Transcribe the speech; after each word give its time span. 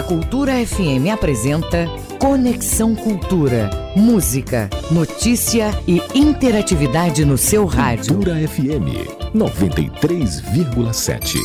A 0.00 0.02
Cultura 0.02 0.52
FM 0.66 1.12
apresenta 1.12 1.86
Conexão 2.18 2.96
Cultura. 2.96 3.68
Música, 3.94 4.70
notícia 4.90 5.78
e 5.86 6.00
interatividade 6.14 7.22
no 7.22 7.36
seu 7.36 7.66
rádio. 7.66 8.14
Cultura 8.14 8.48
FM 8.48 9.34
93,7. 9.34 11.36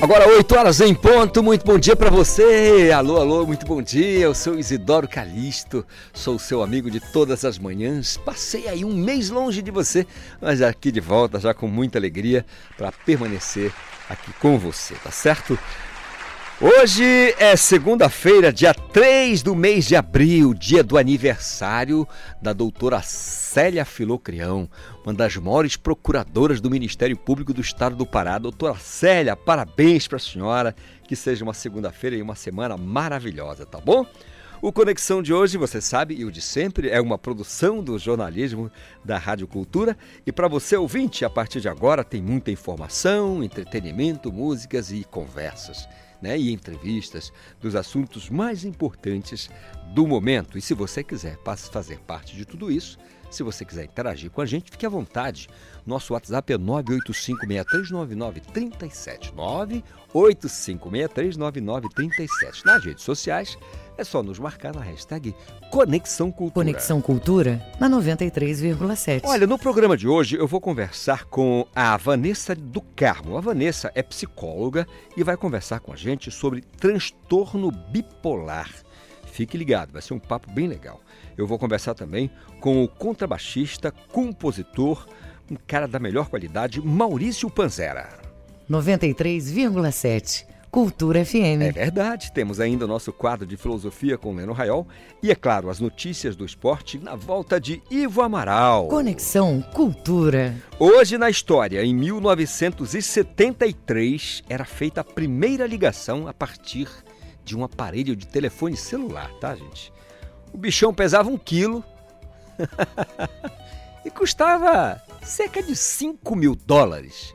Agora 0.00 0.26
8 0.26 0.56
horas 0.56 0.80
em 0.80 0.94
ponto, 0.94 1.42
muito 1.42 1.66
bom 1.66 1.78
dia 1.78 1.94
para 1.94 2.08
você. 2.08 2.90
Alô, 2.96 3.20
alô, 3.20 3.46
muito 3.46 3.66
bom 3.66 3.82
dia. 3.82 4.20
Eu 4.20 4.34
sou 4.34 4.58
Isidoro 4.58 5.06
Calixto, 5.06 5.84
sou 6.14 6.38
seu 6.38 6.62
amigo 6.62 6.90
de 6.90 6.98
todas 6.98 7.44
as 7.44 7.58
manhãs. 7.58 8.16
Passei 8.16 8.68
aí 8.68 8.86
um 8.86 8.94
mês 8.94 9.28
longe 9.28 9.60
de 9.60 9.70
você, 9.70 10.06
mas 10.40 10.62
aqui 10.62 10.90
de 10.90 11.00
volta 11.00 11.38
já 11.38 11.52
com 11.52 11.68
muita 11.68 11.98
alegria 11.98 12.46
para 12.78 12.90
permanecer 12.90 13.70
aqui 14.08 14.32
com 14.40 14.58
você, 14.58 14.94
tá 14.94 15.10
certo? 15.10 15.58
Hoje 16.66 17.04
é 17.38 17.54
segunda-feira, 17.56 18.50
dia 18.50 18.72
3 18.72 19.42
do 19.42 19.54
mês 19.54 19.84
de 19.84 19.94
abril, 19.96 20.54
dia 20.54 20.82
do 20.82 20.96
aniversário 20.96 22.08
da 22.40 22.54
doutora 22.54 23.02
Célia 23.02 23.84
Filocrião, 23.84 24.66
uma 25.04 25.12
das 25.12 25.36
maiores 25.36 25.76
procuradoras 25.76 26.62
do 26.62 26.70
Ministério 26.70 27.18
Público 27.18 27.52
do 27.52 27.60
Estado 27.60 27.94
do 27.94 28.06
Pará. 28.06 28.38
Doutora 28.38 28.78
Célia, 28.78 29.36
parabéns 29.36 30.08
para 30.08 30.16
a 30.16 30.18
senhora, 30.18 30.74
que 31.06 31.14
seja 31.14 31.44
uma 31.44 31.52
segunda-feira 31.52 32.16
e 32.16 32.22
uma 32.22 32.34
semana 32.34 32.78
maravilhosa, 32.78 33.66
tá 33.66 33.78
bom? 33.78 34.06
O 34.62 34.72
Conexão 34.72 35.22
de 35.22 35.34
hoje, 35.34 35.58
você 35.58 35.82
sabe, 35.82 36.14
e 36.14 36.24
o 36.24 36.32
de 36.32 36.40
sempre, 36.40 36.88
é 36.88 36.98
uma 36.98 37.18
produção 37.18 37.84
do 37.84 37.98
jornalismo 37.98 38.70
da 39.04 39.18
Rádio 39.18 39.46
Cultura. 39.46 39.98
E 40.26 40.32
para 40.32 40.48
você 40.48 40.78
ouvinte, 40.78 41.26
a 41.26 41.28
partir 41.28 41.60
de 41.60 41.68
agora 41.68 42.02
tem 42.02 42.22
muita 42.22 42.50
informação, 42.50 43.44
entretenimento, 43.44 44.32
músicas 44.32 44.90
e 44.90 45.04
conversas 45.04 45.86
né, 46.20 46.38
e 46.38 46.52
entrevistas 46.52 47.32
dos 47.60 47.74
assuntos 47.74 48.30
mais 48.30 48.64
importantes 48.64 49.50
do 49.94 50.06
momento. 50.06 50.56
E 50.56 50.62
se 50.62 50.74
você 50.74 51.02
quiser 51.02 51.38
fazer 51.70 51.98
parte 52.00 52.36
de 52.36 52.44
tudo 52.44 52.70
isso, 52.70 52.98
se 53.34 53.42
você 53.42 53.64
quiser 53.64 53.84
interagir 53.84 54.30
com 54.30 54.40
a 54.40 54.46
gente, 54.46 54.70
fique 54.70 54.86
à 54.86 54.88
vontade. 54.88 55.48
Nosso 55.84 56.14
WhatsApp 56.14 56.52
é 56.52 56.58
985639937. 56.58 59.34
985639937. 60.14 62.64
Nas 62.64 62.84
redes 62.84 63.02
sociais, 63.02 63.58
é 63.96 64.04
só 64.04 64.22
nos 64.22 64.38
marcar 64.38 64.74
na 64.74 64.80
hashtag 64.80 65.34
Conexão 65.70 66.30
Cultura. 66.30 66.66
Conexão 66.66 67.00
Cultura 67.00 67.64
na 67.78 67.88
93,7. 67.88 69.22
Olha, 69.24 69.46
no 69.46 69.58
programa 69.58 69.96
de 69.96 70.08
hoje 70.08 70.36
eu 70.36 70.46
vou 70.46 70.60
conversar 70.60 71.24
com 71.24 71.66
a 71.74 71.96
Vanessa 71.96 72.54
do 72.54 72.80
Carmo. 72.80 73.36
A 73.36 73.40
Vanessa 73.40 73.90
é 73.94 74.02
psicóloga 74.02 74.86
e 75.16 75.22
vai 75.22 75.36
conversar 75.36 75.80
com 75.80 75.92
a 75.92 75.96
gente 75.96 76.30
sobre 76.30 76.62
transtorno 76.78 77.70
bipolar. 77.70 78.70
Fique 79.26 79.58
ligado, 79.58 79.92
vai 79.92 80.00
ser 80.00 80.14
um 80.14 80.18
papo 80.18 80.50
bem 80.52 80.68
legal. 80.68 81.00
Eu 81.36 81.46
vou 81.46 81.58
conversar 81.58 81.94
também 81.94 82.30
com 82.60 82.84
o 82.84 82.88
contrabaixista, 82.88 83.90
compositor, 83.90 85.06
um 85.50 85.56
cara 85.66 85.88
da 85.88 85.98
melhor 85.98 86.28
qualidade, 86.28 86.80
Maurício 86.80 87.50
Panzera. 87.50 88.08
93,7. 88.70 90.53
Cultura 90.74 91.24
FM. 91.24 91.62
É 91.62 91.70
verdade, 91.70 92.32
temos 92.32 92.58
ainda 92.58 92.84
o 92.84 92.88
nosso 92.88 93.12
quadro 93.12 93.46
de 93.46 93.56
filosofia 93.56 94.18
com 94.18 94.34
Leno 94.34 94.52
Raiol 94.52 94.88
e, 95.22 95.30
é 95.30 95.34
claro, 95.36 95.70
as 95.70 95.78
notícias 95.78 96.34
do 96.34 96.44
esporte 96.44 96.98
na 96.98 97.14
volta 97.14 97.60
de 97.60 97.80
Ivo 97.88 98.22
Amaral. 98.22 98.88
Conexão 98.88 99.62
Cultura. 99.72 100.56
Hoje 100.76 101.16
na 101.16 101.30
história, 101.30 101.84
em 101.84 101.94
1973, 101.94 104.42
era 104.48 104.64
feita 104.64 105.02
a 105.02 105.04
primeira 105.04 105.64
ligação 105.64 106.26
a 106.26 106.34
partir 106.34 106.88
de 107.44 107.56
um 107.56 107.62
aparelho 107.62 108.16
de 108.16 108.26
telefone 108.26 108.76
celular, 108.76 109.30
tá, 109.34 109.54
gente? 109.54 109.92
O 110.52 110.58
bichão 110.58 110.92
pesava 110.92 111.30
um 111.30 111.38
quilo 111.38 111.84
e 114.04 114.10
custava 114.10 115.00
cerca 115.22 115.62
de 115.62 115.76
5 115.76 116.34
mil 116.34 116.56
dólares 116.56 117.32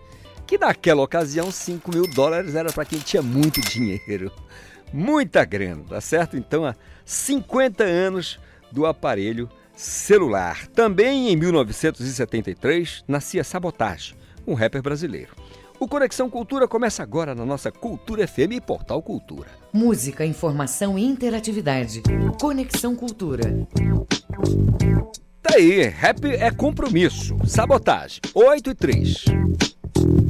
que 0.49 0.57
naquela 0.57 1.03
ocasião 1.03 1.51
5 1.51 1.91
mil 1.93 2.07
dólares 2.07 2.55
era 2.55 2.73
para 2.73 2.83
quem 2.83 2.97
tinha 2.97 3.21
muito 3.21 3.61
dinheiro, 3.61 4.31
muita 4.91 5.45
grana, 5.45 5.83
tá 5.87 6.01
certo? 6.01 6.35
Então, 6.35 6.65
há 6.65 6.73
50 7.05 7.83
anos 7.83 8.39
do 8.71 8.87
aparelho 8.87 9.47
celular. 9.75 10.65
Também 10.69 11.29
em 11.29 11.35
1973 11.35 13.03
nascia 13.07 13.43
Sabotage, 13.43 14.15
um 14.47 14.55
rapper 14.55 14.81
brasileiro. 14.81 15.35
O 15.79 15.87
Conexão 15.87 16.27
Cultura 16.31 16.67
começa 16.67 17.03
agora 17.03 17.35
na 17.35 17.45
nossa 17.45 17.71
Cultura 17.71 18.27
FM 18.27 18.53
e 18.53 18.61
Portal 18.61 19.03
Cultura. 19.03 19.49
Música, 19.71 20.25
informação 20.25 20.97
e 20.97 21.05
interatividade. 21.05 22.01
Conexão 22.41 22.95
Cultura. 22.95 23.43
Tá 25.43 25.57
aí, 25.57 25.83
rap 25.83 26.25
é 26.25 26.49
compromisso. 26.49 27.37
Sabotagem, 27.45 28.19
8 28.33 28.71
e 28.71 28.73
3. 28.73 29.25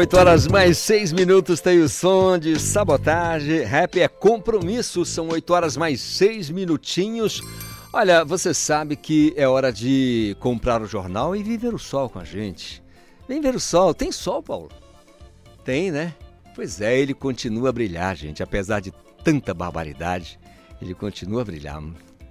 8 0.00 0.16
horas 0.16 0.46
mais 0.46 0.78
6 0.78 1.12
minutos 1.12 1.60
tem 1.60 1.78
o 1.80 1.86
som 1.86 2.38
de 2.38 2.58
sabotagem. 2.58 3.64
Rap 3.64 4.00
é 4.00 4.08
compromisso, 4.08 5.04
são 5.04 5.28
8 5.28 5.52
horas 5.52 5.76
mais 5.76 6.00
6 6.00 6.48
minutinhos. 6.48 7.42
Olha, 7.92 8.24
você 8.24 8.54
sabe 8.54 8.96
que 8.96 9.34
é 9.36 9.46
hora 9.46 9.70
de 9.70 10.34
comprar 10.40 10.80
o 10.80 10.86
jornal 10.86 11.36
e 11.36 11.42
viver 11.42 11.74
o 11.74 11.78
sol 11.78 12.08
com 12.08 12.18
a 12.18 12.24
gente. 12.24 12.82
Vem 13.28 13.42
ver 13.42 13.54
o 13.54 13.60
sol. 13.60 13.92
Tem 13.92 14.10
sol, 14.10 14.42
Paulo? 14.42 14.70
Tem, 15.66 15.90
né? 15.90 16.14
Pois 16.54 16.80
é, 16.80 16.98
ele 16.98 17.12
continua 17.12 17.68
a 17.68 17.72
brilhar, 17.72 18.16
gente. 18.16 18.42
Apesar 18.42 18.80
de 18.80 18.94
tanta 19.22 19.52
barbaridade, 19.52 20.40
ele 20.80 20.94
continua 20.94 21.42
a 21.42 21.44
brilhar. 21.44 21.78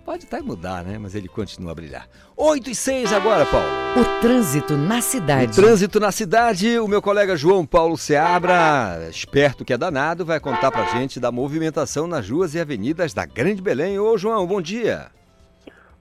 Pode 0.10 0.26
até 0.26 0.42
mudar, 0.42 0.84
né? 0.84 0.98
Mas 0.98 1.14
ele 1.14 1.28
continua 1.28 1.72
a 1.72 1.76
brilhar. 1.76 2.10
8 2.36 2.72
e 2.72 2.74
6 2.74 3.14
agora, 3.14 3.46
Paulo. 3.46 3.68
O 3.96 4.20
trânsito 4.20 4.76
na 4.76 5.02
cidade. 5.02 5.52
O 5.52 5.62
trânsito 5.62 6.00
na 6.00 6.12
cidade, 6.12 6.80
o 6.80 6.88
meu 6.88 7.00
colega 7.00 7.36
João 7.36 7.64
Paulo 7.64 7.96
Seabra, 7.96 9.08
esperto 9.08 9.64
que 9.64 9.72
é 9.72 9.78
danado, 9.78 10.26
vai 10.26 10.40
contar 10.40 10.72
pra 10.72 10.86
gente 10.86 11.20
da 11.20 11.32
movimentação 11.32 12.08
nas 12.08 12.28
ruas 12.28 12.56
e 12.56 12.60
avenidas 12.60 13.14
da 13.14 13.24
Grande 13.24 13.62
Belém. 13.62 14.00
Ô, 14.00 14.18
João, 14.18 14.48
bom 14.48 14.60
dia. 14.60 15.12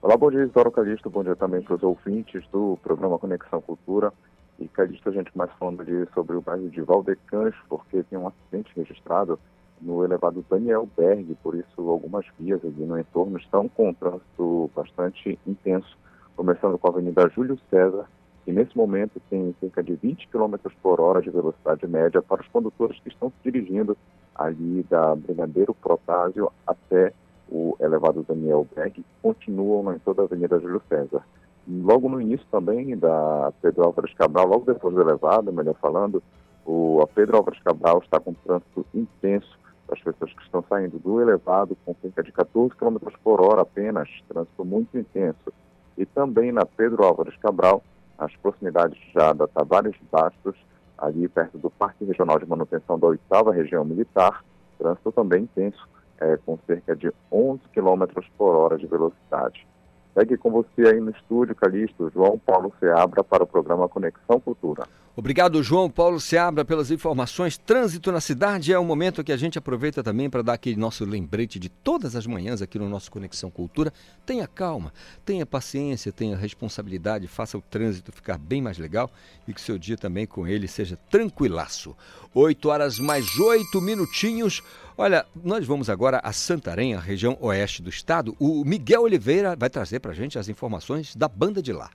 Olá, 0.00 0.16
bom 0.16 0.30
dia, 0.30 0.42
Isidoro 0.42 0.70
Calixto. 0.70 1.10
Bom 1.10 1.22
dia 1.22 1.36
também 1.36 1.60
para 1.60 1.74
os 1.74 1.82
ouvintes 1.82 2.42
do 2.50 2.78
programa 2.82 3.18
Conexão 3.18 3.60
Cultura. 3.60 4.10
E 4.58 4.66
Calixto, 4.68 5.10
a 5.10 5.12
gente 5.12 5.30
mais 5.36 5.50
falando 5.58 5.82
ali 5.82 6.08
sobre 6.14 6.34
o 6.34 6.40
bairro 6.40 6.70
de 6.70 6.80
Valdecães, 6.80 7.54
porque 7.68 8.02
tem 8.04 8.18
um 8.18 8.28
acidente 8.28 8.72
registrado 8.74 9.38
no 9.80 10.04
elevado 10.04 10.44
Daniel 10.48 10.88
Berg, 10.96 11.36
por 11.42 11.54
isso 11.54 11.88
algumas 11.88 12.26
vias 12.38 12.60
ali 12.64 12.84
no 12.84 12.98
entorno 12.98 13.38
estão 13.38 13.68
com 13.68 13.90
um 13.90 13.94
trânsito 13.94 14.70
bastante 14.74 15.38
intenso, 15.46 15.96
começando 16.36 16.78
com 16.78 16.86
a 16.86 16.90
Avenida 16.90 17.28
Júlio 17.28 17.58
César, 17.70 18.06
que 18.44 18.52
nesse 18.52 18.76
momento 18.76 19.20
tem 19.28 19.54
cerca 19.60 19.82
de 19.82 19.94
20 19.94 20.28
km 20.28 20.54
por 20.82 21.00
hora 21.00 21.20
de 21.20 21.30
velocidade 21.30 21.86
média 21.86 22.22
para 22.22 22.40
os 22.40 22.48
condutores 22.48 22.98
que 23.00 23.08
estão 23.08 23.30
se 23.30 23.50
dirigindo 23.50 23.96
ali 24.34 24.84
da 24.88 25.14
Brigadeiro 25.14 25.74
Protásio 25.74 26.50
até 26.66 27.12
o 27.50 27.76
elevado 27.80 28.24
Daniel 28.26 28.66
Berg, 28.74 29.04
continuam 29.22 29.92
em 29.94 29.98
toda 29.98 30.22
a 30.22 30.24
Avenida 30.24 30.58
Júlio 30.60 30.82
César. 30.88 31.22
Logo 31.66 32.08
no 32.08 32.20
início 32.20 32.46
também 32.50 32.96
da 32.96 33.52
Pedro 33.60 33.84
Álvares 33.84 34.14
Cabral, 34.14 34.46
logo 34.46 34.64
depois 34.64 34.94
do 34.94 35.00
elevado, 35.00 35.52
melhor 35.52 35.74
falando, 35.74 36.22
o, 36.64 37.00
a 37.02 37.06
Pedro 37.06 37.38
Álvares 37.38 37.60
Cabral 37.62 37.98
está 37.98 38.20
com 38.20 38.32
trânsito 38.34 38.86
intenso 38.94 39.58
as 39.90 40.00
pessoas 40.02 40.32
que 40.32 40.42
estão 40.42 40.64
saindo 40.68 40.98
do 40.98 41.20
elevado 41.20 41.76
com 41.84 41.94
cerca 42.00 42.22
de 42.22 42.32
14 42.32 42.74
km 42.74 42.96
por 43.22 43.40
hora 43.40 43.62
apenas, 43.62 44.08
trânsito 44.28 44.64
muito 44.64 44.96
intenso. 44.98 45.52
E 45.96 46.04
também 46.04 46.52
na 46.52 46.64
Pedro 46.64 47.04
Álvares 47.04 47.36
Cabral, 47.36 47.82
as 48.18 48.34
proximidades 48.36 48.98
já 49.14 49.32
da 49.32 49.46
Tavares 49.46 49.96
Bastos, 50.10 50.54
ali 50.96 51.28
perto 51.28 51.58
do 51.58 51.70
Parque 51.70 52.04
Regional 52.04 52.38
de 52.38 52.46
Manutenção 52.46 52.98
da 52.98 53.06
Oitava 53.06 53.52
Região 53.52 53.84
Militar, 53.84 54.44
trânsito 54.78 55.12
também 55.12 55.44
intenso, 55.44 55.88
é, 56.20 56.36
com 56.36 56.58
cerca 56.66 56.94
de 56.94 57.12
11 57.30 57.60
km 57.72 58.04
por 58.36 58.54
hora 58.54 58.76
de 58.76 58.86
velocidade. 58.86 59.66
Segue 60.14 60.36
com 60.36 60.50
você 60.50 60.82
aí 60.88 61.00
no 61.00 61.10
estúdio, 61.10 61.54
Calixto, 61.54 62.10
João 62.10 62.38
Paulo 62.38 62.72
Seabra, 62.80 63.22
para 63.22 63.44
o 63.44 63.46
programa 63.46 63.88
Conexão 63.88 64.40
Cultura. 64.40 64.84
Obrigado, 65.18 65.60
João 65.64 65.90
Paulo 65.90 66.20
Seabra, 66.20 66.64
pelas 66.64 66.92
informações. 66.92 67.58
Trânsito 67.58 68.12
na 68.12 68.20
cidade 68.20 68.72
é 68.72 68.78
o 68.78 68.84
momento 68.84 69.24
que 69.24 69.32
a 69.32 69.36
gente 69.36 69.58
aproveita 69.58 70.00
também 70.00 70.30
para 70.30 70.42
dar 70.42 70.52
aquele 70.52 70.76
nosso 70.76 71.04
lembrete 71.04 71.58
de 71.58 71.68
todas 71.68 72.14
as 72.14 72.24
manhãs 72.24 72.62
aqui 72.62 72.78
no 72.78 72.88
nosso 72.88 73.10
Conexão 73.10 73.50
Cultura. 73.50 73.92
Tenha 74.24 74.46
calma, 74.46 74.92
tenha 75.24 75.44
paciência, 75.44 76.12
tenha 76.12 76.36
responsabilidade, 76.36 77.26
faça 77.26 77.58
o 77.58 77.60
trânsito 77.60 78.12
ficar 78.12 78.38
bem 78.38 78.62
mais 78.62 78.78
legal 78.78 79.10
e 79.48 79.52
que 79.52 79.60
seu 79.60 79.76
dia 79.76 79.96
também 79.96 80.24
com 80.24 80.46
ele 80.46 80.68
seja 80.68 80.96
tranquilaço. 81.10 81.96
8 82.32 82.68
horas 82.68 83.00
mais 83.00 83.40
8 83.40 83.80
minutinhos. 83.80 84.62
Olha, 84.96 85.26
nós 85.34 85.66
vamos 85.66 85.90
agora 85.90 86.20
a 86.22 86.32
Santarém, 86.32 86.94
a 86.94 87.00
região 87.00 87.36
oeste 87.40 87.82
do 87.82 87.90
estado. 87.90 88.36
O 88.38 88.64
Miguel 88.64 89.02
Oliveira 89.02 89.56
vai 89.56 89.68
trazer 89.68 89.98
para 89.98 90.12
a 90.12 90.14
gente 90.14 90.38
as 90.38 90.48
informações 90.48 91.16
da 91.16 91.26
banda 91.26 91.60
de 91.60 91.72
lá. 91.72 91.90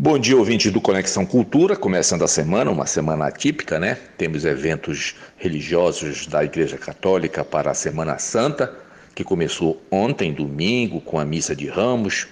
Bom 0.00 0.16
dia, 0.16 0.36
ouvinte 0.36 0.70
do 0.70 0.80
Conexão 0.80 1.26
Cultura. 1.26 1.74
Começando 1.74 2.22
a 2.22 2.28
semana, 2.28 2.70
uma 2.70 2.86
semana 2.86 3.26
atípica, 3.26 3.80
né? 3.80 3.96
Temos 4.16 4.44
eventos 4.44 5.16
religiosos 5.36 6.24
da 6.28 6.44
Igreja 6.44 6.78
Católica 6.78 7.44
para 7.44 7.72
a 7.72 7.74
Semana 7.74 8.16
Santa, 8.16 8.72
que 9.12 9.24
começou 9.24 9.82
ontem, 9.90 10.32
domingo, 10.32 11.00
com 11.00 11.18
a 11.18 11.24
missa 11.24 11.56
de 11.56 11.66
Ramos. 11.66 12.28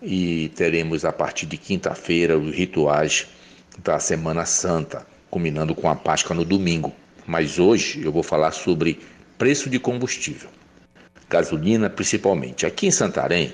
E 0.00 0.50
teremos 0.56 1.04
a 1.04 1.12
partir 1.12 1.44
de 1.44 1.58
quinta-feira 1.58 2.38
os 2.38 2.56
rituais 2.56 3.26
da 3.82 3.98
Semana 3.98 4.46
Santa, 4.46 5.06
culminando 5.28 5.74
com 5.74 5.86
a 5.86 5.94
Páscoa 5.94 6.34
no 6.34 6.46
domingo. 6.46 6.94
Mas 7.26 7.58
hoje 7.58 8.02
eu 8.02 8.10
vou 8.10 8.22
falar 8.22 8.52
sobre 8.52 9.00
preço 9.36 9.68
de 9.68 9.78
combustível, 9.78 10.48
gasolina 11.28 11.90
principalmente. 11.90 12.64
Aqui 12.64 12.86
em 12.86 12.90
Santarém 12.90 13.52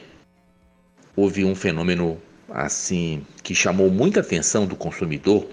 houve 1.17 1.45
um 1.45 1.57
fenômeno 1.57 2.17
assim 2.51 3.25
que 3.43 3.55
chamou 3.55 3.91
muita 3.91 4.21
atenção 4.21 4.67
do 4.67 4.77
consumidor, 4.77 5.47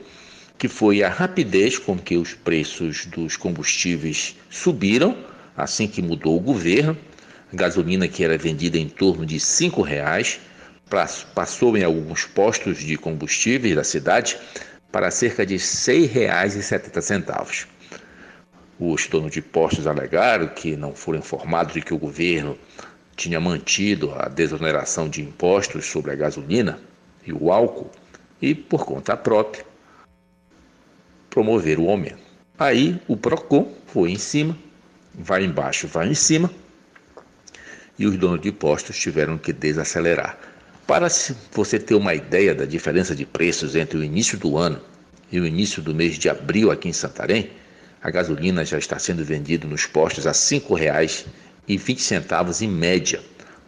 que 0.57 0.67
foi 0.67 1.03
a 1.03 1.09
rapidez 1.09 1.77
com 1.77 1.97
que 1.97 2.17
os 2.17 2.33
preços 2.33 3.05
dos 3.05 3.37
combustíveis 3.37 4.35
subiram 4.49 5.15
assim 5.57 5.87
que 5.87 6.01
mudou 6.01 6.37
o 6.37 6.39
governo. 6.39 6.95
A 7.51 7.55
gasolina 7.55 8.07
que 8.07 8.23
era 8.23 8.37
vendida 8.37 8.77
em 8.77 8.87
torno 8.87 9.25
de 9.25 9.37
R$ 9.37 9.83
reais 9.83 10.39
passou 11.33 11.75
em 11.75 11.83
alguns 11.83 12.25
postos 12.25 12.77
de 12.77 12.95
combustíveis 12.95 13.75
da 13.75 13.83
cidade 13.83 14.37
para 14.91 15.11
cerca 15.11 15.45
de 15.45 15.55
R$ 15.55 15.59
6,70. 15.59 17.65
Os 18.79 19.07
donos 19.07 19.31
de 19.31 19.41
postos 19.41 19.87
alegaram 19.87 20.47
que 20.47 20.75
não 20.75 20.93
foram 20.93 21.19
informados 21.19 21.73
de 21.73 21.81
que 21.81 21.93
o 21.93 21.97
governo 21.97 22.57
tinha 23.15 23.39
mantido 23.39 24.13
a 24.15 24.29
desoneração 24.29 25.09
de 25.09 25.21
impostos 25.21 25.87
sobre 25.87 26.11
a 26.11 26.15
gasolina 26.15 26.79
e 27.27 27.33
o 27.33 27.51
álcool 27.51 27.91
e, 28.41 28.55
por 28.55 28.85
conta 28.85 29.17
própria, 29.17 29.65
promover 31.29 31.77
o 31.77 31.89
aumento. 31.89 32.25
Aí 32.57 32.99
o 33.07 33.15
PROCON 33.15 33.71
foi 33.85 34.11
em 34.11 34.17
cima, 34.17 34.57
vai 35.13 35.43
embaixo, 35.43 35.87
vai 35.87 36.07
em 36.07 36.15
cima, 36.15 36.49
e 37.99 38.05
os 38.05 38.17
donos 38.17 38.41
de 38.41 38.51
postos 38.51 38.97
tiveram 38.97 39.37
que 39.37 39.53
desacelerar. 39.53 40.37
Para 40.85 41.07
você 41.51 41.77
ter 41.77 41.95
uma 41.95 42.15
ideia 42.15 42.55
da 42.55 42.65
diferença 42.65 43.15
de 43.15 43.25
preços 43.25 43.75
entre 43.75 43.97
o 43.97 44.03
início 44.03 44.37
do 44.37 44.57
ano 44.57 44.79
e 45.31 45.39
o 45.39 45.45
início 45.45 45.81
do 45.81 45.93
mês 45.93 46.17
de 46.17 46.29
abril 46.29 46.71
aqui 46.71 46.87
em 46.87 46.93
Santarém, 46.93 47.51
a 48.01 48.09
gasolina 48.09 48.63
já 48.63 48.77
está 48.77 48.97
sendo 48.97 49.25
vendida 49.25 49.67
nos 49.67 49.85
postos 49.85 50.25
a 50.25 50.31
R$ 50.31 50.37
5,20 50.37 52.61
em 52.61 52.67
média. 52.67 53.19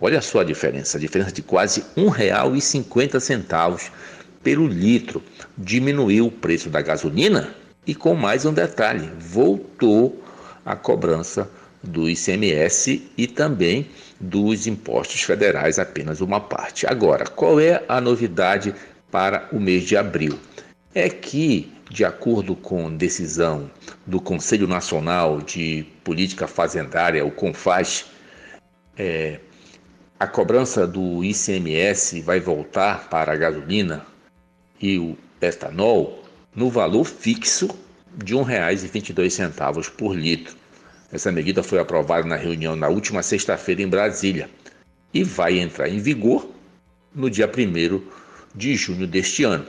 Olha 0.01 0.21
só 0.21 0.39
a 0.39 0.43
diferença, 0.43 0.97
a 0.97 1.01
diferença 1.01 1.31
de 1.31 1.41
quase 1.41 1.81
R$ 1.95 2.03
1,50 2.03 3.91
pelo 4.41 4.67
litro. 4.67 5.21
Diminuiu 5.57 6.27
o 6.27 6.31
preço 6.31 6.69
da 6.69 6.81
gasolina 6.81 7.53
e 7.85 7.93
com 7.93 8.13
mais 8.13 8.45
um 8.45 8.53
detalhe, 8.53 9.09
voltou 9.17 10.23
a 10.65 10.75
cobrança 10.75 11.49
do 11.81 12.09
ICMS 12.09 13.09
e 13.17 13.27
também 13.27 13.89
dos 14.19 14.67
impostos 14.67 15.21
federais, 15.23 15.79
apenas 15.79 16.21
uma 16.21 16.39
parte. 16.39 16.85
Agora, 16.85 17.25
qual 17.25 17.59
é 17.59 17.83
a 17.87 17.99
novidade 17.99 18.75
para 19.11 19.47
o 19.51 19.59
mês 19.59 19.83
de 19.83 19.97
abril? 19.97 20.37
É 20.93 21.09
que, 21.09 21.71
de 21.89 22.05
acordo 22.05 22.55
com 22.55 22.95
decisão 22.95 23.69
do 24.05 24.19
Conselho 24.19 24.67
Nacional 24.67 25.41
de 25.41 25.85
Política 26.03 26.47
Fazendária, 26.47 27.25
o 27.25 27.31
CONFAS, 27.31 28.05
é, 28.97 29.39
a 30.19 30.27
cobrança 30.27 30.85
do 30.85 31.23
ICMS 31.23 32.19
vai 32.21 32.41
voltar 32.41 33.07
para 33.07 33.31
a 33.31 33.37
gasolina 33.37 34.05
e 34.81 34.99
o 34.99 35.17
etanol 35.41 36.25
no 36.53 36.69
valor 36.69 37.05
fixo 37.05 37.69
de 38.17 38.35
R$ 38.35 38.41
1,22 38.41 39.89
por 39.91 40.13
litro. 40.13 40.57
Essa 41.09 41.31
medida 41.31 41.63
foi 41.63 41.79
aprovada 41.79 42.27
na 42.27 42.35
reunião 42.35 42.75
na 42.75 42.89
última 42.89 43.23
sexta-feira 43.23 43.81
em 43.81 43.87
Brasília 43.87 44.49
e 45.13 45.23
vai 45.23 45.57
entrar 45.57 45.87
em 45.87 45.99
vigor 45.99 46.51
no 47.15 47.29
dia 47.29 47.47
1 47.47 48.01
de 48.53 48.75
junho 48.75 49.07
deste 49.07 49.45
ano. 49.45 49.65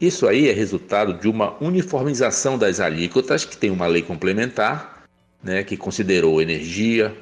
Isso 0.00 0.26
aí 0.26 0.48
é 0.48 0.52
resultado 0.52 1.14
de 1.14 1.28
uma 1.28 1.56
uniformização 1.62 2.58
das 2.58 2.80
alíquotas, 2.80 3.44
que 3.44 3.56
tem 3.56 3.70
uma 3.70 3.86
lei 3.86 4.02
complementar, 4.02 5.04
né, 5.42 5.62
que 5.62 5.76
considerou 5.76 6.42
energia, 6.42 7.16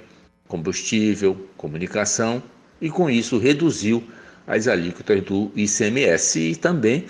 combustível, 0.49 1.49
comunicação 1.57 2.43
e 2.81 2.91
com 2.91 3.11
isso 3.11 3.39
reduziu 3.39 4.03
as 4.47 4.69
alíquotas 4.69 5.23
do 5.23 5.51
ICMS 5.57 6.39
e 6.39 6.57
também 6.57 7.07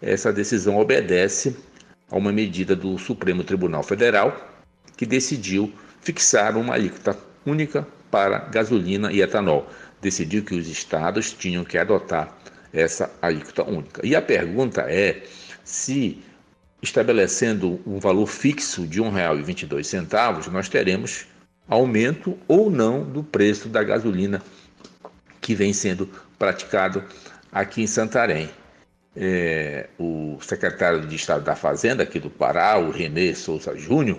essa 0.00 0.32
decisão 0.32 0.78
obedece 0.78 1.56
a 2.10 2.16
uma 2.16 2.32
medida 2.32 2.74
do 2.74 2.98
Supremo 2.98 3.44
Tribunal 3.44 3.82
Federal 3.82 4.60
que 4.96 5.04
decidiu 5.04 5.72
fixar 6.00 6.56
uma 6.56 6.74
alíquota 6.74 7.16
única 7.44 7.86
para 8.10 8.38
gasolina 8.38 9.12
e 9.12 9.20
etanol. 9.20 9.68
Decidiu 10.00 10.42
que 10.44 10.54
os 10.54 10.68
estados 10.68 11.32
tinham 11.32 11.64
que 11.64 11.76
adotar 11.76 12.36
essa 12.72 13.10
alíquota 13.20 13.64
única. 13.64 14.06
E 14.06 14.14
a 14.14 14.22
pergunta 14.22 14.82
é 14.82 15.22
se 15.64 16.22
estabelecendo 16.80 17.80
um 17.86 17.98
valor 17.98 18.26
fixo 18.26 18.86
de 18.86 19.00
R$ 19.00 19.10
1,22, 19.10 20.48
nós 20.50 20.68
teremos 20.68 21.26
aumento 21.68 22.38
ou 22.48 22.70
não 22.70 23.04
do 23.04 23.22
preço 23.22 23.68
da 23.68 23.82
gasolina 23.82 24.42
que 25.40 25.54
vem 25.54 25.72
sendo 25.72 26.08
praticado 26.38 27.04
aqui 27.52 27.82
em 27.82 27.86
Santarém. 27.86 28.48
É, 29.16 29.88
o 29.98 30.38
secretário 30.40 31.06
de 31.06 31.16
Estado 31.16 31.44
da 31.44 31.56
Fazenda 31.56 32.04
aqui 32.04 32.20
do 32.20 32.30
Pará, 32.30 32.78
o 32.78 32.90
Renê 32.90 33.34
Souza 33.34 33.76
Júnior, 33.76 34.18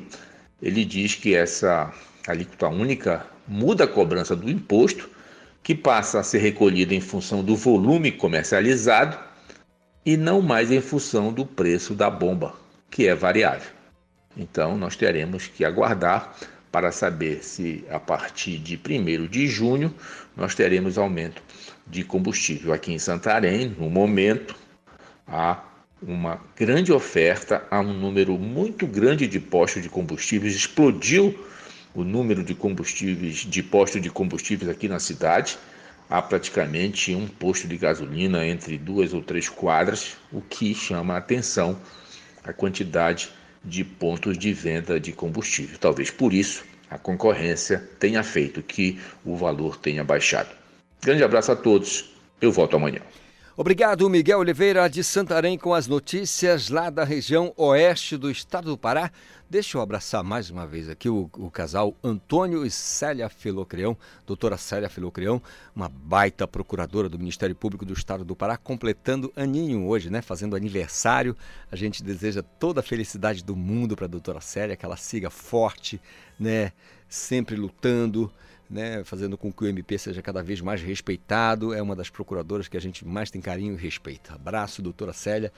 ele 0.62 0.84
diz 0.84 1.16
que 1.16 1.34
essa 1.34 1.94
alíquota 2.28 2.68
única 2.68 3.26
muda 3.48 3.86
a 3.86 3.88
cobrança 3.88 4.36
do 4.36 4.50
imposto, 4.50 5.10
que 5.64 5.74
passa 5.74 6.20
a 6.20 6.24
ser 6.24 6.40
recolhido 6.40 6.94
em 6.94 7.02
função 7.02 7.44
do 7.44 7.56
volume 7.56 8.12
comercializado 8.12 9.18
e 10.06 10.18
não 10.18 10.42
mais 10.42 10.72
em 10.72 10.82
função 10.82 11.32
do 11.32 11.46
preço 11.46 11.94
da 11.94 12.10
bomba, 12.10 12.56
que 12.90 13.08
é 13.08 13.16
variável. 13.16 13.72
Então, 14.36 14.78
nós 14.78 14.96
teremos 14.96 15.48
que 15.48 15.66
aguardar 15.66 16.36
para 16.72 16.92
saber 16.92 17.44
se 17.44 17.84
a 17.90 18.00
partir 18.00 18.58
de 18.58 18.78
1 18.78 19.28
de 19.28 19.48
junho 19.48 19.94
nós 20.36 20.54
teremos 20.54 20.98
aumento 20.98 21.42
de 21.88 22.04
combustível. 22.04 22.72
Aqui 22.74 22.94
em 22.94 23.00
Santarém, 23.00 23.76
no 23.78 23.90
momento, 23.90 24.56
há 25.28 25.64
uma 26.02 26.40
grande 26.56 26.94
oferta, 26.94 27.64
há 27.70 27.80
um 27.80 27.94
número 27.94 28.38
muito 28.38 28.88
grande 28.88 29.28
de 29.28 29.40
postos 29.40 29.82
de 29.82 29.90
combustíveis, 29.90 30.56
explodiu 30.56 31.38
o 31.94 32.04
número 32.04 32.44
de 32.44 32.54
combustíveis, 32.54 33.38
de 33.38 33.64
postos 33.64 34.02
de 34.02 34.10
combustíveis 34.10 34.70
aqui 34.70 34.88
na 34.88 35.00
cidade. 35.00 35.58
Há 36.10 36.22
praticamente 36.22 37.14
um 37.14 37.28
posto 37.28 37.68
de 37.68 37.78
gasolina 37.78 38.46
entre 38.48 38.78
duas 38.78 39.14
ou 39.14 39.22
três 39.22 39.50
quadras, 39.50 40.18
o 40.32 40.42
que 40.42 40.74
chama 40.74 41.16
a 41.16 41.18
atenção 41.18 41.78
a 42.44 42.54
quantidade 42.54 43.30
de 43.64 43.84
pontos 43.84 44.38
de 44.38 44.54
venda 44.54 45.00
de 45.00 45.12
combustível. 45.12 45.78
Talvez 45.80 46.10
por 46.10 46.34
isso 46.34 46.64
a 46.90 46.98
concorrência 46.98 47.88
tenha 48.00 48.24
feito 48.24 48.64
que 48.64 49.00
o 49.24 49.36
valor 49.36 49.78
tenha 49.78 50.04
baixado. 50.04 50.50
Grande 51.02 51.24
abraço 51.24 51.52
a 51.52 51.56
todos. 51.56 52.12
Eu 52.42 52.52
volto 52.52 52.76
amanhã. 52.76 53.02
Obrigado, 53.60 54.10
Miguel 54.10 54.40
Oliveira 54.40 54.90
de 54.90 55.04
Santarém, 55.04 55.58
com 55.58 55.74
as 55.74 55.86
notícias 55.86 56.70
lá 56.70 56.90
da 56.90 57.04
região 57.04 57.54
oeste 57.58 58.16
do 58.16 58.32
estado 58.32 58.70
do 58.70 58.78
Pará. 58.78 59.12
Deixa 59.50 59.78
eu 59.78 59.82
abraçar 59.82 60.24
mais 60.24 60.50
uma 60.50 60.66
vez 60.66 60.88
aqui 60.88 61.10
o, 61.10 61.30
o 61.38 61.52
casal 61.52 61.94
Antônio 62.02 62.66
e 62.66 62.72
Célia 62.72 63.28
Filocreão, 63.28 63.98
doutora 64.26 64.56
Célia 64.56 64.88
Filocreão, 64.88 65.42
uma 65.76 65.90
baita 65.90 66.48
procuradora 66.48 67.10
do 67.10 67.20
Ministério 67.20 67.54
Público 67.54 67.84
do 67.84 67.92
Estado 67.92 68.24
do 68.24 68.34
Pará, 68.34 68.56
completando 68.56 69.30
aninho 69.36 69.86
hoje, 69.86 70.10
né? 70.10 70.22
Fazendo 70.22 70.56
aniversário. 70.56 71.36
A 71.70 71.76
gente 71.76 72.02
deseja 72.02 72.42
toda 72.42 72.80
a 72.80 72.84
felicidade 72.84 73.44
do 73.44 73.58
mundo 73.58 73.94
para 73.94 74.06
a 74.06 74.10
doutora 74.10 74.40
Célia, 74.40 74.78
que 74.78 74.86
ela 74.86 74.96
siga 74.96 75.30
forte, 75.30 76.00
né? 76.40 76.72
Sempre 77.10 77.58
lutando 77.58 78.32
né, 78.70 79.04
fazendo 79.04 79.38
com 79.38 79.52
que 79.52 79.64
o 79.64 79.68
MP 79.68 79.98
seja 79.98 80.22
cada 80.22 80.44
vez 80.44 80.62
mais 80.62 80.82
respeitado. 80.82 81.74
É 81.74 81.82
uma 81.82 81.96
das 81.96 82.10
procuradoras 82.10 82.68
que 82.68 82.78
a 82.78 82.82
gente 82.82 83.06
mais 83.06 83.32
tem 83.32 83.42
carinho 83.42 83.74
e 83.74 83.78
respeito. 83.78 84.34
Abraço, 84.34 84.82
doutora 84.82 85.14
Célia. 85.14 85.52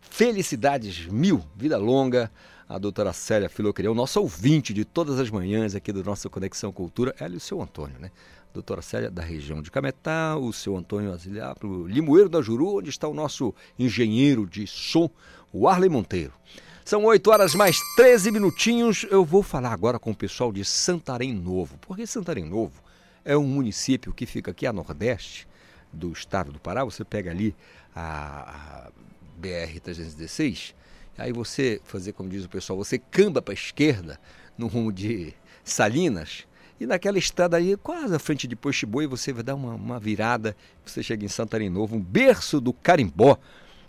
Felicidades 0.00 1.06
mil, 1.06 1.44
vida 1.56 1.76
longa. 1.76 2.30
A 2.68 2.78
doutora 2.78 3.14
Célia 3.14 3.48
Filocrião, 3.48 3.94
nossa 3.94 4.20
ouvinte 4.20 4.74
de 4.74 4.84
todas 4.84 5.18
as 5.18 5.30
manhãs 5.30 5.74
aqui 5.74 5.90
do 5.90 6.04
nosso 6.04 6.28
Conexão 6.28 6.70
Cultura, 6.70 7.14
ela 7.18 7.32
e 7.32 7.38
o 7.38 7.40
seu 7.40 7.62
Antônio, 7.62 7.98
né? 7.98 8.10
Doutora 8.52 8.82
Célia, 8.82 9.10
da 9.10 9.22
região 9.22 9.62
de 9.62 9.70
Cametá, 9.70 10.36
o 10.36 10.52
seu 10.52 10.76
Antônio 10.76 11.12
Aziliapro, 11.12 11.86
Limoeiro 11.86 12.28
da 12.28 12.42
Juru, 12.42 12.76
onde 12.76 12.90
está 12.90 13.08
o 13.08 13.14
nosso 13.14 13.54
engenheiro 13.78 14.46
de 14.46 14.66
som, 14.66 15.08
o 15.50 15.66
Arley 15.66 15.88
Monteiro. 15.88 16.32
São 16.88 17.04
8 17.04 17.30
horas 17.30 17.54
mais 17.54 17.78
13 17.96 18.30
minutinhos. 18.30 19.04
Eu 19.10 19.22
vou 19.22 19.42
falar 19.42 19.74
agora 19.74 19.98
com 19.98 20.10
o 20.10 20.16
pessoal 20.16 20.50
de 20.50 20.64
Santarém 20.64 21.34
Novo, 21.34 21.76
porque 21.82 22.06
Santarém 22.06 22.46
Novo 22.46 22.82
é 23.26 23.36
um 23.36 23.46
município 23.46 24.10
que 24.10 24.24
fica 24.24 24.52
aqui 24.52 24.66
a 24.66 24.72
nordeste 24.72 25.46
do 25.92 26.10
estado 26.10 26.50
do 26.50 26.58
Pará. 26.58 26.82
Você 26.84 27.04
pega 27.04 27.30
ali 27.30 27.54
a, 27.94 28.86
a 28.86 28.90
BR-316, 29.38 30.72
aí 31.18 31.30
você, 31.30 31.78
fazer 31.84 32.14
como 32.14 32.30
diz 32.30 32.46
o 32.46 32.48
pessoal, 32.48 32.78
você 32.78 32.98
camba 32.98 33.42
para 33.42 33.52
a 33.52 33.54
esquerda 33.54 34.18
no 34.56 34.66
rumo 34.66 34.90
de 34.90 35.34
Salinas, 35.62 36.46
e 36.80 36.86
naquela 36.86 37.18
estrada 37.18 37.58
aí, 37.58 37.76
quase 37.76 38.14
à 38.14 38.18
frente 38.18 38.48
de 38.48 38.56
Poxiboi, 38.56 39.06
você 39.06 39.30
vai 39.30 39.42
dar 39.42 39.56
uma, 39.56 39.74
uma 39.74 40.00
virada, 40.00 40.56
você 40.86 41.02
chega 41.02 41.22
em 41.22 41.28
Santarém 41.28 41.68
Novo, 41.68 41.96
um 41.96 42.00
berço 42.00 42.62
do 42.62 42.72
carimbó 42.72 43.36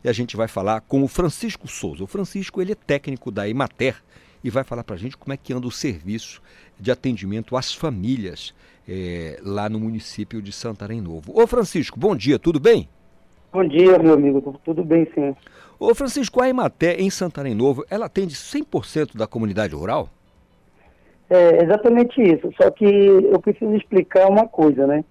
e 0.03 0.09
a 0.09 0.13
gente 0.13 0.37
vai 0.37 0.47
falar 0.47 0.81
com 0.81 1.03
o 1.03 1.07
Francisco 1.07 1.67
Souza. 1.67 2.03
O 2.03 2.07
Francisco 2.07 2.61
ele 2.61 2.71
é 2.71 2.75
técnico 2.75 3.31
da 3.31 3.47
Emater 3.47 3.95
e 4.43 4.49
vai 4.49 4.63
falar 4.63 4.83
para 4.83 4.95
a 4.95 4.97
gente 4.97 5.17
como 5.17 5.33
é 5.33 5.37
que 5.37 5.53
anda 5.53 5.67
o 5.67 5.71
serviço 5.71 6.41
de 6.79 6.91
atendimento 6.91 7.57
às 7.57 7.73
famílias 7.73 8.53
é, 8.87 9.39
lá 9.43 9.69
no 9.69 9.79
município 9.79 10.41
de 10.41 10.51
Santarém 10.51 11.01
Novo. 11.01 11.31
Ô 11.35 11.45
Francisco, 11.45 11.99
bom 11.99 12.15
dia, 12.15 12.39
tudo 12.39 12.59
bem? 12.59 12.87
Bom 13.51 13.67
dia, 13.67 13.97
meu 13.99 14.13
amigo, 14.13 14.59
tudo 14.63 14.83
bem 14.83 15.07
sim. 15.13 15.35
Ô 15.79 15.93
Francisco, 15.93 16.41
a 16.41 16.49
Emater 16.49 16.99
em 16.99 17.09
Santarém 17.09 17.55
Novo, 17.55 17.85
ela 17.89 18.05
atende 18.05 18.35
100% 18.35 19.17
da 19.17 19.27
comunidade 19.27 19.75
rural? 19.75 20.09
É 21.29 21.63
exatamente 21.63 22.21
isso, 22.21 22.51
só 22.59 22.71
que 22.71 22.85
eu 22.85 23.39
preciso 23.39 23.75
explicar 23.75 24.27
uma 24.29 24.47
coisa, 24.47 24.87
né? 24.87 25.03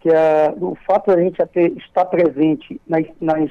Que 0.00 0.10
a, 0.10 0.54
o 0.60 0.76
fato 0.86 1.10
de 1.10 1.18
a 1.18 1.24
gente 1.24 1.40
estar 1.78 2.04
presente 2.04 2.78
nas, 2.86 3.06
nas 3.20 3.50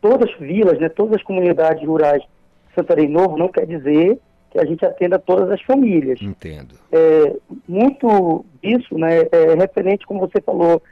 todas 0.00 0.30
as 0.30 0.38
vilas, 0.38 0.78
né, 0.78 0.88
todas 0.88 1.16
as 1.16 1.22
comunidades 1.22 1.86
rurais 1.86 2.22
de 2.22 2.74
Santarém 2.74 3.08
Novo, 3.08 3.36
não 3.36 3.48
quer 3.48 3.66
dizer 3.66 4.18
que 4.50 4.58
a 4.58 4.64
gente 4.64 4.84
atenda 4.84 5.18
todas 5.18 5.50
as 5.50 5.60
famílias. 5.62 6.20
Entendo. 6.22 6.74
É, 6.90 7.36
muito 7.68 8.44
disso 8.62 8.96
né, 8.96 9.26
é 9.30 9.54
referente, 9.54 10.06
como 10.06 10.20
você 10.20 10.40
falou, 10.40 10.82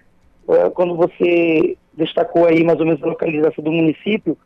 é, 0.49 0.71
quando 0.71 0.95
você 0.97 1.77
destacou 1.95 2.47
aí 2.47 2.63
mais 2.63 2.79
ou 2.79 2.87
menos 2.87 3.03
a 3.03 3.07
localização 3.07 3.65
do 3.65 3.73
município, 3.73 4.37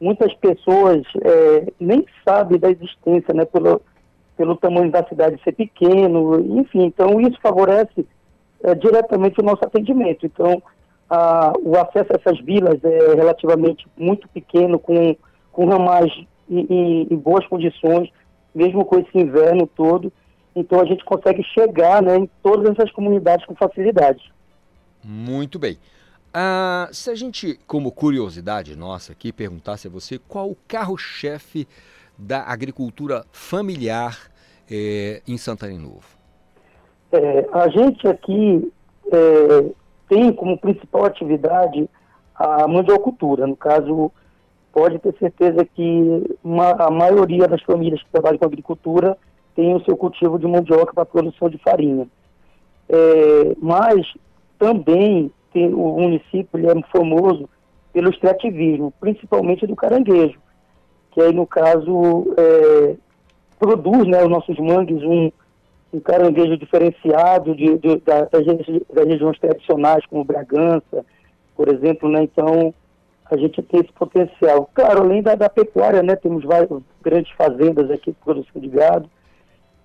muitas 0.00 0.32
pessoas 0.34 1.02
é, 1.22 1.72
nem 1.80 2.04
sabem 2.24 2.58
da 2.58 2.70
existência, 2.70 3.34
né, 3.34 3.44
pelo, 3.44 3.80
pelo 4.36 4.56
tamanho 4.56 4.90
da 4.90 5.04
cidade 5.06 5.40
ser 5.42 5.52
pequeno, 5.52 6.38
enfim, 6.60 6.84
então 6.84 7.20
isso 7.20 7.38
favorece 7.42 8.06
é, 8.62 8.74
diretamente 8.74 9.40
o 9.40 9.44
nosso 9.44 9.64
atendimento. 9.64 10.24
Então, 10.24 10.62
ah, 11.14 11.52
o 11.62 11.76
acesso 11.76 12.10
a 12.10 12.16
essas 12.16 12.42
vilas 12.42 12.82
é 12.82 13.14
relativamente 13.14 13.86
muito 13.98 14.26
pequeno, 14.30 14.78
com, 14.78 15.14
com 15.52 15.66
ramais 15.66 16.10
em, 16.48 16.66
em, 16.70 17.06
em, 17.10 17.16
boas 17.18 17.46
condições, 17.48 18.08
mesmo 18.54 18.82
com 18.86 18.98
esse 18.98 19.18
inverno 19.18 19.66
todo. 19.66 20.10
Então 20.56 20.80
a 20.80 20.86
gente 20.86 21.04
consegue 21.04 21.42
chegar 21.44 22.02
né, 22.02 22.16
em 22.16 22.30
todas 22.42 22.70
essas 22.70 22.90
comunidades 22.92 23.44
com 23.44 23.54
facilidade. 23.54 24.32
Muito 25.04 25.58
bem. 25.58 25.76
Ah, 26.32 26.88
se 26.92 27.10
a 27.10 27.14
gente, 27.14 27.60
como 27.66 27.92
curiosidade 27.92 28.74
nossa 28.74 29.12
aqui, 29.12 29.34
perguntasse 29.34 29.86
a 29.86 29.90
você 29.90 30.18
qual 30.18 30.50
o 30.50 30.56
carro-chefe 30.66 31.68
da 32.16 32.42
agricultura 32.42 33.26
familiar 33.30 34.18
é, 34.70 35.20
em 35.28 35.36
Santana 35.36 35.78
Novo? 35.78 36.06
É, 37.12 37.46
a 37.52 37.68
gente 37.68 38.08
aqui 38.08 38.72
é, 39.12 39.81
tem 40.12 40.30
como 40.30 40.58
principal 40.58 41.06
atividade 41.06 41.88
a 42.34 42.68
mandiocultura. 42.68 43.46
No 43.46 43.56
caso, 43.56 44.12
pode 44.70 44.98
ter 44.98 45.14
certeza 45.18 45.64
que 45.64 46.36
uma, 46.44 46.72
a 46.72 46.90
maioria 46.90 47.48
das 47.48 47.62
famílias 47.62 48.02
que 48.02 48.10
trabalham 48.10 48.38
com 48.38 48.44
agricultura 48.44 49.16
tem 49.56 49.74
o 49.74 49.82
seu 49.84 49.96
cultivo 49.96 50.38
de 50.38 50.46
mandioca 50.46 50.92
para 50.92 51.06
produção 51.06 51.48
de 51.48 51.56
farinha. 51.56 52.06
É, 52.90 53.56
mas 53.58 54.06
também 54.58 55.30
tem, 55.50 55.72
o 55.72 55.98
município 55.98 56.70
é 56.70 56.82
famoso 56.94 57.48
pelo 57.90 58.10
extrativismo, 58.10 58.92
principalmente 59.00 59.66
do 59.66 59.74
caranguejo, 59.74 60.38
que 61.12 61.22
aí 61.22 61.32
no 61.32 61.46
caso 61.46 62.34
é, 62.36 62.96
produz 63.58 64.06
né, 64.06 64.22
os 64.22 64.28
nossos 64.28 64.58
mangues 64.58 65.02
um, 65.02 65.32
um 65.92 66.00
caranguejo 66.00 66.56
diferenciado 66.56 67.54
de, 67.54 67.76
de, 67.78 67.96
das, 67.98 68.28
das, 68.30 69.06
regiões 69.06 69.38
tradicionais, 69.38 70.06
como 70.06 70.24
Bragança, 70.24 71.04
por 71.54 71.68
exemplo, 71.68 72.08
né? 72.08 72.22
Então, 72.22 72.72
a 73.30 73.36
gente 73.36 73.62
tem 73.62 73.80
esse 73.80 73.92
potencial. 73.92 74.70
Claro, 74.74 75.02
além 75.02 75.22
da, 75.22 75.34
da 75.34 75.48
pecuária, 75.48 76.02
né? 76.02 76.16
Temos 76.16 76.44
várias 76.44 76.70
grandes 77.02 77.30
fazendas 77.32 77.90
aqui 77.90 78.10
de 78.10 78.16
produção 78.24 78.60
de 78.60 78.68
gado 78.68 79.10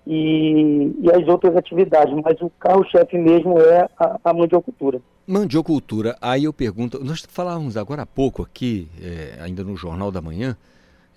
e, 0.06 0.94
e 1.02 1.10
as 1.12 1.28
outras 1.28 1.54
atividades, 1.54 2.14
mas 2.24 2.40
o 2.40 2.50
carro-chefe 2.58 3.18
mesmo 3.18 3.60
é 3.60 3.86
a, 3.98 4.18
a 4.24 4.32
mandiocultura. 4.32 5.02
Mandiocultura, 5.26 6.16
aí 6.22 6.44
eu 6.44 6.52
pergunto, 6.54 7.04
nós 7.04 7.26
falávamos 7.28 7.76
agora 7.76 8.02
há 8.02 8.06
pouco 8.06 8.42
aqui, 8.42 8.88
é, 9.02 9.38
ainda 9.42 9.62
no 9.62 9.76
Jornal 9.76 10.10
da 10.10 10.22
Manhã, 10.22 10.56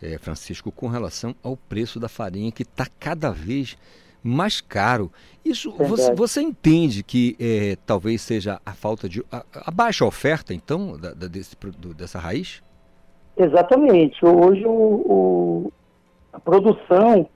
é, 0.01 0.17
Francisco, 0.17 0.69
com 0.69 0.87
relação 0.87 1.33
ao 1.41 1.55
preço 1.55 1.97
da 1.97 2.09
farinha 2.09 2.51
que 2.51 2.63
está 2.63 2.85
cada 2.99 3.31
vez 3.31 3.77
mais 4.23 4.61
caro. 4.61 5.11
Isso 5.43 5.71
você, 5.71 6.13
você, 6.13 6.41
entende 6.41 7.03
que 7.03 7.35
é, 7.39 7.75
talvez 7.85 8.21
seja 8.21 8.59
a 8.65 8.73
falta 8.73 9.09
de. 9.09 9.23
a, 9.31 9.43
a 9.53 9.71
baixa 9.71 10.05
oferta, 10.05 10.53
então, 10.53 10.97
da, 10.97 11.13
da, 11.13 11.27
desse, 11.27 11.55
do, 11.77 11.93
dessa 11.93 12.19
raiz? 12.19 12.61
Exatamente. 13.35 14.23
Hoje 14.25 14.65
o, 14.65 14.71
o, 14.71 15.73
a 16.31 16.39
produção, 16.39 17.27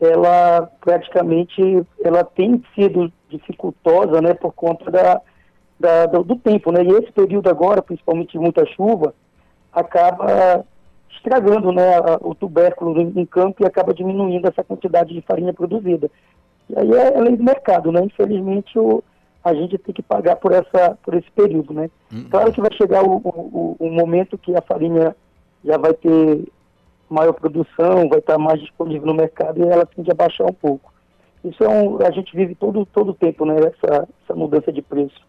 ela 0.00 0.70
praticamente, 0.80 1.60
ela 2.04 2.22
tem 2.22 2.62
sido 2.74 3.12
dificultosa, 3.28 4.20
né, 4.20 4.34
por 4.34 4.52
conta 4.52 4.90
da, 4.90 5.20
da 5.78 6.06
do, 6.06 6.22
do, 6.22 6.36
tempo, 6.36 6.70
né, 6.72 6.82
e 6.82 6.88
esse 6.92 7.12
período 7.12 7.48
agora, 7.50 7.82
principalmente 7.82 8.32
de 8.32 8.38
muita 8.38 8.64
chuva, 8.66 9.14
acaba 9.72 10.64
estragando, 11.10 11.72
né, 11.72 11.98
o 12.20 12.34
tubérculo 12.34 13.00
em, 13.00 13.26
campo 13.26 13.62
e 13.62 13.66
acaba 13.66 13.94
diminuindo 13.94 14.46
essa 14.46 14.62
quantidade 14.62 15.14
de 15.14 15.22
farinha 15.22 15.52
produzida. 15.52 16.10
E 16.68 16.78
aí 16.78 16.92
é, 16.92 17.14
é 17.14 17.20
lei 17.20 17.36
do 17.36 17.44
mercado, 17.44 17.90
né, 17.90 18.02
infelizmente 18.04 18.78
o, 18.78 19.02
a 19.44 19.54
gente 19.54 19.78
tem 19.78 19.94
que 19.94 20.02
pagar 20.02 20.36
por, 20.36 20.52
essa, 20.52 20.96
por 21.02 21.14
esse 21.14 21.30
período, 21.32 21.72
né. 21.72 21.90
Uhum. 22.12 22.28
Claro 22.30 22.52
que 22.52 22.60
vai 22.60 22.72
chegar 22.74 23.02
o, 23.04 23.16
o, 23.24 23.76
o 23.78 23.90
momento 23.90 24.38
que 24.38 24.54
a 24.56 24.62
farinha 24.62 25.14
já 25.64 25.76
vai 25.76 25.94
ter 25.94 26.44
maior 27.08 27.32
produção, 27.32 28.08
vai 28.08 28.18
estar 28.18 28.38
mais 28.38 28.60
disponível 28.60 29.06
no 29.06 29.14
mercado 29.14 29.58
e 29.58 29.68
ela 29.68 29.86
tende 29.86 30.10
a 30.10 30.14
baixar 30.14 30.44
um 30.44 30.52
pouco. 30.52 30.92
Isso 31.44 31.62
é 31.64 31.68
um, 31.68 31.98
a 32.04 32.10
gente 32.10 32.36
vive 32.36 32.54
todo 32.54 32.84
todo 32.86 33.14
tempo, 33.14 33.44
né? 33.44 33.56
Essa, 33.58 34.08
essa 34.24 34.34
mudança 34.34 34.72
de 34.72 34.82
preço. 34.82 35.26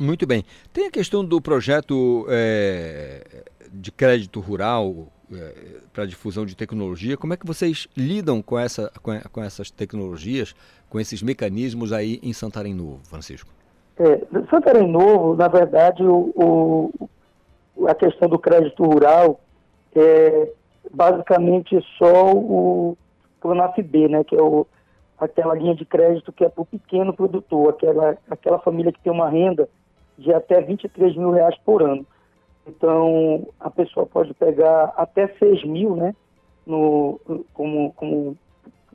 Muito 0.00 0.26
bem. 0.26 0.44
Tem 0.72 0.86
a 0.86 0.90
questão 0.90 1.24
do 1.24 1.40
projeto 1.40 2.26
é, 2.28 3.44
de 3.72 3.92
crédito 3.92 4.40
rural 4.40 5.08
é, 5.32 5.80
para 5.92 6.06
difusão 6.06 6.46
de 6.46 6.56
tecnologia. 6.56 7.16
Como 7.16 7.34
é 7.34 7.36
que 7.36 7.46
vocês 7.46 7.88
lidam 7.96 8.42
com, 8.42 8.58
essa, 8.58 8.90
com, 9.02 9.12
com, 9.30 9.42
essas 9.42 9.70
tecnologias, 9.70 10.54
com 10.88 10.98
esses 10.98 11.22
mecanismos 11.22 11.92
aí 11.92 12.18
em 12.22 12.32
Santarém 12.32 12.74
Novo, 12.74 13.00
Francisco? 13.04 13.50
É, 13.98 14.20
Santarém 14.50 14.90
Novo, 14.90 15.36
na 15.36 15.48
verdade, 15.48 16.02
o, 16.02 16.32
o, 17.76 17.86
a 17.86 17.94
questão 17.94 18.28
do 18.28 18.38
crédito 18.38 18.82
rural 18.82 19.40
é 19.94 20.50
basicamente 20.90 21.78
só 21.98 22.32
o 22.32 22.96
Pronaf 23.40 23.80
B, 23.82 24.08
né, 24.08 24.24
que 24.24 24.34
é 24.34 24.42
o, 24.42 24.66
aquela 25.18 25.54
linha 25.54 25.74
de 25.74 25.84
crédito 25.84 26.32
que 26.32 26.44
é 26.44 26.48
para 26.48 26.62
o 26.62 26.66
pequeno 26.66 27.12
produtor, 27.12 27.70
aquela, 27.70 28.16
aquela 28.30 28.58
família 28.58 28.92
que 28.92 29.00
tem 29.00 29.12
uma 29.12 29.28
renda 29.28 29.68
de 30.18 30.32
até 30.32 30.60
23 30.60 31.16
mil 31.16 31.30
reais 31.30 31.56
por 31.64 31.82
ano. 31.82 32.06
Então, 32.66 33.46
a 33.58 33.70
pessoa 33.70 34.06
pode 34.06 34.32
pegar 34.34 34.92
até 34.96 35.28
6 35.38 35.64
mil, 35.64 35.96
né, 35.96 36.14
no, 36.66 37.20
como, 37.52 37.92
como 37.94 38.36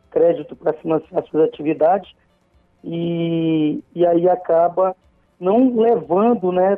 crédito 0.10 0.56
para 0.56 0.74
financiar 0.74 1.26
suas 1.26 1.50
atividades, 1.50 2.10
e, 2.84 3.84
e 3.94 4.06
aí 4.06 4.30
acaba 4.30 4.96
não 5.40 5.76
levando, 5.76 6.52
né, 6.52 6.78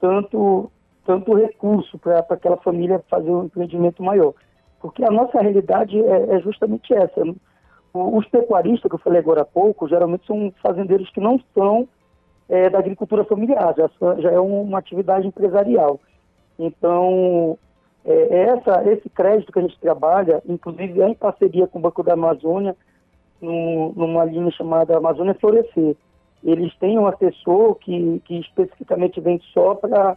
tanto 0.00 0.70
tanto 1.04 1.34
recurso 1.34 1.98
para 1.98 2.18
aquela 2.18 2.56
família 2.58 3.02
fazer 3.10 3.30
um 3.30 3.44
empreendimento 3.44 4.00
maior. 4.00 4.32
Porque 4.80 5.04
a 5.04 5.10
nossa 5.10 5.40
realidade 5.40 6.00
é, 6.00 6.36
é 6.36 6.40
justamente 6.40 6.94
essa. 6.94 7.22
Os 7.92 8.26
pecuaristas, 8.28 8.88
que 8.88 8.94
eu 8.94 9.00
falei 9.00 9.18
agora 9.18 9.42
há 9.42 9.44
pouco, 9.44 9.88
geralmente 9.88 10.26
são 10.26 10.52
fazendeiros 10.62 11.10
que 11.10 11.20
não 11.20 11.40
são 11.52 11.88
é, 12.50 12.68
da 12.68 12.80
agricultura 12.80 13.24
familiar, 13.24 13.74
já, 13.76 13.88
já, 14.18 14.30
é 14.30 14.40
uma 14.40 14.78
atividade 14.78 15.26
empresarial. 15.26 16.00
Então, 16.58 17.56
é, 18.04 18.42
essa, 18.42 18.82
esse 18.90 19.08
crédito 19.08 19.52
que 19.52 19.58
a 19.60 19.62
gente 19.62 19.78
trabalha, 19.78 20.42
inclusive 20.48 21.00
é 21.00 21.08
em 21.08 21.14
parceria 21.14 21.68
com 21.68 21.78
o 21.78 21.82
Banco 21.82 22.02
da 22.02 22.14
Amazônia, 22.14 22.76
no, 23.40 23.92
numa 23.96 24.24
linha 24.24 24.50
chamada 24.50 24.96
Amazônia 24.96 25.34
Florescer. 25.34 25.96
Eles 26.42 26.74
têm 26.78 26.98
um 26.98 27.06
assessor 27.06 27.76
que, 27.76 28.20
que 28.24 28.40
especificamente 28.40 29.20
vem 29.20 29.40
só 29.54 29.74
para 29.74 30.16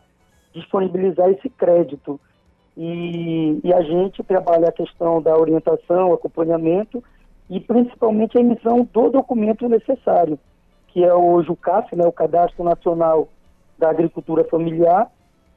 disponibilizar 0.54 1.30
esse 1.30 1.50
crédito. 1.50 2.20
E, 2.75 3.60
e, 3.63 3.72
a 3.74 3.82
gente 3.82 4.24
trabalha 4.24 4.69
a 4.69 4.72
questão 4.72 5.22
da 5.22 5.38
orientação, 5.38 6.12
acompanhamento 6.12 7.04
e 7.48 7.60
principalmente 7.60 8.38
a 8.38 8.41
emissão 8.41 8.88
do 8.91 9.10
documento 9.12 9.69
necessário, 9.69 10.39
que 10.93 11.03
é 11.03 11.13
o 11.13 11.41
JUCAF, 11.41 11.95
né, 11.95 12.06
o 12.06 12.12
Cadastro 12.12 12.63
Nacional 12.63 13.27
da 13.79 13.89
Agricultura 13.89 14.43
Familiar, 14.43 15.10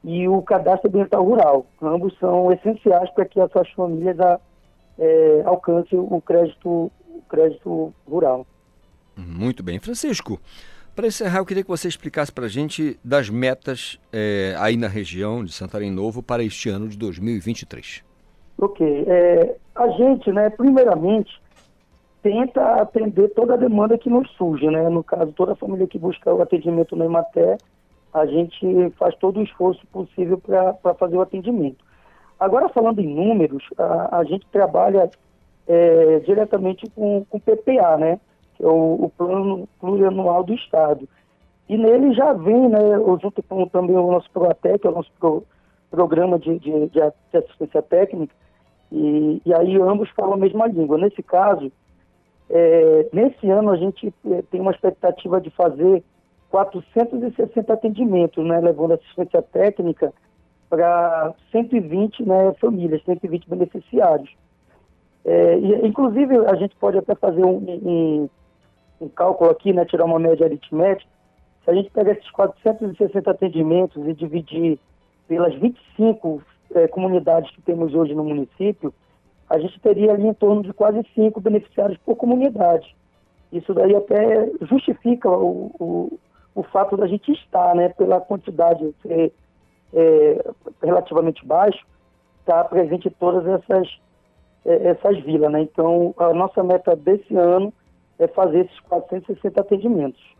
e 0.03 0.27
o 0.27 0.41
Cadastro 0.41 0.89
Ambiental 0.89 1.23
Rural. 1.23 1.65
Ambos 1.81 2.17
são 2.19 2.51
essenciais 2.51 3.09
para 3.11 3.25
que 3.25 3.39
as 3.39 3.51
suas 3.51 3.69
famílias 3.71 4.19
a, 4.19 4.39
é, 4.97 5.43
alcancem 5.45 5.99
o 5.99 6.19
crédito, 6.21 6.91
o 7.07 7.21
crédito 7.29 7.93
rural. 8.07 8.45
Muito 9.15 9.61
bem. 9.61 9.79
Francisco, 9.79 10.39
para 10.95 11.07
encerrar, 11.07 11.39
eu 11.39 11.45
queria 11.45 11.63
que 11.63 11.69
você 11.69 11.87
explicasse 11.87 12.31
para 12.31 12.45
a 12.45 12.49
gente 12.49 12.99
das 13.03 13.29
metas 13.29 13.99
é, 14.11 14.55
aí 14.57 14.75
na 14.75 14.87
região 14.87 15.43
de 15.43 15.51
Santarém 15.51 15.91
Novo 15.91 16.23
para 16.23 16.43
este 16.43 16.69
ano 16.69 16.87
de 16.87 16.97
2023. 16.97 18.03
Ok. 18.57 19.05
É, 19.07 19.55
a 19.75 19.87
gente, 19.89 20.31
né, 20.31 20.49
primeiramente, 20.49 21.31
tenta 22.27 22.81
atender 22.81 23.29
toda 23.29 23.53
a 23.53 23.57
demanda 23.57 23.97
que 23.97 24.09
nos 24.09 24.29
surge, 24.31 24.67
né? 24.67 24.89
No 24.89 25.03
caso, 25.03 25.31
toda 25.31 25.53
a 25.53 25.55
família 25.55 25.87
que 25.87 25.97
busca 25.97 26.33
o 26.33 26.41
atendimento 26.41 26.95
no 26.95 27.05
Ematé, 27.05 27.57
a 28.13 28.25
gente 28.25 28.89
faz 28.97 29.15
todo 29.15 29.39
o 29.39 29.43
esforço 29.43 29.85
possível 29.87 30.37
para 30.37 30.93
fazer 30.95 31.15
o 31.15 31.21
atendimento. 31.21 31.85
Agora, 32.37 32.69
falando 32.69 32.99
em 32.99 33.07
números, 33.07 33.63
a, 33.77 34.19
a 34.19 34.23
gente 34.25 34.45
trabalha 34.51 35.09
é, 35.67 36.19
diretamente 36.19 36.89
com, 36.91 37.25
com 37.29 37.39
PPA, 37.39 37.97
né? 37.97 38.19
que 38.55 38.63
é 38.63 38.67
o, 38.67 39.05
o 39.05 39.11
Plano 39.17 39.69
Plurianual 39.79 40.43
do 40.43 40.53
Estado. 40.53 41.07
E 41.69 41.77
nele 41.77 42.13
já 42.13 42.33
vem, 42.33 42.67
né, 42.69 42.79
junto 43.21 43.41
com 43.43 43.67
também 43.67 43.95
o 43.95 44.11
nosso 44.11 44.29
PROATEC, 44.31 44.85
é 44.85 44.89
o 44.89 44.93
nosso 44.93 45.11
pro, 45.19 45.43
programa 45.91 46.39
de, 46.39 46.57
de, 46.59 46.87
de, 46.89 47.01
assistência 47.37 47.81
técnica, 47.81 48.33
e, 48.91 49.41
e, 49.45 49.53
aí 49.53 49.75
ambos 49.81 50.09
falam 50.11 50.33
a 50.33 50.37
mesma 50.37 50.65
língua. 50.65 50.97
Nesse 50.97 51.21
caso, 51.21 51.71
é, 52.49 53.09
nesse 53.11 53.49
ano 53.49 53.71
a 53.71 53.77
gente 53.77 54.13
é, 54.31 54.41
tem 54.43 54.61
uma 54.61 54.71
expectativa 54.71 55.41
de 55.41 55.49
fazer 55.49 56.03
460 56.49 57.73
atendimentos, 57.73 58.45
né, 58.45 58.59
levando 58.59 58.93
assistência 58.93 59.41
técnica 59.41 60.13
para 60.69 61.33
120 61.51 62.23
né, 62.23 62.53
famílias, 62.59 63.03
120 63.03 63.49
beneficiários. 63.49 64.29
É, 65.25 65.57
e, 65.57 65.87
inclusive, 65.87 66.37
a 66.45 66.55
gente 66.55 66.75
pode 66.77 66.97
até 66.97 67.15
fazer 67.15 67.43
um, 67.43 67.57
um, 67.57 68.29
um 69.01 69.09
cálculo 69.09 69.49
aqui, 69.49 69.73
né, 69.73 69.83
tirar 69.85 70.05
uma 70.05 70.19
média 70.19 70.45
aritmética, 70.45 71.09
se 71.63 71.71
a 71.71 71.73
gente 71.73 71.91
pegar 71.91 72.13
esses 72.13 72.29
460 72.31 73.29
atendimentos 73.29 74.07
e 74.07 74.13
dividir 74.13 74.79
pelas 75.27 75.53
25 75.55 76.41
é, 76.73 76.87
comunidades 76.87 77.51
que 77.51 77.61
temos 77.61 77.93
hoje 77.93 78.15
no 78.15 78.23
município, 78.23 78.93
a 79.49 79.57
gente 79.59 79.79
teria 79.79 80.13
ali 80.13 80.27
em 80.27 80.33
torno 80.33 80.61
de 80.61 80.73
quase 80.73 81.01
5 81.15 81.39
beneficiários 81.39 81.97
por 81.99 82.15
comunidade. 82.15 82.95
Isso 83.51 83.73
daí 83.73 83.95
até 83.95 84.49
justifica 84.61 85.29
o, 85.29 85.71
o, 85.79 86.19
o 86.53 86.63
fato 86.63 86.97
da 86.97 87.07
gente 87.07 87.31
estar, 87.31 87.73
né, 87.75 87.89
pela 87.89 88.19
quantidade 88.19 88.93
ser 89.01 89.33
é, 89.93 90.51
relativamente 90.83 91.45
baixo, 91.45 91.85
estar 92.41 92.63
tá 92.63 92.69
presente 92.69 93.07
em 93.07 93.11
todas 93.11 93.45
essas, 93.47 93.99
é, 94.65 94.89
essas 94.89 95.19
vilas. 95.23 95.51
Né? 95.51 95.61
Então, 95.61 96.13
a 96.17 96.33
nossa 96.33 96.61
meta 96.63 96.95
desse 96.95 97.35
ano 97.35 97.73
é 98.19 98.27
fazer 98.27 98.65
esses 98.65 98.79
460 98.81 99.61
atendimentos. 99.61 100.36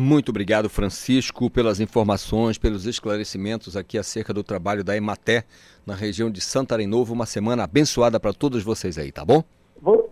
Muito 0.00 0.28
obrigado, 0.28 0.68
Francisco, 0.68 1.50
pelas 1.50 1.80
informações, 1.80 2.56
pelos 2.56 2.86
esclarecimentos 2.86 3.76
aqui 3.76 3.98
acerca 3.98 4.32
do 4.32 4.44
trabalho 4.44 4.84
da 4.84 4.96
Ematé 4.96 5.42
na 5.84 5.92
região 5.92 6.30
de 6.30 6.40
Santarém 6.40 6.86
Novo. 6.86 7.12
Uma 7.12 7.26
semana 7.26 7.64
abençoada 7.64 8.20
para 8.20 8.32
todos 8.32 8.62
vocês 8.62 8.96
aí, 8.96 9.10
tá 9.10 9.24
bom? 9.24 9.42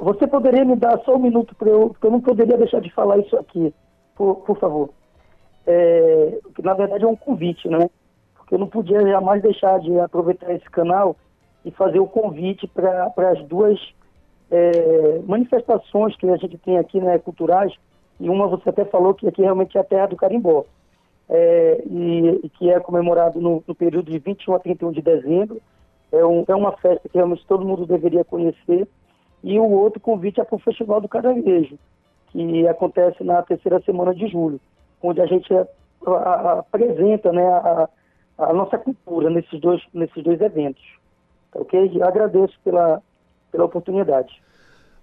Você 0.01 0.27
poderia 0.27 0.65
me 0.65 0.75
dar 0.75 0.99
só 1.05 1.15
um 1.15 1.21
minuto 1.21 1.55
para 1.55 1.69
eu, 1.69 1.91
porque 1.91 2.05
eu 2.05 2.11
não 2.11 2.21
poderia 2.21 2.59
deixar 2.59 2.81
de 2.81 2.93
falar 2.93 3.19
isso 3.19 3.37
aqui, 3.37 3.73
por, 4.17 4.35
por 4.39 4.59
favor. 4.59 4.91
É, 5.65 6.41
que 6.53 6.63
na 6.63 6.75
verdade 6.75 7.05
é 7.05 7.07
um 7.07 7.15
convite, 7.15 7.69
né? 7.69 7.89
Porque 8.35 8.57
eu 8.57 8.59
não 8.59 8.67
podia 8.67 9.01
jamais 9.07 9.41
deixar 9.41 9.79
de 9.79 10.01
aproveitar 10.01 10.53
esse 10.53 10.69
canal 10.69 11.15
e 11.65 11.71
fazer 11.71 12.01
o 12.01 12.09
convite 12.09 12.67
para 12.67 13.13
as 13.31 13.41
duas 13.47 13.79
é, 14.51 15.21
manifestações 15.25 16.17
que 16.17 16.29
a 16.29 16.37
gente 16.39 16.59
tem 16.59 16.77
aqui, 16.77 17.01
né, 17.01 17.21
culturais, 17.21 17.73
e 18.19 18.29
uma 18.29 18.47
você 18.47 18.71
até 18.71 18.85
falou 18.85 19.15
que 19.15 19.29
aqui 19.29 19.43
realmente 19.43 19.77
é 19.77 19.81
a 19.81 19.85
terra 19.85 20.07
do 20.07 20.17
carimbó, 20.17 20.65
é, 21.29 21.83
e, 21.87 22.41
e, 22.45 22.49
que 22.51 22.71
é 22.71 22.79
comemorado 22.81 23.41
no, 23.41 23.63
no, 23.67 23.75
período 23.75 24.11
de 24.11 24.19
21 24.19 24.55
a 24.55 24.59
31 24.59 24.93
de 24.93 25.03
dezembro. 25.03 25.61
É, 26.13 26.25
um, 26.25 26.45
é 26.47 26.55
uma 26.55 26.73
festa 26.73 27.09
que 27.09 27.17
realmente 27.17 27.45
todo 27.47 27.67
mundo 27.67 27.85
deveria 27.85 28.25
conhecer. 28.25 28.87
E 29.43 29.59
o 29.59 29.69
outro 29.71 30.01
convite 30.01 30.41
é 30.41 30.45
para 30.45 30.57
o 30.57 30.61
Festival 30.61 31.01
do 31.01 31.09
Caranguejo, 31.09 31.79
que 32.29 32.67
acontece 32.67 33.23
na 33.23 33.43
terceira 33.43 33.81
semana 33.83 34.15
de 34.15 34.27
julho, 34.29 34.61
onde 35.03 35.21
a 35.21 35.27
gente 35.27 35.53
a, 35.53 35.67
a, 36.07 36.59
apresenta 36.61 37.33
né, 37.33 37.45
a, 37.45 37.89
a, 38.39 38.53
nossa 38.53 38.79
cultura 38.79 39.29
nesses 39.29 39.61
dois, 39.61 39.83
nesses 39.93 40.23
dois 40.23 40.41
eventos. 40.41 40.85
Ok? 41.55 42.03
agradeço 42.03 42.59
pela, 42.65 43.03
pela 43.51 43.65
oportunidade. 43.65 44.41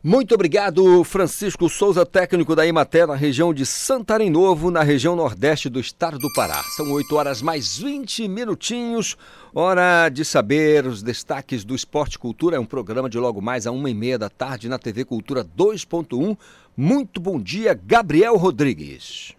Muito 0.05 0.35
obrigado, 0.35 1.01
Francisco 1.05 1.69
Souza, 1.69 2.05
técnico 2.05 2.53
da 2.57 2.65
Imaté, 2.65 3.05
na 3.07 3.15
região 3.15 3.53
de 3.53 3.65
Santarém 3.65 4.29
Novo, 4.29 4.69
na 4.69 4.83
região 4.83 5.15
nordeste 5.15 5.69
do 5.69 5.79
estado 5.79 6.17
do 6.17 6.27
Pará. 6.33 6.61
São 6.75 6.91
8 6.91 7.15
horas 7.15 7.41
mais 7.41 7.77
20 7.77 8.27
minutinhos. 8.27 9.15
Hora 9.55 10.09
de 10.09 10.25
saber 10.25 10.85
os 10.85 11.01
destaques 11.01 11.63
do 11.63 11.73
Esporte 11.73 12.19
Cultura. 12.19 12.57
É 12.57 12.59
um 12.59 12.65
programa 12.65 13.09
de 13.09 13.17
logo 13.17 13.39
mais 13.39 13.65
a 13.65 13.71
uma 13.71 13.89
e 13.89 13.93
meia 13.93 14.19
da 14.19 14.29
tarde 14.29 14.67
na 14.67 14.77
TV 14.77 15.05
Cultura 15.05 15.41
2.1. 15.41 16.37
Muito 16.75 17.21
bom 17.21 17.39
dia, 17.39 17.73
Gabriel 17.73 18.35
Rodrigues. 18.35 19.33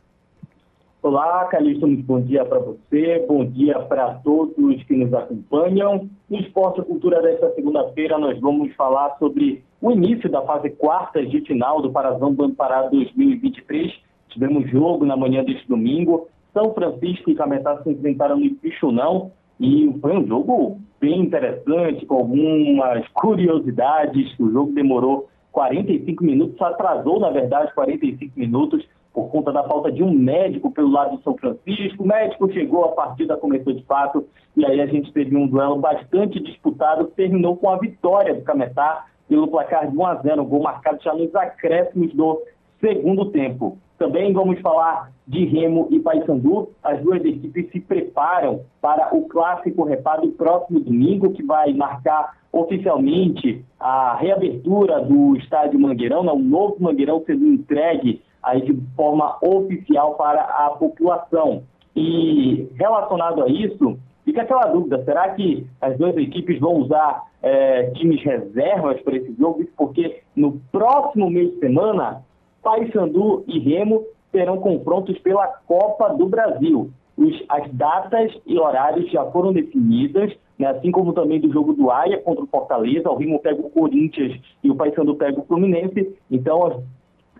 Olá, 1.02 1.44
Calixto, 1.50 1.86
muito 1.86 2.02
bom 2.02 2.22
dia 2.22 2.42
para 2.46 2.60
você, 2.60 3.22
bom 3.28 3.44
dia 3.44 3.78
para 3.80 4.14
todos 4.24 4.82
que 4.84 4.96
nos 4.96 5.12
acompanham. 5.12 6.08
No 6.30 6.38
Esporte 6.38 6.80
Cultura 6.80 7.20
desta 7.20 7.54
segunda-feira, 7.54 8.18
nós 8.18 8.40
vamos 8.40 8.74
falar 8.74 9.14
sobre 9.18 9.62
o 9.84 9.92
início 9.92 10.30
da 10.30 10.40
fase 10.40 10.70
quarta 10.70 11.22
de 11.22 11.42
final 11.42 11.82
do 11.82 11.92
Parazão 11.92 12.32
do 12.32 12.48
Pará 12.54 12.88
2023. 12.88 13.92
Tivemos 14.30 14.70
jogo 14.70 15.04
na 15.04 15.14
manhã 15.14 15.44
deste 15.44 15.68
domingo. 15.68 16.26
São 16.54 16.72
Francisco 16.72 17.30
e 17.30 17.34
Cametá 17.34 17.82
se 17.82 17.90
enfrentaram 17.90 18.38
no 18.38 18.54
Pichunão 18.54 19.30
e 19.60 19.94
foi 20.00 20.16
um 20.16 20.26
jogo 20.26 20.78
bem 20.98 21.20
interessante, 21.20 22.06
com 22.06 22.14
algumas 22.14 23.06
curiosidades. 23.08 24.32
O 24.40 24.50
jogo 24.50 24.72
demorou 24.72 25.28
45 25.52 26.24
minutos, 26.24 26.62
atrasou, 26.62 27.20
na 27.20 27.28
verdade, 27.28 27.74
45 27.74 28.40
minutos 28.40 28.82
por 29.12 29.28
conta 29.28 29.52
da 29.52 29.64
falta 29.64 29.92
de 29.92 30.02
um 30.02 30.10
médico 30.10 30.70
pelo 30.70 30.90
lado 30.90 31.18
do 31.18 31.22
São 31.22 31.36
Francisco. 31.36 32.02
O 32.02 32.06
médico 32.06 32.50
chegou, 32.50 32.86
a 32.86 32.92
partida 32.92 33.36
começou 33.36 33.74
de 33.74 33.84
fato, 33.84 34.26
e 34.56 34.64
aí 34.64 34.80
a 34.80 34.86
gente 34.86 35.12
teve 35.12 35.36
um 35.36 35.46
duelo 35.46 35.76
bastante 35.76 36.40
disputado, 36.40 37.06
que 37.08 37.16
terminou 37.16 37.54
com 37.58 37.68
a 37.68 37.76
vitória 37.76 38.34
do 38.34 38.40
Cametá 38.40 39.04
pelo 39.28 39.48
placar 39.48 39.90
de 39.90 39.96
1 39.96 40.06
a 40.06 40.14
0, 40.16 40.42
um 40.42 40.46
gol 40.46 40.62
marcado 40.62 41.02
já 41.02 41.14
nos 41.14 41.34
acréscimos 41.34 42.12
do 42.14 42.42
segundo 42.80 43.30
tempo. 43.30 43.78
Também 43.98 44.32
vamos 44.32 44.60
falar 44.60 45.10
de 45.26 45.44
Remo 45.44 45.88
e 45.90 46.00
Paysandu. 46.00 46.70
As 46.82 47.00
duas 47.00 47.24
equipes 47.24 47.70
se 47.70 47.80
preparam 47.80 48.60
para 48.80 49.14
o 49.14 49.26
clássico 49.28 49.84
reparo 49.84 50.28
próximo 50.32 50.80
domingo, 50.80 51.32
que 51.32 51.42
vai 51.42 51.72
marcar 51.72 52.36
oficialmente 52.52 53.64
a 53.80 54.16
reabertura 54.16 55.00
do 55.00 55.36
estádio 55.36 55.78
Mangueirão, 55.78 56.22
né? 56.22 56.32
um 56.32 56.38
novo 56.38 56.76
Mangueirão 56.78 57.22
sendo 57.24 57.46
entregue 57.46 58.22
aí 58.42 58.60
de 58.60 58.78
forma 58.94 59.38
oficial 59.40 60.14
para 60.14 60.40
a 60.40 60.70
população. 60.70 61.62
E 61.96 62.68
relacionado 62.76 63.42
a 63.42 63.48
isso, 63.48 63.96
fica 64.24 64.42
aquela 64.42 64.66
dúvida: 64.66 65.02
será 65.04 65.30
que 65.30 65.66
as 65.80 65.96
duas 65.96 66.16
equipes 66.16 66.58
vão 66.58 66.76
usar 66.76 67.24
é, 67.42 67.90
times 67.90 68.22
reservas 68.22 69.00
para 69.02 69.16
esse 69.16 69.34
jogo? 69.34 69.64
Porque 69.76 70.20
no 70.34 70.60
próximo 70.72 71.30
mês 71.30 71.52
de 71.52 71.58
semana, 71.60 72.22
Paysandu 72.62 73.44
e 73.46 73.58
Remo 73.58 74.04
terão 74.32 74.58
confrontos 74.58 75.18
pela 75.18 75.46
Copa 75.46 76.08
do 76.14 76.26
Brasil. 76.26 76.90
Os, 77.16 77.44
as 77.48 77.70
datas 77.72 78.32
e 78.44 78.58
horários 78.58 79.08
já 79.12 79.24
foram 79.26 79.52
definidas, 79.52 80.32
né, 80.58 80.66
assim 80.66 80.90
como 80.90 81.12
também 81.12 81.40
do 81.40 81.52
jogo 81.52 81.72
do 81.72 81.90
Aia 81.90 82.18
contra 82.18 82.42
o 82.42 82.48
Fortaleza. 82.48 83.10
O 83.10 83.16
Remo 83.16 83.38
pega 83.38 83.60
o 83.60 83.70
Corinthians 83.70 84.40
e 84.62 84.70
o 84.70 84.74
Paysandu 84.74 85.14
pega 85.14 85.38
o 85.38 85.44
Fluminense. 85.44 86.16
Então, 86.28 86.82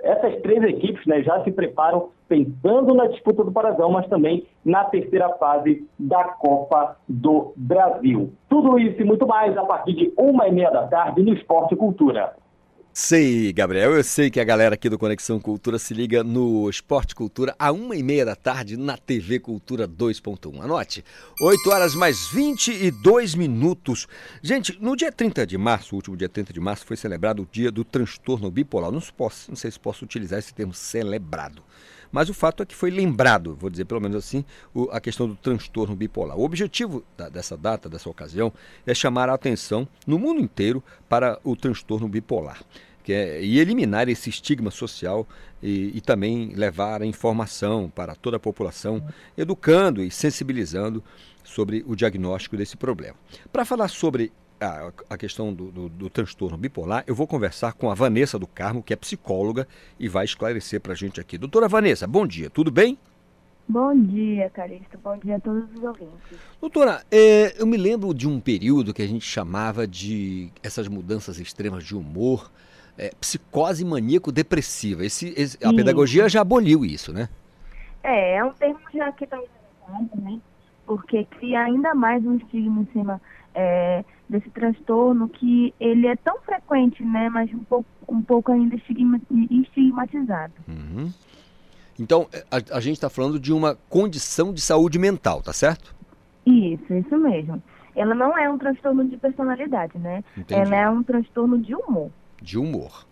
essas 0.05 0.40
três 0.43 0.62
equipes 0.62 1.05
né, 1.07 1.23
já 1.23 1.43
se 1.43 1.51
preparam 1.51 2.11
pensando 2.29 2.95
na 2.95 3.07
disputa 3.07 3.43
do 3.43 3.53
Parazão, 3.53 3.90
mas 3.90 4.07
também 4.09 4.47
na 4.64 4.85
terceira 4.85 5.29
fase 5.31 5.87
da 5.99 6.25
Copa 6.25 6.97
do 7.09 7.53
Brasil. 7.57 8.33
Tudo 8.49 8.79
isso 8.79 9.01
e 9.01 9.05
muito 9.05 9.27
mais 9.27 9.57
a 9.57 9.64
partir 9.64 9.95
de 9.95 10.12
uma 10.17 10.49
e 10.49 10.53
meia 10.53 10.71
da 10.71 10.87
tarde 10.87 11.23
no 11.23 11.33
Esporte 11.35 11.75
e 11.75 11.77
Cultura. 11.77 12.35
Sei, 12.97 13.53
Gabriel, 13.53 13.97
eu 13.97 14.05
sei 14.05 14.31
que 14.31 14.39
a 14.39 14.45
galera 14.45 14.77
aqui 14.77 14.89
do 14.89 14.97
Conexão 14.97 15.41
Cultura 15.41 15.81
se 15.81 15.93
liga 15.93 16.23
no 16.23 16.71
Esporte 16.71 17.13
Cultura 17.13 17.53
a 17.59 17.73
uma 17.73 17.97
e 17.97 18.05
meia 18.05 18.25
da 18.25 18.37
tarde 18.37 18.77
na 18.77 18.97
TV 18.97 19.41
Cultura 19.41 19.89
2.1. 19.89 20.63
Anote, 20.63 21.05
8 21.41 21.71
horas 21.71 21.97
mais 21.97 22.29
22 22.29 23.35
minutos. 23.35 24.07
Gente, 24.41 24.81
no 24.81 24.95
dia 24.95 25.11
30 25.11 25.45
de 25.45 25.59
março, 25.59 25.93
o 25.93 25.97
último 25.97 26.17
dia 26.17 26.29
30 26.29 26.53
de 26.53 26.61
março, 26.61 26.87
foi 26.87 26.97
celebrado 26.97 27.43
o 27.43 27.49
dia 27.51 27.73
do 27.73 27.83
transtorno 27.83 28.49
bipolar. 28.49 28.93
Não, 28.93 29.01
posso, 29.01 29.51
não 29.51 29.57
sei 29.57 29.73
se 29.73 29.81
posso 29.81 30.05
utilizar 30.05 30.39
esse 30.39 30.55
termo 30.55 30.73
celebrado. 30.73 31.65
Mas 32.14 32.29
o 32.29 32.35
fato 32.35 32.62
é 32.62 32.66
que 32.66 32.77
foi 32.77 32.92
lembrado, 32.92 33.57
vou 33.57 33.68
dizer 33.68 33.87
pelo 33.87 34.00
menos 34.00 34.16
assim, 34.16 34.44
o, 34.72 34.85
a 34.92 35.00
questão 35.00 35.27
do 35.27 35.35
transtorno 35.35 35.96
bipolar. 35.96 36.38
O 36.38 36.44
objetivo 36.44 37.03
da, 37.16 37.29
dessa 37.29 37.57
data, 37.57 37.88
dessa 37.88 38.09
ocasião, 38.09 38.53
é 38.87 38.94
chamar 38.94 39.29
a 39.29 39.35
atenção 39.35 39.88
no 40.07 40.16
mundo 40.16 40.40
inteiro 40.40 40.81
para 41.09 41.40
o 41.42 41.57
transtorno 41.57 42.07
bipolar. 42.07 42.62
Que 43.03 43.12
é, 43.12 43.42
e 43.42 43.59
eliminar 43.59 44.09
esse 44.09 44.31
estigma 44.31 44.70
social 44.70 45.27
e, 45.61 45.90
e 45.92 46.00
também 46.00 46.55
levar 46.55 47.03
a 47.03 47.07
informação 47.07 47.90
para 47.92 48.14
toda 48.14 48.37
a 48.37 48.40
população, 48.40 49.05
educando 49.37 50.00
e 50.00 50.09
sensibilizando 50.09 51.03
sobre 51.42 51.85
o 51.85 51.96
diagnóstico 51.96 52.57
desse 52.57 52.77
problema. 52.77 53.16
Para 53.53 53.64
falar 53.64 53.88
sobre 53.88 54.31
a, 54.64 54.92
a 55.11 55.16
questão 55.16 55.53
do, 55.53 55.70
do, 55.70 55.88
do, 55.88 56.11
transtorno 56.11 56.57
bipolar, 56.57 57.05
eu 57.07 57.14
vou 57.14 57.27
conversar 57.27 57.72
com 57.74 57.90
a 57.90 57.94
Vanessa 57.94 58.38
do 58.38 58.46
Carmo, 58.46 58.83
que 58.83 58.92
é 58.92 58.96
psicóloga, 58.96 59.68
e 59.98 60.09
vai 60.09 60.24
esclarecer 60.24 60.81
para 60.81 60.92
a 60.92 60.96
gente 60.96 61.20
aqui. 61.20 61.38
Doutora 61.38 61.68
Vanessa, 61.68 62.07
bom 62.07 62.27
dia, 62.27 62.50
tudo 62.50 62.70
bem? 62.70 62.98
Bom 63.66 63.96
dia, 63.98 64.50
Caristo. 64.50 64.98
Bom 65.03 65.16
dia 65.16 65.37
a 65.37 65.40
todos 65.40 65.64
os 65.74 65.83
ouvintes. 65.83 66.38
Doutora, 66.61 67.03
é, 67.11 67.61
eu 67.61 67.66
me 67.66 67.79
lembro 67.79 68.12
de 68.12 68.29
um 68.29 68.38
período 68.38 68.92
que 68.92 69.00
a 69.00 69.07
gente 69.07 69.24
chamava 69.24 69.87
de 69.87 70.50
essas 70.62 70.87
mudanças 70.87 71.38
extremas 71.38 71.83
de 71.83 71.96
humor, 71.96 72.50
é, 72.98 73.11
psicose 73.18 73.85
maníaco-depressiva. 73.85 75.05
Esse, 75.05 75.33
esse, 75.37 75.59
a 75.64 75.72
pedagogia 75.72 76.29
já 76.29 76.42
aboliu 76.42 76.85
isso, 76.85 77.12
né? 77.12 77.29
É, 78.03 78.37
é 78.37 78.44
um 78.44 78.53
termo 78.53 78.81
já 78.92 79.11
que 79.12 79.24
está 79.24 79.38
né? 80.16 80.40
Porque 80.87 81.24
cria 81.24 81.61
ainda 81.61 81.94
mais 81.94 82.22
um 82.27 82.37
estigma 82.37 82.83
em 82.83 82.92
cima 82.92 83.20
é, 83.55 84.05
desse 84.29 84.51
transtorno 84.51 85.29
que 85.29 85.73
ele 85.79 86.07
é 86.07 86.17
tão 86.17 86.38
frequente, 86.40 87.03
né, 87.05 87.29
mas 87.29 87.53
um 87.53 87.64
pouco, 87.64 87.88
um 88.09 88.23
pouco 88.23 88.53
ainda 88.53 88.77
estigmatizado. 88.77 90.53
Uhum. 90.69 91.12
Então, 91.99 92.29
é, 92.33 92.45
a, 92.51 92.77
a 92.77 92.81
gente 92.81 92.95
está 92.95 93.09
falando 93.09 93.38
de 93.38 93.53
uma 93.53 93.77
condição 93.88 94.53
de 94.53 94.61
saúde 94.61 94.99
mental, 94.99 95.43
tá 95.43 95.53
certo? 95.53 95.95
Isso, 96.45 96.93
isso 96.93 97.17
mesmo. 97.17 97.62
Ela 97.95 98.14
não 98.14 98.37
é 98.37 98.51
um 98.51 98.59
transtorno 98.59 99.09
de 99.09 99.17
personalidade, 99.17 99.97
né? 99.99 100.25
Entendi. 100.37 100.61
Ela 100.61 100.77
é 100.77 100.90
um 100.90 101.03
transtorno 101.03 101.59
de 101.59 101.75
humor. 101.75 102.11
De 102.43 102.59
humor. 102.59 103.07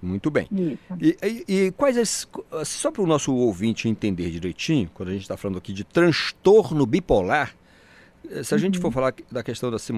Muito 0.00 0.30
bem. 0.30 0.48
E, 0.50 0.78
e, 1.00 1.44
e 1.48 1.72
quais 1.72 1.98
as. 1.98 2.26
Só 2.64 2.90
para 2.90 3.02
o 3.02 3.06
nosso 3.06 3.34
ouvinte 3.34 3.86
entender 3.88 4.30
direitinho, 4.30 4.88
quando 4.94 5.10
a 5.10 5.12
gente 5.12 5.22
está 5.22 5.36
falando 5.36 5.58
aqui 5.58 5.74
de 5.74 5.84
transtorno 5.84 6.86
bipolar, 6.86 7.54
se 8.42 8.54
a 8.54 8.58
gente 8.58 8.78
for 8.78 8.88
uhum. 8.88 8.92
falar 8.92 9.14
da 9.30 9.42
questão 9.42 9.70
dos 9.70 9.90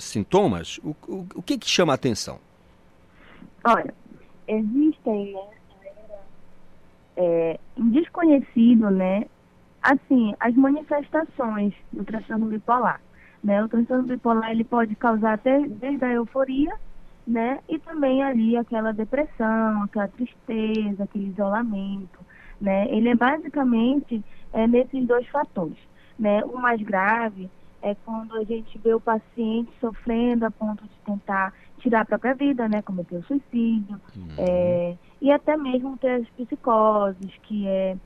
sintomas, 0.00 0.78
o, 0.82 0.90
o, 1.08 1.26
o 1.36 1.42
que, 1.42 1.58
que 1.58 1.68
chama 1.68 1.92
a 1.92 1.96
atenção? 1.96 2.38
Olha, 3.64 3.92
existem, 4.46 5.34
né, 5.34 5.40
é, 7.16 7.60
desconhecido, 7.76 8.90
né, 8.90 9.26
assim, 9.82 10.34
as 10.40 10.54
manifestações 10.54 11.74
do 11.92 12.04
transtorno 12.04 12.46
bipolar. 12.46 13.00
Né? 13.42 13.62
O 13.62 13.68
transtorno 13.68 14.04
bipolar 14.04 14.50
ele 14.50 14.64
pode 14.64 14.94
causar 14.96 15.34
até 15.34 15.60
desde 15.60 16.04
a 16.04 16.12
euforia, 16.12 16.74
né, 17.26 17.58
e 17.68 17.78
também 17.80 18.22
ali 18.22 18.56
aquela 18.56 18.92
depressão, 18.92 19.82
aquela 19.82 20.06
tristeza, 20.08 21.02
aquele 21.02 21.28
isolamento, 21.28 22.20
né? 22.60 22.86
Ele 22.88 23.08
é 23.08 23.14
basicamente 23.16 24.22
é, 24.52 24.66
nesses 24.66 25.04
dois 25.06 25.26
fatores, 25.28 25.76
né? 26.18 26.44
O 26.44 26.58
mais 26.58 26.80
grave 26.82 27.50
é 27.82 27.94
quando 28.04 28.36
a 28.36 28.44
gente 28.44 28.76
vê 28.78 28.94
o 28.94 29.00
paciente 29.00 29.70
sofrendo 29.80 30.44
a 30.44 30.50
ponto 30.50 30.82
de 30.84 30.98
tentar 31.04 31.52
tirar 31.78 32.00
a 32.00 32.04
própria 32.04 32.34
vida, 32.34 32.68
né, 32.68 32.82
cometer 32.82 33.16
o 33.16 33.22
suicídio, 33.24 34.00
uhum. 34.16 34.28
é, 34.38 34.96
e 35.20 35.30
até 35.30 35.56
mesmo 35.56 35.96
ter 35.98 36.22
as 36.22 36.28
psicoses, 36.30 37.30
que 37.42 37.68
é 37.68 37.96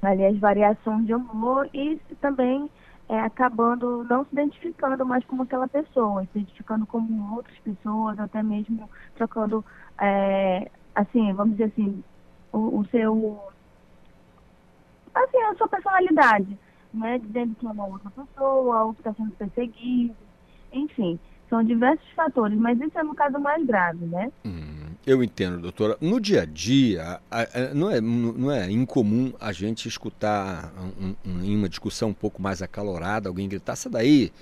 ali 0.00 0.24
as 0.24 0.38
variações 0.38 1.06
de 1.06 1.14
humor 1.14 1.68
e 1.74 2.00
também 2.20 2.70
é, 3.08 3.20
acabando 3.20 4.04
não 4.04 4.24
se 4.24 4.30
identificando 4.32 5.04
mais 5.04 5.24
como 5.26 5.42
aquela 5.42 5.68
pessoa, 5.68 6.22
se 6.32 6.38
identificando 6.38 6.86
como 6.86 7.36
outras 7.36 7.58
pessoas, 7.58 8.18
até 8.18 8.42
mesmo 8.42 8.88
trocando, 9.14 9.64
é, 10.00 10.70
assim, 10.94 11.32
vamos 11.34 11.56
dizer 11.56 11.72
assim, 11.72 12.02
o, 12.50 12.78
o 12.80 12.86
seu, 12.86 13.42
assim, 15.14 15.42
a 15.42 15.54
sua 15.54 15.68
personalidade 15.68 16.58
né, 16.92 17.18
dizendo 17.18 17.54
que 17.54 17.66
é 17.66 17.70
uma 17.70 17.86
outra 17.86 18.10
pessoa, 18.10 18.84
ou 18.84 18.94
que 18.94 19.00
está 19.00 19.12
sendo 19.14 19.30
perseguido, 19.32 20.14
enfim, 20.72 21.18
são 21.48 21.62
diversos 21.62 22.08
fatores, 22.10 22.58
mas 22.58 22.80
isso 22.80 22.98
é 22.98 23.02
no 23.02 23.14
caso 23.14 23.38
mais 23.38 23.64
grave, 23.66 24.04
né? 24.06 24.32
Hum. 24.44 24.82
Eu 25.04 25.22
entendo, 25.22 25.58
doutora. 25.58 25.96
No 26.00 26.20
dia 26.20 26.42
a 26.42 26.44
dia, 26.44 27.20
não 27.74 27.90
é, 27.90 28.00
não 28.00 28.52
é 28.52 28.70
incomum 28.70 29.32
a 29.40 29.50
gente 29.50 29.88
escutar 29.88 30.72
um, 31.00 31.14
um, 31.26 31.44
em 31.44 31.56
uma 31.56 31.68
discussão 31.68 32.10
um 32.10 32.14
pouco 32.14 32.40
mais 32.40 32.62
acalorada 32.62 33.28
alguém 33.28 33.48
gritar, 33.48 33.74
sai 33.74 33.90
daí, 33.90 34.32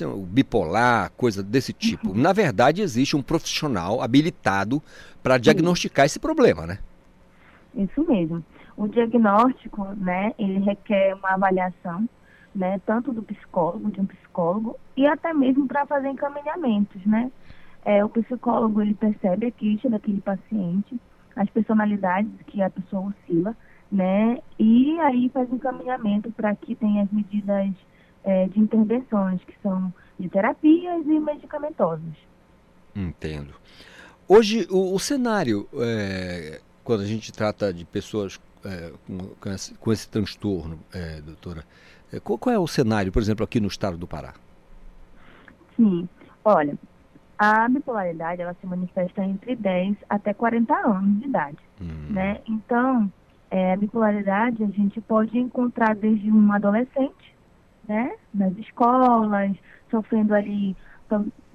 é 0.00 0.04
bipolar, 0.28 1.10
coisa 1.16 1.42
desse 1.42 1.72
tipo. 1.72 2.10
Uhum. 2.10 2.14
Na 2.14 2.32
verdade, 2.32 2.80
existe 2.80 3.16
um 3.16 3.22
profissional 3.22 4.00
habilitado 4.00 4.80
para 5.20 5.36
diagnosticar 5.36 6.06
esse 6.06 6.20
problema, 6.20 6.64
né? 6.64 6.78
Isso 7.74 8.06
mesmo. 8.08 8.44
O 8.76 8.88
diagnóstico, 8.88 9.84
né, 9.96 10.32
ele 10.38 10.58
requer 10.58 11.14
uma 11.14 11.34
avaliação, 11.34 12.08
né, 12.54 12.80
tanto 12.84 13.12
do 13.12 13.22
psicólogo, 13.22 13.90
de 13.90 14.00
um 14.00 14.06
psicólogo, 14.06 14.78
e 14.96 15.06
até 15.06 15.32
mesmo 15.32 15.66
para 15.66 15.86
fazer 15.86 16.08
encaminhamentos, 16.08 17.04
né? 17.04 17.30
É, 17.84 18.04
o 18.04 18.08
psicólogo 18.08 18.80
ele 18.80 18.94
percebe 18.94 19.46
a 19.46 19.50
queixa 19.50 19.90
daquele 19.90 20.20
paciente, 20.20 20.98
as 21.36 21.48
personalidades 21.50 22.32
que 22.46 22.62
a 22.62 22.70
pessoa 22.70 23.08
oscila, 23.08 23.56
né? 23.90 24.38
E 24.58 24.98
aí 25.00 25.28
faz 25.28 25.50
um 25.50 25.56
encaminhamento 25.56 26.30
para 26.32 26.54
que 26.54 26.74
tenha 26.74 27.02
as 27.02 27.10
medidas 27.10 27.72
é, 28.24 28.48
de 28.48 28.58
intervenções, 28.58 29.42
que 29.44 29.54
são 29.62 29.92
de 30.18 30.28
terapias 30.28 31.06
e 31.06 31.20
medicamentosas. 31.20 32.14
Entendo. 32.94 33.54
Hoje, 34.26 34.66
o, 34.70 34.94
o 34.94 34.98
cenário, 34.98 35.68
é, 35.74 36.60
quando 36.82 37.02
a 37.02 37.06
gente 37.06 37.32
trata 37.32 37.72
de 37.72 37.84
pessoas 37.84 38.40
é, 38.64 38.92
com, 39.40 39.50
esse, 39.50 39.74
com, 39.74 39.92
esse, 39.92 40.08
transtorno, 40.08 40.78
é, 40.92 41.20
doutora, 41.20 41.64
é, 42.12 42.20
qual, 42.20 42.38
qual 42.38 42.54
é 42.54 42.58
o 42.58 42.66
cenário, 42.66 43.12
por 43.12 43.20
exemplo, 43.20 43.44
aqui 43.44 43.60
no 43.60 43.68
estado 43.68 43.96
do 43.96 44.06
Pará? 44.06 44.34
Sim, 45.76 46.08
olha, 46.44 46.78
a 47.38 47.68
bipolaridade 47.68 48.40
ela 48.40 48.54
se 48.60 48.66
manifesta 48.66 49.24
entre 49.24 49.56
10 49.56 49.96
até 50.08 50.32
40 50.32 50.74
anos 50.74 51.20
de 51.20 51.26
idade, 51.26 51.58
hum. 51.80 52.12
né? 52.12 52.40
Então, 52.48 53.10
a 53.50 53.76
bipolaridade 53.76 54.62
a 54.62 54.68
gente 54.68 55.00
pode 55.00 55.38
encontrar 55.38 55.94
desde 55.94 56.30
um 56.30 56.52
adolescente, 56.52 57.34
né? 57.88 58.14
Nas 58.32 58.56
escolas, 58.58 59.56
sofrendo 59.90 60.34
ali, 60.34 60.76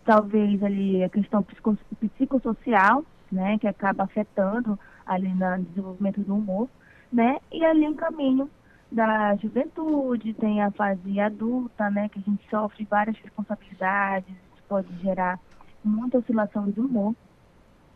talvez 0.05 0.63
ali 0.63 1.03
a 1.03 1.09
questão 1.09 1.43
psico, 1.43 1.77
psicossocial, 2.15 3.03
né? 3.31 3.57
Que 3.57 3.67
acaba 3.67 4.03
afetando 4.03 4.77
ali 5.05 5.33
no 5.33 5.63
desenvolvimento 5.63 6.21
do 6.21 6.35
humor, 6.35 6.69
né? 7.11 7.39
E 7.51 7.63
ali 7.65 7.87
um 7.87 7.95
caminho 7.95 8.49
da 8.91 9.35
juventude, 9.35 10.33
tem 10.33 10.61
a 10.61 10.71
fase 10.71 11.19
adulta, 11.19 11.89
né? 11.89 12.09
Que 12.09 12.19
a 12.19 12.21
gente 12.21 12.47
sofre 12.49 12.87
várias 12.89 13.17
responsabilidades, 13.17 14.35
pode 14.67 14.93
gerar 15.01 15.39
muita 15.83 16.19
oscilação 16.19 16.69
de 16.69 16.79
humor, 16.79 17.15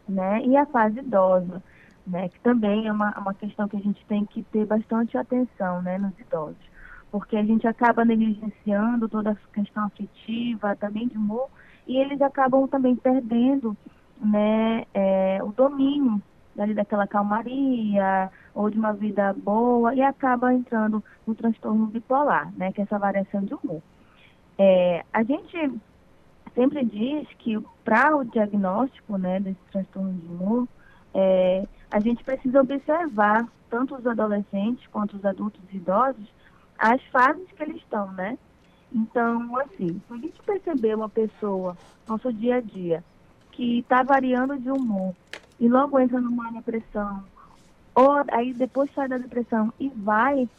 né? 0.08 0.44
E 0.46 0.58
a 0.58 0.66
fase 0.66 1.00
idosa, 1.00 1.64
né? 2.06 2.30
Que 2.30 2.40
também 2.40 2.88
é 2.88 2.92
uma, 2.92 3.18
uma 3.18 3.34
questão 3.34 3.68
que 3.68 3.78
a 3.78 3.82
gente 3.82 4.04
tem 4.06 4.26
que 4.26 4.44
ter 4.44 4.66
bastante 4.66 5.18
atenção, 5.18 5.82
né? 5.82 5.98
Nos 5.98 6.18
idosos, 6.20 6.58
porque 7.12 7.38
a 7.38 7.44
gente 7.44 7.68
acaba 7.68 8.06
negligenciando 8.06 9.08
toda 9.08 9.32
a 9.32 9.54
questão 9.54 9.86
afetiva, 9.86 10.76
também 10.76 11.08
de 11.08 11.18
humor, 11.18 11.50
e 11.88 11.98
eles 11.98 12.22
acabam 12.22 12.68
também 12.68 12.96
perdendo, 12.96 13.78
né? 14.20 14.86
É, 14.94 15.40
o 15.44 15.52
domínio 15.52 16.22
ali 16.58 16.74
daquela 16.74 17.08
calmaria 17.08 18.32
ou 18.54 18.70
de 18.70 18.78
uma 18.78 18.94
vida 18.94 19.34
boa 19.34 19.96
e 19.96 20.02
acaba 20.02 20.54
entrando 20.54 21.04
no 21.26 21.34
transtorno 21.34 21.88
bipolar, 21.88 22.52
né? 22.56 22.72
Que 22.72 22.82
é 22.82 22.84
essa 22.84 23.00
variação 23.00 23.42
de 23.42 23.54
humor. 23.54 23.82
É, 24.58 25.04
a 25.12 25.24
gente 25.24 25.82
sempre 26.54 26.86
diz 26.86 27.28
que 27.40 27.60
para 27.84 28.16
o 28.16 28.24
diagnóstico 28.24 29.18
né, 29.18 29.40
desse 29.40 29.60
transtorno 29.72 30.14
de 30.14 30.28
humor, 30.28 30.68
é, 31.14 31.68
a 31.92 32.00
gente 32.00 32.24
precisa 32.24 32.62
observar, 32.62 33.48
tanto 33.70 33.96
os 33.96 34.06
adolescentes 34.06 34.86
quanto 34.88 35.18
os 35.18 35.26
adultos 35.26 35.62
e 35.72 35.78
idosos, 35.78 36.32
as 36.78 37.02
fases 37.06 37.48
que 37.52 37.64
eles 37.64 37.78
estão, 37.78 38.12
né? 38.12 38.38
Então, 38.92 39.58
assim, 39.58 40.00
se 40.08 40.14
a 40.14 40.18
gente 40.18 40.42
perceber 40.44 40.96
uma 40.96 41.10
pessoa, 41.10 41.76
nosso 42.08 42.32
dia 42.32 42.58
a 42.58 42.62
dia, 42.62 43.04
que 43.52 43.80
está 43.80 44.04
variando 44.04 44.58
de 44.60 44.70
humor 44.70 45.16
e 45.64 45.70
logo 45.70 45.98
entra 45.98 46.20
numa 46.20 46.52
depressão, 46.52 47.24
ou 47.96 48.22
aí 48.34 48.54
depois 48.54 48.94
sai 48.94 49.08
da 49.08 49.18
depressão 49.18 49.72
e 49.80 49.88
vai 49.88 50.50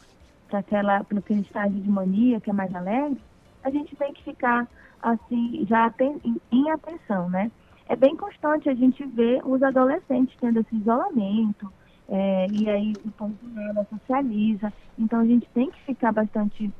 para 0.47 0.59
aquela, 0.59 1.03
para 1.03 1.19
aquele 1.19 1.41
estágio 1.41 1.79
de 1.79 1.87
mania 1.87 2.41
que 2.41 2.49
é 2.49 2.53
mais 2.53 2.73
alegre, 2.73 3.21
a 3.63 3.69
gente 3.69 3.95
tem 3.95 4.11
que 4.13 4.23
ficar 4.23 4.67
assim, 4.99 5.63
já 5.69 5.91
tem, 5.91 6.19
em, 6.23 6.41
em 6.51 6.71
atenção, 6.71 7.29
né? 7.29 7.51
É 7.87 7.95
bem 7.95 8.15
constante 8.15 8.67
a 8.67 8.73
gente 8.73 9.05
ver 9.05 9.45
os 9.45 9.61
adolescentes 9.61 10.35
tendo 10.41 10.61
esse 10.61 10.75
isolamento, 10.75 11.71
é, 12.09 12.47
e 12.51 12.67
aí 12.67 12.93
o 13.05 13.11
ponto 13.11 13.45
nela 13.45 13.85
socializa. 13.87 14.73
Então 14.97 15.19
a 15.19 15.25
gente 15.25 15.47
tem 15.53 15.69
que 15.69 15.79
ficar 15.83 16.13
bastante 16.13 16.73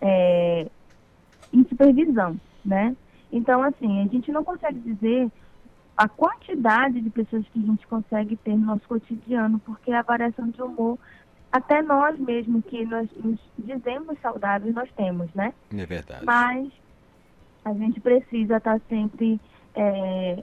é, 0.00 0.70
em 1.52 1.64
supervisão, 1.64 2.38
né? 2.64 2.94
Então, 3.32 3.64
assim, 3.64 4.00
a 4.00 4.06
gente 4.06 4.30
não 4.30 4.44
consegue 4.44 4.78
dizer 4.78 5.28
a 5.96 6.08
quantidade 6.08 7.00
de 7.00 7.10
pessoas 7.10 7.44
que 7.52 7.58
a 7.58 7.66
gente 7.66 7.86
consegue 7.86 8.36
ter 8.36 8.56
no 8.56 8.66
nosso 8.66 8.82
cotidiano, 8.88 9.58
porque 9.60 9.92
a 9.92 10.02
variação 10.02 10.48
de 10.48 10.60
humor, 10.60 10.98
até 11.52 11.82
nós 11.82 12.18
mesmos 12.18 12.64
que 12.64 12.84
nós 12.84 13.08
nos 13.22 13.38
dizemos 13.58 14.18
saudáveis, 14.20 14.74
nós 14.74 14.88
temos, 14.96 15.32
né? 15.34 15.54
É 15.72 15.86
verdade. 15.86 16.24
Mas 16.24 16.68
a 17.64 17.72
gente 17.72 18.00
precisa 18.00 18.56
estar 18.56 18.80
sempre 18.88 19.40
é, 19.74 20.42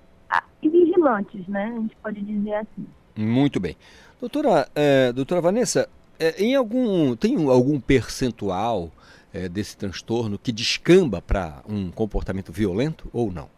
vigilantes, 0.61 1.45
né? 1.47 1.73
A 1.75 1.81
gente 1.81 1.95
pode 1.97 2.21
dizer 2.21 2.55
assim. 2.55 2.87
Muito 3.15 3.59
bem. 3.59 3.75
Doutora, 4.19 4.69
é, 4.73 5.11
doutora 5.11 5.41
Vanessa, 5.41 5.89
é, 6.17 6.41
em 6.41 6.55
algum, 6.55 7.15
tem 7.15 7.35
algum 7.49 7.79
percentual 7.79 8.89
é, 9.33 9.49
desse 9.49 9.75
transtorno 9.75 10.39
que 10.39 10.51
descamba 10.51 11.21
para 11.21 11.61
um 11.67 11.91
comportamento 11.91 12.51
violento 12.51 13.09
ou 13.11 13.31
não? 13.31 13.49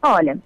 Olha, 0.00 0.38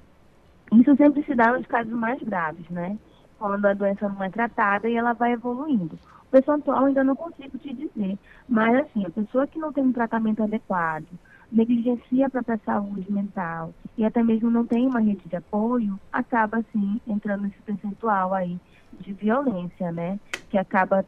isso 0.72 0.96
sempre 0.96 1.22
se 1.24 1.34
dá 1.34 1.52
nos 1.52 1.66
casos 1.66 1.92
mais 1.92 2.20
graves, 2.22 2.68
né? 2.70 2.98
Quando 3.38 3.66
a 3.66 3.74
doença 3.74 4.08
não 4.08 4.22
é 4.22 4.30
tratada 4.30 4.88
e 4.88 4.96
ela 4.96 5.12
vai 5.12 5.32
evoluindo. 5.32 5.98
O 6.24 6.30
percentual 6.30 6.84
ainda 6.84 7.04
não 7.04 7.14
consigo 7.14 7.56
te 7.58 7.72
dizer, 7.72 8.18
mas 8.48 8.74
assim, 8.76 9.04
a 9.04 9.10
pessoa 9.10 9.46
que 9.46 9.58
não 9.58 9.72
tem 9.72 9.84
um 9.84 9.92
tratamento 9.92 10.42
adequado, 10.42 11.06
negligencia 11.50 12.26
a 12.26 12.30
própria 12.30 12.60
saúde 12.64 13.10
mental 13.10 13.72
e 13.96 14.04
até 14.04 14.22
mesmo 14.22 14.50
não 14.50 14.66
tem 14.66 14.86
uma 14.86 15.00
rede 15.00 15.28
de 15.28 15.36
apoio, 15.36 15.98
acaba 16.12 16.58
assim 16.58 17.00
entrando 17.06 17.42
nesse 17.42 17.60
percentual 17.62 18.34
aí 18.34 18.58
de 19.00 19.12
violência, 19.12 19.92
né? 19.92 20.18
Que 20.50 20.58
acaba 20.58 21.04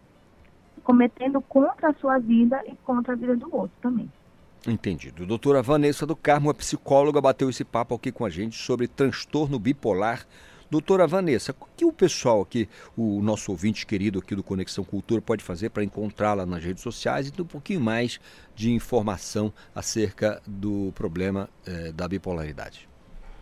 cometendo 0.84 1.40
contra 1.42 1.90
a 1.90 1.94
sua 1.94 2.18
vida 2.18 2.62
e 2.66 2.76
contra 2.76 3.12
a 3.12 3.16
vida 3.16 3.36
do 3.36 3.54
outro 3.54 3.76
também. 3.80 4.10
Entendido. 4.70 5.26
Doutora 5.26 5.62
Vanessa 5.62 6.06
do 6.06 6.14
Carmo, 6.14 6.50
a 6.50 6.54
psicóloga, 6.54 7.20
bateu 7.20 7.48
esse 7.48 7.64
papo 7.64 7.94
aqui 7.94 8.12
com 8.12 8.24
a 8.24 8.30
gente 8.30 8.56
sobre 8.56 8.86
transtorno 8.86 9.58
bipolar 9.58 10.26
Doutora 10.70 11.06
Vanessa, 11.06 11.54
o 11.58 11.66
que 11.74 11.84
o 11.84 11.92
pessoal 11.92 12.42
aqui, 12.42 12.68
o 12.96 13.22
nosso 13.22 13.50
ouvinte 13.50 13.86
querido 13.86 14.18
aqui 14.18 14.34
do 14.34 14.42
Conexão 14.42 14.84
Cultura, 14.84 15.22
pode 15.22 15.42
fazer 15.42 15.70
para 15.70 15.82
encontrá-la 15.82 16.44
nas 16.44 16.62
redes 16.62 16.82
sociais 16.82 17.28
e 17.28 17.32
ter 17.32 17.40
um 17.40 17.46
pouquinho 17.46 17.80
mais 17.80 18.20
de 18.54 18.70
informação 18.70 19.52
acerca 19.74 20.42
do 20.46 20.92
problema 20.94 21.48
eh, 21.66 21.90
da 21.92 22.06
bipolaridade? 22.06 22.86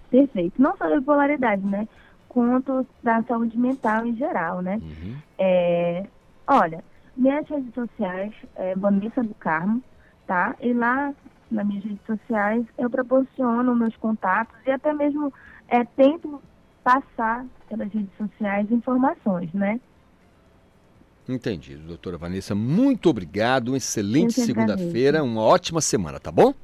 Perfeito. 0.08 0.62
Não 0.62 0.76
só 0.76 0.88
da 0.88 1.00
bipolaridade, 1.00 1.66
né? 1.66 1.88
Quanto 2.28 2.86
da 3.02 3.20
saúde 3.24 3.58
mental 3.58 4.06
em 4.06 4.14
geral, 4.16 4.62
né? 4.62 4.80
Uhum. 4.80 5.16
É, 5.36 6.06
olha, 6.46 6.84
minhas 7.16 7.48
redes 7.48 7.74
sociais 7.74 8.32
é 8.54 8.76
Vanessa 8.76 9.24
do 9.24 9.34
Carmo, 9.34 9.82
tá? 10.26 10.56
E 10.60 10.72
lá 10.72 11.14
nas 11.50 11.66
minhas 11.66 11.84
redes 11.84 12.04
sociais 12.06 12.64
eu 12.76 12.90
proporciono 12.90 13.74
meus 13.74 13.96
contatos 13.96 14.56
e 14.66 14.70
até 14.70 14.92
mesmo 14.92 15.32
é, 15.68 15.84
tento 15.84 16.40
passar 16.82 17.44
pelas 17.68 17.92
redes 17.92 18.16
sociais 18.16 18.70
informações, 18.70 19.52
né? 19.52 19.80
Entendido, 21.28 21.82
doutora 21.82 22.16
Vanessa. 22.16 22.54
Muito 22.54 23.10
obrigado. 23.10 23.74
Excelente 23.74 24.34
segunda-feira, 24.34 25.24
uma 25.24 25.42
ótima 25.42 25.80
semana, 25.80 26.20
tá 26.20 26.30
bom? 26.30 26.54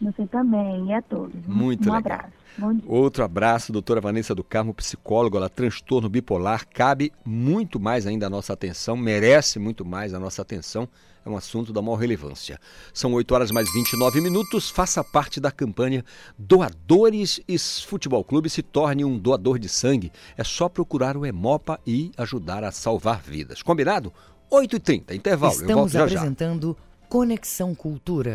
Você 0.00 0.26
também 0.26 0.86
e 0.86 0.92
a 0.94 1.02
todos. 1.02 1.46
Muito 1.46 1.90
um 1.90 1.92
legal. 1.92 2.14
abraço. 2.14 2.40
Outro 2.86 3.24
abraço, 3.24 3.72
doutora 3.72 4.00
Vanessa 4.00 4.34
do 4.34 4.42
Carmo, 4.42 4.74
psicóloga, 4.74 5.38
ela 5.38 5.48
transtorno 5.48 6.08
bipolar, 6.08 6.66
cabe 6.68 7.12
muito 7.24 7.78
mais 7.78 8.06
ainda 8.06 8.26
a 8.26 8.30
nossa 8.30 8.52
atenção, 8.52 8.96
merece 8.96 9.58
muito 9.58 9.84
mais 9.84 10.12
a 10.12 10.18
nossa 10.18 10.42
atenção, 10.42 10.88
é 11.24 11.28
um 11.28 11.36
assunto 11.36 11.72
da 11.72 11.80
maior 11.80 11.96
relevância. 11.96 12.58
São 12.92 13.12
8 13.12 13.34
horas 13.34 13.50
mais 13.50 13.72
29 13.72 14.20
minutos, 14.20 14.70
faça 14.70 15.04
parte 15.04 15.40
da 15.40 15.50
campanha 15.50 16.04
Doadores 16.38 17.40
e 17.46 17.58
Futebol 17.58 18.24
Clube 18.24 18.50
se 18.50 18.62
torne 18.62 19.04
um 19.04 19.18
doador 19.18 19.58
de 19.58 19.68
sangue. 19.68 20.10
É 20.36 20.44
só 20.44 20.68
procurar 20.68 21.16
o 21.16 21.24
Hemopa 21.26 21.78
e 21.86 22.10
ajudar 22.16 22.64
a 22.64 22.72
salvar 22.72 23.20
vidas. 23.20 23.62
Combinado? 23.62 24.12
8h30, 24.50 25.14
intervalo. 25.14 25.52
Estamos 25.52 25.94
apresentando 25.94 26.76
já. 26.78 27.06
Conexão 27.08 27.74
Cultura. 27.74 28.34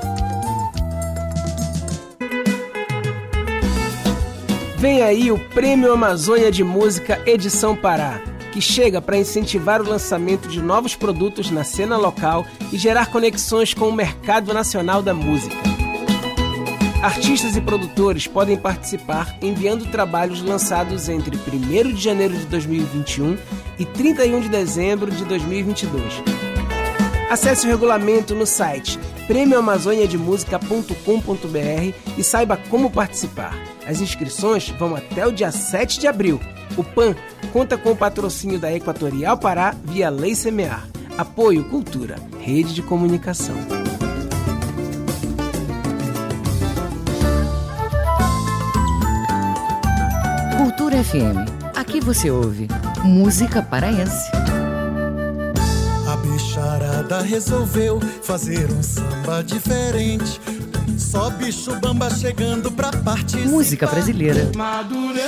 Vem 4.81 5.01
aí 5.03 5.31
o 5.31 5.37
Prêmio 5.37 5.93
Amazônia 5.93 6.51
de 6.51 6.63
Música 6.63 7.21
Edição 7.27 7.75
Pará, 7.75 8.19
que 8.51 8.59
chega 8.59 8.99
para 8.99 9.15
incentivar 9.15 9.79
o 9.79 9.87
lançamento 9.87 10.49
de 10.49 10.59
novos 10.59 10.95
produtos 10.95 11.51
na 11.51 11.63
cena 11.63 11.97
local 11.97 12.47
e 12.73 12.79
gerar 12.79 13.11
conexões 13.11 13.75
com 13.75 13.89
o 13.89 13.93
mercado 13.93 14.51
nacional 14.55 15.03
da 15.03 15.13
música. 15.13 15.55
Artistas 17.03 17.55
e 17.55 17.61
produtores 17.61 18.25
podem 18.25 18.57
participar 18.57 19.37
enviando 19.39 19.85
trabalhos 19.91 20.41
lançados 20.41 21.07
entre 21.09 21.37
1 21.37 21.93
de 21.93 22.01
janeiro 22.01 22.33
de 22.33 22.47
2021 22.47 23.37
e 23.77 23.85
31 23.85 24.41
de 24.41 24.49
dezembro 24.49 25.11
de 25.11 25.23
2022. 25.25 26.23
Acesse 27.29 27.67
o 27.67 27.69
regulamento 27.69 28.33
no 28.33 28.47
site 28.47 28.97
prêmioamazoniademusica.com.br 29.27 31.93
e 32.17 32.23
saiba 32.23 32.57
como 32.57 32.89
participar. 32.89 33.70
As 33.91 33.99
inscrições 33.99 34.69
vão 34.69 34.95
até 34.95 35.27
o 35.27 35.33
dia 35.33 35.51
7 35.51 35.99
de 35.99 36.07
abril. 36.07 36.39
O 36.77 36.83
PAN 36.83 37.13
conta 37.51 37.77
com 37.77 37.91
o 37.91 37.95
patrocínio 37.95 38.57
da 38.57 38.71
Equatorial 38.71 39.37
Pará 39.37 39.75
via 39.83 40.09
Lei 40.09 40.33
Semear. 40.33 40.87
Apoio 41.17 41.65
Cultura, 41.65 42.15
Rede 42.39 42.73
de 42.73 42.81
Comunicação. 42.81 43.53
Cultura 50.57 51.03
FM. 51.03 51.75
Aqui 51.75 51.99
você 51.99 52.31
ouve 52.31 52.69
música 53.03 53.61
paraense. 53.61 54.31
A 56.07 56.15
bicharada 56.15 57.21
resolveu 57.21 57.99
fazer 58.21 58.71
um 58.71 58.81
samba 58.81 59.43
diferente 59.43 60.39
só 61.01 61.29
bicho 61.31 61.75
bamba 61.79 62.09
chegando 62.09 62.71
pra 62.71 62.91
participar. 62.91 63.49
Música 63.49 63.87
brasileira. 63.87 64.51
Madureira. 64.55 65.21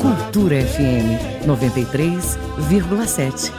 Cultura 0.00 0.62
FM 0.62 1.18
93,7. 1.46 3.50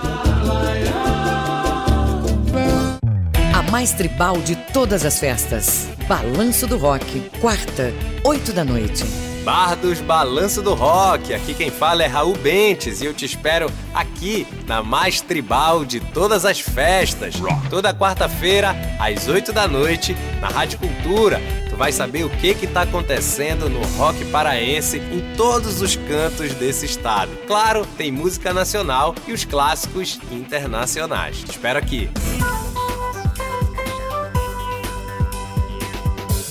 A 3.53 3.61
mais 3.71 3.91
tribal 3.93 4.37
de 4.37 4.55
todas 4.71 5.03
as 5.03 5.19
festas. 5.19 5.87
Balanço 6.07 6.67
do 6.67 6.77
Rock, 6.77 7.19
quarta, 7.41 7.91
8 8.23 8.53
da 8.53 8.63
noite. 8.63 9.26
Bar 9.47 9.77
dos 9.77 10.01
Balanço 10.01 10.61
do 10.61 10.73
Rock. 10.73 11.33
Aqui 11.33 11.53
quem 11.53 11.71
fala 11.71 12.03
é 12.03 12.05
Raul 12.05 12.37
Bentes 12.37 12.99
e 12.99 13.05
eu 13.05 13.13
te 13.13 13.23
espero 13.23 13.71
aqui 13.93 14.45
na 14.67 14.83
mais 14.83 15.21
tribal 15.21 15.85
de 15.85 16.01
todas 16.01 16.43
as 16.43 16.59
festas. 16.59 17.35
Toda 17.69 17.93
quarta-feira, 17.93 18.75
às 18.99 19.29
8 19.29 19.53
da 19.53 19.65
noite, 19.65 20.17
na 20.41 20.49
Rádio 20.49 20.79
Cultura. 20.79 21.39
Tu 21.69 21.77
vai 21.77 21.93
saber 21.93 22.25
o 22.25 22.29
que 22.29 22.55
que 22.55 22.67
tá 22.67 22.81
acontecendo 22.81 23.69
no 23.69 23.81
rock 23.95 24.21
paraense 24.31 24.97
em 24.97 25.33
todos 25.37 25.81
os 25.81 25.95
cantos 25.95 26.53
desse 26.55 26.85
estado. 26.85 27.31
Claro, 27.47 27.87
tem 27.97 28.11
música 28.11 28.53
nacional 28.53 29.15
e 29.25 29.31
os 29.31 29.45
clássicos 29.45 30.19
internacionais. 30.29 31.37
Te 31.37 31.51
espero 31.51 31.79
aqui. 31.79 32.09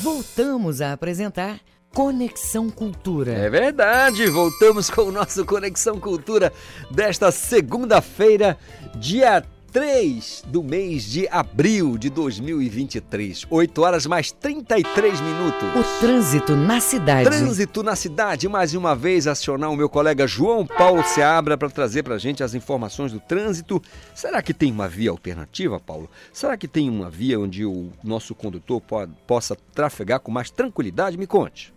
Voltamos 0.02 0.80
a 0.80 0.94
apresentar 0.94 1.60
Conexão 1.96 2.68
Cultura. 2.68 3.32
É 3.32 3.48
verdade, 3.48 4.26
voltamos 4.26 4.90
com 4.90 5.04
o 5.04 5.10
nosso 5.10 5.46
Conexão 5.46 5.98
Cultura 5.98 6.52
desta 6.90 7.32
segunda-feira, 7.32 8.58
dia 8.96 9.42
3 9.72 10.44
do 10.46 10.62
mês 10.62 11.04
de 11.04 11.26
abril 11.28 11.96
de 11.96 12.10
2023. 12.10 13.46
8 13.48 13.80
horas 13.80 14.04
mais 14.04 14.30
33 14.30 15.22
minutos. 15.22 15.68
O 15.74 16.00
trânsito 16.00 16.54
na 16.54 16.80
cidade. 16.80 17.30
Trânsito 17.30 17.82
na 17.82 17.96
cidade. 17.96 18.46
Mais 18.46 18.74
uma 18.74 18.94
vez 18.94 19.26
acionar 19.26 19.70
o 19.70 19.76
meu 19.76 19.88
colega 19.88 20.26
João 20.26 20.66
Paulo 20.66 21.02
Seabra 21.02 21.56
para 21.56 21.70
trazer 21.70 22.02
para 22.02 22.16
a 22.16 22.18
gente 22.18 22.42
as 22.42 22.52
informações 22.52 23.10
do 23.10 23.20
trânsito. 23.20 23.82
Será 24.14 24.42
que 24.42 24.52
tem 24.52 24.70
uma 24.70 24.86
via 24.86 25.10
alternativa, 25.10 25.80
Paulo? 25.80 26.10
Será 26.30 26.58
que 26.58 26.68
tem 26.68 26.90
uma 26.90 27.08
via 27.08 27.40
onde 27.40 27.64
o 27.64 27.90
nosso 28.04 28.34
condutor 28.34 28.82
possa 29.26 29.56
trafegar 29.74 30.20
com 30.20 30.30
mais 30.30 30.50
tranquilidade? 30.50 31.16
Me 31.16 31.26
conte. 31.26 31.74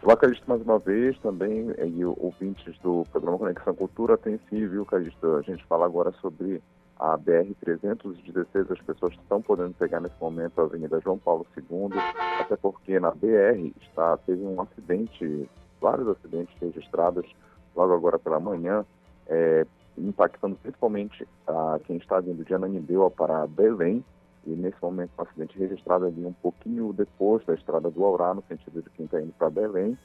Olá, 0.00 0.16
Calixto, 0.16 0.48
mais 0.48 0.62
uma 0.62 0.78
vez, 0.78 1.18
também, 1.18 1.74
e 1.76 2.04
ouvintes 2.04 2.78
do 2.78 3.04
programa 3.10 3.36
Conexão 3.36 3.74
Cultura, 3.74 4.16
tem 4.16 4.38
sim, 4.48 4.64
viu, 4.68 4.86
Calixto, 4.86 5.34
a 5.34 5.42
gente 5.42 5.64
fala 5.64 5.84
agora 5.84 6.12
sobre 6.20 6.62
a 6.96 7.18
BR-316, 7.18 8.70
as 8.70 8.80
pessoas 8.82 9.12
estão 9.14 9.42
podendo 9.42 9.74
pegar 9.74 10.00
nesse 10.00 10.14
momento 10.20 10.60
a 10.60 10.64
Avenida 10.64 11.00
João 11.00 11.18
Paulo 11.18 11.44
II, 11.56 11.98
até 12.40 12.56
porque 12.56 13.00
na 13.00 13.10
BR 13.10 13.72
está, 13.82 14.16
teve 14.18 14.40
um 14.40 14.60
acidente, 14.60 15.50
vários 15.80 16.06
acidentes 16.06 16.54
registrados 16.60 17.26
logo 17.74 17.92
agora 17.92 18.20
pela 18.20 18.38
manhã, 18.38 18.84
é, 19.26 19.66
impactando 19.98 20.54
principalmente 20.62 21.26
a 21.44 21.80
quem 21.84 21.96
está 21.96 22.20
vindo 22.20 22.44
de 22.44 22.54
Ananindeua 22.54 23.10
para 23.10 23.48
Belém, 23.48 24.04
e 24.46 24.50
nesse 24.50 24.76
momento 24.82 25.10
um 25.18 25.22
acidente 25.22 25.58
registrado 25.58 26.06
ali 26.06 26.24
um 26.24 26.32
pouquinho 26.32 26.92
depois 26.92 27.44
da 27.44 27.54
estrada 27.54 27.90
do 27.90 28.04
Aurá, 28.04 28.34
no 28.34 28.42
sentido 28.42 28.82
de 28.82 28.90
quem 28.90 29.06
está 29.06 29.20
indo 29.20 29.32
para 29.32 29.50
Belém. 29.50 29.96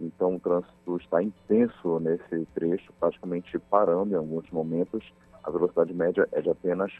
Então 0.00 0.36
o 0.36 0.40
trânsito 0.40 0.96
está 0.96 1.22
intenso 1.22 1.98
nesse 2.00 2.46
trecho, 2.54 2.92
praticamente 2.98 3.58
parando 3.58 4.14
em 4.14 4.16
alguns 4.16 4.50
momentos. 4.50 5.04
A 5.42 5.50
velocidade 5.50 5.92
média 5.92 6.28
é 6.32 6.40
de 6.40 6.50
apenas 6.50 6.92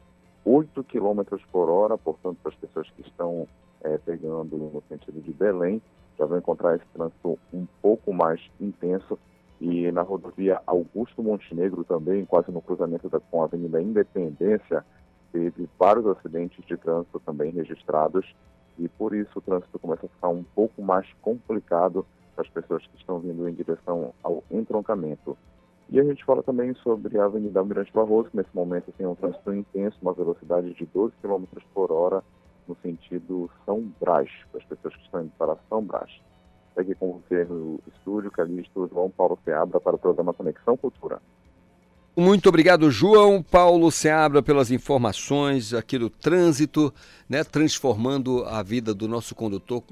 8 0.45 0.85
km 0.85 1.23
por 1.53 1.69
hora, 1.69 1.97
portanto, 1.99 2.39
para 2.43 2.53
as 2.53 2.59
pessoas 2.59 2.91
que 2.91 3.03
estão 3.03 3.47
é, 3.83 3.99
pegando 3.99 4.57
no 4.57 4.83
sentido 4.89 5.21
de 5.21 5.33
Belém, 5.33 5.81
já 6.19 6.27
vão 6.27 6.39
encontrar 6.39 6.77
esse 6.77 6.85
trânsito 6.93 7.39
um 7.53 7.67
pouco 7.81 8.13
mais 8.13 8.41
intenso. 8.61 9.19
E 9.61 9.93
na 9.93 10.01
rodovia 10.01 10.61
Augusto 10.67 11.23
Montenegro 11.23 11.85
também, 11.85 12.25
quase 12.25 12.51
no 12.51 12.63
cruzamento 12.63 13.09
da, 13.11 13.21
com 13.21 13.43
a 13.43 13.45
Avenida 13.45 13.81
Independência, 13.81 14.85
teve 15.33 15.69
vários 15.79 16.07
acidentes 16.07 16.65
de 16.67 16.77
trânsito 16.77 17.21
também 17.21 17.51
registrados 17.51 18.27
e 18.79 18.89
por 18.89 19.15
isso 19.15 19.39
o 19.39 19.41
trânsito 19.41 19.79
começa 19.79 20.07
a 20.07 20.09
ficar 20.09 20.29
um 20.29 20.43
pouco 20.43 20.83
mais 20.83 21.07
complicado 21.21 22.07
para 22.35 22.45
as 22.45 22.51
pessoas 22.51 22.87
que 22.87 22.97
estão 22.97 23.19
vindo 23.19 23.49
em 23.49 23.55
direção 23.55 24.15
ao 24.23 24.43
entroncamento. 24.51 25.37
E 25.91 25.99
a 25.99 26.05
gente 26.05 26.25
fala 26.25 26.43
também 26.43 26.73
sobre 26.75 27.19
a 27.19 27.25
Avenida 27.25 27.59
Almirante 27.59 27.93
Barroso, 27.93 28.31
que 28.31 28.37
nesse 28.37 28.55
momento 28.55 28.93
tem 28.97 29.07
um 29.07 29.15
trânsito 29.15 29.53
intenso, 29.53 29.99
uma 30.01 30.13
velocidade 30.13 30.73
de 30.73 30.87
12 30.87 31.15
km 31.21 31.45
por 31.75 31.91
hora 31.91 32.23
no 32.69 32.77
sentido 32.77 33.51
São 33.67 33.93
Brás, 34.01 34.31
para 34.53 34.61
as 34.61 34.67
pessoas 34.67 34.95
que 34.95 35.03
estão 35.03 35.23
indo 35.23 35.33
para 35.37 35.57
São 35.69 35.83
Brás. 35.83 36.11
Aqui 36.77 36.95
com 36.95 37.21
você 37.21 37.45
no 37.45 37.81
estúdio, 37.89 38.31
Calixto 38.31 38.89
João 38.89 39.11
Paulo 39.11 39.37
Seabra, 39.45 39.81
para 39.81 39.97
o 39.97 39.99
programa 39.99 40.33
Conexão 40.33 40.77
Cultura. 40.77 41.21
Muito 42.17 42.49
obrigado, 42.49 42.91
João 42.91 43.41
Paulo 43.41 43.91
Seabra, 43.91 44.43
pelas 44.43 44.71
informações 44.73 45.73
aqui 45.73 45.97
do 45.97 46.11
trânsito, 46.11 46.93
né, 47.29 47.45
transformando 47.45 48.45
a 48.45 48.63
vida 48.65 48.93
do 48.93 49.07
nosso 49.07 49.33
condutor 49.33 49.85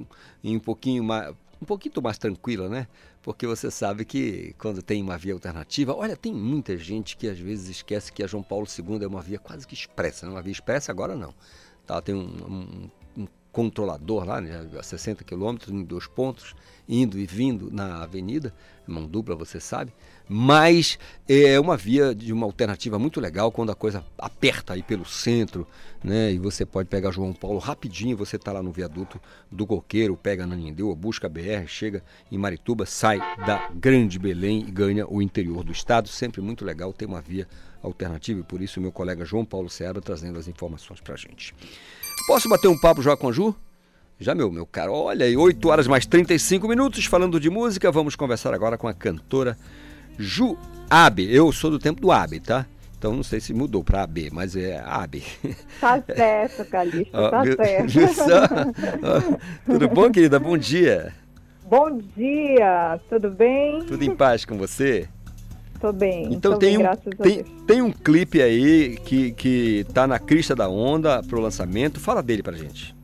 em 0.43 0.57
um 0.57 0.61
pouquinho 0.61 1.05
mais, 1.05 1.33
um 1.63 1.65
pouquinho 1.65 2.03
mais 2.03 2.19
tranquila, 2.19 2.69
né? 2.69 2.89
Porque 3.23 3.47
você 3.47 3.71
sabe 3.71 4.05
que 4.05 4.53
quando 4.59 4.83
tem 4.83 5.01
uma 5.01 5.17
via 5.17 5.33
alternativa, 5.33 5.95
olha, 5.95 6.17
tem 6.17 6.35
muita 6.35 6.77
gente 6.77 7.17
que 7.17 7.29
às 7.29 7.39
vezes 7.39 7.69
esquece 7.69 8.13
que 8.13 8.23
a 8.23 8.27
João 8.27 8.43
Paulo 8.43 8.67
II 8.67 9.05
é 9.05 9.07
uma 9.07 9.23
via 9.23 9.39
quase 9.39 9.67
que 9.67 9.75
expressa, 9.75 10.27
né? 10.27 10.33
uma 10.33 10.43
via 10.43 10.53
expressa 10.53 10.91
agora 10.91 11.15
não. 11.15 11.33
Tá, 11.87 12.03
tem 12.03 12.15
um, 12.15 12.21
um, 12.21 12.91
controlador 13.59 14.25
lá, 14.25 14.41
né, 14.41 14.69
a 14.79 14.83
60 14.85 15.25
quilômetros, 15.25 15.75
em 15.75 15.83
dois 15.83 16.07
pontos, 16.07 16.55
indo 16.89 17.19
e 17.19 17.27
vindo 17.27 17.73
na 17.73 18.05
avenida, 18.05 18.55
mão 18.87 19.05
dupla, 19.05 19.35
você 19.35 19.59
sabe, 19.59 19.93
mas 20.29 20.97
é 21.29 21.59
uma 21.59 21.77
via 21.77 22.15
de 22.15 22.33
uma 22.33 22.47
alternativa 22.47 23.01
muito 23.01 23.21
legal 23.21 23.51
quando 23.51 23.73
a 23.73 23.75
coisa 23.75 24.05
aperta 24.17 24.75
aí 24.75 24.83
pelo 24.85 25.05
centro, 25.05 25.67
né? 26.05 26.33
E 26.33 26.39
você 26.39 26.65
pode 26.65 26.89
pegar 26.89 27.11
João 27.11 27.33
Paulo 27.33 27.59
rapidinho, 27.59 28.17
você 28.17 28.37
está 28.37 28.53
lá 28.53 28.63
no 28.63 28.71
viaduto 28.71 29.21
do 29.51 29.67
Coqueiro, 29.67 30.17
pega 30.17 30.47
na 30.47 30.55
Nindeu, 30.55 30.95
busca 30.95 31.27
a 31.27 31.31
BR, 31.31 31.67
chega 31.67 32.05
em 32.31 32.39
Marituba, 32.39 32.87
sai 32.87 33.19
da 33.45 33.69
Grande 33.75 34.21
Belém 34.21 34.61
e 34.69 34.71
ganha 34.71 35.05
o 35.05 35.21
interior 35.21 35.65
do 35.65 35.73
estado. 35.73 36.09
Sempre 36.09 36.41
muito 36.41 36.65
legal 36.65 36.93
ter 36.93 37.07
uma 37.07 37.21
via 37.21 37.49
alternativa 37.83 38.39
e 38.39 38.45
por 38.45 38.63
isso 38.63 38.81
meu 38.81 38.93
colega 38.93 39.25
João 39.25 39.45
Paulo 39.45 39.69
Seara 39.69 40.01
trazendo 40.01 40.39
as 40.39 40.47
informações 40.47 41.01
para 41.01 41.15
a 41.15 41.19
gente. 41.19 41.53
Posso 42.29 42.49
bater 42.49 42.69
um 42.69 42.79
papo 42.79 43.03
já 43.03 43.17
com 43.17 43.29
a 43.29 43.33
Ju? 43.33 43.55
Já, 44.21 44.35
meu, 44.35 44.51
meu 44.51 44.67
caro, 44.67 44.93
olha 44.93 45.25
aí, 45.27 45.37
8 45.37 45.67
horas 45.69 45.87
mais 45.87 46.05
35 46.05 46.69
minutos 46.69 47.05
falando 47.07 47.41
de 47.41 47.49
música. 47.49 47.91
Vamos 47.91 48.15
conversar 48.15 48.53
agora 48.53 48.77
com 48.77 48.87
a 48.87 48.93
cantora 48.95 49.57
Ju 50.19 50.57
Abe. 50.91 51.33
Eu 51.35 51.51
sou 51.53 51.71
do 51.71 51.79
tempo 51.79 52.01
do 52.01 52.13
Abe, 52.13 52.39
tá? 52.41 52.67
Então 52.99 53.15
não 53.15 53.23
sei 53.23 53.41
se 53.41 53.55
mudou 53.55 53.83
para 53.83 54.03
AB, 54.03 54.29
mas 54.33 54.55
é 54.57 54.79
AB. 54.85 55.23
Tá 55.81 56.03
certo, 56.15 56.65
Calixto, 56.69 57.13
tá 57.31 57.43
viu- 57.43 57.57
certo. 57.57 57.93
Ó, 59.03 59.73
Tudo 59.73 59.89
bom, 59.89 60.11
querida? 60.11 60.39
Bom 60.39 60.59
dia. 60.59 61.15
Bom 61.65 61.99
dia, 62.17 62.99
tudo 63.09 63.31
bem? 63.31 63.83
Tudo 63.85 64.03
em 64.03 64.15
paz 64.17 64.45
com 64.45 64.59
você? 64.59 65.09
Tô 65.81 65.93
bem. 65.93 66.33
Então 66.33 66.53
tô 66.53 66.59
tem 66.59 66.77
bem, 66.77 66.87
um, 66.87 67.23
tem, 67.23 67.45
tem 67.67 67.83
um 67.83 67.93
clipe 67.93 68.43
aí 68.43 68.97
que, 68.97 69.33
que 69.33 69.87
tá 69.95 70.07
na 70.07 70.19
crista 70.19 70.55
da 70.55 70.69
onda 70.69 71.23
pro 71.23 71.41
lançamento. 71.41 72.01
Fala 72.01 72.23
dele 72.23 72.43
pra 72.43 72.57
gente. 72.57 72.97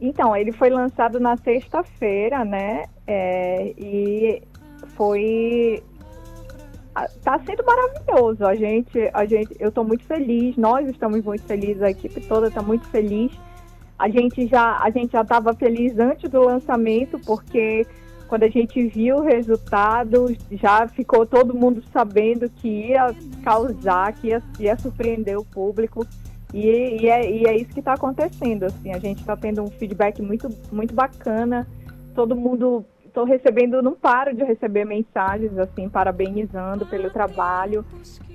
Então, 0.00 0.34
ele 0.34 0.52
foi 0.52 0.70
lançado 0.70 1.20
na 1.20 1.36
sexta-feira, 1.36 2.44
né? 2.44 2.84
É, 3.06 3.74
e 3.76 4.42
foi. 4.96 5.82
Tá 7.22 7.38
sendo 7.46 7.64
maravilhoso. 7.64 8.44
A 8.44 8.54
gente, 8.54 9.10
a 9.12 9.24
gente, 9.24 9.54
eu 9.60 9.70
tô 9.70 9.84
muito 9.84 10.04
feliz. 10.04 10.56
Nós 10.56 10.88
estamos 10.88 11.22
muito 11.22 11.42
felizes. 11.44 11.82
A 11.82 11.90
equipe 11.90 12.20
toda 12.22 12.48
está 12.48 12.62
muito 12.62 12.86
feliz. 12.88 13.30
A 13.98 14.08
gente 14.08 14.46
já, 14.46 14.78
a 14.78 14.90
gente 14.90 15.12
já 15.12 15.20
estava 15.20 15.54
feliz 15.54 15.98
antes 15.98 16.30
do 16.30 16.42
lançamento, 16.42 17.18
porque 17.20 17.86
quando 18.30 18.44
a 18.44 18.48
gente 18.48 18.86
viu 18.86 19.16
o 19.16 19.22
resultado, 19.22 20.32
já 20.52 20.86
ficou 20.86 21.26
todo 21.26 21.52
mundo 21.52 21.82
sabendo 21.92 22.48
que 22.48 22.68
ia 22.68 23.12
causar, 23.42 24.12
que 24.12 24.28
ia, 24.28 24.40
ia 24.60 24.78
surpreender 24.78 25.36
o 25.36 25.44
público. 25.44 26.06
E, 26.54 27.02
e 27.02 27.08
é, 27.08 27.28
e 27.28 27.44
é 27.44 27.56
isso 27.56 27.70
que 27.70 27.80
está 27.80 27.94
acontecendo. 27.94 28.66
Assim, 28.66 28.92
a 28.92 29.00
gente 29.00 29.18
está 29.18 29.36
tendo 29.36 29.64
um 29.64 29.66
feedback 29.66 30.22
muito, 30.22 30.48
muito 30.70 30.94
bacana. 30.94 31.66
Todo 32.14 32.36
mundo, 32.36 32.84
estou 33.04 33.24
recebendo, 33.24 33.82
não 33.82 33.94
paro 33.94 34.32
de 34.32 34.44
receber 34.44 34.84
mensagens 34.84 35.58
assim, 35.58 35.88
parabenizando 35.88 36.86
pelo 36.86 37.10
trabalho. 37.10 37.84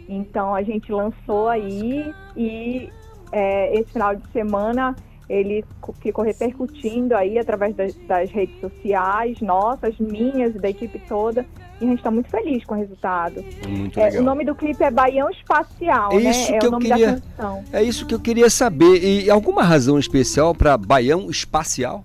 Então 0.10 0.54
a 0.54 0.62
gente 0.62 0.92
lançou 0.92 1.48
aí 1.48 2.14
e 2.36 2.90
é, 3.32 3.80
esse 3.80 3.94
final 3.94 4.14
de 4.14 4.30
semana 4.34 4.94
ele 5.30 5.64
co- 5.82 5.94
ficou 5.94 6.24
repercutindo 6.24 7.16
aí 7.16 7.38
através 7.40 7.76
das, 7.76 7.94
das 8.08 8.30
redes 8.32 8.60
sociais, 8.60 9.40
nossas, 9.42 9.98
minhas 10.00 10.56
e 10.56 10.60
da 10.60 10.70
equipe 10.70 11.00
toda. 11.08 11.46
E 11.82 11.84
a 11.84 11.88
gente 11.88 11.98
está 11.98 12.10
muito 12.12 12.30
feliz 12.30 12.64
com 12.64 12.76
o 12.76 12.78
resultado. 12.78 13.44
Muito 13.68 14.00
É, 14.00 14.06
legal. 14.06 14.22
o 14.22 14.26
nome 14.26 14.46
do 14.46 14.56
clipe 14.56 14.82
é 14.84 14.90
Baião 14.92 15.30
Espacial, 15.30 16.12
É 16.14 16.20
né? 16.20 16.30
isso 16.32 16.54
é 16.54 16.58
que 16.60 16.66
o 16.66 16.68
eu 16.68 16.72
nome 16.72 16.86
queria- 16.86 17.12
da 17.14 17.22
canção. 17.22 17.64
É 17.74 17.84
isso 17.84 18.06
que 18.06 18.16
eu 18.16 18.20
queria 18.20 18.50
saber. 18.50 19.04
E 19.04 19.30
alguma 19.30 19.64
razão 19.64 20.00
especial 20.00 20.56
para 20.56 20.78
Baião 20.78 21.30
Espacial? 21.30 22.02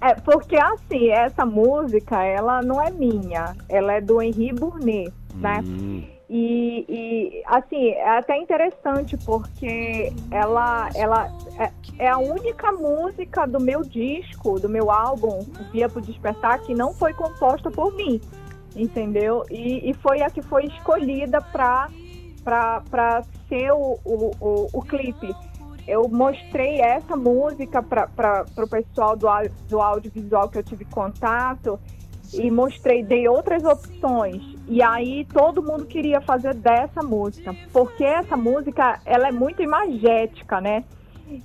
É, 0.00 0.14
porque 0.14 0.56
assim, 0.56 1.08
essa 1.10 1.44
música, 1.46 2.22
ela 2.22 2.60
não 2.62 2.80
é 2.82 2.90
minha, 2.90 3.54
ela 3.68 3.94
é 3.94 4.00
do 4.00 4.20
Henri 4.20 4.52
Bournet, 4.52 5.12
né? 5.34 5.62
Hum. 5.64 6.02
E, 6.28 6.84
e, 6.88 7.42
assim, 7.46 7.90
é 7.90 8.18
até 8.18 8.36
interessante 8.36 9.16
porque 9.18 10.12
ela, 10.30 10.90
ela 10.96 11.30
é, 11.56 12.04
é 12.04 12.08
a 12.08 12.18
única 12.18 12.72
música 12.72 13.46
do 13.46 13.60
meu 13.60 13.82
disco, 13.82 14.58
do 14.58 14.68
meu 14.68 14.90
álbum, 14.90 15.46
Via 15.70 15.88
pro 15.88 16.00
Despertar, 16.00 16.60
que 16.62 16.74
não 16.74 16.92
foi 16.92 17.12
composta 17.12 17.70
por 17.70 17.94
mim, 17.94 18.20
entendeu? 18.74 19.44
E, 19.50 19.88
e 19.88 19.94
foi 19.94 20.20
a 20.22 20.28
que 20.28 20.42
foi 20.42 20.64
escolhida 20.66 21.40
para 21.40 21.88
ser 23.48 23.70
o, 23.72 23.98
o, 24.04 24.30
o, 24.40 24.68
o 24.72 24.82
clipe. 24.82 25.32
Eu 25.86 26.08
mostrei 26.08 26.80
essa 26.80 27.16
música 27.16 27.80
para 27.80 28.44
o 28.58 28.68
pessoal 28.68 29.16
do, 29.16 29.28
do 29.68 29.80
audiovisual 29.80 30.48
que 30.48 30.58
eu 30.58 30.62
tive 30.64 30.84
contato 30.86 31.78
e 32.34 32.50
mostrei, 32.50 33.02
dei 33.02 33.28
outras 33.28 33.64
opções. 33.64 34.42
E 34.68 34.82
aí 34.82 35.24
todo 35.32 35.62
mundo 35.62 35.86
queria 35.86 36.20
fazer 36.20 36.54
dessa 36.54 37.02
música, 37.02 37.54
porque 37.72 38.04
essa 38.04 38.36
música 38.36 39.00
ela 39.04 39.28
é 39.28 39.32
muito 39.32 39.62
imagética, 39.62 40.60
né? 40.60 40.84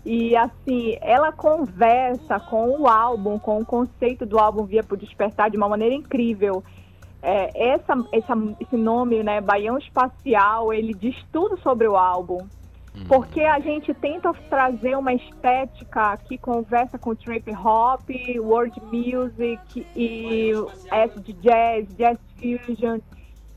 E 0.05 0.35
assim, 0.35 0.97
ela 1.01 1.31
conversa 1.31 2.39
com 2.39 2.81
o 2.81 2.87
álbum, 2.87 3.39
com 3.39 3.59
o 3.59 3.65
conceito 3.65 4.25
do 4.25 4.37
álbum 4.37 4.63
Via 4.65 4.83
pro 4.83 4.97
Despertar 4.97 5.49
de 5.49 5.57
uma 5.57 5.67
maneira 5.67 5.95
incrível. 5.95 6.63
É, 7.21 7.73
essa, 7.73 7.93
essa, 8.11 8.33
esse 8.59 8.75
nome, 8.75 9.23
né, 9.23 9.41
Baião 9.41 9.77
Espacial, 9.77 10.73
ele 10.73 10.93
diz 10.93 11.15
tudo 11.31 11.57
sobre 11.59 11.87
o 11.87 11.95
álbum. 11.95 12.39
Porque 13.07 13.41
a 13.41 13.59
gente 13.59 13.93
tenta 13.93 14.33
trazer 14.49 14.97
uma 14.97 15.13
estética 15.13 16.17
que 16.17 16.37
conversa 16.37 16.97
com 16.97 17.15
trip 17.15 17.49
hop, 17.51 18.01
world 18.37 18.81
music 18.91 19.87
e 19.95 20.51
acid 20.91 21.33
jazz, 21.41 21.87
jazz 21.95 22.17
fusion 22.37 22.99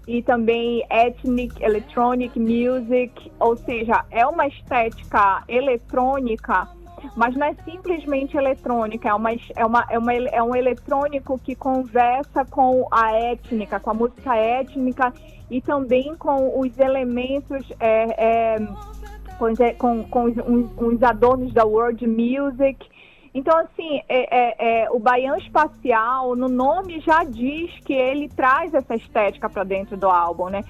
e 0.07 0.23
também 0.23 0.85
ethnic 0.91 1.63
electronic 1.63 2.39
music, 2.39 3.33
ou 3.41 3.57
seja, 3.57 4.05
é 4.11 4.27
uma 4.27 4.47
estética 4.47 5.43
eletrônica, 5.49 6.69
mas 7.17 7.35
não 7.35 7.47
é 7.47 7.55
simplesmente 7.65 8.37
eletrônica, 8.37 9.09
é, 9.09 9.15
uma, 9.15 9.33
é, 9.33 9.67
uma, 9.67 9.87
é, 9.91 9.99
uma, 9.99 10.13
é 10.13 10.43
um 10.43 10.55
eletrônico 10.55 11.39
que 11.39 11.55
conversa 11.55 12.45
com 12.45 12.87
a 12.91 13.13
étnica, 13.13 13.81
com 13.81 13.91
a 13.91 13.95
música 13.95 14.37
étnica 14.37 15.13
e 15.51 15.61
também 15.61 16.15
com 16.17 16.61
os 16.61 16.79
elementos 16.79 17.67
é, 17.81 18.57
é, 18.57 18.59
com, 19.79 20.05
com, 20.05 20.25
os, 20.25 20.37
uns, 20.79 21.03
adornos 21.03 21.53
da 21.53 21.65
world 21.65 22.07
music. 22.07 22.87
Então, 23.35 23.57
assim, 23.59 24.01
é, 24.09 24.37
é- 24.37 24.83
é, 24.85 24.91
o 24.91 24.99
Baião 24.99 25.37
Espacial, 25.37 26.37
no 26.37 26.49
nome 26.49 27.01
já 27.01 27.25
diz 27.25 27.71
que 27.85 27.93
ele 27.93 28.29
traz 28.29 28.73
essa 28.73 28.95
estética 28.95 29.49
para 29.51 29.65
dentro 29.65 29.97
do 29.97 30.09
álbum, 30.09 30.49
né? 30.49 30.65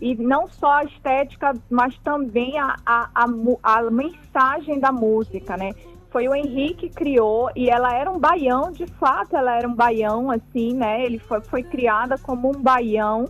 E 0.00 0.14
não 0.14 0.48
só 0.48 0.78
a 0.78 0.84
estética, 0.84 1.54
mas 1.70 1.96
também 1.98 2.58
a, 2.58 2.76
a, 2.86 3.10
a, 3.14 3.78
a 3.78 3.90
mensagem 3.90 4.78
da 4.78 4.92
música, 4.92 5.56
né? 5.56 5.74
Foi 6.10 6.26
o 6.26 6.34
Henrique 6.34 6.88
que 6.88 6.94
criou 6.94 7.50
e 7.54 7.70
ela 7.70 7.94
era 7.94 8.10
um 8.10 8.18
baião, 8.18 8.72
de 8.72 8.86
fato 8.86 9.36
ela 9.36 9.56
era 9.56 9.68
um 9.68 9.74
baião, 9.74 10.30
assim, 10.30 10.74
né? 10.74 11.04
Ele 11.04 11.18
foi, 11.18 11.40
foi 11.42 11.62
criada 11.62 12.18
como 12.18 12.48
um 12.48 12.60
baião 12.60 13.28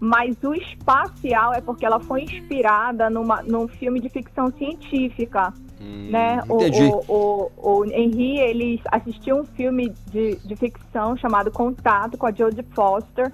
mas 0.00 0.36
o 0.44 0.54
espacial 0.54 1.52
é 1.52 1.60
porque 1.60 1.84
ela 1.84 1.98
foi 1.98 2.22
inspirada 2.22 3.10
numa, 3.10 3.42
num 3.42 3.66
filme 3.66 4.00
de 4.00 4.08
ficção 4.08 4.50
científica, 4.52 5.52
né? 6.10 6.40
O, 6.48 6.56
o, 6.56 7.04
o, 7.08 7.80
o 7.80 7.84
Henry, 7.84 8.38
ele 8.38 8.82
assistiu 8.90 9.36
um 9.36 9.44
filme 9.44 9.92
de, 10.10 10.36
de 10.36 10.56
ficção 10.56 11.16
chamado 11.16 11.50
Contato 11.50 12.16
com 12.16 12.26
a 12.26 12.32
Jodie 12.32 12.64
Foster 12.74 13.32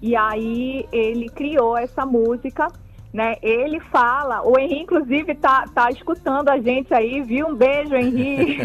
e 0.00 0.14
aí 0.14 0.86
ele 0.92 1.28
criou 1.28 1.76
essa 1.76 2.04
música, 2.04 2.68
né? 3.16 3.36
Ele 3.40 3.80
fala, 3.80 4.46
o 4.46 4.58
Henry 4.58 4.82
inclusive 4.82 5.34
tá, 5.36 5.64
tá 5.74 5.88
escutando 5.90 6.50
a 6.50 6.58
gente 6.58 6.92
aí, 6.92 7.22
viu? 7.22 7.48
Um 7.48 7.54
beijo, 7.56 7.94
Henry. 7.94 8.58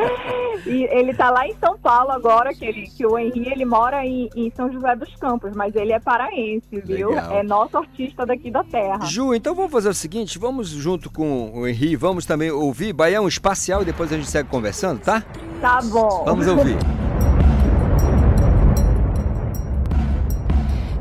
e 0.66 0.84
ele 0.84 1.12
tá 1.12 1.30
lá 1.30 1.46
em 1.46 1.54
São 1.60 1.78
Paulo 1.78 2.10
agora, 2.10 2.54
que, 2.54 2.64
ele, 2.64 2.86
que 2.86 3.04
o 3.04 3.18
Henry 3.18 3.52
ele 3.52 3.66
mora 3.66 4.02
em, 4.06 4.30
em 4.34 4.50
São 4.56 4.72
José 4.72 4.96
dos 4.96 5.14
Campos, 5.16 5.52
mas 5.54 5.76
ele 5.76 5.92
é 5.92 6.00
paraense, 6.00 6.80
viu? 6.82 7.10
Legal. 7.10 7.30
É 7.30 7.42
nosso 7.42 7.76
artista 7.76 8.24
daqui 8.24 8.50
da 8.50 8.64
terra. 8.64 9.04
Ju, 9.04 9.34
então 9.34 9.54
vamos 9.54 9.70
fazer 9.70 9.90
o 9.90 9.94
seguinte, 9.94 10.38
vamos 10.38 10.70
junto 10.70 11.10
com 11.10 11.52
o 11.52 11.68
Henri, 11.68 11.94
vamos 11.94 12.24
também 12.24 12.50
ouvir 12.50 12.94
Baião 12.94 13.28
Espacial 13.28 13.82
e 13.82 13.84
depois 13.84 14.10
a 14.10 14.16
gente 14.16 14.30
segue 14.30 14.48
conversando, 14.48 15.00
tá? 15.00 15.22
Tá 15.60 15.78
bom. 15.82 16.24
Vamos 16.24 16.46
ouvir. 16.46 16.78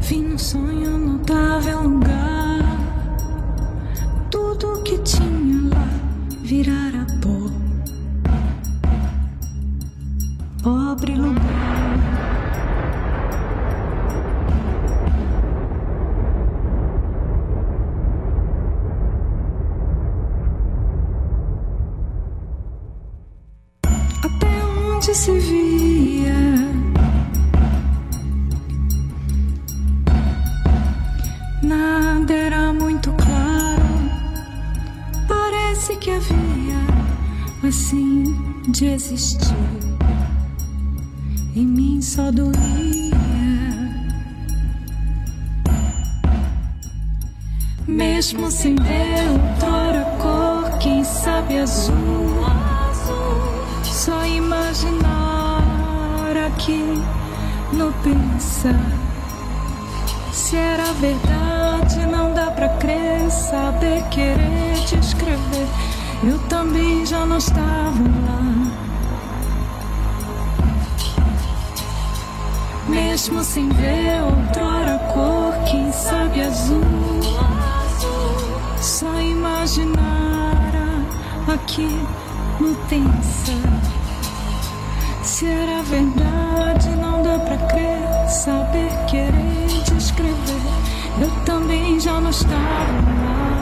Vi 0.02 0.18
num 0.18 0.38
sonho 0.38 0.98
notável 0.98 1.84
lugar 1.84 2.19
virar 6.50 6.96
a 6.96 7.06
pó. 7.22 7.38
Pobre 10.64 11.16
lugar. 11.16 12.00
Até 24.24 24.48
onde 24.66 25.14
se 25.14 25.32
via 25.40 25.59
que 36.00 36.12
havia 36.12 37.68
assim 37.68 38.24
de 38.70 38.86
existir. 38.86 39.56
Em 41.56 41.66
mim 41.66 42.02
só 42.02 42.32
doía. 42.32 42.54
Mesmo 47.88 48.50
sem 48.50 48.76
ver 48.76 49.30
outrora 49.30 50.06
cor 50.22 50.78
quem 50.80 51.04
sabe 51.04 51.60
azul. 51.60 51.96
Só 53.84 54.26
imaginar 54.26 55.58
aqui 56.48 56.82
no 57.74 57.92
pensar. 58.04 58.99
Se 60.40 60.56
era 60.56 60.94
verdade, 60.94 62.08
não 62.08 62.34
dá 62.34 62.50
pra 62.50 62.70
crer, 62.78 63.30
saber, 63.30 64.02
querer, 64.10 64.74
descrever. 64.88 65.68
Eu 66.24 66.40
também 66.48 67.06
já 67.06 67.26
não 67.26 67.38
estava 67.38 68.02
lá. 68.26 68.72
Mesmo 72.88 73.44
sem 73.44 73.68
ver 73.70 74.24
outrora 74.24 74.98
cor, 75.14 75.54
quem 75.70 75.92
sabe 75.92 76.42
azul. 76.42 76.82
Só 78.82 79.20
imaginar 79.20 80.56
aqui 81.54 82.00
no 82.62 82.74
pensar. 82.88 84.00
Se 85.22 85.46
era 85.46 85.84
verdade, 85.84 86.90
não 86.96 87.22
dá 87.22 87.38
pra 87.40 87.58
crer, 87.68 88.28
saber, 88.30 88.90
querer, 89.06 89.49
descrever. 90.20 91.22
Eu 91.22 91.32
também 91.46 92.00
já 92.00 92.20
não 92.20 92.30
estava 92.30 92.56
lá. 92.56 93.59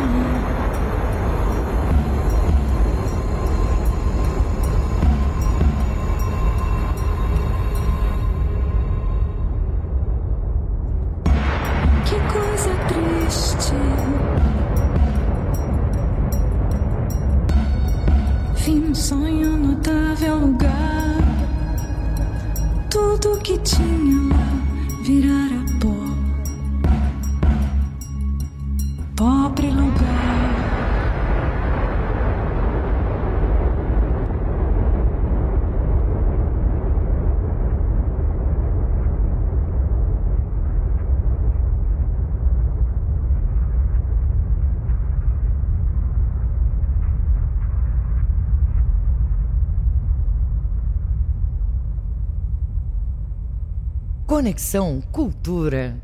Conexão 54.38 55.02
Cultura. 55.12 55.96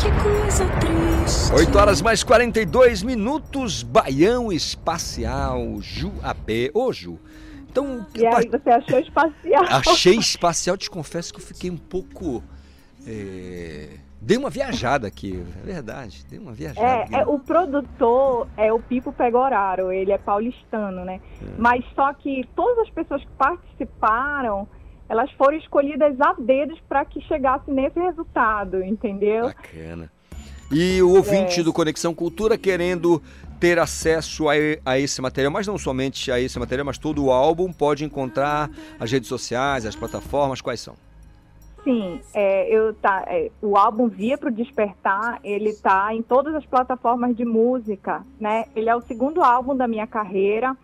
Que 0.00 0.08
coisa 0.22 0.64
triste. 0.78 1.52
8 1.52 1.76
horas 1.76 2.00
mais 2.00 2.22
42 2.22 3.02
minutos, 3.02 3.82
Baião 3.82 4.52
Espacial, 4.52 5.80
Ju 5.80 6.12
AP. 6.22 6.70
Ô, 6.72 6.92
Ju. 6.92 7.18
Então, 7.68 8.06
E 8.14 8.24
aí, 8.24 8.48
você 8.48 8.70
achou 8.70 9.00
espacial? 9.00 9.64
achei 9.68 10.14
espacial, 10.14 10.76
te 10.76 10.88
confesso 10.88 11.34
que 11.34 11.40
eu 11.40 11.44
fiquei 11.44 11.70
um 11.70 11.76
pouco. 11.76 12.40
é, 13.04 13.88
Dei 14.20 14.36
uma 14.36 14.48
viajada 14.48 15.08
aqui, 15.08 15.44
é 15.60 15.66
verdade, 15.66 16.24
dei 16.30 16.38
uma 16.38 16.52
viajada. 16.52 16.86
É, 17.16 17.20
é, 17.22 17.26
o 17.26 17.40
produtor 17.40 18.46
é 18.56 18.72
o 18.72 18.78
Pipo 18.78 19.12
Pegoraro, 19.12 19.90
ele 19.90 20.12
é 20.12 20.18
paulistano, 20.18 21.04
né? 21.04 21.20
É. 21.42 21.46
Mas 21.58 21.84
só 21.96 22.14
que 22.14 22.48
todas 22.54 22.86
as 22.86 22.90
pessoas 22.90 23.22
que 23.22 23.30
participaram, 23.36 24.68
elas 25.14 25.30
foram 25.32 25.56
escolhidas 25.56 26.20
a 26.20 26.34
dedos 26.36 26.78
para 26.88 27.04
que 27.04 27.20
chegasse 27.22 27.70
nesse 27.70 27.98
resultado, 27.98 28.82
entendeu? 28.82 29.44
Bacana. 29.46 30.10
E 30.72 31.00
o 31.02 31.10
ouvinte 31.10 31.60
É. 31.60 31.62
do 31.62 31.72
Conexão 31.72 32.12
Cultura 32.12 32.58
querendo 32.58 33.22
ter 33.60 33.78
acesso 33.78 34.48
a, 34.48 34.54
a 34.84 34.98
esse 34.98 35.22
material, 35.22 35.52
mas 35.52 35.66
não 35.66 35.78
somente 35.78 36.32
a 36.32 36.40
esse 36.40 36.58
material, 36.58 36.84
mas 36.84 36.98
todo 36.98 37.24
o 37.24 37.30
álbum, 37.30 37.72
pode 37.72 38.04
encontrar 38.04 38.68
as 38.98 39.10
redes 39.12 39.28
sociais, 39.28 39.86
as 39.86 39.94
plataformas, 39.94 40.60
quais 40.60 40.80
são? 40.80 40.96
Sim, 41.84 42.20
é, 42.32 42.68
eu 42.74 42.94
tá, 42.94 43.24
é, 43.28 43.50
o 43.62 43.76
álbum 43.76 44.08
Via 44.08 44.36
para 44.36 44.48
o 44.48 44.52
Despertar, 44.52 45.38
ele 45.44 45.74
tá 45.74 46.12
em 46.12 46.22
todas 46.22 46.54
as 46.54 46.64
plataformas 46.66 47.36
de 47.36 47.44
música, 47.44 48.24
né? 48.40 48.64
Ele 48.74 48.88
é 48.88 48.96
o 48.96 49.02
segundo 49.02 49.42
álbum 49.42 49.76
da 49.76 49.86
minha 49.86 50.06
carreira 50.06 50.76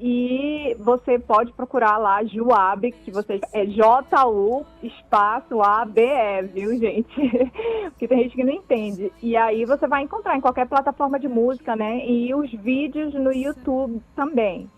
e 0.00 0.76
você 0.78 1.18
pode 1.18 1.52
procurar 1.52 1.98
lá 1.98 2.22
Juab, 2.24 2.92
que 2.92 3.10
você 3.10 3.40
é 3.52 3.66
J-U 3.66 4.64
espaço 4.82 5.60
A-B-E, 5.60 6.42
viu, 6.42 6.78
gente? 6.78 7.08
Porque 7.90 8.06
tem 8.06 8.22
gente 8.22 8.36
que 8.36 8.44
não 8.44 8.52
entende. 8.52 9.12
E 9.20 9.36
aí 9.36 9.64
você 9.64 9.86
vai 9.88 10.02
encontrar 10.02 10.36
em 10.36 10.40
qualquer 10.40 10.68
plataforma 10.68 11.18
de 11.18 11.28
música, 11.28 11.74
né? 11.74 12.06
E 12.06 12.32
os 12.32 12.50
vídeos 12.52 13.12
no 13.14 13.32
YouTube 13.32 14.00
também. 14.14 14.70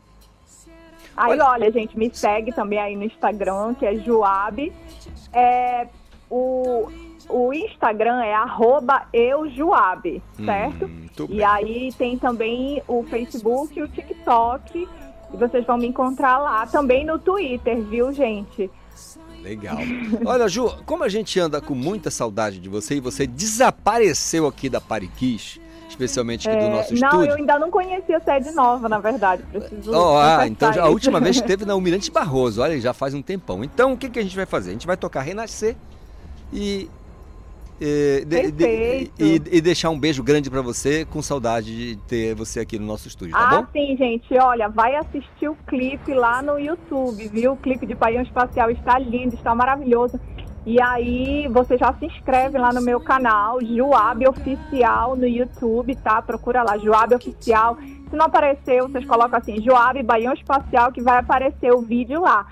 Aí, 1.17 1.39
olha, 1.39 1.71
gente, 1.71 1.99
me 1.99 2.11
segue 2.15 2.51
também 2.53 2.79
aí 2.79 2.97
no 2.97 3.05
Instagram, 3.05 3.75
que 3.75 3.85
é 3.85 3.95
Juab. 3.97 4.73
É, 5.33 5.87
o, 6.31 6.89
o 7.29 7.53
Instagram 7.53 8.23
é 8.23 8.33
arroba 8.33 9.07
eujuab, 9.13 10.23
certo? 10.45 10.89
muito 10.89 11.27
e 11.29 11.43
aí 11.43 11.93
tem 11.93 12.19
também 12.19 12.83
o 12.87 13.03
Facebook 13.05 13.79
e 13.79 13.83
o 13.83 13.89
TikTok. 13.89 14.89
E 15.33 15.37
vocês 15.37 15.65
vão 15.67 15.79
me 15.79 15.87
encontrar 15.87 16.39
lá 16.39 16.67
também 16.67 17.05
no 17.05 17.19
Twitter, 17.19 17.81
viu, 17.83 18.13
gente? 18.13 18.71
Legal. 19.43 19.79
Olha, 20.27 20.47
Ju, 20.49 20.71
como 20.85 21.03
a 21.03 21.09
gente 21.09 21.39
anda 21.41 21.61
com 21.61 21.75
muita 21.75 22.11
saudade 22.11 22.59
de 22.59 22.69
você 22.69 22.97
e 22.97 23.01
você 23.01 23.27
desapareceu 23.27 24.47
aqui 24.47 24.69
da 24.69 24.81
Pariquis, 24.83 25.59
especialmente 25.89 26.47
aqui 26.49 26.59
do 26.59 26.65
É, 26.65 26.69
nosso 26.71 26.95
não, 26.95 27.09
estúdio. 27.09 27.31
eu 27.31 27.37
ainda 27.37 27.59
não 27.59 27.71
conhecia 27.71 28.19
a 28.19 28.21
sede 28.21 28.51
nova, 28.53 28.87
na 28.89 28.99
verdade. 28.99 29.43
Preciso 29.45 29.93
Ó, 29.95 30.21
ah, 30.21 30.47
então 30.47 30.71
já- 30.73 30.83
a 30.83 30.85
isso. 30.85 30.93
última 30.93 31.21
vez 31.21 31.41
que 31.41 31.47
teve 31.49 31.65
na 31.65 31.73
Almirante 31.73 32.11
Barroso, 32.11 32.61
olha, 32.61 32.79
já 32.81 32.93
faz 32.93 33.15
um 33.15 33.23
tempão. 33.23 33.65
Então, 33.65 33.93
o 33.93 33.97
que, 33.97 34.11
que 34.11 34.19
a 34.19 34.23
gente 34.23 34.37
vai 34.37 34.45
fazer? 34.47 34.71
A 34.71 34.73
gente 34.75 34.87
vai 34.87 34.97
tocar 34.97 35.23
Renascer 35.23 35.75
e. 36.53 36.91
eh, 37.81 38.25
de- 38.25 39.11
e, 39.19 39.43
e 39.57 39.61
deixar 39.61 39.91
um 39.91 39.99
beijo 39.99 40.23
grande 40.23 40.51
pra 40.51 40.61
você, 40.63 41.05
com 41.05 41.23
saudade 41.23 41.75
de 41.75 41.97
ter 42.07 42.35
você 42.35 42.61
aqui 42.61 42.79
no 42.79 42.87
nosso 42.87 43.09
estúdio, 43.09 43.35
tá 43.35 43.49
Ah, 43.51 43.63
bom? 43.63 43.67
sim, 43.73 43.97
gente. 43.97 44.37
Olha, 44.39 44.69
vai 44.69 44.95
assistir 44.97 45.49
o 45.49 45.57
clipe 45.67 46.13
lá 46.15 46.43
no 46.43 46.59
YouTube, 46.59 47.27
viu? 47.29 47.53
O 47.53 47.57
clipe 47.57 47.87
de 47.87 47.95
Paião 47.95 48.23
Espacial 48.23 48.71
está 48.71 48.99
lindo, 48.99 49.35
está 49.35 49.55
maravilhoso. 49.55 50.21
E 50.67 50.81
aí, 50.81 51.49
você 51.49 51.79
já 51.79 51.93
se 51.95 52.05
inscreve 52.05 52.59
lá 52.59 52.71
no 52.71 52.83
meu 52.83 53.01
canal, 53.01 53.59
Juab 53.65 54.29
Oficial 54.29 55.17
no 55.17 55.27
YouTube, 55.27 55.95
tá? 55.97 56.21
Procura 56.21 56.63
lá, 56.63 56.77
Juab 56.77 57.15
Oficial. 57.15 57.79
Se 58.11 58.15
não 58.17 58.27
apareceu, 58.27 58.89
vocês 58.89 59.07
colocam 59.07 59.39
assim, 59.39 59.63
Joab 59.63 60.03
Baião 60.03 60.35
Espacial, 60.35 60.93
que 60.93 61.01
vai 61.01 61.19
aparecer 61.19 61.73
o 61.73 61.81
vídeo 61.81 62.21
lá. 62.21 62.47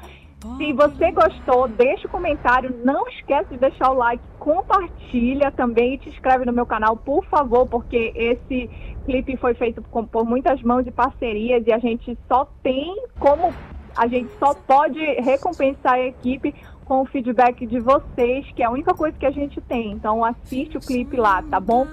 Se 0.56 0.72
você 0.72 1.10
gostou, 1.10 1.66
deixa 1.66 2.06
o 2.06 2.10
comentário, 2.10 2.74
não 2.84 3.08
esquece 3.08 3.50
de 3.50 3.58
deixar 3.58 3.90
o 3.90 3.94
like, 3.94 4.22
compartilha 4.38 5.50
também 5.50 5.94
e 5.94 5.98
te 5.98 6.08
inscreve 6.10 6.44
no 6.44 6.52
meu 6.52 6.64
canal, 6.64 6.96
por 6.96 7.24
favor, 7.24 7.66
porque 7.66 8.12
esse 8.14 8.70
clipe 9.04 9.36
foi 9.36 9.54
feito 9.54 9.82
por 9.82 10.24
muitas 10.24 10.62
mãos 10.62 10.86
e 10.86 10.92
parcerias 10.92 11.66
e 11.66 11.72
a 11.72 11.78
gente 11.78 12.16
só 12.28 12.48
tem 12.62 13.04
como, 13.18 13.52
a 13.96 14.06
gente 14.06 14.30
só 14.38 14.54
pode 14.54 15.00
recompensar 15.20 15.94
a 15.94 16.06
equipe 16.06 16.54
com 16.84 17.02
o 17.02 17.06
feedback 17.06 17.66
de 17.66 17.80
vocês, 17.80 18.46
que 18.52 18.62
é 18.62 18.66
a 18.66 18.70
única 18.70 18.94
coisa 18.94 19.18
que 19.18 19.26
a 19.26 19.30
gente 19.30 19.60
tem. 19.60 19.90
Então 19.90 20.24
assiste 20.24 20.76
o 20.76 20.80
clipe 20.80 21.16
lá, 21.16 21.42
tá 21.42 21.58
bom? 21.58 21.86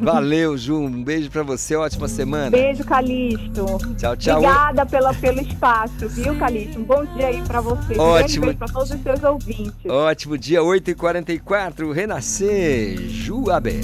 Valeu, 0.00 0.56
Ju. 0.56 0.76
Um 0.78 1.02
beijo 1.04 1.30
pra 1.30 1.42
você, 1.42 1.76
ótima 1.76 2.08
semana. 2.08 2.50
Beijo, 2.50 2.84
Calixto. 2.84 3.66
Tchau, 3.96 4.16
tchau. 4.16 4.38
Obrigada 4.38 4.84
pela, 4.86 5.14
pelo 5.14 5.40
espaço, 5.40 6.08
viu, 6.08 6.36
Calixto? 6.36 6.80
Um 6.80 6.84
bom 6.84 7.04
dia 7.16 7.28
aí 7.28 7.42
pra 7.42 7.60
você. 7.60 7.94
Um 7.94 7.96
grande 7.96 8.00
Ótimo. 8.00 8.46
beijo 8.46 8.58
pra 8.58 8.68
todos 8.68 8.90
os 8.90 9.02
seus 9.02 9.22
ouvintes. 9.22 9.74
Ótimo 9.88 10.36
dia, 10.38 10.60
8h44, 10.60 11.92
Renascer, 11.92 12.98
Juabé. 13.08 13.80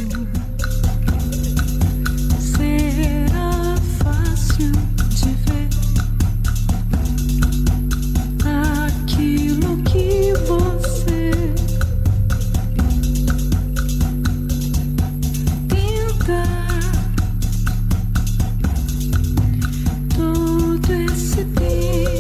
Será 2.40 3.76
fácil 4.02 4.72
de 5.10 5.30
ver 5.46 5.68
aquilo 8.44 9.82
que 9.84 10.32
você 10.46 10.67
esse 21.62 22.17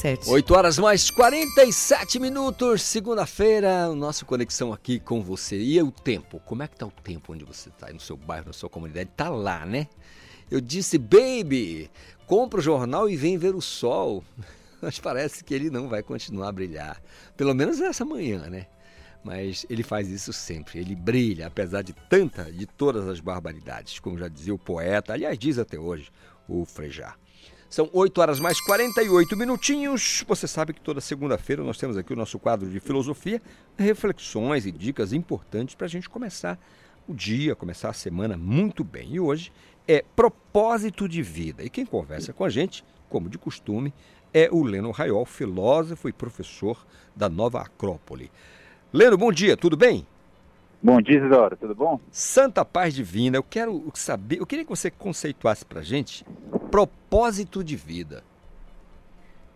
93,7. 0.00 0.28
8 0.28 0.54
horas 0.54 0.78
mais 0.78 1.10
47 1.10 2.18
minutos, 2.18 2.82
segunda-feira, 2.82 3.90
o 3.90 3.94
nosso 3.94 4.24
Conexão 4.24 4.72
aqui 4.72 4.98
com 4.98 5.22
você. 5.22 5.58
E 5.60 5.80
o 5.82 5.90
tempo? 5.90 6.40
Como 6.40 6.62
é 6.62 6.68
que 6.68 6.76
tá 6.76 6.86
o 6.86 6.90
tempo 6.90 7.34
onde 7.34 7.44
você 7.44 7.68
tá? 7.70 7.92
No 7.92 8.00
seu 8.00 8.16
bairro, 8.16 8.46
na 8.46 8.52
sua 8.52 8.70
comunidade? 8.70 9.10
Tá 9.14 9.28
lá, 9.28 9.66
né? 9.66 9.88
Eu 10.50 10.60
disse, 10.60 10.96
baby, 10.96 11.90
compra 12.26 12.60
o 12.60 12.62
jornal 12.62 13.10
e 13.10 13.16
vem 13.16 13.36
ver 13.36 13.54
o 13.54 13.60
sol. 13.60 14.24
Mas 14.80 14.98
parece 14.98 15.44
que 15.44 15.52
ele 15.52 15.68
não 15.68 15.88
vai 15.88 16.02
continuar 16.02 16.48
a 16.48 16.52
brilhar. 16.52 17.00
Pelo 17.36 17.54
menos 17.54 17.78
essa 17.80 18.04
manhã, 18.04 18.48
né? 18.48 18.66
Mas 19.22 19.66
ele 19.68 19.82
faz 19.82 20.08
isso 20.08 20.32
sempre. 20.32 20.78
Ele 20.78 20.94
brilha, 20.94 21.46
apesar 21.46 21.82
de 21.82 21.92
tanta, 21.92 22.50
de 22.50 22.64
todas 22.64 23.06
as 23.06 23.20
barbaridades, 23.20 23.98
como 23.98 24.16
já 24.16 24.28
dizia 24.28 24.54
o 24.54 24.58
poeta, 24.58 25.12
aliás, 25.12 25.38
diz 25.38 25.58
até 25.58 25.78
hoje 25.78 26.10
o 26.48 26.64
Frejá. 26.64 27.19
São 27.70 27.88
8 27.92 28.20
horas 28.20 28.40
mais 28.40 28.60
48 28.60 29.36
minutinhos. 29.36 30.24
Você 30.26 30.48
sabe 30.48 30.72
que 30.72 30.80
toda 30.80 31.00
segunda-feira 31.00 31.62
nós 31.62 31.78
temos 31.78 31.96
aqui 31.96 32.12
o 32.12 32.16
nosso 32.16 32.36
quadro 32.36 32.68
de 32.68 32.80
filosofia, 32.80 33.40
reflexões 33.78 34.66
e 34.66 34.72
dicas 34.72 35.12
importantes 35.12 35.76
para 35.76 35.86
a 35.86 35.88
gente 35.88 36.10
começar 36.10 36.58
o 37.06 37.14
dia, 37.14 37.54
começar 37.54 37.90
a 37.90 37.92
semana 37.92 38.36
muito 38.36 38.82
bem. 38.82 39.14
E 39.14 39.20
hoje 39.20 39.52
é 39.86 40.04
propósito 40.16 41.08
de 41.08 41.22
vida. 41.22 41.62
E 41.62 41.70
quem 41.70 41.86
conversa 41.86 42.32
com 42.32 42.44
a 42.44 42.50
gente, 42.50 42.84
como 43.08 43.28
de 43.28 43.38
costume, 43.38 43.94
é 44.34 44.48
o 44.50 44.64
Leno 44.64 44.90
Raiol, 44.90 45.24
filósofo 45.24 46.08
e 46.08 46.12
professor 46.12 46.84
da 47.14 47.28
Nova 47.28 47.60
Acrópole. 47.60 48.32
Leno, 48.92 49.16
bom 49.16 49.30
dia, 49.30 49.56
tudo 49.56 49.76
bem? 49.76 50.04
Bom 50.82 50.98
dia, 51.02 51.18
Isidoro, 51.18 51.56
tudo 51.58 51.74
bom? 51.74 52.00
Santa 52.10 52.64
Paz 52.64 52.94
Divina, 52.94 53.36
eu 53.36 53.42
quero 53.42 53.84
saber, 53.92 54.40
eu 54.40 54.46
queria 54.46 54.64
que 54.64 54.70
você 54.70 54.90
conceituasse 54.90 55.62
pra 55.62 55.82
gente 55.82 56.24
propósito 56.70 57.62
de 57.62 57.76
vida. 57.76 58.22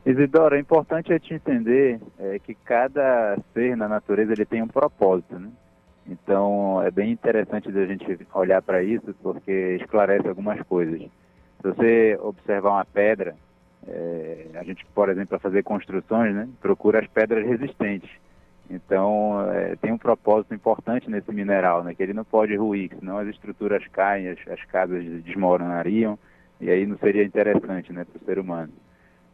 Isidoro, 0.05 0.55
é 0.55 0.59
importante 0.59 1.11
a 1.11 1.17
gente 1.17 1.33
entender 1.33 1.99
é, 2.19 2.39
que 2.39 2.55
cada 2.55 3.39
ser 3.55 3.75
na 3.75 3.89
natureza 3.89 4.35
ele 4.35 4.45
tem 4.45 4.61
um 4.61 4.69
propósito, 4.69 5.39
né? 5.39 5.49
Então 6.07 6.83
é 6.83 6.91
bem 6.91 7.13
interessante 7.13 7.69
a 7.71 7.87
gente 7.87 8.27
olhar 8.35 8.61
para 8.61 8.83
isso 8.83 9.15
porque 9.23 9.79
esclarece 9.81 10.29
algumas 10.29 10.61
coisas. 10.67 11.01
Se 11.01 11.11
você 11.63 12.19
observar 12.21 12.73
uma 12.73 12.85
pedra, 12.85 13.35
é, 13.89 14.49
a 14.57 14.63
gente, 14.63 14.85
por 14.95 15.09
exemplo, 15.09 15.29
para 15.29 15.39
fazer 15.39 15.63
construções, 15.63 16.35
né, 16.35 16.47
procura 16.61 17.01
as 17.01 17.07
pedras 17.07 17.47
resistentes. 17.47 18.11
Então 18.71 19.51
é, 19.51 19.77
tem 19.77 19.93
um 19.93 19.99
propósito 19.99 20.55
importante 20.55 21.11
nesse 21.11 21.31
mineral, 21.33 21.85
né, 21.85 21.95
que 21.95 22.03
ele 22.03 22.15
não 22.15 22.25
pode 22.25 22.57
ruir, 22.57 22.91
senão 22.99 23.19
as 23.19 23.29
estruturas 23.29 23.87
caem, 23.89 24.29
as, 24.29 24.39
as 24.49 24.65
casas 24.65 25.05
desmoronariam 25.23 26.19
e 26.61 26.71
aí 26.71 26.87
não 26.87 26.97
seria 26.99 27.25
interessante 27.25 27.93
né, 27.93 28.05
para 28.05 28.21
o 28.21 28.25
ser 28.25 28.39
humano. 28.39 28.73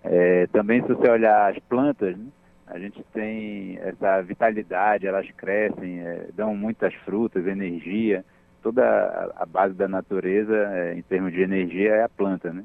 É, 0.02 0.46
também 0.48 0.82
se 0.82 0.88
você 0.88 1.08
olhar 1.08 1.50
as 1.50 1.58
plantas, 1.60 2.16
né, 2.16 2.26
a 2.70 2.78
gente 2.78 3.04
tem 3.12 3.78
essa 3.82 4.22
vitalidade, 4.22 5.06
elas 5.06 5.28
crescem, 5.32 6.00
é, 6.00 6.28
dão 6.34 6.54
muitas 6.54 6.94
frutas, 6.94 7.46
energia. 7.46 8.24
Toda 8.62 9.32
a, 9.36 9.44
base 9.44 9.74
da 9.74 9.88
natureza, 9.88 10.54
é, 10.54 10.94
em 10.94 11.02
termos 11.02 11.32
de 11.32 11.42
energia, 11.42 11.94
é 11.94 12.02
a 12.04 12.08
planta, 12.08 12.52
né? 12.52 12.62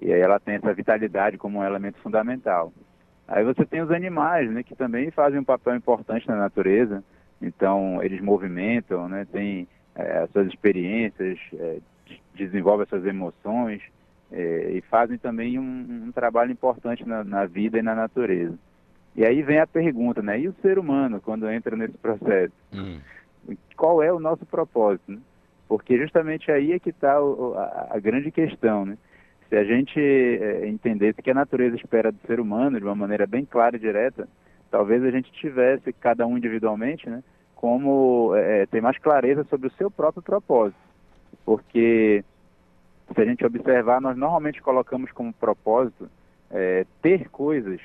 E 0.00 0.12
aí 0.12 0.20
ela 0.20 0.40
tem 0.40 0.56
essa 0.56 0.74
vitalidade 0.74 1.38
como 1.38 1.58
um 1.60 1.64
elemento 1.64 1.98
fundamental. 2.00 2.72
Aí 3.30 3.44
você 3.44 3.64
tem 3.64 3.80
os 3.80 3.90
animais, 3.92 4.50
né, 4.50 4.62
que 4.64 4.74
também 4.74 5.10
fazem 5.12 5.38
um 5.38 5.44
papel 5.44 5.76
importante 5.76 6.26
na 6.26 6.34
natureza. 6.34 7.02
Então 7.40 8.02
eles 8.02 8.20
movimentam, 8.20 9.08
né, 9.08 9.26
tem 9.32 9.68
é, 9.94 10.18
as 10.18 10.30
suas 10.30 10.48
experiências, 10.48 11.38
é, 11.54 11.78
desenvolvem 12.34 12.82
as 12.82 12.88
suas 12.88 13.06
emoções 13.06 13.80
é, 14.32 14.72
e 14.72 14.80
fazem 14.82 15.16
também 15.16 15.58
um, 15.58 16.04
um 16.06 16.12
trabalho 16.12 16.50
importante 16.50 17.06
na, 17.06 17.22
na 17.22 17.46
vida 17.46 17.78
e 17.78 17.82
na 17.82 17.94
natureza. 17.94 18.58
E 19.14 19.24
aí 19.24 19.42
vem 19.42 19.58
a 19.58 19.66
pergunta, 19.66 20.22
né? 20.22 20.40
E 20.40 20.48
o 20.48 20.54
ser 20.62 20.78
humano, 20.78 21.20
quando 21.20 21.48
entra 21.50 21.76
nesse 21.76 21.98
processo? 21.98 22.52
Hum. 22.72 23.00
Qual 23.76 24.02
é 24.02 24.12
o 24.12 24.20
nosso 24.20 24.46
propósito? 24.46 25.12
Né? 25.12 25.18
Porque 25.68 25.98
justamente 25.98 26.50
aí 26.50 26.72
é 26.72 26.78
que 26.78 26.90
está 26.90 27.14
a, 27.14 27.88
a, 27.90 27.98
grande 27.98 28.30
questão, 28.30 28.84
né? 28.84 28.96
Se 29.50 29.56
a 29.56 29.64
gente 29.64 30.00
é, 30.00 30.66
entendesse 30.66 31.20
que 31.20 31.30
a 31.30 31.34
natureza 31.34 31.76
espera 31.76 32.10
do 32.10 32.18
ser 32.26 32.40
humano 32.40 32.78
de 32.78 32.84
uma 32.84 32.94
maneira 32.94 33.26
bem 33.26 33.44
clara 33.44 33.76
e 33.76 33.80
direta, 33.80 34.26
talvez 34.70 35.04
a 35.04 35.10
gente 35.10 35.30
tivesse, 35.32 35.92
cada 35.92 36.26
um 36.26 36.38
individualmente, 36.38 37.10
né? 37.10 37.22
Como 37.54 38.34
é, 38.34 38.64
ter 38.64 38.80
mais 38.80 38.96
clareza 38.96 39.44
sobre 39.44 39.68
o 39.68 39.72
seu 39.72 39.90
próprio 39.90 40.22
propósito. 40.22 40.80
Porque 41.44 42.24
se 43.14 43.20
a 43.20 43.24
gente 43.26 43.44
observar, 43.44 44.00
nós 44.00 44.16
normalmente 44.16 44.62
colocamos 44.62 45.12
como 45.12 45.34
propósito 45.34 46.08
é, 46.50 46.86
ter 47.02 47.28
coisas 47.28 47.80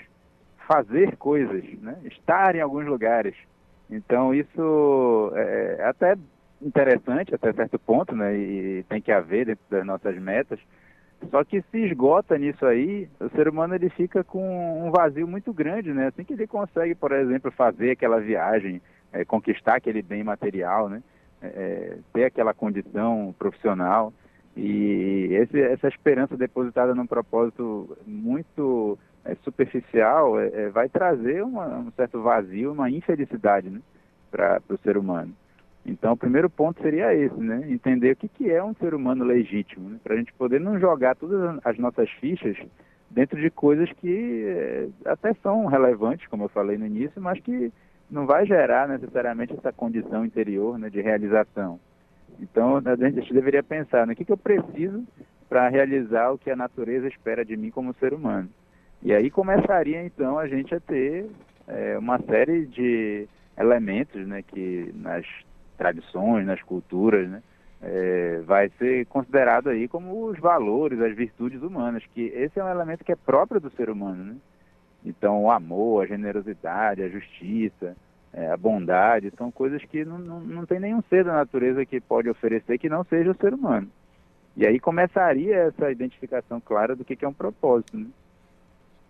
fazer 0.68 1.16
coisas, 1.18 1.64
né? 1.80 1.98
estar 2.06 2.56
em 2.56 2.62
alguns 2.62 2.86
lugares. 2.86 3.36
Então 3.90 4.34
isso 4.34 5.32
é 5.36 5.84
até 5.84 6.16
interessante 6.62 7.36
até 7.36 7.54
certo 7.54 7.78
ponto, 7.78 8.16
né? 8.16 8.36
E 8.36 8.84
tem 8.90 9.02
que 9.02 9.12
haver 9.12 9.46
dentro 9.46 9.64
das 9.70 9.86
nossas 9.86 10.18
metas. 10.18 10.60
Só 11.30 11.44
que 11.44 11.62
se 11.72 11.78
esgota 11.86 12.38
nisso 12.38 12.66
aí, 12.66 13.08
o 13.20 13.30
ser 13.30 13.48
humano 13.48 13.76
ele 13.76 13.90
fica 13.90 14.24
com 14.24 14.88
um 14.88 14.92
vazio 14.92 15.28
muito 15.28 15.54
grande, 15.54 15.94
né? 15.94 16.08
Assim 16.08 16.24
que 16.24 16.34
ele 16.34 16.48
consegue, 16.48 16.96
por 16.96 17.12
exemplo, 17.12 17.52
fazer 17.52 17.92
aquela 17.92 18.20
viagem, 18.20 18.82
é, 19.12 19.26
conquistar 19.26 19.76
aquele 19.76 20.02
bem 20.02 20.24
material, 20.24 20.90
né? 20.90 21.02
É, 21.42 21.98
ter 22.14 22.26
aquela 22.26 22.54
condição 22.54 23.36
profissional 23.38 24.14
e 24.56 25.30
esse, 25.34 25.62
essa 25.62 25.88
esperança 25.88 26.38
depositada 26.38 26.96
num 26.96 27.06
propósito 27.06 27.98
muito 28.08 28.98
é, 29.26 29.36
superficial 29.44 30.40
é, 30.40 30.70
vai 30.70 30.88
trazer 30.88 31.44
uma, 31.44 31.68
um 31.80 31.92
certo 31.92 32.22
vazio, 32.22 32.72
uma 32.72 32.90
infelicidade 32.90 33.70
né, 33.70 33.82
para 34.32 34.62
o 34.70 34.78
ser 34.78 34.98
humano. 34.98 35.34
Então, 35.86 36.14
o 36.14 36.18
primeiro 36.18 36.50
ponto 36.50 36.82
seria 36.82 37.14
esse, 37.14 37.40
né? 37.40 37.64
Entender 37.70 38.14
o 38.14 38.16
que, 38.16 38.28
que 38.28 38.50
é 38.50 38.64
um 38.64 38.74
ser 38.74 38.96
humano 38.96 39.24
legítimo, 39.24 39.90
né? 39.90 40.00
para 40.04 40.16
a 40.16 40.18
gente 40.18 40.34
poder 40.34 40.60
não 40.60 40.80
jogar 40.80 41.16
todas 41.16 41.60
as 41.64 41.78
nossas 41.78 42.10
fichas 42.20 42.58
dentro 43.12 43.40
de 43.40 43.52
coisas 43.52 43.92
que 43.94 44.46
eh, 44.48 44.88
até 45.06 45.34
são 45.36 45.66
relevantes, 45.68 46.28
como 46.28 46.46
eu 46.46 46.50
falei 46.50 46.76
no 46.78 46.88
início, 46.88 47.22
mas 47.22 47.40
que 47.40 47.72
não 48.10 48.26
vai 48.26 48.48
gerar 48.48 48.88
necessariamente 48.88 49.54
essa 49.54 49.72
condição 49.72 50.26
interior 50.26 50.78
né, 50.80 50.90
de 50.90 51.02
realização. 51.02 51.80
Então, 52.40 52.78
a 52.78 52.96
gente 53.10 53.34
deveria 53.34 53.64
pensar 53.64 54.02
no 54.02 54.08
né, 54.08 54.16
que, 54.16 54.26
que 54.26 54.32
eu 54.32 54.38
preciso 54.38 55.06
para 55.48 55.70
realizar 55.70 56.32
o 56.32 56.38
que 56.38 56.50
a 56.50 56.56
natureza 56.56 57.08
espera 57.08 57.46
de 57.46 57.56
mim 57.56 57.70
como 57.70 57.94
ser 57.96 58.14
humano. 58.14 58.50
E 59.04 59.14
aí 59.14 59.30
começaria, 59.30 60.04
então, 60.04 60.40
a 60.40 60.48
gente 60.48 60.74
a 60.74 60.80
ter 60.80 61.30
é, 61.68 61.98
uma 61.98 62.20
série 62.24 62.66
de 62.66 63.28
elementos 63.58 64.28
né, 64.28 64.42
que 64.42 64.92
nas 64.96 65.26
tradições, 65.76 66.46
nas 66.46 66.62
culturas, 66.62 67.30
né, 67.30 67.42
é, 67.82 68.42
vai 68.46 68.70
ser 68.78 69.06
considerado 69.08 69.70
aí 69.70 69.88
como 69.88 70.26
os 70.26 70.40
valores, 70.40 71.00
as 71.00 71.16
virtudes 71.16 71.62
humanas, 71.62 72.04
que 72.14 72.22
esse 72.28 72.60
é 72.60 72.64
um 72.64 72.70
elemento 72.70 73.04
que 73.04 73.12
é 73.12 73.16
próprio 73.16 73.62
do 73.62 73.70
ser 73.72 73.90
humano, 73.90 74.24
né? 74.24 74.36
Então, 75.06 75.44
o 75.44 75.52
amor, 75.52 76.04
a 76.04 76.08
generosidade, 76.08 77.04
a 77.04 77.08
justiça, 77.08 77.96
é, 78.34 78.50
a 78.50 78.58
bondade, 78.58 79.32
são 79.38 79.52
coisas 79.52 79.84
que 79.86 80.04
não, 80.04 80.18
não, 80.18 80.40
não 80.40 80.66
tem 80.66 80.80
nenhum 80.80 81.02
ser 81.04 81.24
da 81.24 81.34
natureza 81.34 81.86
que 81.86 82.02
pode 82.02 82.28
oferecer 82.28 82.80
que 82.80 82.90
não 82.90 83.04
seja 83.04 83.32
o 83.32 83.38
ser 83.38 83.54
humano. 83.54 83.88
E 84.58 84.66
aí 84.66 84.80
começaria 84.80 85.56
essa 85.56 85.92
identificação 85.92 86.60
clara 86.60 86.96
do 86.96 87.06
que, 87.06 87.16
que 87.16 87.24
é 87.24 87.28
um 87.28 87.34
propósito, 87.34 87.98
né? 87.98 88.08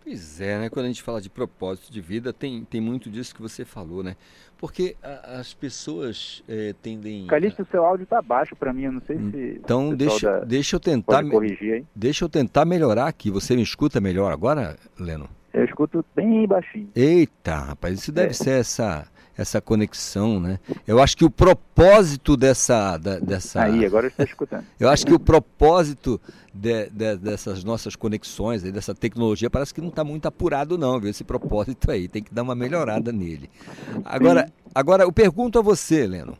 Pois 0.06 0.40
é, 0.40 0.56
né? 0.60 0.70
Quando 0.70 0.84
a 0.84 0.88
gente 0.88 1.02
fala 1.02 1.20
de 1.20 1.28
propósito 1.28 1.92
de 1.92 2.00
vida, 2.00 2.32
tem, 2.32 2.64
tem 2.64 2.80
muito 2.80 3.10
disso 3.10 3.34
que 3.34 3.42
você 3.42 3.64
falou, 3.64 4.04
né? 4.04 4.14
Porque 4.56 4.94
a, 5.02 5.40
as 5.40 5.52
pessoas 5.52 6.44
é, 6.48 6.72
tendem. 6.80 7.26
Calixto, 7.26 7.62
o 7.62 7.66
seu 7.66 7.84
áudio 7.84 8.04
está 8.04 8.22
baixo 8.22 8.54
para 8.54 8.72
mim, 8.72 8.84
eu 8.84 8.92
não 8.92 9.02
sei 9.04 9.18
se. 9.18 9.60
Então, 9.64 9.92
deixa, 9.96 10.30
da... 10.30 10.44
deixa 10.44 10.76
eu 10.76 10.80
tentar. 10.80 11.28
corrigir 11.28 11.74
aí. 11.74 11.84
Deixa 11.92 12.24
eu 12.24 12.28
tentar 12.28 12.64
melhorar 12.64 13.08
aqui. 13.08 13.32
Você 13.32 13.56
me 13.56 13.62
escuta 13.62 14.00
melhor 14.00 14.32
agora, 14.32 14.76
Leno? 14.96 15.28
Eu 15.52 15.64
escuto 15.64 16.04
bem 16.14 16.46
baixinho. 16.46 16.88
Eita, 16.94 17.56
rapaz, 17.56 17.98
isso 17.98 18.12
deve 18.12 18.30
é. 18.30 18.34
ser 18.34 18.60
essa 18.60 19.08
essa 19.36 19.60
conexão, 19.60 20.40
né? 20.40 20.58
Eu 20.86 21.00
acho 21.00 21.16
que 21.16 21.24
o 21.24 21.30
propósito 21.30 22.36
dessa, 22.36 22.96
da, 22.96 23.18
dessa... 23.18 23.62
Aí, 23.64 23.84
agora 23.84 24.06
eu 24.06 24.08
estou 24.08 24.24
escutando. 24.24 24.64
eu 24.80 24.88
acho 24.88 25.04
que 25.04 25.12
o 25.12 25.20
propósito 25.20 26.20
de, 26.56 26.90
de, 26.90 27.16
dessas 27.16 27.62
nossas 27.62 27.94
conexões, 27.94 28.62
dessa 28.62 28.94
tecnologia, 28.94 29.50
parece 29.50 29.74
que 29.74 29.80
não 29.80 29.88
está 29.88 30.02
muito 30.02 30.26
apurado 30.26 30.78
não, 30.78 30.98
viu? 30.98 31.10
Esse 31.10 31.24
propósito 31.24 31.90
aí, 31.90 32.08
tem 32.08 32.22
que 32.22 32.32
dar 32.32 32.42
uma 32.42 32.54
melhorada 32.54 33.12
nele. 33.12 33.50
Agora, 34.04 34.52
agora 34.74 35.04
eu 35.04 35.12
pergunto 35.12 35.58
a 35.58 35.62
você, 35.62 36.06
Leno, 36.06 36.36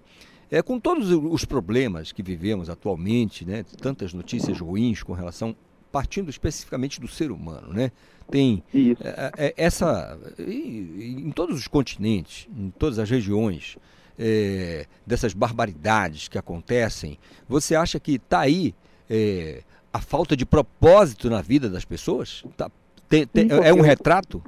é, 0.50 0.62
com 0.62 0.78
todos 0.78 1.10
os 1.10 1.44
problemas 1.44 2.12
que 2.12 2.22
vivemos 2.22 2.70
atualmente, 2.70 3.44
né, 3.44 3.64
tantas 3.80 4.12
notícias 4.12 4.58
ruins 4.58 5.02
com 5.02 5.12
relação, 5.12 5.54
partindo 5.92 6.30
especificamente 6.30 7.00
do 7.00 7.08
ser 7.08 7.30
humano, 7.30 7.72
né? 7.72 7.90
tem 8.30 8.62
é, 8.74 9.32
é, 9.36 9.54
essa 9.56 10.18
em 10.38 11.30
todos 11.30 11.56
os 11.56 11.68
continentes, 11.68 12.48
em 12.56 12.70
todas 12.70 12.98
as 12.98 13.08
regiões 13.08 13.78
é, 14.18 14.86
dessas 15.06 15.32
barbaridades 15.32 16.28
que 16.28 16.38
acontecem. 16.38 17.18
Você 17.48 17.74
acha 17.74 18.00
que 18.00 18.12
está 18.12 18.40
aí 18.40 18.74
é, 19.08 19.62
a 19.96 20.00
falta 20.00 20.36
de 20.36 20.46
propósito 20.46 21.28
na 21.28 21.42
vida 21.42 21.68
das 21.68 21.84
pessoas? 21.84 22.44
Tá, 22.56 22.70
tem, 23.08 23.26
tem, 23.26 23.48
Sim, 23.48 23.60
é 23.62 23.72
um 23.72 23.80
retrato? 23.80 24.42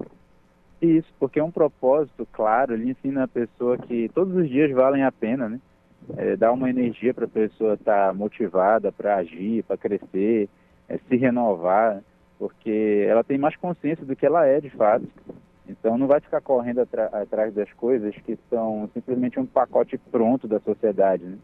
Isso, 0.81 1.09
porque 1.19 1.41
é 1.41 1.45
um 1.45 1.51
propósito 1.51 2.27
claro. 2.33 2.75
Ele 2.75 2.91
ensina 2.91 3.25
a 3.25 3.29
pessoa 3.29 3.77
que 3.77 4.09
todos 4.15 4.35
os 4.35 4.49
dias 4.49 4.71
valem 4.73 5.05
a 5.05 5.13
pena, 5.13 5.49
né? 5.49 5.61
É, 6.17 6.37
dá 6.37 6.53
uma 6.53 6.71
energia 6.71 7.13
para 7.13 7.25
a 7.25 7.29
pessoa 7.29 7.75
estar 7.75 8.09
tá 8.09 8.15
motivada 8.15 8.91
para 8.91 9.17
agir, 9.17 9.63
para 9.65 9.77
crescer, 9.77 10.49
é, 10.89 10.99
se 11.09 11.17
renovar 11.17 12.03
porque 12.39 13.05
ela 13.09 13.25
tem 13.25 13.37
mais 13.37 13.57
consciência 13.57 14.07
do 14.07 14.15
que 14.15 14.25
ela 14.25 14.47
é 14.47 14.61
de 14.61 14.71
fato. 14.71 15.07
Então 15.69 15.99
não 15.99 16.07
vai 16.07 16.21
ficar 16.21 16.41
correndo 16.41 16.81
atrás 16.81 17.53
das 17.53 17.71
coisas 17.73 18.15
que 18.25 18.39
são 18.49 18.89
simplesmente 18.95 19.39
um 19.39 19.45
pacote 19.45 19.99
pronto 19.99 20.47
da 20.47 20.61
sociedade. 20.61 21.25
Né? 21.25 21.37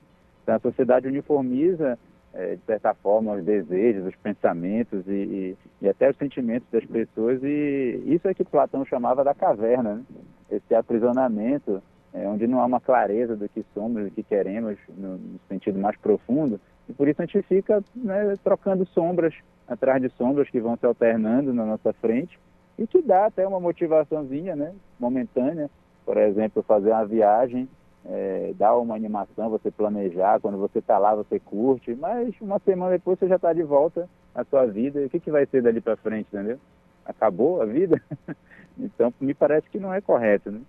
Então 0.42 0.54
a 0.54 0.60
sociedade 0.60 1.08
uniformiza, 1.08 1.98
é, 2.34 2.56
de 2.56 2.62
certa 2.62 2.92
forma, 2.94 3.32
os 3.34 3.44
desejos, 3.44 4.06
os 4.06 4.16
pensamentos 4.16 5.06
e, 5.06 5.10
e, 5.10 5.56
e, 5.82 5.88
até 5.88 6.10
os 6.10 6.16
sentimentos 6.16 6.68
das 6.70 6.84
pessoas. 6.84 7.42
E 7.42 8.02
isso 8.06 8.26
é 8.26 8.34
que 8.34 8.44
Platão 8.44 8.84
chamava 8.84 9.22
da 9.22 9.34
caverna, 9.34 9.94
né? 9.94 10.02
esse 10.50 10.74
aprisionamento 10.74 11.82
é, 12.12 12.28
onde 12.28 12.46
não 12.46 12.60
há 12.60 12.64
uma 12.64 12.80
clareza 12.80 13.36
do 13.36 13.48
que 13.48 13.64
somos, 13.72 14.04
do 14.04 14.10
que 14.10 14.22
queremos 14.22 14.76
no, 14.96 15.16
no 15.16 15.40
sentido 15.48 15.78
mais 15.78 15.96
profundo. 15.96 16.60
E 16.88 16.92
por 16.92 17.08
isso 17.08 17.22
a 17.22 17.26
gente 17.26 17.42
fica 17.42 17.82
né, 17.94 18.34
trocando 18.42 18.86
sombras 18.86 19.34
atrás 19.66 20.00
de 20.02 20.08
sombras 20.10 20.50
que 20.50 20.60
vão 20.60 20.76
se 20.76 20.84
alternando 20.84 21.52
na 21.52 21.64
nossa 21.64 21.92
frente 21.94 22.38
e 22.78 22.86
que 22.86 23.00
dá 23.00 23.26
até 23.26 23.46
uma 23.46 23.60
motivaçãozinha, 23.60 24.54
né, 24.54 24.72
momentânea, 24.98 25.70
por 26.04 26.16
exemplo, 26.16 26.62
fazer 26.62 26.90
uma 26.90 27.06
viagem, 27.06 27.68
é, 28.06 28.52
dá 28.56 28.76
uma 28.76 28.94
animação, 28.94 29.50
você 29.50 29.70
planejar, 29.70 30.40
quando 30.40 30.58
você 30.58 30.78
está 30.78 30.98
lá 30.98 31.14
você 31.14 31.38
curte, 31.40 31.94
mas 31.94 32.34
uma 32.40 32.58
semana 32.58 32.92
depois 32.92 33.18
você 33.18 33.28
já 33.28 33.36
está 33.36 33.52
de 33.52 33.62
volta 33.62 34.08
à 34.34 34.44
sua 34.44 34.66
vida, 34.66 35.00
e 35.00 35.06
o 35.06 35.10
que, 35.10 35.20
que 35.20 35.30
vai 35.30 35.46
ser 35.46 35.62
dali 35.62 35.80
para 35.80 35.96
frente, 35.96 36.28
entendeu? 36.32 36.58
Acabou 37.04 37.62
a 37.62 37.64
vida? 37.64 38.00
então, 38.78 39.12
me 39.20 39.34
parece 39.34 39.68
que 39.70 39.78
não 39.78 39.92
é 39.92 40.00
correto, 40.00 40.50
né? 40.50 40.60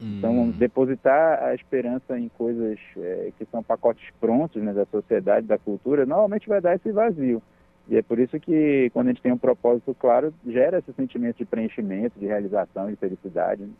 Então, 0.00 0.32
hum. 0.32 0.50
depositar 0.50 1.44
a 1.44 1.54
esperança 1.54 2.18
em 2.18 2.28
coisas 2.28 2.76
é, 2.96 3.30
que 3.38 3.44
são 3.44 3.62
pacotes 3.62 4.04
prontos 4.20 4.60
né, 4.60 4.72
da 4.72 4.84
sociedade, 4.86 5.46
da 5.46 5.56
cultura, 5.56 6.04
normalmente 6.04 6.48
vai 6.48 6.60
dar 6.60 6.74
esse 6.74 6.90
vazio. 6.90 7.40
E 7.88 7.96
é 7.96 8.02
por 8.02 8.18
isso 8.18 8.38
que, 8.40 8.90
quando 8.92 9.08
a 9.08 9.10
gente 9.10 9.22
tem 9.22 9.32
um 9.32 9.38
propósito 9.38 9.94
claro, 9.94 10.34
gera 10.44 10.78
esse 10.78 10.92
sentimento 10.94 11.38
de 11.38 11.44
preenchimento, 11.44 12.18
de 12.18 12.26
realização, 12.26 12.90
de 12.90 12.96
felicidade. 12.96 13.62
Né? 13.62 13.70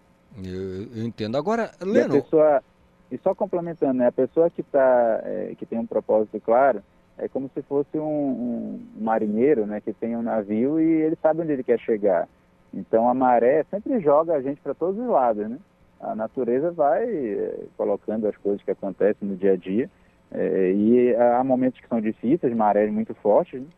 Eu, 0.45 0.83
eu, 0.97 1.05
entendo. 1.05 1.37
Agora, 1.37 1.73
Leno... 1.81 2.17
E, 2.17 2.23
pessoa, 2.23 2.63
e 3.13 3.19
só 3.19 3.35
complementando, 3.35 3.93
né, 3.93 4.07
a 4.07 4.13
pessoa 4.13 4.49
que, 4.49 4.63
tá, 4.63 5.21
é, 5.23 5.55
que 5.59 5.67
tem 5.67 5.79
um 5.79 5.87
propósito 5.87 6.41
claro 6.41 6.83
é 7.19 7.29
como 7.29 7.51
se 7.53 7.61
fosse 7.61 7.99
um, 7.99 8.01
um, 8.03 8.87
marinheiro 8.99 9.67
né, 9.67 9.83
que 9.83 9.93
tem 9.93 10.17
um 10.17 10.23
navio 10.23 10.81
e 10.81 11.03
ele 11.03 11.17
sabe 11.21 11.43
onde 11.43 11.53
ele 11.53 11.63
quer 11.63 11.79
chegar. 11.79 12.27
Então, 12.73 13.07
a 13.07 13.13
maré 13.13 13.65
sempre 13.65 14.01
joga 14.01 14.33
a 14.33 14.41
gente 14.41 14.63
para 14.63 14.73
todos 14.73 14.99
os 14.99 15.07
lados, 15.07 15.47
né? 15.47 15.59
A 16.01 16.15
natureza 16.15 16.73
vai 16.73 17.05
é, 17.05 17.65
colocando 17.77 18.27
as 18.27 18.37
coisas 18.39 18.63
que 18.63 18.71
acontecem 18.71 19.29
no 19.29 19.37
dia 19.37 19.53
a 19.53 19.57
dia. 19.57 19.91
É, 20.31 20.73
e 20.73 21.15
há 21.15 21.45
momentos 21.45 21.79
que 21.79 21.89
são 21.89 22.01
difíceis, 22.01 22.57
marés 22.57 22.91
muito 22.91 23.15
fortes, 23.17 23.61
né? 23.61 23.69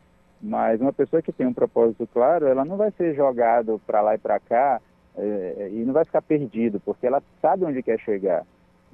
Mas 0.41 0.81
uma 0.81 0.93
pessoa 0.93 1.21
que 1.21 1.33
tem 1.33 1.45
um 1.45 1.53
propósito 1.53 2.07
claro, 2.13 2.47
ela 2.47 2.65
não 2.65 2.77
vai 2.77 2.93
ser 2.93 3.15
jogada 3.15 3.77
para 3.85 4.01
lá 4.01 4.15
e 4.15 4.19
para 4.19 4.39
cá 4.39 4.81
é, 5.17 5.71
e 5.73 5.85
não 5.85 5.93
vai 5.93 6.05
ficar 6.05 6.23
perdido, 6.23 6.79
porque 6.79 7.07
ela 7.07 7.21
sabe 7.43 7.65
onde 7.65 7.83
quer 7.83 7.99
chegar. 7.99 8.45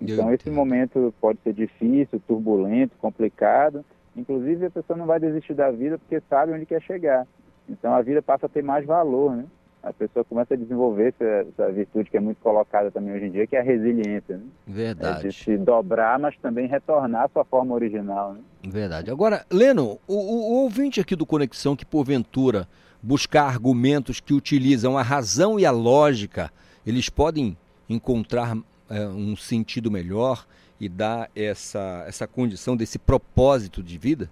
Então 0.01 0.33
esse 0.33 0.51
momento 0.51 1.13
pode 1.21 1.39
ser 1.43 1.53
difícil, 1.53 2.21
turbulento, 2.27 2.97
complicado. 2.99 3.85
Inclusive 4.17 4.67
a 4.67 4.71
pessoa 4.71 4.97
não 4.97 5.07
vai 5.07 5.21
desistir 5.21 5.55
da 5.55 5.71
vida 5.71 5.99
porque 5.99 6.23
sabe 6.29 6.53
onde 6.53 6.67
quer 6.67 6.81
chegar. 6.83 7.27
Então 7.69 7.95
a 7.95 8.03
vida 8.03 8.23
passa 8.23 8.47
a 8.47 8.49
ter 8.49 8.63
mais 8.63 8.85
valor, 8.85 9.37
né? 9.37 9.45
a 9.83 9.93
pessoa 9.93 10.25
começa 10.25 10.55
a 10.55 10.57
desenvolver 10.57 11.15
essa, 11.19 11.49
essa, 11.49 11.73
virtude 11.73 12.11
que 12.11 12.17
é 12.17 12.21
muito 12.21 12.39
colocada 12.41 12.91
também 12.91 13.15
hoje 13.15 13.27
em 13.27 13.31
dia, 13.31 13.47
que 13.47 13.57
é 13.57 13.61
a 13.61 13.63
resiliência. 13.63 14.37
Né? 14.37 14.45
Verdade. 14.67 15.27
É 15.27 15.29
de 15.29 15.35
se 15.35 15.57
dobrar, 15.57 16.19
mas 16.19 16.37
também 16.37 16.67
retornar 16.67 17.25
à 17.25 17.29
sua 17.29 17.45
forma 17.45 17.75
original. 17.75 18.35
Né? 18.35 18.41
Verdade. 18.69 19.11
Agora, 19.11 19.45
Leno, 19.51 19.99
o, 20.07 20.15
o, 20.15 20.53
o 20.53 20.63
ouvinte 20.63 21.01
aqui 21.01 21.17
do 21.17 21.25
Conexão 21.25 21.75
que 21.75 21.87
porventura 21.87 22.69
buscar 23.03 23.45
argumentos 23.45 24.21
que 24.21 24.35
utilizam 24.35 24.99
a 24.99 25.03
razão 25.03 25.59
e 25.59 25.65
a 25.65 25.71
lógica, 25.71 26.51
eles 26.87 27.09
podem 27.09 27.57
encontrar 27.89 28.57
é, 28.91 29.07
um 29.07 29.37
sentido 29.37 29.91
melhor 29.91 30.47
e 30.79 30.89
dar 30.89 31.31
essa, 31.35 32.05
essa 32.07 32.27
condição 32.27 32.77
desse 32.77 32.99
propósito 32.99 33.83
de 33.83 33.97
vida? 33.97 34.29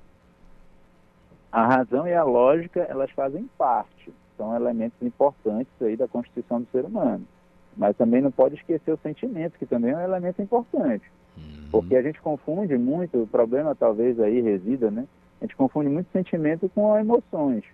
A 1.51 1.67
razão 1.67 2.07
e 2.07 2.13
a 2.13 2.25
lógica, 2.25 2.81
elas 2.81 3.11
fazem 3.13 3.49
parte 3.57 4.13
são 4.39 4.55
elementos 4.55 4.97
importantes 5.03 5.73
aí 5.83 5.97
da 5.97 6.09
constituição 6.09 6.63
do 6.63 6.69
ser 6.71 6.85
humano. 6.85 7.27
Mas 7.77 7.97
também 7.97 8.23
não 8.23 8.31
pode 8.31 8.55
esquecer 8.55 8.93
o 8.93 8.99
sentimento, 9.03 9.59
que 9.59 9.67
também 9.67 9.91
é 9.91 9.97
um 9.97 10.01
elemento 10.01 10.41
importante. 10.41 11.05
Uhum. 11.37 11.69
Porque 11.71 11.97
a 11.97 12.03
gente 12.03 12.21
confunde 12.21 12.79
muito, 12.79 13.23
o 13.23 13.27
problema 13.27 13.75
talvez 13.75 14.19
aí 14.21 14.41
resida, 14.41 14.91
né? 14.91 15.07
A 15.41 15.45
gente 15.45 15.57
confunde 15.57 15.89
muito 15.89 16.11
sentimento 16.13 16.69
com 16.75 16.97
emoções. 16.97 17.65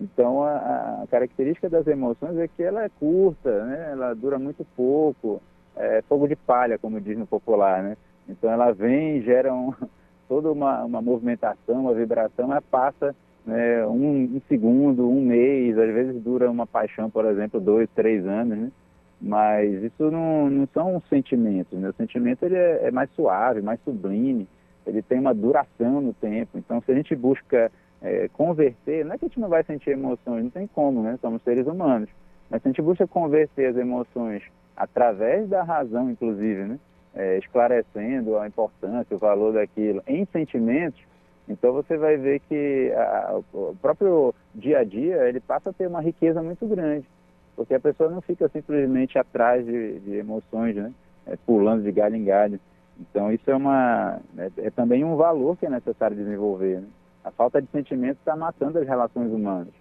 Então, 0.00 0.42
a, 0.42 1.02
a 1.02 1.06
característica 1.10 1.68
das 1.68 1.86
emoções 1.86 2.36
é 2.38 2.48
que 2.48 2.62
ela 2.62 2.84
é 2.84 2.88
curta, 2.88 3.64
né? 3.64 3.90
Ela 3.92 4.14
dura 4.14 4.38
muito 4.38 4.66
pouco, 4.76 5.42
é 5.76 6.02
fogo 6.08 6.26
de 6.28 6.36
palha, 6.36 6.78
como 6.78 7.00
diz 7.00 7.16
no 7.16 7.26
popular, 7.26 7.82
né? 7.82 7.96
Então, 8.28 8.50
ela 8.50 8.72
vem, 8.72 9.22
gera 9.22 9.52
um, 9.52 9.72
toda 10.28 10.50
uma, 10.50 10.84
uma 10.84 11.02
movimentação, 11.02 11.80
uma 11.80 11.94
vibração, 11.94 12.50
ela 12.50 12.62
passa 12.62 13.14
né, 13.44 13.84
um, 13.86 14.36
um, 14.36 14.40
segundo, 14.48 15.08
um 15.08 15.20
mês, 15.20 15.76
às 15.76 15.92
vezes 15.92 16.22
dura 16.22 16.50
uma 16.50 16.66
paixão, 16.66 17.10
por 17.10 17.24
exemplo, 17.24 17.60
dois, 17.60 17.88
três 17.94 18.26
anos, 18.26 18.58
né? 18.58 18.72
Mas 19.20 19.82
isso 19.84 20.10
não, 20.10 20.50
não 20.50 20.66
são 20.74 21.00
sentimentos, 21.08 21.78
né? 21.78 21.88
O 21.88 21.94
sentimento 21.94 22.44
ele 22.44 22.56
é, 22.56 22.88
é 22.88 22.90
mais 22.90 23.10
suave, 23.10 23.62
mais 23.62 23.80
sublime, 23.84 24.48
ele 24.86 25.00
tem 25.00 25.20
uma 25.20 25.34
duração 25.34 26.00
no 26.00 26.12
tempo. 26.12 26.58
Então, 26.58 26.80
se 26.80 26.90
a 26.90 26.94
gente 26.94 27.14
busca 27.14 27.70
é, 28.00 28.28
converter, 28.32 29.04
não 29.04 29.14
é 29.14 29.18
que 29.18 29.24
a 29.24 29.28
gente 29.28 29.38
não 29.38 29.48
vai 29.48 29.62
sentir 29.62 29.90
emoções, 29.90 30.42
não 30.42 30.50
tem 30.50 30.66
como, 30.66 31.02
né? 31.02 31.18
Somos 31.20 31.42
seres 31.42 31.66
humanos. 31.66 32.08
Mas 32.50 32.62
se 32.62 32.68
a 32.68 32.70
gente 32.70 32.82
busca 32.82 33.06
converter 33.06 33.66
as 33.66 33.76
emoções 33.76 34.42
através 34.82 35.48
da 35.48 35.62
razão, 35.62 36.10
inclusive, 36.10 36.64
né? 36.64 36.78
É, 37.14 37.38
esclarecendo 37.38 38.36
a 38.38 38.48
importância, 38.48 39.14
o 39.14 39.18
valor 39.18 39.52
daquilo 39.52 40.02
em 40.06 40.24
sentimentos, 40.32 41.00
então 41.48 41.72
você 41.72 41.96
vai 41.96 42.16
ver 42.16 42.40
que 42.48 42.90
a, 42.96 43.40
o 43.52 43.76
próprio 43.80 44.34
dia 44.54 44.78
a 44.78 44.84
dia 44.84 45.28
ele 45.28 45.38
passa 45.38 45.70
a 45.70 45.72
ter 45.72 45.86
uma 45.86 46.00
riqueza 46.00 46.42
muito 46.42 46.66
grande, 46.66 47.06
porque 47.54 47.74
a 47.74 47.80
pessoa 47.80 48.10
não 48.10 48.20
fica 48.20 48.48
simplesmente 48.48 49.18
atrás 49.18 49.64
de, 49.64 50.00
de 50.00 50.16
emoções, 50.16 50.74
né? 50.74 50.92
É, 51.26 51.36
pulando 51.46 51.84
de 51.84 51.92
galho 51.92 52.16
em 52.16 52.24
galho. 52.24 52.58
Então 52.98 53.30
isso 53.30 53.48
é 53.48 53.54
uma 53.54 54.18
é, 54.36 54.50
é 54.66 54.70
também 54.70 55.04
um 55.04 55.14
valor 55.14 55.56
que 55.56 55.66
é 55.66 55.70
necessário 55.70 56.16
desenvolver. 56.16 56.80
Né? 56.80 56.88
A 57.22 57.30
falta 57.30 57.62
de 57.62 57.68
sentimento 57.68 58.18
está 58.18 58.34
matando 58.34 58.78
as 58.80 58.88
relações 58.88 59.30
humanas. 59.30 59.72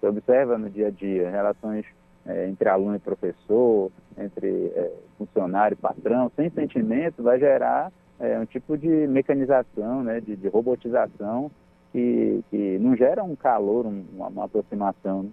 Você 0.00 0.06
observa 0.08 0.58
no 0.58 0.68
dia 0.68 0.88
a 0.88 0.90
dia 0.90 1.30
relações 1.30 1.86
é, 2.28 2.46
entre 2.46 2.68
aluno 2.68 2.96
e 2.96 2.98
professor, 2.98 3.90
entre 4.16 4.48
é, 4.76 4.92
funcionário 5.16 5.74
e 5.74 5.80
patrão, 5.80 6.30
sem 6.36 6.50
sentimento, 6.50 7.22
vai 7.22 7.40
gerar 7.40 7.90
é, 8.20 8.38
um 8.38 8.44
tipo 8.44 8.76
de 8.76 8.88
mecanização, 9.06 10.04
né, 10.04 10.20
de, 10.20 10.36
de 10.36 10.48
robotização, 10.48 11.50
que, 11.90 12.44
que 12.50 12.78
não 12.78 12.94
gera 12.94 13.24
um 13.24 13.34
calor, 13.34 13.86
um, 13.86 14.04
uma, 14.14 14.28
uma, 14.28 14.44
aproximação. 14.44 15.22
Né? 15.22 15.30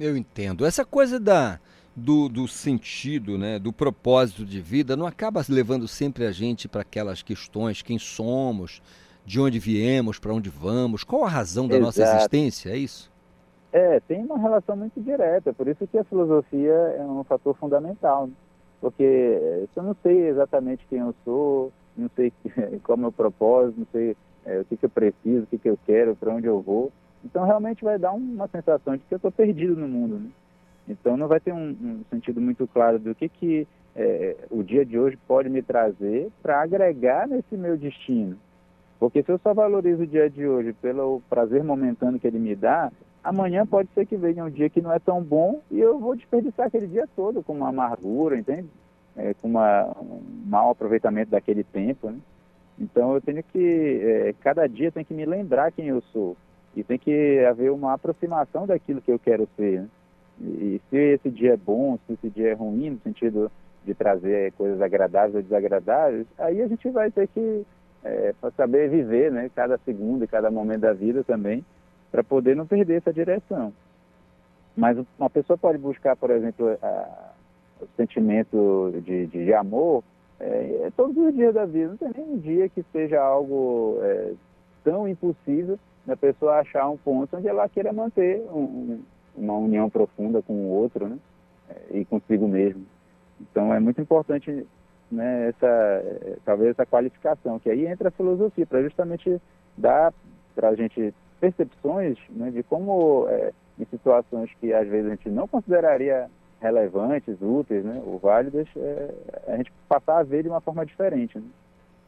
Eu 0.00 0.16
entendo. 0.16 0.64
Essa 0.64 0.84
coisa 0.84 1.20
da, 1.20 1.60
do, 1.94 2.26
do 2.26 2.48
sentido, 2.48 3.36
né, 3.36 3.58
do 3.58 3.70
propósito 3.70 4.46
de 4.46 4.62
vida, 4.62 4.96
não 4.96 5.06
acaba 5.06 5.44
levando 5.46 5.86
sempre 5.86 6.24
a 6.24 6.32
gente 6.32 6.68
para 6.68 6.80
aquelas 6.80 7.20
questões, 7.20 7.82
quem 7.82 7.98
somos, 7.98 8.80
de 9.26 9.38
onde 9.38 9.58
viemos, 9.58 10.18
para 10.18 10.32
onde 10.32 10.48
vamos, 10.48 11.04
qual 11.04 11.24
a 11.24 11.28
razão 11.28 11.68
da 11.68 11.76
Exato. 11.76 11.84
nossa 11.84 12.16
existência, 12.16 12.70
é 12.70 12.78
isso? 12.78 13.11
É, 13.72 14.00
tem 14.00 14.22
uma 14.22 14.38
relação 14.38 14.76
muito 14.76 15.00
direta, 15.00 15.52
por 15.52 15.66
isso 15.66 15.86
que 15.86 15.96
a 15.96 16.04
filosofia 16.04 16.72
é 16.72 17.02
um 17.02 17.24
fator 17.24 17.56
fundamental, 17.56 18.28
porque 18.80 19.02
eh, 19.02 19.66
eu 19.74 19.82
não 19.82 19.96
sei 20.02 20.28
exatamente 20.28 20.84
quem 20.90 20.98
eu 20.98 21.14
sou, 21.24 21.72
não 21.96 22.10
sei 22.14 22.30
qual 22.84 22.96
é 22.96 22.98
o 22.98 23.02
meu 23.02 23.12
propósito, 23.12 23.78
não 23.78 23.86
sei 23.90 24.14
é, 24.44 24.60
o 24.60 24.64
que, 24.66 24.76
que 24.76 24.84
eu 24.84 24.90
preciso, 24.90 25.44
o 25.44 25.46
que, 25.46 25.56
que 25.56 25.70
eu 25.70 25.78
quero, 25.86 26.14
para 26.14 26.34
onde 26.34 26.46
eu 26.46 26.60
vou, 26.60 26.92
então 27.24 27.46
realmente 27.46 27.82
vai 27.82 27.98
dar 27.98 28.12
uma 28.12 28.46
sensação 28.48 28.94
de 28.94 29.04
que 29.04 29.14
eu 29.14 29.16
estou 29.16 29.32
perdido 29.32 29.74
no 29.74 29.88
mundo, 29.88 30.18
né? 30.18 30.30
Então 30.86 31.16
não 31.16 31.28
vai 31.28 31.40
ter 31.40 31.54
um, 31.54 31.70
um 31.70 32.04
sentido 32.10 32.40
muito 32.40 32.66
claro 32.66 32.98
do 32.98 33.14
que, 33.14 33.28
que 33.28 33.66
é, 33.94 34.36
o 34.50 34.62
dia 34.62 34.84
de 34.84 34.98
hoje 34.98 35.18
pode 35.28 35.48
me 35.48 35.62
trazer 35.62 36.30
para 36.42 36.60
agregar 36.60 37.26
nesse 37.28 37.56
meu 37.56 37.76
destino. 37.76 38.36
Porque 38.98 39.22
se 39.22 39.30
eu 39.30 39.38
só 39.38 39.54
valorizo 39.54 40.02
o 40.02 40.06
dia 40.06 40.28
de 40.28 40.46
hoje 40.46 40.72
pelo 40.74 41.22
prazer 41.28 41.62
momentâneo 41.62 42.20
que 42.20 42.26
ele 42.26 42.38
me 42.38 42.54
dá, 42.54 42.90
amanhã 43.22 43.66
pode 43.66 43.88
ser 43.94 44.06
que 44.06 44.16
venha 44.16 44.44
um 44.44 44.50
dia 44.50 44.68
que 44.68 44.80
não 44.80 44.92
é 44.92 44.98
tão 44.98 45.22
bom 45.22 45.60
e 45.70 45.80
eu 45.80 45.98
vou 45.98 46.16
desperdiçar 46.16 46.66
aquele 46.66 46.86
dia 46.86 47.08
todo 47.14 47.42
com 47.42 47.52
uma 47.52 47.68
amargura, 47.68 48.36
entende? 48.36 48.68
É, 49.16 49.34
com 49.34 49.48
uma, 49.48 49.94
um 50.00 50.22
mau 50.46 50.70
aproveitamento 50.70 51.30
daquele 51.30 51.62
tempo, 51.62 52.10
né? 52.10 52.18
Então 52.78 53.14
eu 53.14 53.20
tenho 53.20 53.42
que, 53.42 54.00
é, 54.02 54.34
cada 54.40 54.66
dia 54.66 54.90
tem 54.90 55.04
que 55.04 55.14
me 55.14 55.24
lembrar 55.24 55.72
quem 55.72 55.88
eu 55.88 56.00
sou 56.12 56.36
e 56.74 56.82
tem 56.82 56.98
que 56.98 57.44
haver 57.44 57.70
uma 57.70 57.92
aproximação 57.92 58.66
daquilo 58.66 59.02
que 59.02 59.12
eu 59.12 59.18
quero 59.18 59.48
ser. 59.56 59.82
Né? 59.82 59.88
E, 60.40 60.80
se 60.88 60.96
esse 60.96 61.30
dia 61.30 61.52
é 61.52 61.56
bom, 61.56 61.98
se 62.06 62.14
esse 62.14 62.30
dia 62.30 62.50
é 62.50 62.54
ruim, 62.54 62.90
no 62.90 63.00
sentido 63.00 63.52
de 63.84 63.94
trazer 63.94 64.52
coisas 64.52 64.80
agradáveis 64.80 65.34
ou 65.34 65.42
desagradáveis, 65.42 66.26
aí 66.38 66.62
a 66.62 66.66
gente 66.66 66.88
vai 66.90 67.10
ter 67.10 67.28
que 67.28 67.66
é, 68.04 68.34
saber 68.56 68.88
viver, 68.88 69.30
né? 69.30 69.50
Cada 69.54 69.78
segundo 69.78 70.26
cada 70.26 70.50
momento 70.50 70.80
da 70.80 70.92
vida 70.92 71.22
também, 71.22 71.64
para 72.12 72.22
poder 72.22 72.54
não 72.54 72.66
perder 72.66 72.98
essa 72.98 73.12
direção. 73.12 73.72
Mas 74.76 74.98
uma 75.18 75.30
pessoa 75.30 75.56
pode 75.56 75.78
buscar, 75.78 76.14
por 76.14 76.30
exemplo, 76.30 76.78
a, 76.82 77.32
o 77.80 77.88
sentimento 77.96 78.92
de, 79.02 79.26
de, 79.26 79.52
amor 79.54 80.04
é, 80.38 80.82
é, 80.84 80.92
todos 80.94 81.16
os 81.16 81.34
dias 81.34 81.54
da 81.54 81.64
vida. 81.64 81.88
Não 81.88 81.96
tem 81.96 82.12
nem 82.14 82.34
um 82.34 82.38
dia 82.38 82.68
que 82.68 82.84
seja 82.92 83.20
algo 83.20 83.98
é, 84.02 84.32
tão 84.84 85.08
impossível 85.08 85.78
da 86.06 86.16
pessoa 86.16 86.60
achar 86.60 86.88
um 86.88 86.96
ponto 86.96 87.36
onde 87.36 87.48
ela 87.48 87.68
queira 87.68 87.92
manter 87.92 88.40
um, 88.50 89.00
uma 89.36 89.56
união 89.56 89.88
profunda 89.88 90.42
com 90.42 90.52
o 90.52 90.68
outro 90.68 91.08
né? 91.08 91.18
É, 91.70 91.98
e 91.98 92.04
consigo 92.04 92.46
mesmo. 92.46 92.84
Então 93.40 93.72
é 93.72 93.80
muito 93.80 94.00
importante 94.00 94.66
né, 95.10 95.48
essa, 95.48 95.66
é, 95.66 96.36
talvez 96.44 96.70
essa 96.70 96.86
qualificação, 96.86 97.58
que 97.58 97.70
aí 97.70 97.86
entra 97.86 98.08
a 98.08 98.12
filosofia, 98.12 98.66
para 98.66 98.82
justamente 98.82 99.40
dar 99.76 100.12
para 100.54 100.68
a 100.68 100.74
gente 100.74 101.14
percepções 101.42 102.16
né, 102.30 102.52
de 102.52 102.62
como, 102.62 103.26
é, 103.28 103.52
em 103.76 103.84
situações 103.86 104.48
que 104.60 104.72
às 104.72 104.86
vezes 104.86 105.06
a 105.06 105.14
gente 105.16 105.28
não 105.28 105.48
consideraria 105.48 106.30
relevantes, 106.60 107.36
úteis 107.40 107.84
né, 107.84 108.00
ou 108.06 108.16
válidas, 108.20 108.68
é, 108.76 109.12
a 109.48 109.56
gente 109.56 109.72
passar 109.88 110.18
a 110.18 110.22
ver 110.22 110.44
de 110.44 110.48
uma 110.48 110.60
forma 110.60 110.86
diferente. 110.86 111.36
Né? 111.36 111.44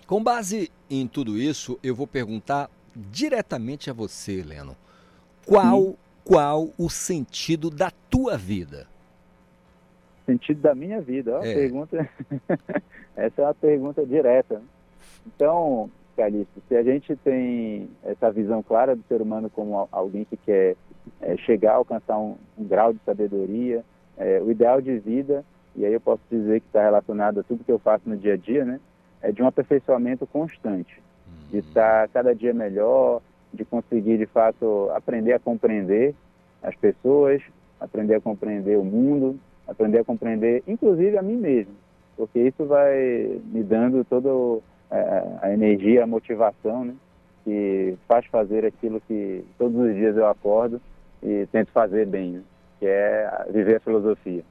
Com 0.07 0.23
base 0.23 0.71
em 0.89 1.09
tudo 1.09 1.37
isso, 1.37 1.77
eu 1.83 1.97
vou 1.97 2.07
perguntar 2.07 2.71
diretamente 2.95 3.91
a 3.91 3.93
você, 3.93 4.41
Leno. 4.41 4.77
Qual, 5.45 5.97
qual 6.25 6.69
o 6.79 6.89
sentido 6.89 7.71
da 7.71 7.91
tua 8.09 8.39
vida? 8.39 8.87
Sentido 10.27 10.61
da 10.61 10.77
minha 10.77 11.01
vida? 11.01 11.41
É. 11.43 11.55
pergunta... 11.55 12.09
Essa 13.17 13.43
é 13.43 13.45
uma 13.45 13.55
pergunta 13.55 14.07
direta. 14.07 14.63
Então, 15.27 15.91
Calixto, 16.17 16.63
se 16.69 16.77
a 16.77 16.83
gente 16.83 17.15
tem 17.17 17.89
essa 18.05 18.31
visão 18.31 18.63
clara 18.63 18.95
do 18.95 19.03
ser 19.09 19.21
humano 19.21 19.51
como 19.51 19.89
alguém 19.91 20.25
que 20.25 20.37
quer 20.37 20.77
é, 21.21 21.37
chegar 21.39 21.73
a 21.73 21.77
alcançar 21.77 22.19
um, 22.19 22.37
um 22.57 22.65
grau 22.65 22.93
de 22.93 23.01
sabedoria, 23.05 23.85
é, 24.17 24.41
o 24.41 24.51
ideal 24.51 24.81
de 24.81 24.99
vida, 24.99 25.45
e 25.77 25.85
aí 25.85 25.93
eu 25.93 26.01
posso 26.01 26.23
dizer 26.31 26.61
que 26.61 26.67
está 26.67 26.83
relacionado 26.83 27.41
a 27.41 27.43
tudo 27.43 27.65
que 27.65 27.73
eu 27.73 27.79
faço 27.79 28.09
no 28.09 28.17
dia 28.17 28.35
a 28.35 28.37
dia, 28.37 28.65
né? 28.65 28.81
É 29.21 29.33
de 29.33 29.43
um 29.43 29.47
aperfeiçoamento 29.47 30.27
constante, 30.27 31.03
de 31.51 31.59
uhum. 31.59 31.63
estar 31.67 32.09
cada 32.09 32.35
dia 32.35 32.55
melhor, 32.55 33.21
de 33.53 33.65
conseguir 33.65 34.19
de 34.19 34.27
fato 34.27 34.91
aprender 34.95 35.33
a 35.33 35.39
compreender 35.39 36.15
as 36.63 36.75
pessoas, 36.77 37.43
aprender 37.81 38.15
a 38.15 38.21
compreender 38.21 38.79
o 38.79 38.85
mundo, 38.85 39.39
aprender 39.67 39.99
a 39.99 40.05
compreender 40.05 40.63
inclusive 40.67 41.17
a 41.17 41.23
mim 41.23 41.37
mesmo, 41.37 41.75
porque 42.17 42.39
isso 42.39 42.65
vai 42.67 43.41
me 43.47 43.63
dando 43.63 44.05
toda 44.05 44.29
a, 44.91 45.53
energia, 45.53 46.05
a 46.05 46.07
motivação, 46.07 46.85
né? 46.85 46.95
Que 47.45 47.97
faz 48.09 48.25
fazer 48.27 48.65
aquilo 48.65 49.01
que 49.07 49.45
todos 49.59 49.77
os 49.77 49.95
dias 49.95 50.17
eu 50.17 50.27
acordo 50.27 50.81
e 51.23 51.47
tento 51.53 51.71
fazer 51.73 52.07
bem, 52.07 52.33
né? 52.33 52.43
que 52.79 52.87
é 52.87 53.47
viver 53.51 53.77
a 53.77 53.81
filosofia. 53.81 54.43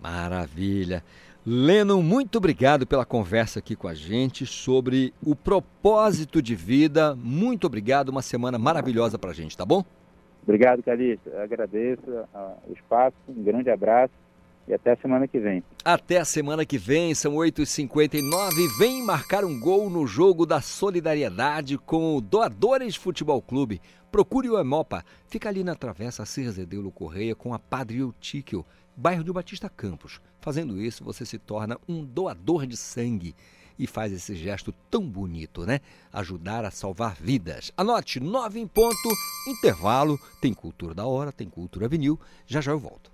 Maravilha. 0.00 1.02
Leno, 1.46 2.02
muito 2.02 2.36
obrigado 2.38 2.86
pela 2.86 3.04
conversa 3.04 3.58
aqui 3.58 3.76
com 3.76 3.86
a 3.86 3.94
gente 3.94 4.46
sobre 4.46 5.12
o 5.22 5.34
propósito 5.34 6.40
de 6.40 6.54
vida. 6.54 7.14
Muito 7.14 7.66
obrigado, 7.66 8.08
uma 8.08 8.22
semana 8.22 8.58
maravilhosa 8.58 9.18
para 9.18 9.30
a 9.30 9.34
gente, 9.34 9.56
tá 9.56 9.64
bom? 9.64 9.84
Obrigado, 10.42 10.82
Calixto. 10.82 11.30
Agradeço 11.36 12.02
o 12.66 12.72
espaço, 12.72 13.16
um 13.28 13.42
grande 13.42 13.70
abraço 13.70 14.12
e 14.66 14.72
até 14.72 14.92
a 14.92 14.96
semana 14.96 15.28
que 15.28 15.38
vem. 15.38 15.62
Até 15.84 16.18
a 16.18 16.24
semana 16.24 16.64
que 16.64 16.78
vem, 16.78 17.14
são 17.14 17.34
8h59. 17.34 18.78
Vem 18.78 19.02
marcar 19.02 19.44
um 19.44 19.58
gol 19.58 19.90
no 19.90 20.06
jogo 20.06 20.46
da 20.46 20.60
solidariedade 20.60 21.76
com 21.76 22.16
o 22.16 22.20
Doadores 22.20 22.96
Futebol 22.96 23.42
Clube. 23.42 23.80
Procure 24.10 24.48
o 24.48 24.58
Emopa. 24.58 25.04
Fica 25.26 25.48
ali 25.48 25.62
na 25.62 25.74
Travessa 25.74 26.24
Cerzedeulo 26.24 26.90
Correia 26.90 27.34
com 27.34 27.52
a 27.52 27.58
Padre 27.58 27.98
Eutíquio, 27.98 28.64
bairro 28.96 29.24
de 29.24 29.32
Batista 29.32 29.68
Campos. 29.68 30.20
Fazendo 30.40 30.80
isso, 30.80 31.04
você 31.04 31.26
se 31.26 31.38
torna 31.38 31.78
um 31.88 32.04
doador 32.04 32.66
de 32.66 32.76
sangue 32.76 33.34
e 33.78 33.86
faz 33.86 34.12
esse 34.12 34.34
gesto 34.34 34.72
tão 34.90 35.02
bonito, 35.02 35.66
né? 35.66 35.80
Ajudar 36.12 36.64
a 36.64 36.70
salvar 36.70 37.16
vidas. 37.16 37.72
Anote, 37.76 38.20
nove 38.20 38.60
em 38.60 38.68
ponto, 38.68 39.10
intervalo, 39.48 40.18
tem 40.40 40.54
cultura 40.54 40.94
da 40.94 41.06
hora, 41.06 41.32
tem 41.32 41.48
cultura 41.48 41.88
vinil. 41.88 42.18
Já 42.46 42.60
já 42.60 42.72
eu 42.72 42.78
volto. 42.78 43.13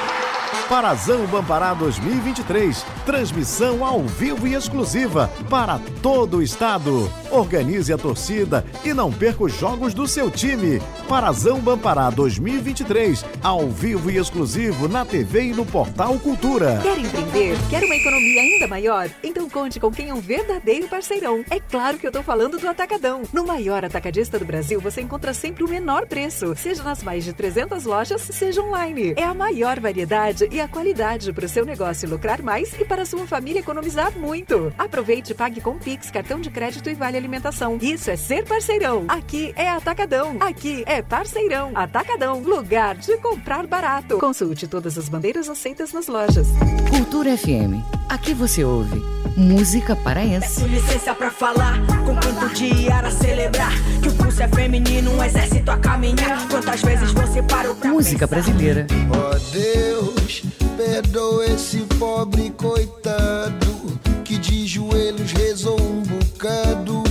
Parazão 0.71 1.25
Bampará 1.25 1.73
2023. 1.73 2.85
Transmissão 3.05 3.83
ao 3.83 4.03
vivo 4.03 4.47
e 4.47 4.53
exclusiva 4.53 5.29
para 5.49 5.77
todo 6.01 6.37
o 6.37 6.41
estado. 6.41 7.11
Organize 7.29 7.91
a 7.91 7.97
torcida 7.97 8.65
e 8.81 8.93
não 8.93 9.11
perca 9.11 9.43
os 9.43 9.53
jogos 9.53 9.93
do 9.93 10.07
seu 10.07 10.31
time. 10.31 10.81
Parazão 11.09 11.59
Bampará 11.59 12.09
2023. 12.09 13.25
Ao 13.43 13.67
vivo 13.67 14.09
e 14.09 14.15
exclusivo 14.15 14.87
na 14.87 15.03
TV 15.03 15.47
e 15.47 15.53
no 15.53 15.65
portal 15.65 16.17
Cultura. 16.19 16.79
Quer 16.81 16.97
empreender? 16.99 17.57
Quer 17.69 17.83
uma 17.83 17.95
economia 17.95 18.41
ainda 18.41 18.65
maior? 18.65 19.09
Então 19.21 19.49
conte 19.49 19.77
com 19.77 19.91
quem 19.91 20.07
é 20.07 20.13
um 20.13 20.21
verdadeiro 20.21 20.87
parceirão. 20.87 21.43
É 21.49 21.59
claro 21.59 21.97
que 21.97 22.07
eu 22.07 22.13
tô 22.13 22.23
falando 22.23 22.57
do 22.57 22.69
Atacadão. 22.69 23.23
No 23.33 23.45
maior 23.45 23.83
atacadista 23.83 24.39
do 24.39 24.45
Brasil, 24.45 24.79
você 24.79 25.01
encontra 25.01 25.33
sempre 25.33 25.65
o 25.65 25.69
menor 25.69 26.07
preço, 26.07 26.55
seja 26.55 26.81
nas 26.81 27.03
mais 27.03 27.25
de 27.25 27.33
300 27.33 27.83
lojas, 27.83 28.21
seja 28.21 28.61
online. 28.61 29.15
É 29.17 29.25
a 29.25 29.33
maior 29.33 29.77
variedade 29.77 30.47
e 30.49 30.60
a 30.61 30.67
qualidade 30.67 31.33
para 31.33 31.45
o 31.45 31.49
seu 31.49 31.65
negócio 31.65 32.09
lucrar 32.09 32.41
mais 32.41 32.73
e 32.79 32.85
para 32.85 33.01
a 33.01 33.05
sua 33.05 33.25
família 33.27 33.59
economizar 33.59 34.17
muito. 34.17 34.71
Aproveite 34.77 35.31
e 35.31 35.35
pague 35.35 35.61
com 35.61 35.77
Pix, 35.77 36.11
cartão 36.11 36.39
de 36.39 36.49
crédito 36.49 36.89
e 36.89 36.93
vale 36.93 37.17
alimentação. 37.17 37.77
Isso 37.81 38.09
é 38.09 38.15
ser 38.15 38.45
parceirão. 38.45 39.05
Aqui 39.07 39.53
é 39.55 39.69
Atacadão. 39.69 40.37
Aqui 40.39 40.83
é 40.85 41.01
parceirão. 41.01 41.71
Atacadão, 41.75 42.39
lugar 42.41 42.95
de 42.95 43.17
comprar 43.17 43.65
barato. 43.67 44.17
Consulte 44.19 44.67
todas 44.67 44.97
as 44.97 45.09
bandeiras 45.09 45.49
aceitas 45.49 45.91
nas 45.93 46.07
lojas. 46.07 46.47
Cultura 46.89 47.37
FM. 47.37 47.81
Aqui 48.09 48.33
você 48.33 48.63
ouve 48.63 49.01
música 49.37 49.95
paraense. 49.95 50.61
Peço 50.61 50.67
licença 50.67 51.13
pra 51.13 51.31
falar, 51.31 51.79
com 52.11 52.19
quanto 52.19 52.53
dia 52.53 52.93
era 52.95 53.09
celebrar 53.09 53.71
que 54.01 54.09
o 54.09 54.13
pulso 54.13 54.43
é 54.43 54.47
feminino, 54.49 55.11
um 55.11 55.23
exército 55.23 55.71
a 55.71 55.77
caminhar. 55.77 56.45
Quantas 56.49 56.81
vezes 56.81 57.11
você 57.11 57.41
parou 57.43 57.73
pra 57.75 57.91
Música 57.91 58.27
brasileira. 58.27 58.85
Ó 59.09 59.37
Deus, 59.51 60.43
perdoa 60.75 61.45
esse 61.45 61.77
pobre 61.97 62.49
coitado 62.51 63.99
que 64.25 64.37
de 64.37 64.67
joelhos 64.67 65.31
rezou 65.31 65.79
um 65.79 66.01
bocado, 66.03 67.03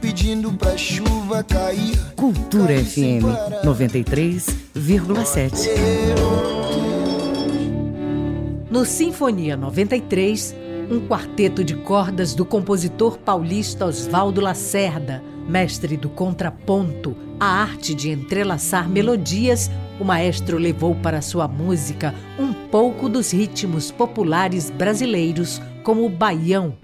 pedindo 0.00 0.50
pra 0.52 0.74
chuva 0.76 1.42
cair. 1.42 1.98
Cultura 2.16 2.82
FM 2.82 3.24
93,7. 3.64 5.50
No 8.70 8.84
Sinfonia 8.84 9.56
93, 9.56 10.54
um 10.90 11.06
quarteto 11.06 11.62
de 11.62 11.76
cordas 11.76 12.34
do 12.34 12.44
compositor 12.44 13.16
paulista 13.18 13.86
Oswaldo 13.86 14.40
Lacerda, 14.40 15.22
mestre 15.48 15.96
do 15.96 16.08
contraponto, 16.08 17.16
a 17.38 17.46
arte 17.46 17.94
de 17.94 18.10
entrelaçar 18.10 18.88
melodias, 18.88 19.70
o 20.00 20.04
maestro 20.04 20.58
levou 20.58 20.94
para 20.96 21.22
sua 21.22 21.46
música 21.46 22.14
um 22.38 22.52
pouco 22.52 23.08
dos 23.08 23.30
ritmos 23.30 23.90
populares 23.90 24.68
brasileiros, 24.68 25.62
como 25.84 26.04
o 26.04 26.08
baião. 26.08 26.76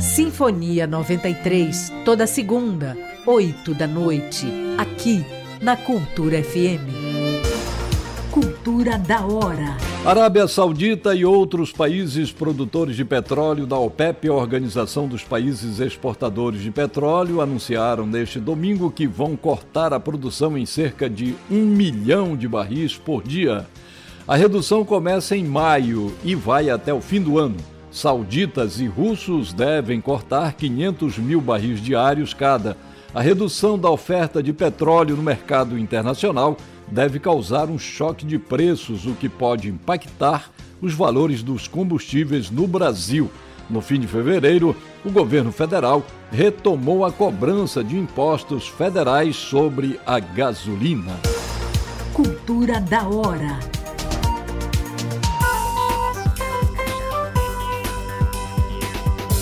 Sinfonia 0.00 0.86
93, 0.86 1.92
toda 2.04 2.26
segunda, 2.26 2.96
8 3.26 3.74
da 3.74 3.86
noite, 3.86 4.46
aqui 4.78 5.24
na 5.60 5.76
Cultura 5.76 6.42
FM. 6.42 7.09
Cultura 8.62 8.98
da 8.98 9.24
hora. 9.24 9.74
Arábia 10.04 10.46
Saudita 10.46 11.14
e 11.14 11.24
outros 11.24 11.72
países 11.72 12.30
produtores 12.30 12.94
de 12.94 13.06
petróleo 13.06 13.66
da 13.66 13.78
OPEP, 13.78 14.28
a 14.28 14.34
Organização 14.34 15.08
dos 15.08 15.24
Países 15.24 15.80
Exportadores 15.80 16.60
de 16.60 16.70
Petróleo, 16.70 17.40
anunciaram 17.40 18.06
neste 18.06 18.38
domingo 18.38 18.90
que 18.90 19.06
vão 19.06 19.34
cortar 19.34 19.94
a 19.94 20.00
produção 20.00 20.58
em 20.58 20.66
cerca 20.66 21.08
de 21.08 21.34
um 21.50 21.64
milhão 21.64 22.36
de 22.36 22.46
barris 22.46 22.98
por 22.98 23.22
dia. 23.22 23.66
A 24.28 24.36
redução 24.36 24.84
começa 24.84 25.34
em 25.34 25.44
maio 25.44 26.14
e 26.22 26.34
vai 26.34 26.68
até 26.68 26.92
o 26.92 27.00
fim 27.00 27.22
do 27.22 27.38
ano. 27.38 27.56
Sauditas 27.90 28.78
e 28.78 28.86
russos 28.86 29.54
devem 29.54 30.02
cortar 30.02 30.52
500 30.52 31.16
mil 31.16 31.40
barris 31.40 31.80
diários 31.80 32.34
cada. 32.34 32.76
A 33.14 33.22
redução 33.22 33.78
da 33.78 33.90
oferta 33.90 34.42
de 34.42 34.52
petróleo 34.52 35.16
no 35.16 35.22
mercado 35.22 35.78
internacional 35.78 36.58
deve 36.90 37.18
causar 37.18 37.68
um 37.68 37.78
choque 37.78 38.24
de 38.26 38.38
preços, 38.38 39.06
o 39.06 39.14
que 39.14 39.28
pode 39.28 39.68
impactar 39.68 40.50
os 40.80 40.94
valores 40.94 41.42
dos 41.42 41.68
combustíveis 41.68 42.50
no 42.50 42.66
Brasil. 42.66 43.30
No 43.68 43.80
fim 43.80 44.00
de 44.00 44.06
fevereiro, 44.06 44.74
o 45.04 45.10
governo 45.10 45.52
federal 45.52 46.04
retomou 46.32 47.04
a 47.04 47.12
cobrança 47.12 47.84
de 47.84 47.96
impostos 47.96 48.66
federais 48.66 49.36
sobre 49.36 50.00
a 50.04 50.18
gasolina. 50.18 51.14
Cultura 52.12 52.80
da 52.80 53.06
hora. 53.08 53.79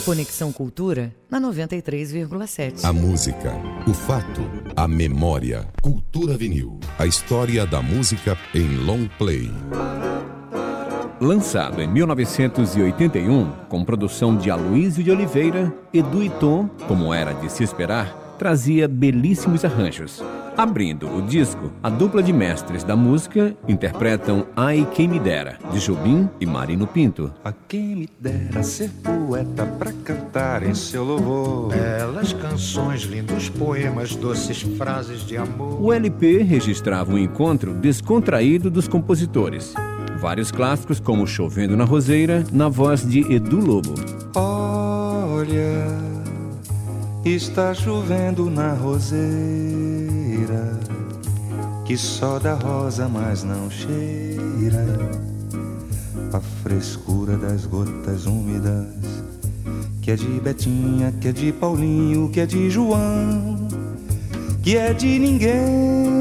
Conexão 0.09 0.51
Cultura 0.51 1.15
na 1.31 1.39
93,7. 1.39 2.83
A 2.83 2.95
música, 2.95 3.53
o 3.87 3.93
fato, 3.93 4.41
a 4.75 4.89
memória. 4.89 5.69
Cultura 5.83 6.35
Vinil. 6.35 6.81
A 6.99 7.05
história 7.05 7.67
da 7.67 7.83
música 7.83 8.35
em 8.55 8.75
long 8.87 9.07
play. 9.19 9.51
Lançado 11.21 11.83
em 11.83 11.87
1981, 11.87 13.51
com 13.69 13.85
produção 13.85 14.35
de 14.35 14.51
Aloysio 14.51 15.05
de 15.05 15.11
Oliveira, 15.11 15.71
Edu 15.93 16.25
e 16.25 16.31
Tom, 16.31 16.69
como 16.89 17.13
era 17.13 17.35
de 17.35 17.53
se 17.53 17.63
esperar, 17.63 18.37
trazia 18.39 18.89
belíssimos 18.89 19.63
arranjos. 19.63 20.23
Abrindo 20.59 21.07
o 21.17 21.23
disco, 21.23 21.71
a 21.81 21.89
dupla 21.89 22.21
de 22.21 22.33
mestres 22.33 22.83
da 22.83 22.97
música 22.97 23.55
interpretam 23.69 24.45
Ai 24.57 24.85
Quem 24.93 25.07
Me 25.07 25.21
Dera, 25.21 25.57
de 25.73 25.79
Jobim 25.79 26.29
e 26.41 26.47
Marino 26.47 26.85
Pinto. 26.85 27.33
A 27.45 27.53
quem 27.53 27.95
me 27.95 28.09
dera 28.19 28.65
ser 28.65 28.91
poeta 28.91 29.65
pra 29.65 29.93
cantar 30.03 30.65
em 30.65 30.75
seu 30.75 31.05
louvor. 31.05 31.69
Belas 31.69 32.33
canções, 32.33 33.03
lindos 33.03 33.49
poemas, 33.49 34.17
doces 34.17 34.63
frases 34.77 35.21
de 35.21 35.37
amor. 35.37 35.81
O 35.81 35.93
LP 35.93 36.43
registrava 36.43 37.13
um 37.13 37.19
encontro 37.19 37.73
descontraído 37.75 38.69
dos 38.69 38.89
compositores. 38.89 39.75
Vários 40.21 40.51
clássicos, 40.51 40.99
como 40.99 41.25
Chovendo 41.25 41.77
na 41.77 41.85
Roseira, 41.85 42.43
na 42.53 42.69
voz 42.69 43.09
de 43.09 43.21
Edu 43.33 43.65
Lobo. 43.65 43.95
Olha, 44.35 45.87
está 47.25 47.75
chovendo 47.75 48.51
na 48.51 48.73
roseira, 48.73 49.98
que 51.85 51.97
só 51.97 52.39
da 52.39 52.55
rosa, 52.55 53.09
mas 53.09 53.43
não 53.43 53.71
cheira 53.71 54.85
a 56.33 56.41
frescura 56.41 57.37
das 57.37 57.65
gotas 57.65 58.27
úmidas, 58.27 59.25
que 60.03 60.11
é 60.11 60.17
de 60.17 60.41
Betinha, 60.41 61.13
que 61.21 61.29
é 61.29 61.33
de 61.33 61.53
Paulinho, 61.53 62.29
que 62.31 62.41
é 62.41 62.47
de 62.47 62.69
João, 62.71 63.69
que 64.63 64.77
é 64.77 64.93
de 64.93 65.19
ninguém. 65.19 66.19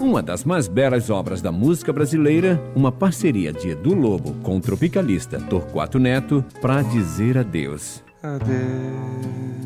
Uma 0.00 0.22
das 0.22 0.44
mais 0.44 0.66
belas 0.66 1.10
obras 1.10 1.42
da 1.42 1.52
música 1.52 1.92
brasileira, 1.92 2.58
uma 2.74 2.90
parceria 2.90 3.52
de 3.52 3.68
Edu 3.68 3.94
Lobo 3.94 4.34
com 4.42 4.56
o 4.56 4.60
tropicalista 4.60 5.38
Torquato 5.38 5.98
Neto 5.98 6.42
para 6.62 6.80
dizer 6.80 7.36
adeus. 7.36 8.02
Adeus. 8.22 9.57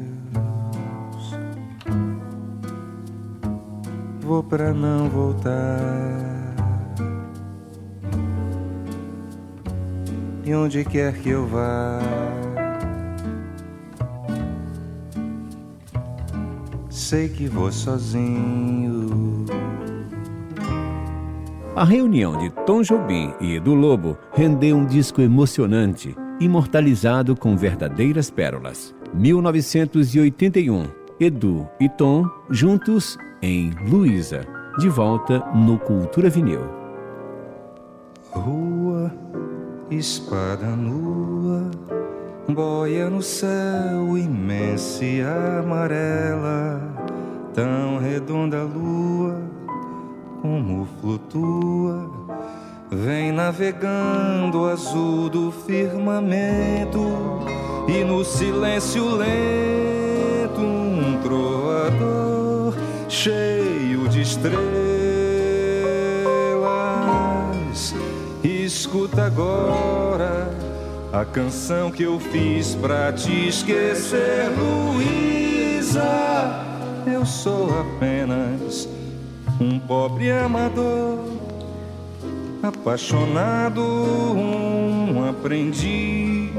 Vou 4.33 4.43
pra 4.43 4.73
não 4.73 5.11
voltar. 5.11 5.79
E 10.43 10.55
onde 10.55 10.87
quer 10.87 11.13
que 11.19 11.29
eu 11.29 11.47
vá, 11.47 12.01
sei 16.89 17.29
que 17.29 17.47
vou 17.47 17.71
sozinho. 17.71 19.45
A 21.77 21.85
reunião 21.85 22.39
de 22.39 22.49
Tom 22.65 22.81
Jobim 22.81 23.35
e 23.39 23.57
Edu 23.57 23.75
Lobo 23.75 24.17
rendeu 24.33 24.79
um 24.79 24.87
disco 24.87 25.21
emocionante, 25.21 26.17
imortalizado 26.41 27.37
com 27.37 27.55
verdadeiras 27.55 28.31
pérolas. 28.31 28.95
1981, 29.13 31.02
Edu 31.23 31.69
e 31.79 31.89
Tom 31.89 32.29
juntos 32.51 33.17
em 33.41 33.71
Luísa, 33.89 34.45
de 34.81 34.89
volta 34.89 35.39
no 35.55 35.79
Cultura 35.79 36.29
Vinil. 36.29 36.63
Rua, 38.33 39.15
espada 39.89 40.67
nua, 40.67 41.71
boia 42.49 43.09
no 43.09 43.23
céu 43.23 44.19
imensa 44.19 45.05
e 45.05 45.23
amarela, 45.23 46.81
tão 47.55 47.99
redonda 47.99 48.63
a 48.63 48.65
lua, 48.65 49.41
como 50.41 50.89
flutua, 51.01 52.11
vem 52.91 53.31
navegando 53.31 54.65
azul 54.65 55.31
do 55.31 55.53
firmamento 55.53 56.99
e 57.87 58.03
no 58.03 58.25
silêncio 58.25 59.09
lento 59.15 60.02
trovador 61.23 62.75
cheio 63.09 64.09
de 64.09 64.23
estrelas. 64.23 64.63
Escuta 68.43 69.25
agora 69.27 70.51
a 71.13 71.25
canção 71.25 71.91
que 71.91 72.05
eu 72.05 72.19
fiz 72.19 72.75
pra 72.75 73.13
te 73.13 73.49
esquecer, 73.49 74.51
Luísa. 74.59 76.03
Eu 77.07 77.27
sou 77.27 77.69
apenas 77.81 78.89
um 79.61 79.79
pobre 79.79 80.33
amador, 80.33 81.19
apaixonado, 82.63 83.83
um 83.83 85.29
aprendiz 85.29 86.53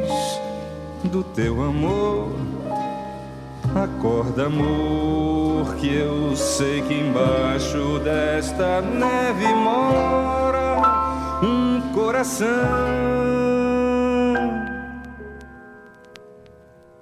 do 1.04 1.24
teu 1.24 1.64
amor. 1.64 2.53
Acorda, 3.76 4.46
amor, 4.46 5.76
que 5.76 5.96
eu 5.96 6.36
sei 6.36 6.82
que 6.84 6.94
embaixo 6.94 8.00
desta 8.04 8.82
neve 8.82 9.48
mora 9.48 11.42
um 11.42 11.82
coração. 11.92 12.48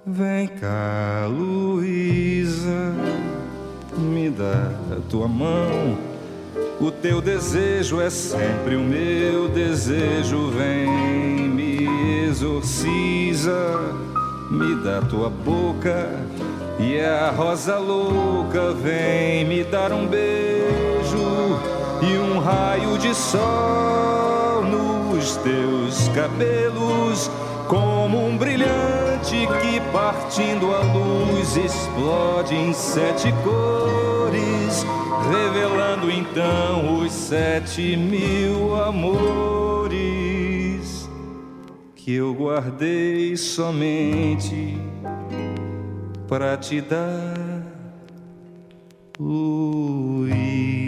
Vem 0.05 0.47
cá, 0.47 1.27
Luísa, 1.29 2.93
me 3.97 4.29
dá 4.29 4.71
a 4.91 5.01
tua 5.09 5.27
mão. 5.27 5.97
O 6.79 6.89
teu 6.89 7.21
desejo 7.21 7.99
é 7.99 8.09
sempre 8.09 8.77
o 8.77 8.79
meu 8.79 9.49
desejo. 9.49 10.49
Vem, 10.51 11.49
me 11.49 12.25
exorciza, 12.27 13.79
me 14.49 14.75
dá 14.83 15.01
tua 15.01 15.29
boca. 15.29 16.09
E 16.79 16.99
a 16.99 17.31
rosa 17.31 17.77
louca 17.77 18.73
vem 18.73 19.45
me 19.45 19.63
dar 19.63 19.91
um 19.91 20.07
beijo 20.07 21.59
e 22.01 22.17
um 22.17 22.39
raio 22.39 22.97
de 22.97 23.13
sol 23.13 24.63
nos 24.63 25.35
teus 25.37 26.07
cabelos, 26.09 27.29
como 27.67 28.25
um 28.25 28.37
brilhante 28.37 29.47
que 29.61 29.79
partindo 29.91 30.73
a 30.73 30.79
luz 30.79 31.55
explode 31.55 32.55
em 32.55 32.73
sete 32.73 33.31
cores, 33.43 34.85
revelando 35.31 36.09
então 36.09 36.99
os 37.03 37.11
sete 37.11 37.95
mil 37.95 38.75
amores 38.83 39.91
que 41.95 42.15
eu 42.15 42.33
guardei 42.33 43.37
somente 43.37 44.75
para 46.31 46.57
te 46.57 46.81
dar, 46.81 47.61
Luísa, 49.19 50.80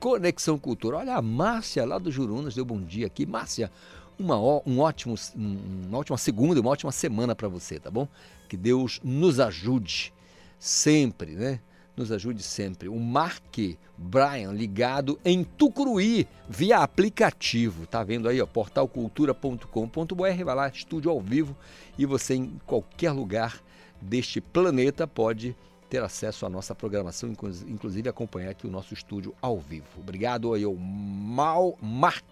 Conexão 0.00 0.58
Cultura. 0.58 0.98
Olha, 0.98 1.16
a 1.16 1.22
Márcia 1.22 1.84
lá 1.84 1.98
do 1.98 2.10
Jurunas 2.10 2.54
deu 2.54 2.64
bom 2.64 2.80
dia 2.80 3.06
aqui. 3.06 3.26
Márcia, 3.26 3.70
uma, 4.18 4.36
um 4.38 4.80
ótimo, 4.80 5.14
um- 5.36 5.58
uma 5.88 5.98
ótima 5.98 6.16
segunda, 6.18 6.60
uma 6.60 6.70
ótima 6.70 6.92
semana 6.92 7.34
para 7.34 7.48
você, 7.48 7.78
tá 7.78 7.90
bom? 7.90 8.06
Que 8.48 8.56
Deus 8.56 9.00
nos 9.02 9.38
ajude 9.40 10.12
sempre, 10.58 11.32
né? 11.32 11.60
Nos 11.96 12.12
ajude 12.12 12.42
sempre. 12.44 12.88
O 12.88 12.98
Mark 12.98 13.56
Brian 13.96 14.52
ligado 14.52 15.18
em 15.24 15.42
Tucuruí 15.42 16.28
via 16.48 16.78
aplicativo. 16.78 17.86
Tá 17.86 18.04
vendo 18.04 18.28
aí, 18.28 18.40
ó, 18.40 18.46
portalcultura.com.br, 18.46 20.44
vai 20.44 20.54
lá, 20.54 20.68
estúdio 20.68 21.10
ao 21.10 21.20
vivo 21.20 21.56
e 21.98 22.06
você 22.06 22.34
em 22.34 22.52
qualquer 22.66 23.10
lugar 23.10 23.60
deste 24.00 24.40
planeta 24.40 25.06
pode 25.08 25.56
ter 25.88 26.02
acesso 26.02 26.44
à 26.44 26.48
nossa 26.48 26.74
programação, 26.74 27.30
inclu- 27.30 27.50
inclusive 27.66 28.08
acompanhar 28.08 28.50
aqui 28.50 28.66
o 28.66 28.70
nosso 28.70 28.92
estúdio 28.94 29.34
ao 29.40 29.58
vivo. 29.58 29.86
Obrigado 29.98 30.52
aí 30.52 30.64
ao 30.64 30.74
Mal 30.76 31.76
Mark 31.80 32.24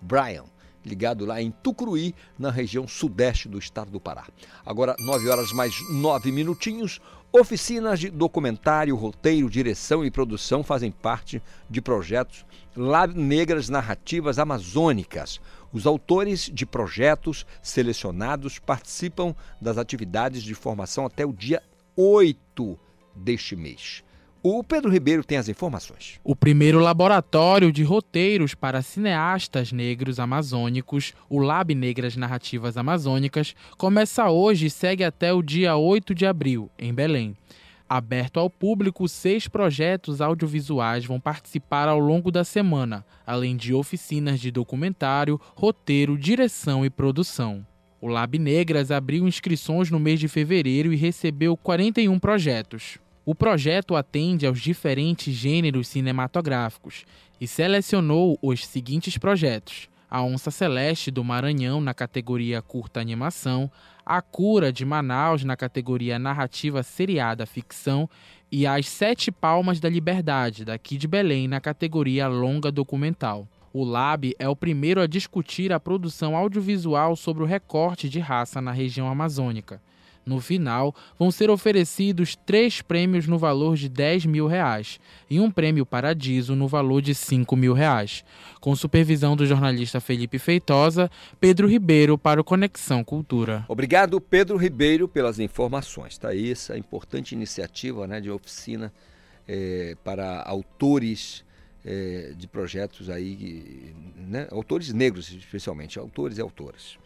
Brian, 0.00 0.44
ligado 0.84 1.26
lá 1.26 1.42
em 1.42 1.50
Tucuruí, 1.50 2.14
na 2.38 2.50
região 2.50 2.86
sudeste 2.88 3.48
do 3.48 3.58
estado 3.58 3.90
do 3.90 4.00
Pará. 4.00 4.26
Agora, 4.64 4.94
9 4.98 5.28
horas 5.28 5.52
mais 5.52 5.74
9 5.90 6.32
minutinhos. 6.32 7.00
Oficinas 7.32 8.00
de 8.00 8.10
documentário, 8.10 8.96
roteiro, 8.96 9.48
direção 9.48 10.04
e 10.04 10.10
produção 10.10 10.64
fazem 10.64 10.90
parte 10.90 11.40
de 11.68 11.80
projetos 11.80 12.44
Negras 13.14 13.68
Narrativas 13.68 14.36
Amazônicas. 14.36 15.40
Os 15.72 15.86
autores 15.86 16.50
de 16.52 16.66
projetos 16.66 17.46
selecionados 17.62 18.58
participam 18.58 19.32
das 19.60 19.78
atividades 19.78 20.42
de 20.42 20.54
formação 20.54 21.06
até 21.06 21.24
o 21.24 21.32
dia 21.32 21.62
8 21.94 22.76
deste 23.14 23.56
mês. 23.56 24.02
O 24.42 24.64
Pedro 24.64 24.90
Ribeiro 24.90 25.22
tem 25.22 25.36
as 25.36 25.50
informações. 25.50 26.18
O 26.24 26.34
primeiro 26.34 26.78
laboratório 26.78 27.70
de 27.70 27.82
roteiros 27.82 28.54
para 28.54 28.80
cineastas 28.80 29.70
negros 29.70 30.18
amazônicos, 30.18 31.12
o 31.28 31.38
Lab 31.38 31.74
Negras 31.74 32.16
Narrativas 32.16 32.78
Amazônicas, 32.78 33.54
começa 33.76 34.30
hoje 34.30 34.66
e 34.66 34.70
segue 34.70 35.04
até 35.04 35.30
o 35.30 35.42
dia 35.42 35.76
8 35.76 36.14
de 36.14 36.24
abril, 36.24 36.70
em 36.78 36.94
Belém. 36.94 37.36
Aberto 37.86 38.40
ao 38.40 38.48
público, 38.48 39.06
seis 39.08 39.46
projetos 39.46 40.22
audiovisuais 40.22 41.04
vão 41.04 41.20
participar 41.20 41.88
ao 41.88 41.98
longo 41.98 42.30
da 42.30 42.44
semana, 42.44 43.04
além 43.26 43.56
de 43.56 43.74
oficinas 43.74 44.40
de 44.40 44.50
documentário, 44.50 45.38
roteiro, 45.54 46.16
direção 46.16 46.82
e 46.82 46.88
produção. 46.88 47.66
O 48.02 48.08
Lab 48.08 48.38
Negras 48.38 48.90
abriu 48.90 49.28
inscrições 49.28 49.90
no 49.90 50.00
mês 50.00 50.18
de 50.18 50.26
fevereiro 50.26 50.90
e 50.90 50.96
recebeu 50.96 51.54
41 51.54 52.18
projetos. 52.18 52.98
O 53.26 53.34
projeto 53.34 53.94
atende 53.94 54.46
aos 54.46 54.58
diferentes 54.58 55.34
gêneros 55.34 55.86
cinematográficos 55.88 57.04
e 57.38 57.46
selecionou 57.46 58.38
os 58.40 58.66
seguintes 58.66 59.18
projetos: 59.18 59.86
A 60.10 60.22
Onça 60.22 60.50
Celeste 60.50 61.10
do 61.10 61.22
Maranhão 61.22 61.78
na 61.78 61.92
categoria 61.92 62.62
Curta 62.62 63.00
Animação, 63.00 63.70
A 64.04 64.22
Cura 64.22 64.72
de 64.72 64.86
Manaus 64.86 65.44
na 65.44 65.54
categoria 65.54 66.18
Narrativa 66.18 66.82
Seriada 66.82 67.44
Ficção 67.44 68.08
e 68.50 68.66
As 68.66 68.88
Sete 68.88 69.30
Palmas 69.30 69.78
da 69.78 69.90
Liberdade, 69.90 70.64
daqui 70.64 70.96
de 70.96 71.06
Belém, 71.06 71.46
na 71.46 71.60
categoria 71.60 72.26
Longa 72.28 72.72
Documental. 72.72 73.46
O 73.72 73.84
Lab 73.84 74.34
é 74.38 74.48
o 74.48 74.56
primeiro 74.56 75.00
a 75.00 75.06
discutir 75.06 75.72
a 75.72 75.78
produção 75.78 76.36
audiovisual 76.36 77.14
sobre 77.14 77.42
o 77.42 77.46
recorte 77.46 78.08
de 78.08 78.18
raça 78.18 78.60
na 78.60 78.72
região 78.72 79.08
amazônica. 79.08 79.80
No 80.26 80.40
final, 80.40 80.94
vão 81.18 81.30
ser 81.30 81.50
oferecidos 81.50 82.36
três 82.36 82.82
prêmios 82.82 83.26
no 83.26 83.38
valor 83.38 83.76
de 83.76 83.88
10 83.88 84.26
mil 84.26 84.46
reais 84.46 85.00
e 85.30 85.40
um 85.40 85.50
prêmio 85.50 85.86
Paradiso 85.86 86.54
no 86.54 86.68
valor 86.68 87.00
de 87.00 87.14
5 87.14 87.56
mil 87.56 87.72
reais. 87.72 88.24
Com 88.60 88.76
supervisão 88.76 89.34
do 89.34 89.46
jornalista 89.46 90.00
Felipe 90.00 90.38
Feitosa, 90.38 91.10
Pedro 91.40 91.66
Ribeiro 91.66 92.18
para 92.18 92.40
o 92.40 92.44
Conexão 92.44 93.02
Cultura. 93.02 93.64
Obrigado, 93.66 94.20
Pedro 94.20 94.56
Ribeiro, 94.56 95.08
pelas 95.08 95.38
informações. 95.38 96.12
Está 96.12 96.28
aí 96.28 96.50
essa 96.50 96.76
importante 96.76 97.32
iniciativa 97.34 98.06
né, 98.06 98.20
de 98.20 98.30
oficina 98.30 98.92
eh, 99.48 99.96
para 100.04 100.42
autores 100.42 101.44
é, 101.84 102.32
de 102.36 102.46
projetos 102.46 103.08
aí, 103.08 103.94
né? 104.16 104.46
autores 104.50 104.92
negros 104.92 105.30
especialmente, 105.32 105.98
autores 105.98 106.38
e 106.38 106.40
autoras. 106.40 106.98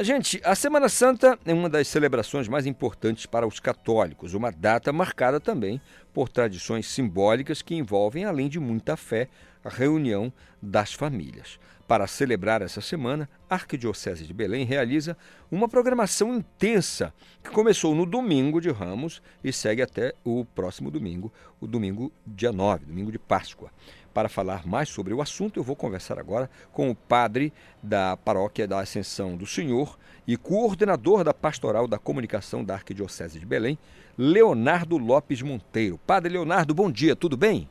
Gente, 0.00 0.40
a 0.42 0.54
Semana 0.54 0.88
Santa 0.88 1.38
é 1.44 1.52
uma 1.52 1.68
das 1.68 1.86
celebrações 1.86 2.48
mais 2.48 2.64
importantes 2.64 3.26
para 3.26 3.46
os 3.46 3.60
católicos, 3.60 4.32
uma 4.32 4.50
data 4.50 4.90
marcada 4.90 5.38
também 5.38 5.78
por 6.14 6.30
tradições 6.30 6.86
simbólicas 6.86 7.60
que 7.60 7.74
envolvem, 7.74 8.24
além 8.24 8.48
de 8.48 8.58
muita 8.58 8.96
fé, 8.96 9.28
a 9.62 9.68
reunião 9.68 10.32
das 10.62 10.94
famílias. 10.94 11.58
Para 11.86 12.06
celebrar 12.06 12.62
essa 12.62 12.80
semana, 12.80 13.28
a 13.50 13.54
Arquidiocese 13.54 14.26
de 14.26 14.32
Belém 14.32 14.64
realiza 14.64 15.14
uma 15.50 15.68
programação 15.68 16.34
intensa 16.34 17.12
que 17.44 17.50
começou 17.50 17.94
no 17.94 18.06
domingo 18.06 18.62
de 18.62 18.70
Ramos 18.70 19.20
e 19.44 19.52
segue 19.52 19.82
até 19.82 20.14
o 20.24 20.42
próximo 20.42 20.90
domingo, 20.90 21.30
o 21.60 21.66
domingo 21.66 22.10
dia 22.26 22.50
9, 22.50 22.86
domingo 22.86 23.12
de 23.12 23.18
Páscoa. 23.18 23.70
Para 24.12 24.28
falar 24.28 24.66
mais 24.66 24.90
sobre 24.90 25.14
o 25.14 25.22
assunto, 25.22 25.58
eu 25.58 25.64
vou 25.64 25.74
conversar 25.74 26.18
agora 26.18 26.50
com 26.70 26.90
o 26.90 26.94
padre 26.94 27.50
da 27.82 28.14
Paróquia 28.14 28.68
da 28.68 28.78
Ascensão 28.78 29.36
do 29.36 29.46
Senhor 29.46 29.96
e 30.28 30.36
coordenador 30.36 31.24
da 31.24 31.32
Pastoral 31.32 31.88
da 31.88 31.98
Comunicação 31.98 32.62
da 32.62 32.74
Arquidiocese 32.74 33.40
de 33.40 33.46
Belém, 33.46 33.78
Leonardo 34.18 34.98
Lopes 34.98 35.40
Monteiro. 35.40 35.98
Padre 36.06 36.34
Leonardo, 36.34 36.74
bom 36.74 36.90
dia, 36.90 37.16
tudo 37.16 37.38
bem? 37.38 37.66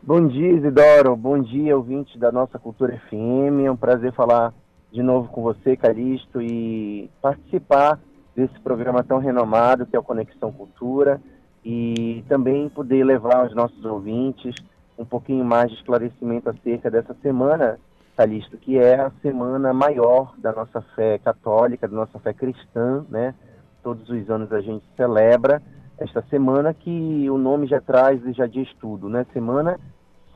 Bom 0.00 0.28
dia, 0.28 0.52
Isidoro. 0.52 1.16
Bom 1.16 1.42
dia, 1.42 1.76
ouvinte 1.76 2.16
da 2.16 2.30
nossa 2.30 2.56
Cultura 2.56 2.96
FM. 3.08 3.66
É 3.66 3.70
um 3.70 3.76
prazer 3.76 4.12
falar 4.12 4.54
de 4.92 5.02
novo 5.02 5.28
com 5.30 5.42
você, 5.42 5.76
Calixto, 5.76 6.40
e 6.40 7.10
participar 7.20 7.98
desse 8.36 8.58
programa 8.60 9.02
tão 9.02 9.18
renomado 9.18 9.84
que 9.84 9.96
é 9.96 9.98
o 9.98 10.02
Conexão 10.02 10.52
Cultura 10.52 11.20
e 11.64 12.24
também 12.28 12.68
poder 12.68 13.04
levar 13.04 13.42
aos 13.42 13.54
nossos 13.54 13.84
ouvintes 13.84 14.54
um 15.00 15.04
pouquinho 15.06 15.42
mais 15.42 15.70
de 15.70 15.76
esclarecimento 15.76 16.50
acerca 16.50 16.90
dessa 16.90 17.14
semana, 17.22 17.78
Calixto, 18.16 18.58
que 18.58 18.78
é 18.78 19.00
a 19.00 19.10
semana 19.22 19.72
maior 19.72 20.34
da 20.36 20.52
nossa 20.52 20.82
fé 20.94 21.18
católica, 21.18 21.88
da 21.88 21.96
nossa 21.96 22.18
fé 22.18 22.34
cristã, 22.34 23.02
né? 23.08 23.34
Todos 23.82 24.06
os 24.10 24.28
anos 24.28 24.52
a 24.52 24.60
gente 24.60 24.84
celebra 24.98 25.62
esta 25.96 26.20
semana 26.28 26.74
que 26.74 27.30
o 27.30 27.38
nome 27.38 27.66
já 27.66 27.80
traz 27.80 28.22
e 28.26 28.32
já 28.34 28.46
diz 28.46 28.68
tudo, 28.74 29.08
né? 29.08 29.24
Semana 29.32 29.80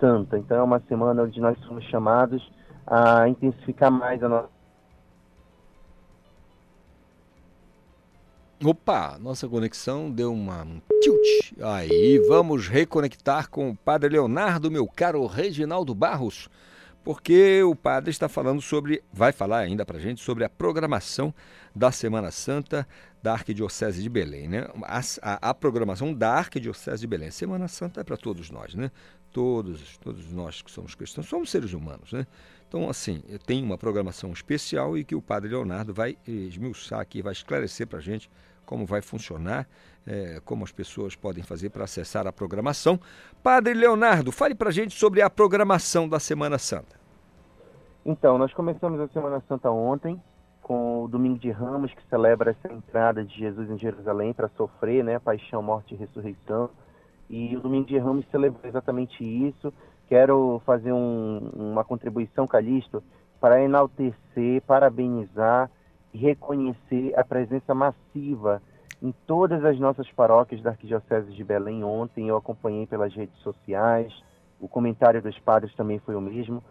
Santa. 0.00 0.38
Então 0.38 0.56
é 0.56 0.62
uma 0.62 0.80
semana 0.88 1.24
onde 1.24 1.38
nós 1.40 1.58
somos 1.66 1.84
chamados 1.84 2.42
a 2.86 3.28
intensificar 3.28 3.90
mais 3.90 4.22
a 4.22 4.28
nossa 4.30 4.53
Opa, 8.62 9.18
nossa 9.18 9.48
conexão 9.48 10.10
deu 10.10 10.32
uma 10.32 10.66
tilt. 11.02 11.52
Aí, 11.60 12.18
vamos 12.28 12.68
reconectar 12.68 13.50
com 13.50 13.70
o 13.70 13.76
Padre 13.76 14.10
Leonardo, 14.10 14.70
meu 14.70 14.86
caro 14.86 15.26
Reginaldo 15.26 15.94
Barros, 15.94 16.48
porque 17.02 17.62
o 17.62 17.74
padre 17.74 18.10
está 18.10 18.28
falando 18.28 18.62
sobre, 18.62 19.02
vai 19.12 19.32
falar 19.32 19.58
ainda 19.58 19.84
pra 19.84 19.98
gente 19.98 20.22
sobre 20.22 20.44
a 20.44 20.48
programação 20.48 21.34
da 21.74 21.90
Semana 21.90 22.30
Santa 22.30 22.86
da 23.22 23.32
Arquidiocese 23.32 24.02
de 24.02 24.08
Belém, 24.08 24.48
né? 24.48 24.68
A, 24.84 25.00
a, 25.20 25.50
a 25.50 25.54
programação 25.54 26.14
da 26.14 26.30
Arquidiocese 26.32 27.00
de 27.00 27.06
Belém. 27.06 27.30
Semana 27.30 27.68
Santa 27.68 28.00
é 28.00 28.04
para 28.04 28.16
todos 28.16 28.50
nós, 28.50 28.74
né? 28.74 28.90
Todos, 29.32 29.98
todos 29.98 30.30
nós 30.30 30.62
que 30.62 30.70
somos 30.70 30.94
cristãos, 30.94 31.26
somos 31.28 31.50
seres 31.50 31.72
humanos, 31.72 32.12
né? 32.12 32.26
Então, 32.76 32.90
assim, 32.90 33.22
tem 33.46 33.62
uma 33.62 33.78
programação 33.78 34.32
especial 34.32 34.98
e 34.98 35.04
que 35.04 35.14
o 35.14 35.22
Padre 35.22 35.48
Leonardo 35.50 35.94
vai 35.94 36.16
esmiuçar 36.26 36.98
aqui, 36.98 37.22
vai 37.22 37.30
esclarecer 37.30 37.86
para 37.86 38.00
a 38.00 38.02
gente 38.02 38.28
como 38.66 38.84
vai 38.84 39.00
funcionar, 39.00 39.68
é, 40.04 40.40
como 40.44 40.64
as 40.64 40.72
pessoas 40.72 41.14
podem 41.14 41.44
fazer 41.44 41.70
para 41.70 41.84
acessar 41.84 42.26
a 42.26 42.32
programação. 42.32 42.98
Padre 43.44 43.74
Leonardo, 43.74 44.32
fale 44.32 44.56
para 44.56 44.70
a 44.70 44.72
gente 44.72 44.98
sobre 44.98 45.22
a 45.22 45.30
programação 45.30 46.08
da 46.08 46.18
Semana 46.18 46.58
Santa. 46.58 46.98
Então, 48.04 48.38
nós 48.38 48.52
começamos 48.52 48.98
a 48.98 49.06
Semana 49.06 49.40
Santa 49.46 49.70
ontem, 49.70 50.20
com 50.60 51.04
o 51.04 51.08
Domingo 51.08 51.38
de 51.38 51.52
Ramos, 51.52 51.94
que 51.94 52.02
celebra 52.08 52.50
essa 52.50 52.74
entrada 52.74 53.24
de 53.24 53.38
Jesus 53.38 53.70
em 53.70 53.78
Jerusalém 53.78 54.32
para 54.32 54.48
sofrer, 54.56 55.04
né, 55.04 55.20
paixão, 55.20 55.62
morte 55.62 55.94
e 55.94 55.96
ressurreição. 55.96 56.68
E 57.30 57.56
o 57.56 57.60
Domingo 57.60 57.86
de 57.86 57.98
Ramos 57.98 58.26
celebra 58.32 58.68
exatamente 58.68 59.22
isso. 59.22 59.72
Quero 60.08 60.60
fazer 60.66 60.92
um, 60.92 61.50
uma 61.54 61.84
contribuição, 61.84 62.46
Calixto, 62.46 63.02
para 63.40 63.62
enaltecer, 63.62 64.62
parabenizar 64.66 65.70
e 66.12 66.18
reconhecer 66.18 67.12
a 67.18 67.24
presença 67.24 67.74
massiva 67.74 68.62
em 69.02 69.12
todas 69.26 69.64
as 69.64 69.78
nossas 69.78 70.10
paróquias 70.12 70.62
da 70.62 70.70
Arquidiocese 70.70 71.32
de 71.32 71.44
Belém. 71.44 71.84
Ontem 71.84 72.28
eu 72.28 72.36
acompanhei 72.36 72.86
pelas 72.86 73.14
redes 73.14 73.36
sociais, 73.40 74.12
o 74.60 74.68
comentário 74.68 75.20
dos 75.20 75.38
padres 75.40 75.74
também 75.74 75.98
foi 75.98 76.14
o 76.14 76.20
mesmo. 76.20 76.62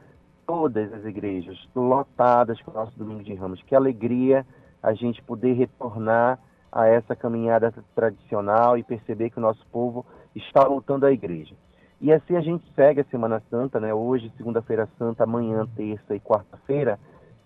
Todas 0.46 0.92
as 0.94 1.06
igrejas 1.06 1.58
lotadas 1.76 2.60
com 2.62 2.72
o 2.72 2.74
nosso 2.74 2.98
Domingo 2.98 3.24
de 3.24 3.34
Ramos. 3.34 3.62
Que 3.62 3.76
alegria 3.76 4.46
a 4.82 4.94
gente 4.94 5.22
poder 5.22 5.54
retornar 5.54 6.40
a 6.72 6.88
essa 6.88 7.16
caminhada 7.16 7.72
tradicional 7.94 8.78
e 8.78 8.84
perceber 8.84 9.30
que 9.30 9.38
o 9.38 9.42
nosso 9.42 9.66
povo 9.68 10.06
está 10.36 10.68
voltando 10.68 11.06
à 11.06 11.12
igreja. 11.12 11.56
E 12.04 12.14
assim 12.14 12.36
a 12.36 12.42
gente 12.42 12.64
segue 12.76 13.02
a 13.02 13.06
Semana 13.06 13.42
Santa, 13.50 13.80
né? 13.80 13.94
Hoje, 13.94 14.32
segunda-feira 14.38 14.88
santa, 15.00 15.24
amanhã, 15.24 15.66
terça 15.76 16.16
e 16.16 16.20
quarta-feira, 16.20 17.00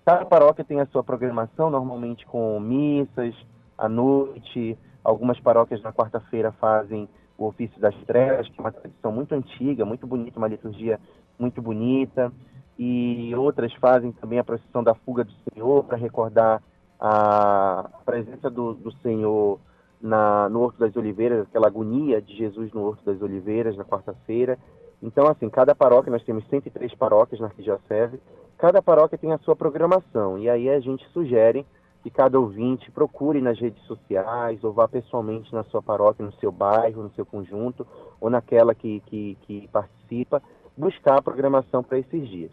Cada 0.08 0.24
paróquia 0.24 0.64
tem 0.64 0.80
a 0.80 0.86
sua 0.86 1.04
programação, 1.04 1.70
normalmente 1.70 2.26
com 2.26 2.58
missas 2.62 3.36
à 3.78 3.90
noite. 3.90 4.78
Algumas 5.04 5.38
paróquias 5.38 5.82
na 5.82 5.92
quarta-feira 5.92 6.50
fazem 6.54 7.10
o 7.38 7.46
ofício 7.46 7.78
das 7.82 7.94
trevas, 8.06 8.48
que 8.48 8.58
é 8.58 8.62
uma 8.62 8.72
tradição 8.72 9.12
muito 9.12 9.36
antiga, 9.36 9.84
muito 9.84 10.08
bonita, 10.08 10.40
uma 10.40 10.48
liturgia 10.48 10.98
muito 11.38 11.62
bonita. 11.62 12.32
E 12.80 13.36
outras 13.36 13.74
fazem 13.74 14.14
também 14.14 14.40
a 14.40 14.46
procissão 14.46 14.82
da 14.82 14.96
fuga 14.96 15.26
do 15.26 15.34
Senhor 15.52 15.84
para 15.84 15.98
recordar 15.98 16.64
a 16.98 17.90
presença 18.06 18.50
do, 18.50 18.76
do 18.76 18.94
Senhor 19.02 19.60
na, 20.02 20.48
no 20.50 20.62
Horto 20.62 20.80
das 20.80 20.96
Oliveiras, 20.96 21.48
aquela 21.48 21.68
agonia 21.68 22.22
de 22.22 22.36
Jesus 22.36 22.72
no 22.72 22.84
Horto 22.84 23.04
das 23.06 23.22
Oliveiras 23.22 23.76
na 23.76 23.84
quarta-feira. 23.84 24.58
Então, 25.02 25.28
assim, 25.28 25.50
cada 25.50 25.76
paróquia, 25.76 26.12
nós 26.12 26.24
temos 26.24 26.48
103 26.48 26.94
paróquias 26.96 27.40
na 27.40 27.48
Arquidiocese, 27.48 28.20
cada 28.58 28.82
paróquia 28.82 29.18
tem 29.18 29.32
a 29.32 29.38
sua 29.40 29.56
programação. 29.56 30.38
E 30.38 30.50
aí 30.50 30.70
a 30.70 30.80
gente 30.80 31.08
sugere 31.10 31.66
que 32.04 32.10
cada 32.10 32.40
ouvinte 32.40 32.90
procure 32.92 33.42
nas 33.42 33.60
redes 33.60 33.84
sociais 33.84 34.64
ou 34.64 34.72
vá 34.72 34.88
pessoalmente 34.88 35.54
na 35.54 35.64
sua 35.66 35.82
paróquia, 35.82 36.26
no 36.26 36.32
seu 36.34 36.52
bairro, 36.52 37.04
no 37.04 37.12
seu 37.12 37.26
conjunto 37.26 37.86
ou 38.20 38.30
naquela 38.30 38.74
que, 38.74 39.02
que, 39.02 39.38
que 39.42 39.68
participa, 39.68 40.42
buscar 40.76 41.18
a 41.18 41.22
programação 41.22 41.84
para 41.84 42.00
esses 42.00 42.28
dias. 42.28 42.52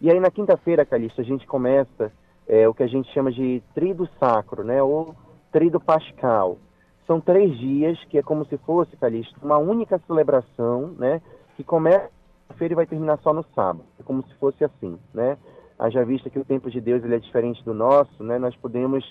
E 0.00 0.10
aí 0.10 0.18
na 0.18 0.30
quinta-feira, 0.30 0.84
Calixto, 0.84 1.20
a 1.20 1.24
gente 1.24 1.46
começa 1.46 2.12
é, 2.46 2.68
o 2.68 2.74
que 2.74 2.82
a 2.82 2.86
gente 2.86 3.12
chama 3.12 3.30
de 3.30 3.62
trido 3.74 4.08
sacro, 4.18 4.64
né, 4.64 4.82
ou 4.82 5.14
trido 5.52 5.80
pascal. 5.80 6.58
São 7.06 7.20
três 7.20 7.56
dias 7.58 8.02
que 8.04 8.18
é 8.18 8.22
como 8.22 8.44
se 8.46 8.56
fosse, 8.58 8.96
Calixto, 8.96 9.38
uma 9.42 9.58
única 9.58 10.00
celebração, 10.06 10.94
né, 10.98 11.20
que 11.56 11.62
começa 11.62 12.10
feira 12.56 12.74
e 12.74 12.76
vai 12.76 12.86
terminar 12.86 13.18
só 13.18 13.32
no 13.32 13.44
sábado. 13.54 13.84
É 13.98 14.02
como 14.02 14.22
se 14.26 14.34
fosse 14.34 14.64
assim, 14.64 14.98
né? 15.12 15.36
Haja 15.78 16.04
vista 16.04 16.30
que 16.30 16.38
o 16.38 16.44
tempo 16.44 16.70
de 16.70 16.80
Deus 16.80 17.02
ele 17.02 17.16
é 17.16 17.18
diferente 17.18 17.64
do 17.64 17.74
nosso, 17.74 18.22
né? 18.22 18.38
Nós 18.38 18.54
podemos 18.56 19.04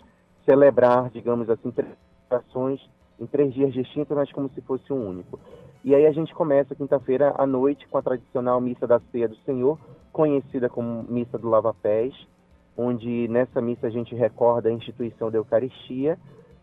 celebrar, 0.46 1.10
digamos 1.10 1.50
assim, 1.50 1.72
três 1.72 1.94
ações 2.30 2.80
em 3.20 3.26
três 3.26 3.54
dias 3.54 3.74
distintos, 3.74 4.16
mas 4.16 4.32
como 4.32 4.50
se 4.50 4.62
fosse 4.62 4.92
um 4.92 5.10
único. 5.10 5.40
E 5.84 5.94
aí 5.94 6.06
a 6.06 6.12
gente 6.12 6.34
começa 6.34 6.76
quinta-feira 6.76 7.34
à 7.38 7.46
noite 7.46 7.88
com 7.88 7.98
a 7.98 8.02
tradicional 8.02 8.60
missa 8.62 8.88
da 8.88 9.00
Ceia 9.12 9.28
do 9.28 9.36
Senhor, 9.38 9.78
conhecida 10.12 10.70
como 10.70 11.04
missa 11.04 11.38
do 11.38 11.50
lava-pés, 11.50 12.14
onde 12.78 13.28
nessa 13.28 13.62
missa 13.62 13.88
a 13.88 13.90
gente 13.90 14.16
recorda 14.16 14.70
a 14.70 14.72
instituição 14.72 15.30
da 15.30 15.38
Eucaristia 15.38 16.18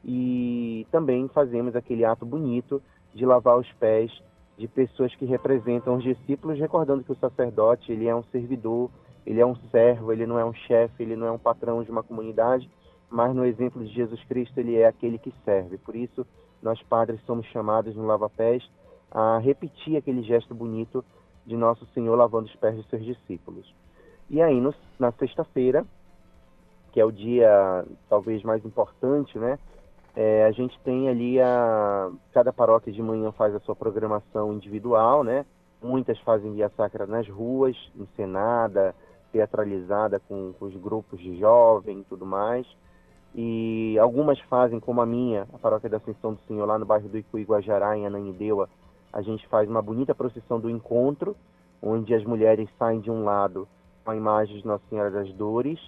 e 0.05 0.87
também 0.91 1.29
fazemos 1.29 1.77
aquele 1.77 2.05
ato 2.05 2.25
bonito 2.25 2.83
de 3.15 3.27
lavar 3.27 3.59
os 3.59 3.71
pés 3.75 4.11
de 4.57 4.69
pessoas 4.69 5.15
que 5.15 5.25
representam 5.25 5.97
os 5.97 6.03
discípulos, 6.03 6.59
recordando 6.59 7.03
que 7.03 7.13
o 7.13 7.17
sacerdote 7.17 7.91
ele 7.93 8.07
é 8.07 8.15
um 8.15 8.23
servidor, 8.25 8.91
ele 9.27 9.41
é 9.41 9.47
um 9.47 9.57
servo, 9.71 10.13
ele 10.13 10.27
não 10.27 10.39
é 10.39 10.45
um 10.45 10.53
chefe, 10.53 11.03
ele 11.03 11.17
não 11.17 11.27
é 11.27 11.31
um 11.31 11.39
patrão 11.39 11.83
de 11.83 11.91
uma 11.91 12.03
comunidade, 12.03 12.71
mas 13.09 13.35
no 13.35 13.45
exemplo 13.45 13.83
de 13.85 13.93
Jesus 13.93 14.23
Cristo 14.25 14.59
ele 14.59 14.77
é 14.77 14.87
aquele 14.87 15.19
que 15.19 15.33
serve. 15.45 15.79
Por 15.79 15.97
isso, 15.97 16.27
nós 16.63 16.81
padres 16.83 17.21
somos 17.25 17.47
chamados 17.47 17.97
no 17.97 18.07
lava-pés 18.07 18.63
a 19.11 19.39
repetir 19.39 19.97
aquele 19.97 20.23
gesto 20.23 20.55
bonito 20.55 21.05
de 21.47 21.57
nosso 21.57 21.87
Senhor 21.95 22.15
lavando 22.15 22.47
os 22.47 22.57
pés 22.57 22.77
de 22.77 22.89
seus 22.89 23.05
discípulos. 23.05 23.75
E 24.29 24.41
aí, 24.41 24.61
no, 24.61 24.73
na 24.99 25.11
sexta-feira, 25.13 25.85
que 26.93 27.01
é 27.01 27.05
o 27.05 27.11
dia 27.11 27.85
talvez 28.09 28.43
mais 28.43 28.65
importante, 28.65 29.39
né? 29.39 29.59
É, 30.15 30.45
a 30.45 30.51
gente 30.51 30.79
tem 30.81 31.09
ali 31.09 31.41
a. 31.41 32.11
Cada 32.33 32.53
paróquia 32.53 32.93
de 32.93 33.03
manhã 33.03 33.31
faz 33.33 33.55
a 33.55 33.61
sua 33.61 33.77
programação 33.77 34.53
individual, 34.53 35.23
né? 35.23 35.47
Muitas 35.83 36.19
fazem 36.21 36.53
via 36.53 36.69
sacra 36.77 37.07
nas 37.07 37.29
ruas, 37.29 37.77
encenada, 37.97 38.95
teatralizada 39.33 40.21
com, 40.21 40.53
com 40.59 40.67
os 40.67 40.77
grupos 40.77 41.21
de 41.21 41.39
jovem 41.39 42.01
e 42.01 42.05
tudo 42.05 42.27
mais. 42.27 42.67
E 43.35 43.97
algumas 43.99 44.39
fazem, 44.41 44.81
como 44.81 45.01
a 45.01 45.07
minha, 45.07 45.47
a 45.53 45.59
paróquia 45.59 45.89
da 45.89 45.99
Ascensão 45.99 46.35
do 46.35 46.41
Senhor, 46.49 46.67
lá 46.67 46.79
no 46.79 46.85
bairro 46.85 47.09
do 47.09 47.17
Icuí, 47.17 47.45
Guajará, 47.45 47.97
em 47.97 48.05
Ananindeua, 48.05 48.69
a 49.13 49.23
gente 49.23 49.47
faz 49.47 49.69
uma 49.69 49.81
bonita 49.81 50.15
procissão 50.15 50.59
do 50.59 50.69
encontro, 50.69 51.37
onde 51.81 52.13
as 52.13 52.25
mulheres 52.25 52.69
saem 52.77 53.01
de 53.01 53.11
um 53.11 53.25
lado 53.25 53.69
com 54.05 54.11
a 54.11 54.17
imagem 54.17 54.57
de 54.59 54.67
Nossa 54.67 54.83
Senhora 54.91 55.11
das 55.11 55.33
Dores 55.33 55.81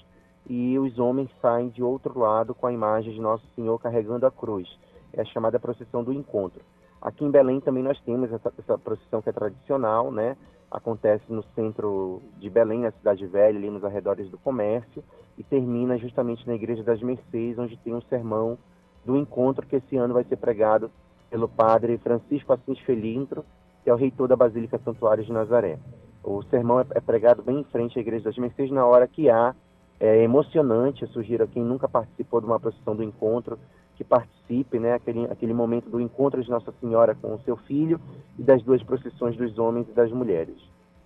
e 0.49 0.79
os 0.79 0.99
homens 0.99 1.31
saem 1.41 1.69
de 1.69 1.83
outro 1.83 2.19
lado 2.19 2.55
com 2.55 2.67
a 2.67 2.73
imagem 2.73 3.13
de 3.13 3.21
Nosso 3.21 3.47
Senhor 3.55 3.79
carregando 3.79 4.27
a 4.27 4.31
cruz. 4.31 4.69
É 5.13 5.23
a 5.23 5.25
chamada 5.25 5.61
procissão 5.61 6.03
do 6.03 6.13
encontro. 6.13 6.63
Aqui 7.01 7.25
em 7.25 7.31
Belém 7.31 7.61
também 7.61 7.83
nós 7.83 8.01
temos 8.01 8.33
essa, 8.33 8.53
essa 8.59 8.79
procissão 8.79 9.21
que 9.21 9.29
é 9.29 9.33
tradicional, 9.33 10.11
né? 10.11 10.37
Acontece 10.71 11.25
no 11.29 11.43
centro 11.55 12.23
de 12.39 12.49
Belém, 12.49 12.81
na 12.81 12.93
cidade 12.93 13.27
velha, 13.27 13.59
ali 13.59 13.69
nos 13.69 13.85
arredores 13.85 14.31
do 14.31 14.39
comércio, 14.39 15.03
e 15.37 15.43
termina 15.43 15.99
justamente 15.99 16.47
na 16.47 16.55
Igreja 16.55 16.83
das 16.83 17.03
Mercês, 17.03 17.59
onde 17.59 17.77
tem 17.79 17.95
um 17.95 18.01
sermão 18.03 18.57
do 19.05 19.17
encontro 19.17 19.67
que 19.67 19.77
esse 19.77 19.97
ano 19.97 20.15
vai 20.15 20.25
ser 20.25 20.37
pregado 20.37 20.91
pelo 21.29 21.49
padre 21.49 21.99
Francisco 21.99 22.53
Assis 22.53 22.79
Felintro, 22.81 23.45
que 23.83 23.91
é 23.91 23.93
o 23.93 23.97
reitor 23.97 24.29
da 24.29 24.37
Basílica 24.37 24.79
Santuário 24.85 25.25
de 25.25 25.33
Nazaré. 25.33 25.79
O 26.23 26.43
sermão 26.45 26.81
é, 26.81 26.87
é 26.95 27.01
pregado 27.01 27.43
bem 27.43 27.61
em 27.61 27.65
frente 27.65 27.99
à 27.99 28.03
Igreja 28.03 28.25
das 28.25 28.39
Mercês 28.39 28.71
na 28.71 28.87
hora 28.87 29.09
que 29.09 29.29
há 29.29 29.55
é 30.03 30.21
emocionante. 30.21 31.03
Eu 31.03 31.09
sugiro 31.09 31.45
a 31.45 31.47
quem 31.47 31.63
nunca 31.63 31.89
participou 31.89 32.41
de 32.41 32.47
uma 32.47 32.59
procissão 32.59 32.97
do 32.97 33.05
encontro 33.05 33.57
que 33.95 34.03
participe, 34.03 34.81
né? 34.81 34.95
Aquele, 34.95 35.27
aquele 35.27 35.55
momento 35.55 35.89
do 35.89 36.01
encontro 36.01 36.43
de 36.43 36.51
Nossa 36.51 36.73
Senhora 36.81 37.15
com 37.15 37.35
o 37.35 37.41
seu 37.45 37.57
filho 37.57 38.01
e 38.37 38.43
das 38.43 38.61
duas 38.65 38.83
procissões 38.83 39.37
dos 39.37 39.57
homens 39.59 39.89
e 39.89 39.93
das 39.93 40.11
mulheres. 40.11 40.57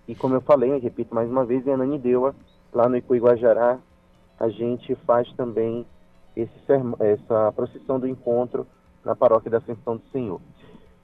E 0.07 0.15
como 0.15 0.33
eu 0.33 0.41
falei, 0.41 0.71
eu 0.71 0.79
repito 0.79 1.13
mais 1.13 1.29
uma 1.29 1.45
vez, 1.45 1.67
em 1.67 1.73
Ananindeua, 1.73 2.33
lá 2.73 2.89
no 2.89 2.97
Icuí 2.97 3.19
Guajará, 3.19 3.77
a 4.39 4.49
gente 4.49 4.95
faz 5.05 5.31
também 5.33 5.85
esse, 6.35 6.51
essa 6.99 7.51
procissão 7.51 7.99
do 7.99 8.07
encontro 8.07 8.65
na 9.05 9.15
paróquia 9.15 9.51
da 9.51 9.57
Ascensão 9.59 9.97
do 9.97 10.03
Senhor. 10.11 10.41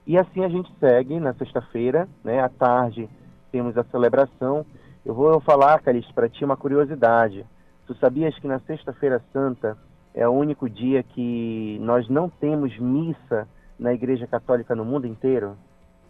E 0.08 0.18
assim 0.18 0.44
a 0.44 0.50
gente 0.50 0.72
segue 0.80 1.20
na 1.20 1.34
sexta-feira, 1.34 2.10
né? 2.24 2.40
À 2.42 2.50
tarde 2.50 3.08
temos 3.52 3.78
a 3.78 3.84
celebração. 3.84 4.66
Eu 5.06 5.14
vou 5.14 5.40
falar, 5.42 5.80
Calixto, 5.82 6.14
para 6.14 6.28
ti 6.28 6.44
uma 6.44 6.58
curiosidade. 6.58 7.46
Tu 7.88 7.96
sabias 7.96 8.38
que 8.40 8.48
na 8.48 8.60
Sexta-feira 8.60 9.22
Santa 9.32 9.78
é 10.14 10.28
o 10.28 10.32
único 10.32 10.70
dia 10.70 11.04
que 11.04 11.78
nós 11.82 12.08
não 12.08 12.30
temos 12.30 12.78
missa 12.80 13.48
na 13.78 13.94
Igreja 13.94 14.28
Católica 14.28 14.76
no 14.76 14.86
mundo 14.86 15.08
inteiro? 15.08 15.58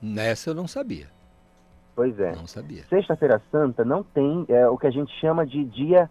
Nessa 0.01 0.49
eu 0.49 0.53
não 0.53 0.67
sabia. 0.67 1.07
Pois 1.95 2.19
é. 2.19 2.35
Não 2.35 2.47
sabia. 2.47 2.83
Sexta-feira 2.85 3.41
Santa 3.51 3.85
não 3.85 4.03
tem 4.03 4.45
é, 4.49 4.67
o 4.67 4.77
que 4.77 4.87
a 4.87 4.91
gente 4.91 5.11
chama 5.19 5.45
de 5.45 5.63
dia 5.63 6.09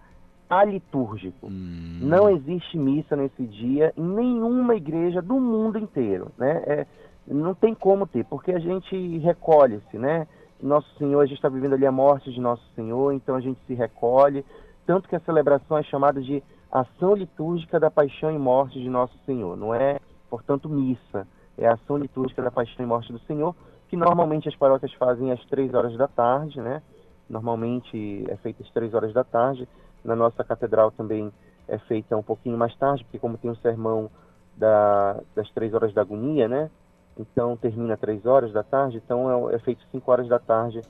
alitúrgico. 0.48 1.47
Hum. 1.47 1.98
Não 2.02 2.28
existe 2.28 2.76
missa 2.76 3.16
nesse 3.16 3.43
dia 3.44 3.93
em 3.97 4.05
nenhuma 4.05 4.74
igreja 4.74 5.22
do 5.22 5.40
mundo 5.40 5.78
inteiro, 5.78 6.30
né? 6.36 6.62
É, 6.66 6.86
não 7.26 7.55
tem 7.55 7.74
como 7.74 8.06
ter, 8.06 8.24
porque 8.24 8.52
a 8.52 8.59
gente 8.59 9.18
recolhe-se, 9.18 9.97
né? 9.97 10.26
Nosso 10.60 10.89
Senhor, 10.97 11.20
a 11.20 11.26
gente 11.26 11.36
está 11.36 11.48
vivendo 11.48 11.74
ali 11.74 11.86
a 11.86 11.93
morte 11.93 12.32
de 12.32 12.40
Nosso 12.40 12.62
Senhor, 12.74 13.12
então 13.12 13.34
a 13.34 13.40
gente 13.40 13.59
se 13.66 13.74
recolhe, 13.74 14.44
tanto 14.86 15.09
que 15.09 15.16
a 15.16 15.20
celebração 15.20 15.78
é 15.78 15.82
chamada 15.82 16.20
de 16.20 16.42
ação 16.70 17.14
litúrgica 17.14 17.78
da 17.78 17.90
paixão 17.90 18.30
e 18.30 18.38
morte 18.38 18.80
de 18.80 18.88
Nosso 18.88 19.16
Senhor. 19.24 19.56
Não 19.56 19.74
é, 19.74 20.00
portanto, 20.30 20.68
missa. 20.68 21.26
É 21.56 21.68
a 21.68 21.74
ação 21.74 21.98
litúrgica 21.98 22.42
da 22.42 22.50
paixão 22.50 22.84
e 22.84 22.88
morte 22.88 23.12
do 23.12 23.18
Senhor, 23.20 23.54
que 23.88 23.96
normalmente 23.96 24.48
as 24.48 24.56
paróquias 24.56 24.92
fazem 24.94 25.30
às 25.30 25.44
três 25.46 25.74
horas 25.74 25.96
da 25.96 26.09
tarde, 26.09 26.60
né? 26.60 26.82
Normalmente 27.28 28.24
é 28.28 28.36
feita 28.36 28.62
às 28.62 28.70
três 28.70 28.94
horas 28.94 29.12
da 29.12 29.22
tarde. 29.22 29.68
Na 30.02 30.16
nossa 30.16 30.42
catedral 30.42 30.90
também 30.90 31.30
é 31.68 31.78
feita 31.78 32.16
um 32.16 32.22
pouquinho 32.22 32.56
mais 32.56 32.74
tarde, 32.76 33.04
porque 33.04 33.18
como 33.18 33.36
tem 33.36 33.50
o 33.50 33.52
um 33.52 33.56
sermão 33.56 34.10
da, 34.56 35.20
das 35.34 35.50
três 35.50 35.74
horas 35.74 35.92
da 35.92 36.00
agonia, 36.00 36.48
né? 36.48 36.70
Então 37.18 37.56
termina 37.56 37.96
três 37.96 38.24
horas 38.24 38.52
da 38.52 38.62
tarde, 38.62 38.96
então 38.96 39.50
é, 39.50 39.54
é 39.54 39.59
feito 39.59 39.82
cinco 39.90 40.10
horas 40.10 40.26
da 40.26 40.38
tarde 40.38 40.80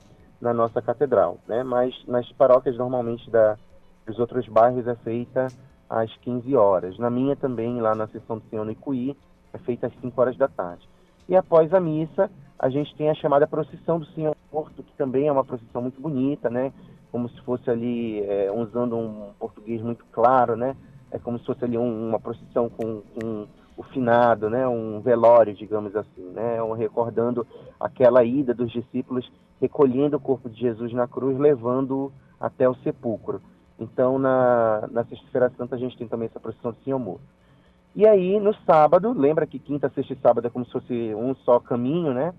na 0.41 0.55
nossa 0.55 0.81
catedral, 0.81 1.39
né? 1.47 1.63
Mas 1.63 1.95
nas 2.07 2.31
paróquias 2.33 2.77
normalmente 2.77 3.29
da, 3.31 3.57
os 4.09 4.19
outros 4.19 4.47
bairros 4.49 4.87
é 4.87 4.95
feita 4.97 5.47
às 5.89 6.15
15 6.19 6.55
horas. 6.57 6.99
Na 6.99 7.11
minha 7.11 7.37
também, 7.37 7.81
lá 7.81 7.95
na 7.95 8.07
Sessão 8.09 8.39
do 8.39 8.45
Senhor 8.49 8.65
no 8.65 8.73
Icuí, 8.73 9.17
é 9.53 9.59
feita 9.59 9.87
às 9.87 9.93
5 10.01 10.21
horas 10.21 10.37
da 10.37 10.49
tarde. 10.49 10.89
E 11.29 11.37
após 11.37 11.73
a 11.73 11.81
missa, 11.81 12.31
a 12.59 12.69
gente 12.69 12.95
tem 12.97 13.11
a 13.11 13.15
chamada 13.15 13.47
Procissão 13.47 13.99
do 13.99 14.07
Senhor 14.07 14.35
Porto, 14.51 14.83
que 14.83 14.93
também 14.97 15.29
é 15.29 15.33
uma 15.33 15.45
procissão 15.45 15.83
muito 15.83 16.01
bonita, 16.01 16.49
né? 16.49 16.73
Como 17.11 17.29
se 17.29 17.41
fosse 17.43 17.71
ali, 17.71 18.21
é, 18.21 18.51
usando 18.53 18.97
um 18.97 19.33
português 19.39 19.83
muito 19.83 20.05
claro, 20.13 20.57
né? 20.57 20.77
É 21.11 21.19
como 21.19 21.39
se 21.39 21.45
fosse 21.45 21.65
ali 21.65 21.77
um, 21.77 22.09
uma 22.09 22.19
procissão 22.19 22.69
com, 22.69 23.03
com, 23.15 23.47
o 23.77 23.83
finado, 23.83 24.51
né? 24.51 24.67
Um 24.67 25.01
velório, 25.01 25.55
digamos 25.55 25.95
assim, 25.97 26.23
né? 26.35 26.63
Um, 26.63 26.73
recordando 26.73 27.47
aquela 27.81 28.23
ida 28.25 28.55
dos 28.55 28.71
discípulos 28.71 29.31
recolhendo 29.61 30.17
o 30.17 30.21
corpo 30.21 30.51
de 30.51 30.61
Jesus 30.61 30.93
na 30.93 31.07
cruz, 31.07 31.39
levando 31.39 32.13
até 32.41 32.69
o 32.69 32.75
sepulcro. 32.77 33.41
Então, 33.83 34.19
na, 34.19 34.89
na 34.91 35.05
Sexta-feira 35.05 35.53
Santa, 35.57 35.75
a 35.75 35.79
gente 35.79 35.97
tem 35.97 36.07
também 36.07 36.27
essa 36.27 36.41
procissão 36.41 36.71
do 36.71 36.79
Senhor. 36.85 37.19
E 37.95 38.07
aí, 38.07 38.41
no 38.41 38.55
sábado, 38.65 39.13
lembra 39.13 39.47
que 39.47 39.59
quinta, 39.59 39.91
sexta 39.95 40.15
e 40.15 40.17
sábado 40.17 40.47
é 40.47 40.51
como 40.51 40.65
se 40.65 40.73
fosse 40.73 41.15
um 41.15 41.35
só 41.35 41.61
caminho, 41.61 42.15
né? 42.15 42.33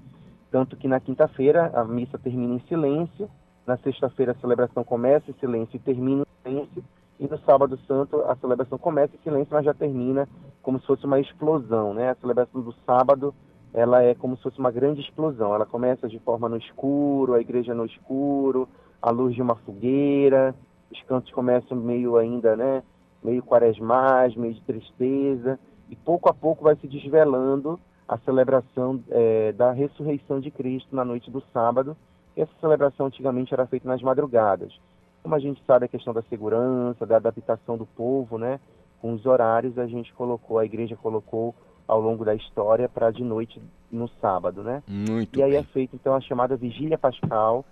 Tanto 0.49 0.75
que 0.75 0.87
na 0.87 0.99
quinta-feira 0.99 1.71
a 1.75 1.83
missa 1.83 2.17
termina 2.17 2.55
em 2.55 2.59
silêncio, 2.67 3.29
na 3.65 3.77
sexta-feira 3.77 4.31
a 4.31 4.35
celebração 4.35 4.83
começa 4.83 5.29
em 5.29 5.33
silêncio 5.35 5.75
e 5.75 5.79
termina 5.79 6.23
em 6.23 6.49
silêncio, 6.49 6.83
e 7.19 7.27
no 7.27 7.37
sábado 7.39 7.77
santo 7.87 8.21
a 8.21 8.35
celebração 8.35 8.77
começa 8.79 9.15
em 9.15 9.23
silêncio, 9.23 9.53
mas 9.53 9.65
já 9.65 9.73
termina 9.73 10.27
como 10.63 10.79
se 10.79 10.87
fosse 10.87 11.05
uma 11.05 11.19
explosão, 11.19 11.93
né? 11.93 12.09
A 12.09 12.15
celebração 12.15 12.61
do 12.61 12.73
sábado, 12.85 13.33
ela 13.73 14.01
é 14.01 14.15
como 14.15 14.35
se 14.37 14.43
fosse 14.43 14.57
uma 14.57 14.71
grande 14.71 15.01
explosão. 15.01 15.53
Ela 15.53 15.65
começa 15.65 16.07
de 16.07 16.17
forma 16.19 16.49
no 16.49 16.57
escuro, 16.57 17.35
a 17.35 17.41
igreja 17.41 17.75
no 17.75 17.85
escuro, 17.85 18.67
à 19.01 19.11
luz 19.11 19.35
de 19.35 19.41
uma 19.41 19.55
fogueira, 19.55 20.55
os 20.93 21.01
cantos 21.03 21.31
começam 21.31 21.75
meio 21.75 22.17
ainda, 22.17 22.55
né, 22.55 22.83
meio 23.23 23.43
quaresmais, 23.43 24.35
meio 24.35 24.53
de 24.53 24.61
tristeza, 24.61 25.59
e 25.89 25.95
pouco 25.95 26.29
a 26.29 26.33
pouco 26.33 26.63
vai 26.63 26.75
se 26.75 26.87
desvelando 26.87 27.79
a 28.07 28.17
celebração 28.19 29.01
é, 29.09 29.51
da 29.53 29.71
ressurreição 29.71 30.39
de 30.39 30.51
Cristo 30.51 30.95
na 30.95 31.03
noite 31.03 31.31
do 31.31 31.41
sábado. 31.53 31.97
Essa 32.35 32.51
celebração 32.59 33.07
antigamente 33.07 33.53
era 33.53 33.65
feita 33.65 33.87
nas 33.87 34.01
madrugadas. 34.01 34.73
Como 35.21 35.35
a 35.35 35.39
gente 35.39 35.63
sabe 35.65 35.85
a 35.85 35.87
questão 35.87 36.13
da 36.13 36.21
segurança, 36.23 37.05
da 37.05 37.15
adaptação 37.17 37.77
do 37.77 37.85
povo, 37.85 38.37
né, 38.37 38.59
com 39.01 39.13
os 39.13 39.25
horários, 39.25 39.77
a 39.77 39.87
gente 39.87 40.13
colocou, 40.13 40.59
a 40.59 40.65
igreja 40.65 40.95
colocou 40.95 41.55
ao 41.87 41.99
longo 41.99 42.23
da 42.23 42.33
história 42.33 42.87
para 42.87 43.11
de 43.11 43.23
noite 43.23 43.61
no 43.91 44.07
sábado, 44.21 44.63
né? 44.63 44.81
Muito 44.87 45.37
e 45.37 45.43
aí 45.43 45.51
bem. 45.51 45.59
é 45.59 45.63
feita 45.63 45.95
então 45.95 46.15
a 46.15 46.21
chamada 46.21 46.55
Vigília 46.55 46.97
Pascal, 46.97 47.65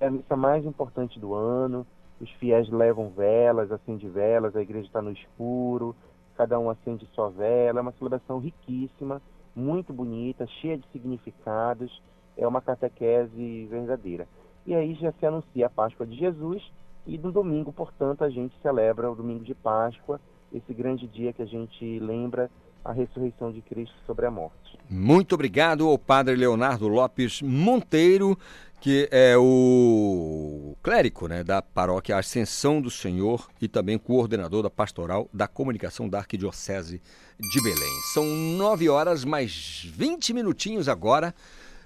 é 0.00 0.06
a 0.08 0.10
missa 0.10 0.36
mais 0.36 0.64
importante 0.64 1.18
do 1.20 1.32
ano, 1.34 1.86
os 2.22 2.30
fiéis 2.34 2.70
levam 2.70 3.10
velas, 3.10 3.72
acende 3.72 4.08
velas, 4.08 4.54
a 4.54 4.62
igreja 4.62 4.86
está 4.86 5.02
no 5.02 5.10
escuro, 5.10 5.94
cada 6.36 6.58
um 6.58 6.70
acende 6.70 7.06
sua 7.14 7.28
vela. 7.28 7.80
É 7.80 7.82
uma 7.82 7.92
celebração 7.92 8.38
riquíssima, 8.38 9.20
muito 9.54 9.92
bonita, 9.92 10.46
cheia 10.46 10.78
de 10.78 10.86
significados. 10.92 12.00
É 12.36 12.46
uma 12.46 12.62
catequese 12.62 13.66
verdadeira. 13.66 14.28
E 14.64 14.74
aí 14.74 14.94
já 14.94 15.12
se 15.12 15.26
anuncia 15.26 15.66
a 15.66 15.70
Páscoa 15.70 16.06
de 16.06 16.16
Jesus 16.16 16.62
e 17.06 17.18
no 17.18 17.32
domingo, 17.32 17.72
portanto, 17.72 18.22
a 18.22 18.30
gente 18.30 18.54
celebra 18.62 19.10
o 19.10 19.16
domingo 19.16 19.42
de 19.42 19.54
Páscoa, 19.54 20.20
esse 20.52 20.72
grande 20.72 21.08
dia 21.08 21.32
que 21.32 21.42
a 21.42 21.46
gente 21.46 21.98
lembra 21.98 22.48
a 22.84 22.92
ressurreição 22.92 23.52
de 23.52 23.60
Cristo 23.62 23.94
sobre 24.06 24.26
a 24.26 24.30
morte. 24.30 24.78
Muito 24.88 25.34
obrigado 25.34 25.88
ao 25.88 25.98
Padre 25.98 26.34
Leonardo 26.36 26.88
Lopes 26.88 27.40
Monteiro, 27.40 28.38
que 28.80 29.08
é 29.12 29.36
o 29.38 30.76
clérigo 30.82 31.28
né, 31.28 31.44
da 31.44 31.62
paróquia 31.62 32.16
Ascensão 32.16 32.80
do 32.80 32.90
Senhor 32.90 33.48
e 33.60 33.68
também 33.68 33.96
coordenador 33.96 34.64
da 34.64 34.70
pastoral 34.70 35.28
da 35.32 35.46
comunicação 35.46 36.08
da 36.08 36.18
Arquidiocese 36.18 37.00
de 37.38 37.62
Belém. 37.62 38.00
São 38.12 38.24
nove 38.26 38.88
horas 38.88 39.24
mais 39.24 39.86
20 39.88 40.34
minutinhos 40.34 40.88
agora. 40.88 41.32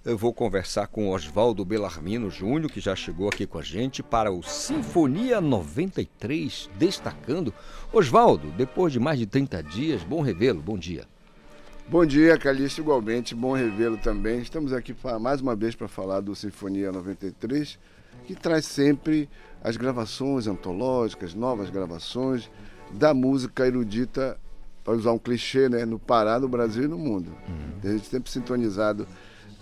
Eu 0.06 0.16
vou 0.16 0.32
conversar 0.32 0.86
com 0.86 1.10
Oswaldo 1.10 1.64
Belarmino 1.64 2.30
Júnior, 2.30 2.70
que 2.70 2.78
já 2.78 2.94
chegou 2.94 3.28
aqui 3.28 3.44
com 3.44 3.58
a 3.58 3.62
gente, 3.62 4.04
para 4.04 4.30
o 4.30 4.40
Sinfonia 4.40 5.40
93, 5.40 6.70
destacando. 6.78 7.52
Oswaldo, 7.92 8.52
depois 8.52 8.92
de 8.92 9.00
mais 9.00 9.18
de 9.18 9.26
30 9.26 9.60
dias, 9.64 10.04
bom 10.04 10.20
revê-lo, 10.20 10.62
bom 10.62 10.78
dia. 10.78 11.08
Bom 11.88 12.06
dia, 12.06 12.38
Calixto, 12.38 12.82
igualmente, 12.82 13.34
bom 13.34 13.52
revê-lo 13.52 13.96
também. 13.96 14.38
Estamos 14.38 14.72
aqui 14.72 14.94
mais 15.20 15.40
uma 15.40 15.56
vez 15.56 15.74
para 15.74 15.88
falar 15.88 16.20
do 16.20 16.36
Sinfonia 16.36 16.92
93, 16.92 17.76
que 18.26 18.36
traz 18.36 18.64
sempre 18.64 19.28
as 19.60 19.76
gravações 19.76 20.46
antológicas, 20.46 21.34
novas 21.34 21.68
gravações 21.68 22.48
da 22.92 23.12
música 23.12 23.66
erudita, 23.66 24.38
para 24.84 24.94
usar 24.94 25.10
um 25.10 25.18
clichê, 25.18 25.68
né, 25.68 25.84
no 25.84 25.98
Pará, 25.98 26.38
no 26.38 26.46
Brasil 26.46 26.84
e 26.84 26.86
no 26.86 26.96
mundo. 26.96 27.32
Uhum. 27.48 27.90
A 27.90 27.92
gente 27.92 28.06
sempre 28.06 28.30
sintonizado 28.30 29.04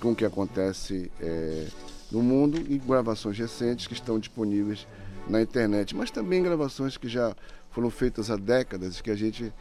com 0.00 0.12
o 0.12 0.14
que 0.14 0.24
acontece 0.24 1.10
é, 1.20 1.66
no 2.10 2.22
mundo 2.22 2.58
e 2.68 2.78
gravações 2.78 3.38
recentes 3.38 3.86
que 3.86 3.94
estão 3.94 4.18
disponíveis 4.18 4.86
na 5.28 5.40
internet, 5.40 5.96
mas 5.96 6.10
também 6.10 6.42
gravações 6.42 6.96
que 6.96 7.08
já 7.08 7.34
foram 7.70 7.90
feitas 7.90 8.30
há 8.30 8.36
décadas 8.36 9.00
que 9.00 9.10
a 9.10 9.16
gente 9.16 9.52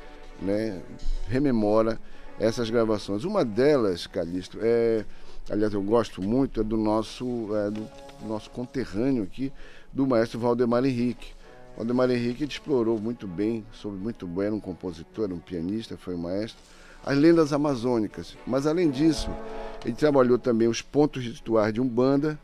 né, 0.42 0.82
rememora 1.28 2.00
essas 2.40 2.70
gravações. 2.70 3.24
Uma 3.24 3.46
delas, 3.46 4.06
Calixto, 4.08 4.60
é 4.62 5.06
aliás, 5.50 5.74
eu 5.74 5.82
gosto 5.82 6.22
muito, 6.22 6.62
é 6.62 6.64
do 6.64 6.78
nosso, 6.78 7.50
é, 7.56 7.70
do 7.70 7.88
nosso 8.26 8.50
conterrâneo 8.50 9.24
aqui, 9.24 9.52
do 9.92 10.08
maestro 10.08 10.40
Valdemar 10.40 10.86
Henrique. 10.86 11.34
Valdemar 11.76 12.10
Henrique 12.10 12.44
explorou 12.44 13.00
muito 13.00 13.28
bem, 13.28 13.66
soube 13.74 13.98
muito 13.98 14.28
bem, 14.28 14.46
era 14.46 14.56
um 14.56 14.60
compositor, 14.60 15.26
era 15.26 15.34
um 15.34 15.40
pianista, 15.40 15.98
foi 15.98 16.16
um 16.16 16.20
maestro, 16.20 16.62
as 17.06 17.18
lendas 17.18 17.52
amazônicas. 17.52 18.38
Mas 18.46 18.68
além 18.68 18.90
disso, 18.90 19.30
ele 19.86 19.96
trabalhou 19.96 20.38
também 20.38 20.68
os 20.68 20.82
pontos 20.82 21.24
rituais 21.24 21.74
de 21.74 21.82
Umbanda, 21.82 22.40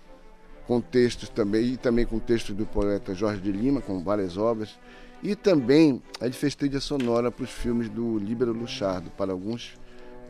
com 0.68 0.82
textos 0.82 1.30
também, 1.30 1.74
e 1.74 1.78
também 1.78 2.06
com 2.06 2.20
textos 2.20 2.56
do 2.56 2.66
poeta 2.66 3.16
Jorge 3.16 3.42
de 3.42 3.52
Lima, 3.52 3.82
com 3.82 4.04
várias 4.04 4.38
obras. 4.38 4.78
E 5.24 5.36
também 5.36 6.02
ele 6.22 6.34
fez 6.34 6.54
trilha 6.54 6.80
sonora 6.80 7.32
para 7.32 7.44
os 7.44 7.50
filmes 7.50 7.90
do 7.90 8.18
Líbero 8.18 8.54
Luchardo, 8.54 9.10
para 9.12 9.32
alguns 9.32 9.74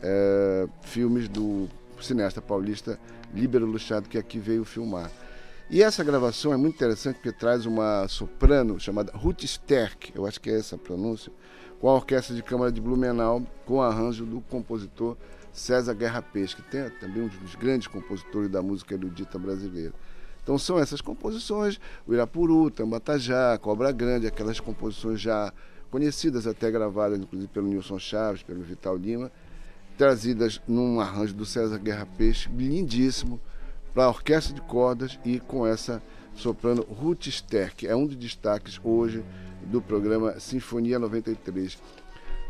é, 0.02 0.66
filmes 0.82 1.28
do 1.28 1.68
cineasta 2.00 2.40
paulista 2.40 2.98
Líbero 3.34 3.66
Luchardo, 3.66 4.08
que 4.08 4.18
aqui 4.18 4.38
veio 4.38 4.64
filmar. 4.64 5.10
E 5.68 5.82
essa 5.82 6.02
gravação 6.02 6.52
é 6.52 6.56
muito 6.56 6.74
interessante 6.74 7.16
porque 7.16 7.32
traz 7.32 7.66
uma 7.66 8.08
soprano 8.08 8.80
chamada 8.80 9.12
Ruth 9.12 9.44
Sterk, 9.44 10.12
eu 10.14 10.26
acho 10.26 10.40
que 10.40 10.50
é 10.50 10.58
essa 10.58 10.74
a 10.74 10.78
pronúncia, 10.78 11.32
com 11.80 11.88
a 11.88 11.94
Orquestra 11.94 12.34
de 12.34 12.42
Câmara 12.42 12.72
de 12.72 12.80
Blumenau, 12.80 13.46
com 13.64 13.80
arranjo 13.80 14.24
do 14.24 14.40
compositor 14.40 15.16
César 15.52 15.94
Guerra 15.94 16.22
Peixe, 16.22 16.56
que 16.56 16.62
tem 16.62 16.88
também 16.90 17.22
um 17.22 17.28
dos 17.28 17.54
grandes 17.54 17.86
compositores 17.86 18.50
da 18.50 18.62
música 18.62 18.94
erudita 18.94 19.38
brasileira. 19.38 19.92
Então 20.42 20.58
são 20.58 20.78
essas 20.78 21.00
composições, 21.00 21.78
o 22.06 22.14
Irapuru, 22.14 22.70
Tambatajá, 22.70 23.58
Cobra 23.58 23.92
Grande, 23.92 24.26
aquelas 24.26 24.58
composições 24.58 25.20
já 25.20 25.52
conhecidas, 25.90 26.46
até 26.46 26.70
gravadas 26.70 27.18
inclusive 27.18 27.50
pelo 27.52 27.68
Nilson 27.68 27.98
Chaves, 27.98 28.42
pelo 28.42 28.62
Vital 28.62 28.96
Lima, 28.96 29.30
trazidas 29.98 30.60
num 30.66 31.00
arranjo 31.00 31.34
do 31.34 31.44
César 31.44 31.78
Guerra 31.78 32.06
Peixe, 32.16 32.48
lindíssimo, 32.48 33.40
para 33.92 34.04
a 34.04 34.08
orquestra 34.08 34.54
de 34.54 34.60
cordas 34.62 35.18
e 35.24 35.40
com 35.40 35.66
essa 35.66 36.02
soprano 36.34 36.82
Ruth 36.82 37.26
Sterk. 37.26 37.86
É 37.86 37.94
um 37.94 38.06
dos 38.06 38.16
destaques 38.16 38.80
hoje 38.82 39.24
do 39.66 39.82
programa 39.82 40.38
Sinfonia 40.38 40.98
93. 40.98 41.78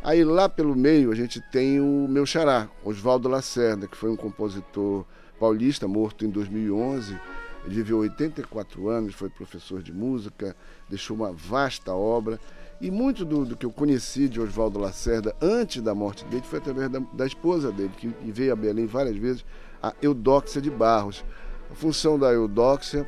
Aí 0.02 0.24
lá 0.24 0.48
pelo 0.48 0.74
meio 0.74 1.12
a 1.12 1.14
gente 1.14 1.40
tem 1.52 1.78
o 1.78 2.08
meu 2.08 2.24
xará, 2.24 2.68
Oswaldo 2.82 3.28
Lacerda, 3.28 3.86
que 3.86 3.96
foi 3.96 4.10
um 4.10 4.16
compositor 4.16 5.04
paulista, 5.38 5.86
morto 5.86 6.24
em 6.24 6.30
2011. 6.30 7.18
Ele 7.66 7.74
viveu 7.74 7.98
84 7.98 8.88
anos, 8.88 9.14
foi 9.14 9.28
professor 9.28 9.82
de 9.82 9.92
música, 9.92 10.56
deixou 10.88 11.14
uma 11.14 11.32
vasta 11.32 11.92
obra. 11.94 12.40
E 12.80 12.90
muito 12.90 13.26
do, 13.26 13.44
do 13.44 13.54
que 13.54 13.66
eu 13.66 13.70
conheci 13.70 14.26
de 14.26 14.40
Oswaldo 14.40 14.78
Lacerda 14.78 15.36
antes 15.38 15.82
da 15.82 15.94
morte 15.94 16.24
dele 16.24 16.44
foi 16.46 16.60
através 16.60 16.88
da, 16.88 17.00
da 17.12 17.26
esposa 17.26 17.70
dele, 17.70 17.92
que 17.94 18.08
veio 18.30 18.54
a 18.54 18.56
Belém 18.56 18.86
várias 18.86 19.18
vezes, 19.18 19.44
a 19.82 19.92
Eudóxia 20.00 20.62
de 20.62 20.70
Barros. 20.70 21.22
A 21.70 21.74
função 21.74 22.18
da 22.18 22.32
Eudóxia 22.32 23.06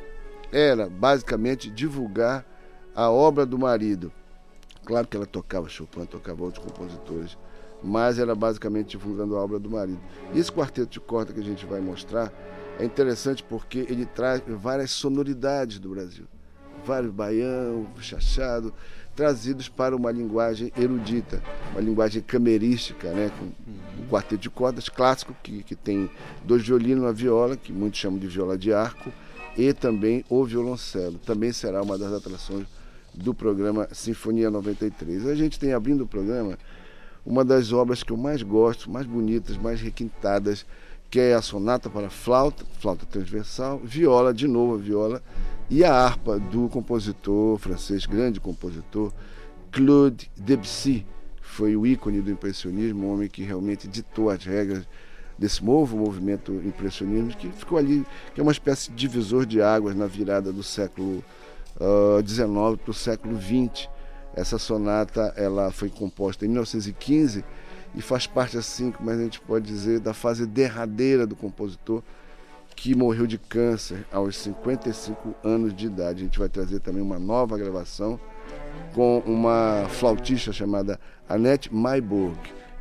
era 0.51 0.87
basicamente 0.87 1.71
divulgar 1.71 2.45
a 2.95 3.09
obra 3.09 3.47
do 3.47 3.57
marido. 3.57 4.11
Claro 4.85 5.07
que 5.07 5.15
ela 5.15 5.25
tocava 5.25 5.69
Chopin, 5.69 6.05
tocava 6.05 6.43
outros 6.43 6.63
compositores, 6.63 7.37
mas 7.81 8.19
era 8.19 8.35
basicamente 8.35 8.97
divulgando 8.97 9.35
a 9.37 9.41
obra 9.41 9.59
do 9.59 9.69
marido. 9.69 9.99
E 10.33 10.39
esse 10.39 10.51
quarteto 10.51 10.91
de 10.91 10.99
corda 10.99 11.33
que 11.33 11.39
a 11.39 11.43
gente 11.43 11.65
vai 11.65 11.79
mostrar 11.79 12.31
é 12.79 12.85
interessante 12.85 13.43
porque 13.43 13.79
ele 13.79 14.05
traz 14.05 14.41
várias 14.47 14.91
sonoridades 14.91 15.79
do 15.79 15.89
Brasil. 15.89 16.25
Vários 16.85 17.13
baião, 17.13 17.87
chachado, 17.99 18.73
trazidos 19.15 19.69
para 19.69 19.95
uma 19.95 20.11
linguagem 20.11 20.71
erudita, 20.75 21.41
uma 21.71 21.79
linguagem 21.79 22.21
camerística, 22.21 23.11
né? 23.11 23.31
com 23.39 23.45
um 24.01 24.07
quarteto 24.09 24.41
de 24.41 24.49
cordas 24.49 24.89
clássico, 24.89 25.33
que, 25.41 25.63
que 25.63 25.75
tem 25.75 26.09
dois 26.43 26.65
violinos 26.65 27.03
uma 27.03 27.13
viola, 27.13 27.55
que 27.55 27.71
muitos 27.71 27.99
chamam 27.99 28.19
de 28.19 28.27
viola 28.27 28.57
de 28.57 28.73
arco, 28.73 29.11
e 29.55 29.71
também 29.71 30.25
o 30.29 30.43
violoncelo. 30.43 31.19
Também 31.19 31.53
será 31.53 31.81
uma 31.81 31.97
das 31.97 32.11
atrações 32.11 32.65
do 33.13 33.33
programa 33.33 33.87
Sinfonia 33.91 34.49
93. 34.49 35.27
A 35.27 35.35
gente 35.35 35.59
tem 35.59 35.73
abrindo 35.73 36.01
o 36.01 36.07
programa 36.07 36.57
uma 37.25 37.45
das 37.45 37.71
obras 37.71 38.03
que 38.03 38.11
eu 38.11 38.17
mais 38.17 38.41
gosto, 38.41 38.89
mais 38.89 39.05
bonitas, 39.05 39.57
mais 39.57 39.79
requintadas, 39.79 40.65
que 41.09 41.19
é 41.19 41.33
a 41.33 41.41
sonata 41.41 41.89
para 41.89 42.09
flauta, 42.09 42.65
flauta 42.79 43.05
transversal, 43.05 43.79
viola, 43.79 44.33
de 44.33 44.47
novo 44.47 44.75
a 44.75 44.77
viola, 44.77 45.21
e 45.69 45.83
a 45.83 45.93
harpa 45.93 46.39
do 46.39 46.67
compositor 46.69 47.57
francês, 47.57 48.05
grande 48.05 48.39
compositor, 48.39 49.13
Claude 49.71 50.29
Debussy, 50.35 51.05
que 51.41 51.47
foi 51.47 51.75
o 51.75 51.85
ícone 51.85 52.21
do 52.21 52.31
impressionismo, 52.31 53.07
um 53.07 53.13
homem 53.13 53.29
que 53.29 53.43
realmente 53.43 53.87
ditou 53.87 54.29
as 54.29 54.43
regras 54.43 54.87
desse 55.37 55.63
novo 55.63 55.97
movimento 55.97 56.51
impressionismo, 56.65 57.29
que 57.29 57.49
ficou 57.51 57.77
ali, 57.77 58.05
que 58.33 58.39
é 58.39 58.43
uma 58.43 58.51
espécie 58.51 58.91
de 58.91 58.97
divisor 58.97 59.45
de 59.45 59.61
águas 59.61 59.95
na 59.95 60.07
virada 60.07 60.51
do 60.51 60.63
século 60.63 61.15
XIX 61.15 61.42
uh, 61.77 62.77
para 62.77 62.91
o 62.91 62.93
século 62.93 63.39
XX. 63.39 63.89
Essa 64.35 64.57
sonata 64.57 65.33
ela 65.35 65.71
foi 65.71 65.89
composta 65.89 66.45
em 66.45 66.49
1915 66.49 67.43
e 67.95 68.01
faz 68.01 68.25
parte, 68.25 68.57
assim, 68.57 68.91
como 68.91 69.09
a 69.09 69.17
gente 69.17 69.39
pode 69.39 69.65
dizer, 69.65 69.99
da 69.99 70.13
fase 70.13 70.45
derradeira 70.45 71.27
do 71.27 71.35
compositor, 71.35 72.01
que 72.75 72.95
morreu 72.95 73.27
de 73.27 73.37
câncer 73.37 74.05
aos 74.11 74.35
55 74.37 75.35
anos 75.43 75.75
de 75.75 75.85
idade. 75.85 76.21
A 76.21 76.23
gente 76.23 76.39
vai 76.39 76.49
trazer 76.49 76.79
também 76.79 77.01
uma 77.01 77.19
nova 77.19 77.57
gravação 77.57 78.19
com 78.93 79.19
uma 79.19 79.87
flautista 79.89 80.51
chamada 80.51 80.99
Annette 81.29 81.73
Maybourg, 81.73 82.37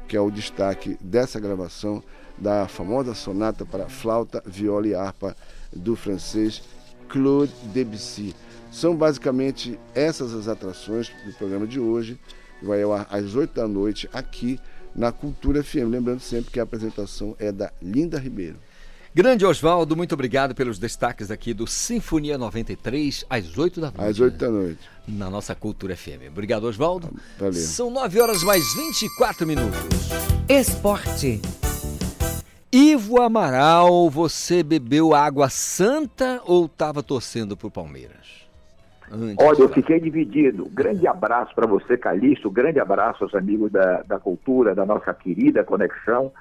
que 0.09 0.17
é 0.17 0.21
o 0.21 0.31
destaque 0.31 0.97
dessa 1.01 1.39
gravação 1.39 2.03
da 2.39 2.67
famosa 2.67 3.15
sonata 3.15 3.65
para 3.65 3.89
flauta, 3.89 4.43
viola 4.47 4.87
e 4.87 4.95
harpa 4.95 5.37
do 5.75 5.95
francês 5.95 6.63
Claude 7.09 7.53
Debussy. 7.73 8.35
São 8.73 8.97
basicamente 8.97 9.79
essas 9.95 10.33
as 10.33 10.49
atrações 10.49 11.13
do 11.27 11.33
programa 11.35 11.67
de 11.67 11.79
hoje, 11.79 12.19
que 12.59 12.65
vai 12.65 12.83
ao 12.83 12.95
ar 12.95 13.07
às 13.11 13.35
8 13.35 13.55
da 13.55 13.69
noite 13.69 14.09
aqui 14.13 14.59
na 14.97 15.13
Cultura 15.13 15.63
FM. 15.63 15.91
Lembrando 15.91 16.21
sempre 16.21 16.51
que 16.51 16.59
a 16.59 16.63
apresentação 16.63 17.37
é 17.39 17.53
da 17.53 17.71
Linda 17.83 18.19
Ribeiro. 18.19 18.57
Grande 19.15 19.45
Oswaldo, 19.45 19.95
muito 19.95 20.15
obrigado 20.15 20.55
pelos 20.55 20.79
destaques 20.79 21.31
aqui 21.31 21.53
do 21.53 21.67
Sinfonia 21.67 22.39
93, 22.39 23.27
às 23.29 23.59
8 23.59 23.79
da 23.79 23.91
noite. 23.91 24.11
Às 24.11 24.21
8 24.21 24.39
da 24.39 24.51
noite. 24.51 24.81
Na 25.07 25.29
nossa 25.29 25.55
Cultura 25.55 25.95
FM. 25.95 26.31
Obrigado, 26.31 26.65
Oswaldo. 26.65 27.11
Valeu. 27.39 27.53
São 27.53 27.91
9 27.91 28.21
horas 28.23 28.43
mais 28.43 28.65
24 28.75 29.47
minutos. 29.47 29.79
Esporte. 30.49 31.43
Ivo 32.73 33.21
Amaral, 33.21 34.09
você 34.09 34.63
bebeu 34.63 35.15
água 35.15 35.51
santa 35.51 36.41
ou 36.47 36.65
estava 36.65 37.03
torcendo 37.03 37.55
para 37.55 37.69
o 37.69 37.71
Palmeiras? 37.71 38.42
Antes 39.13 39.37
Olha, 39.47 39.61
eu 39.61 39.69
fiquei 39.69 40.01
dividido. 40.01 40.69
Grande 40.73 41.07
abraço 41.07 41.55
para 41.55 41.67
você, 41.67 41.99
Calixto. 41.99 42.51
Grande 42.51 42.81
abraço 42.81 43.25
aos 43.25 43.35
amigos 43.35 43.71
da, 43.71 44.03
da 44.03 44.19
cultura, 44.19 44.75
da 44.75 44.87
nossa 44.87 45.13
querida 45.13 45.63
conexão. 45.63 46.33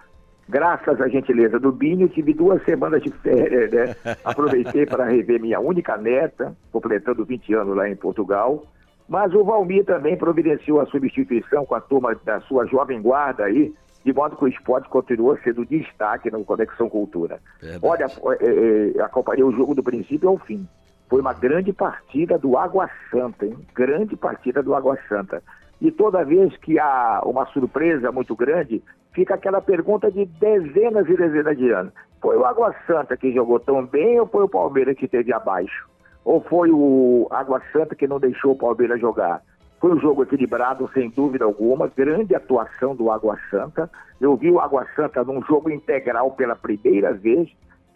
Graças 0.48 1.00
à 1.00 1.08
gentileza 1.08 1.60
do 1.60 1.72
Binho, 1.72 2.08
tive 2.08 2.34
duas 2.34 2.64
semanas 2.64 3.04
de 3.04 3.12
férias, 3.12 3.72
né? 3.72 3.96
Aproveitei 4.24 4.86
para 4.86 5.06
rever 5.06 5.40
minha 5.40 5.60
única 5.60 5.98
neta, 5.98 6.56
completando 6.72 7.26
20 7.26 7.54
anos 7.54 7.76
lá 7.76 7.90
em 7.90 7.96
Portugal. 7.96 8.66
Mas 9.08 9.34
o 9.34 9.44
Valmir 9.44 9.84
também 9.86 10.16
providenciou 10.16 10.80
a 10.80 10.86
substituição 10.86 11.66
com 11.66 11.76
a 11.76 11.82
turma 11.82 12.16
da 12.24 12.40
sua 12.42 12.66
jovem 12.66 13.02
guarda 13.02 13.44
aí, 13.44 13.74
de 14.06 14.14
modo 14.14 14.38
que 14.38 14.46
o 14.46 14.48
esporte 14.48 14.88
continua 14.90 15.38
sendo 15.44 15.66
destaque 15.66 16.32
no 16.32 16.44
Conexão 16.46 16.90
Cultura. 16.90 17.40
Verdade. 17.62 17.86
Olha, 17.86 18.06
é, 18.40 18.94
é, 18.98 19.02
acompanhei 19.02 19.44
o 19.44 19.52
jogo 19.52 19.76
do 19.76 19.84
princípio 19.84 20.30
ao 20.30 20.38
fim. 20.38 20.66
Foi 21.12 21.20
uma 21.20 21.34
grande 21.34 21.74
partida 21.74 22.38
do 22.38 22.58
Água 22.58 22.90
Santa, 23.12 23.46
hein? 23.46 23.58
Grande 23.76 24.16
partida 24.16 24.64
do 24.64 24.74
Água 24.74 24.98
Santa. 25.10 25.44
E 25.82 25.92
toda 25.92 26.24
vez 26.24 26.56
que 26.56 26.80
há 26.80 27.22
uma 27.26 27.46
surpresa 27.48 28.14
muito 28.14 28.34
grande, 28.34 28.82
fica 29.12 29.36
aquela 29.36 29.60
pergunta 29.60 30.10
de 30.10 30.24
dezenas 30.24 31.10
e 31.10 31.18
dezenas 31.18 31.58
de 31.58 31.70
anos. 31.70 31.92
Foi 32.22 32.38
o 32.38 32.46
Água 32.46 32.74
Santa 32.88 33.18
que 33.18 33.34
jogou 33.34 33.60
tão 33.60 33.86
bem 33.86 34.22
ou 34.22 34.26
foi 34.26 34.46
o 34.46 34.48
Palmeiras 34.48 34.96
que 34.96 35.06
teve 35.06 35.34
abaixo? 35.34 35.86
Ou 36.24 36.40
foi 36.44 36.72
o 36.72 37.28
Água 37.30 37.62
Santa 37.74 37.94
que 37.94 38.08
não 38.08 38.18
deixou 38.18 38.54
o 38.54 38.58
Palmeiras 38.58 39.02
jogar? 39.02 39.42
Foi 39.82 39.92
um 39.92 40.00
jogo 40.00 40.24
equilibrado, 40.24 40.90
sem 40.94 41.10
dúvida 41.10 41.44
alguma, 41.44 41.90
grande 41.90 42.34
atuação 42.34 42.96
do 42.96 43.12
Água 43.12 43.38
Santa. 43.50 43.92
Eu 44.22 44.38
vi 44.38 44.50
o 44.50 44.62
Água 44.62 44.88
Santa 44.96 45.26
num 45.26 45.44
jogo 45.44 45.70
integral 45.70 46.32
pela 46.32 46.56
primeira 46.56 47.12
vez, 47.12 47.50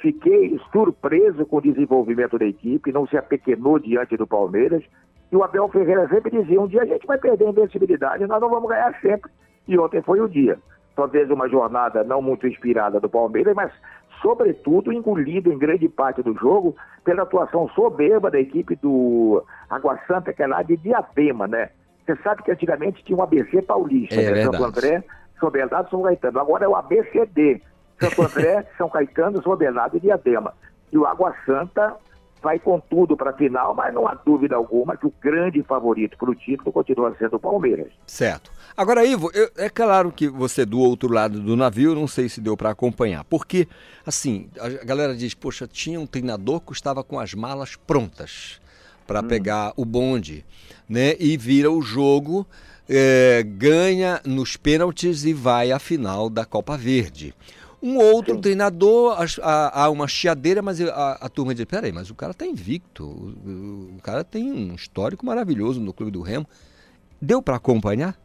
Fiquei 0.05 0.61
surpreso 0.71 1.47
com 1.47 1.57
o 1.57 1.61
desenvolvimento 1.61 2.37
da 2.37 2.45
equipe, 2.45 2.91
não 2.91 3.07
se 3.07 3.17
apequenou 3.17 3.79
diante 3.79 4.15
do 4.15 4.27
Palmeiras. 4.27 4.83
E 5.31 5.35
o 5.35 5.43
Abel 5.43 5.67
Ferreira 5.69 6.07
sempre 6.07 6.29
dizia: 6.29 6.61
um 6.61 6.67
dia 6.67 6.83
a 6.83 6.85
gente 6.85 7.07
vai 7.07 7.17
perder 7.17 7.47
a 7.47 7.49
invencibilidade, 7.49 8.27
nós 8.27 8.39
não 8.39 8.47
vamos 8.47 8.69
ganhar 8.69 8.95
sempre. 9.01 9.31
E 9.67 9.75
ontem 9.79 10.03
foi 10.03 10.21
o 10.21 10.29
dia. 10.29 10.59
Talvez 10.95 11.27
uma 11.31 11.49
jornada 11.49 12.03
não 12.03 12.21
muito 12.21 12.45
inspirada 12.45 12.99
do 12.99 13.09
Palmeiras, 13.09 13.55
mas, 13.55 13.71
sobretudo, 14.21 14.93
engolido 14.93 15.51
em 15.51 15.57
grande 15.57 15.89
parte 15.89 16.21
do 16.21 16.35
jogo 16.35 16.75
pela 17.03 17.23
atuação 17.23 17.67
soberba 17.69 18.29
da 18.29 18.39
equipe 18.39 18.75
do 18.75 19.43
Água 19.67 19.97
Santa, 20.05 20.31
que 20.33 20.43
é 20.43 20.45
lá 20.45 20.61
de 20.61 20.77
Diadema, 20.77 21.47
né? 21.47 21.71
Você 22.05 22.15
sabe 22.17 22.43
que 22.43 22.51
antigamente 22.51 23.03
tinha 23.03 23.17
um 23.17 23.23
ABC 23.23 23.59
paulista, 23.63 24.21
é, 24.21 24.31
né? 24.31 24.43
Santo 24.43 24.63
André, 24.63 25.03
São 25.39 25.49
Bernardo 25.49 25.89
São 25.89 26.03
Gaetano. 26.03 26.39
Agora 26.39 26.63
é 26.63 26.67
o 26.67 26.75
ABCD 26.75 27.59
Santo 27.99 28.21
André, 28.21 28.65
São 28.77 28.89
Caetano, 28.89 29.41
São 29.41 29.55
Bernardo 29.55 29.97
e 29.97 29.99
Diadema. 29.99 30.53
E 30.91 30.97
o 30.97 31.05
Água 31.05 31.33
Santa 31.45 31.95
vai 32.45 32.59
com 32.59 32.79
tudo 32.79 33.17
para 33.17 33.31
a 33.31 33.33
final, 33.33 33.73
mas 33.73 33.91
não 33.91 34.07
há 34.07 34.13
dúvida 34.13 34.55
alguma 34.55 34.95
que 34.95 35.07
o 35.07 35.13
grande 35.19 35.63
favorito 35.63 36.15
para 36.15 36.29
o 36.29 36.35
título 36.35 36.71
continua 36.71 37.15
sendo 37.17 37.37
o 37.37 37.39
Palmeiras. 37.39 37.91
Certo. 38.05 38.51
Agora, 38.77 39.03
Ivo, 39.03 39.31
eu, 39.33 39.49
é 39.57 39.67
claro 39.67 40.11
que 40.11 40.27
você 40.27 40.63
do 40.63 40.79
outro 40.79 41.11
lado 41.11 41.39
do 41.39 41.55
navio, 41.55 41.95
não 41.95 42.07
sei 42.07 42.29
se 42.29 42.39
deu 42.39 42.55
para 42.55 42.69
acompanhar, 42.69 43.23
porque, 43.23 43.67
assim, 44.05 44.47
a 44.59 44.85
galera 44.85 45.15
diz, 45.15 45.33
poxa, 45.33 45.65
tinha 45.65 45.99
um 45.99 46.05
treinador 46.05 46.59
que 46.61 46.71
estava 46.71 47.03
com 47.03 47.19
as 47.19 47.33
malas 47.33 47.75
prontas 47.75 48.61
para 49.07 49.21
hum. 49.21 49.27
pegar 49.27 49.73
o 49.75 49.83
bonde, 49.83 50.45
né? 50.87 51.15
E 51.19 51.35
vira 51.37 51.71
o 51.71 51.81
jogo, 51.81 52.45
é, 52.87 53.43
ganha 53.43 54.21
nos 54.23 54.55
pênaltis 54.55 55.25
e 55.25 55.33
vai 55.33 55.71
à 55.71 55.79
final 55.79 56.29
da 56.29 56.45
Copa 56.45 56.77
Verde. 56.77 57.33
Um 57.85 57.99
outro 57.99 58.33
Sim. 58.33 58.41
treinador, 58.41 59.15
há 59.43 59.87
uma 59.91 60.07
chiadeira, 60.07 60.59
mas 60.59 60.81
a, 60.81 61.19
a 61.21 61.29
turma 61.29 61.53
diz: 61.53 61.65
peraí, 61.65 61.91
mas 61.91 62.09
o 62.09 62.15
cara 62.15 62.31
está 62.31 62.43
invicto, 62.43 63.03
o, 63.05 63.95
o, 63.95 64.01
cara 64.01 64.23
tem 64.23 64.51
um 64.51 64.73
histórico 64.73 65.23
maravilhoso 65.23 65.79
no 65.79 65.93
Clube 65.93 66.11
do 66.11 66.23
Remo. 66.23 66.47
Deu 67.21 67.43
para 67.43 67.57
acompanhar? 67.57 68.15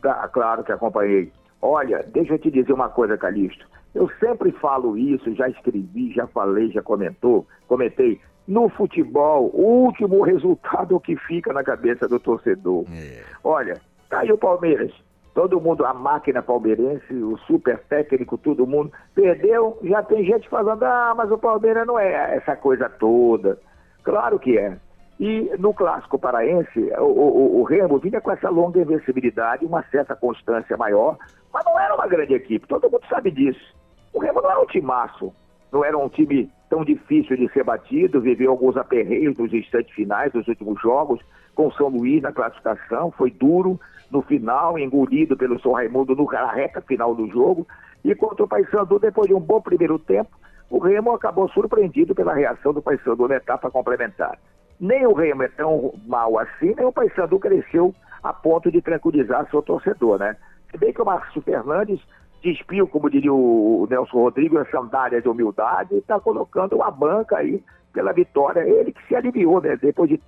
Tá, 0.00 0.28
claro 0.28 0.62
que 0.62 0.70
acompanhei. 0.70 1.32
Olha, 1.60 2.06
deixa 2.12 2.34
eu 2.34 2.38
te 2.38 2.52
dizer 2.52 2.72
uma 2.72 2.88
coisa, 2.88 3.18
Calixto. 3.18 3.66
Eu 3.92 4.08
sempre 4.20 4.52
falo 4.52 4.96
isso, 4.96 5.34
já 5.34 5.48
escrevi, 5.48 6.12
já 6.12 6.28
falei, 6.28 6.70
já 6.70 6.80
comentou, 6.80 7.48
comentei. 7.66 8.20
No 8.46 8.68
futebol, 8.68 9.50
o 9.52 9.86
último 9.86 10.22
resultado 10.24 11.00
que 11.00 11.16
fica 11.16 11.52
na 11.52 11.64
cabeça 11.64 12.06
do 12.06 12.20
torcedor. 12.20 12.84
É. 12.92 13.24
Olha, 13.42 13.80
tá 14.08 14.20
aí 14.20 14.30
o 14.30 14.38
Palmeiras 14.38 14.92
todo 15.38 15.60
mundo, 15.60 15.86
a 15.86 15.94
máquina 15.94 16.42
palmeirense, 16.42 17.14
o 17.14 17.38
super 17.46 17.78
técnico, 17.84 18.36
todo 18.36 18.66
mundo 18.66 18.90
perdeu. 19.14 19.78
Já 19.84 20.02
tem 20.02 20.24
gente 20.24 20.48
falando, 20.48 20.82
ah, 20.82 21.14
mas 21.16 21.30
o 21.30 21.38
Palmeiras 21.38 21.86
não 21.86 21.96
é 21.96 22.34
essa 22.34 22.56
coisa 22.56 22.88
toda. 22.88 23.56
Claro 24.02 24.40
que 24.40 24.58
é. 24.58 24.76
E 25.20 25.48
no 25.56 25.72
clássico 25.72 26.18
paraense, 26.18 26.90
o, 26.98 27.04
o, 27.04 27.60
o 27.60 27.62
Remo 27.62 28.00
vinha 28.00 28.20
com 28.20 28.32
essa 28.32 28.50
longa 28.50 28.80
invencibilidade, 28.80 29.64
uma 29.64 29.84
certa 29.92 30.16
constância 30.16 30.76
maior, 30.76 31.16
mas 31.52 31.64
não 31.64 31.78
era 31.78 31.94
uma 31.94 32.08
grande 32.08 32.34
equipe, 32.34 32.66
todo 32.66 32.90
mundo 32.90 33.06
sabe 33.08 33.30
disso. 33.30 33.76
O 34.12 34.18
Remo 34.18 34.42
não 34.42 34.50
era 34.50 34.60
um 34.60 34.66
timaço, 34.66 35.32
não 35.70 35.84
era 35.84 35.96
um 35.96 36.08
time 36.08 36.50
tão 36.68 36.84
difícil 36.84 37.36
de 37.36 37.48
ser 37.52 37.62
batido, 37.62 38.20
viveu 38.20 38.50
alguns 38.50 38.76
aperreios 38.76 39.38
nos 39.38 39.54
instantes 39.54 39.94
finais 39.94 40.32
dos 40.32 40.48
últimos 40.48 40.82
jogos, 40.82 41.20
com 41.54 41.70
São 41.70 41.86
Luís 41.86 42.22
na 42.22 42.32
classificação, 42.32 43.12
foi 43.12 43.30
duro, 43.30 43.78
no 44.10 44.22
final, 44.22 44.78
engolido 44.78 45.36
pelo 45.36 45.60
São 45.60 45.72
Raimundo 45.72 46.14
no, 46.16 46.24
na 46.30 46.50
reta 46.50 46.80
final 46.80 47.14
do 47.14 47.28
jogo. 47.28 47.66
E 48.04 48.14
contra 48.14 48.44
o 48.44 48.48
Paysandu, 48.48 48.98
depois 48.98 49.28
de 49.28 49.34
um 49.34 49.40
bom 49.40 49.60
primeiro 49.60 49.98
tempo, 49.98 50.30
o 50.70 50.78
Remo 50.78 51.12
acabou 51.12 51.48
surpreendido 51.48 52.14
pela 52.14 52.34
reação 52.34 52.72
do 52.72 52.82
Paysandu 52.82 53.28
na 53.28 53.36
etapa 53.36 53.70
complementar. 53.70 54.38
Nem 54.80 55.06
o 55.06 55.12
Remo 55.12 55.42
é 55.42 55.48
tão 55.48 55.92
mal 56.06 56.38
assim, 56.38 56.74
nem 56.76 56.86
o 56.86 56.92
Paysandu 56.92 57.38
cresceu 57.38 57.94
a 58.22 58.32
ponto 58.32 58.70
de 58.70 58.80
tranquilizar 58.80 59.48
seu 59.50 59.62
torcedor, 59.62 60.18
né? 60.18 60.36
Se 60.70 60.78
bem 60.78 60.92
que 60.92 61.00
o 61.00 61.04
Márcio 61.04 61.40
Fernandes 61.42 62.00
despiu, 62.42 62.86
como 62.86 63.10
diria 63.10 63.32
o 63.32 63.86
Nelson 63.90 64.18
Rodrigues, 64.18 64.58
a 64.58 64.64
sandália 64.66 65.20
de 65.20 65.28
humildade 65.28 65.94
e 65.94 65.98
está 65.98 66.20
colocando 66.20 66.76
uma 66.76 66.90
banca 66.90 67.38
aí 67.38 67.62
pela 67.92 68.12
vitória. 68.12 68.60
Ele 68.60 68.92
que 68.92 69.06
se 69.06 69.16
aliviou, 69.16 69.60
né? 69.60 69.76
Depois 69.76 70.08
de 70.08 70.18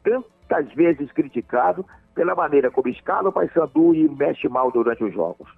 tantas 0.50 0.74
vezes 0.74 1.10
criticado, 1.12 1.86
pela 2.14 2.34
maneira 2.34 2.70
como 2.70 2.88
escala 2.88 3.28
o 3.28 3.32
Paysandu 3.32 3.94
e 3.94 4.08
mexe 4.08 4.48
mal 4.48 4.70
durante 4.72 5.04
os 5.04 5.14
jogos. 5.14 5.48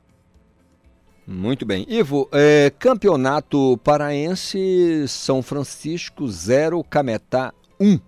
Muito 1.27 1.65
bem. 1.65 1.87
Ivo, 1.89 2.29
é, 2.33 2.71
campeonato 2.79 3.79
paraense 3.79 5.09
São 5.09 5.43
Francisco 5.43 6.27
0, 6.27 6.85
Cametá 6.85 7.53
1. 7.81 7.87
Um. 7.93 8.01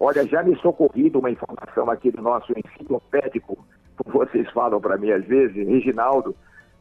Olha, 0.00 0.26
já 0.26 0.42
me 0.42 0.56
socorrido 0.56 1.18
uma 1.18 1.30
informação 1.30 1.90
aqui 1.90 2.10
do 2.10 2.22
nosso 2.22 2.52
enciclopédico, 2.52 3.58
como 3.96 4.24
vocês 4.24 4.50
falam 4.50 4.80
para 4.80 4.96
mim 4.96 5.10
às 5.10 5.24
vezes, 5.24 5.66
Reginaldo, 5.66 6.34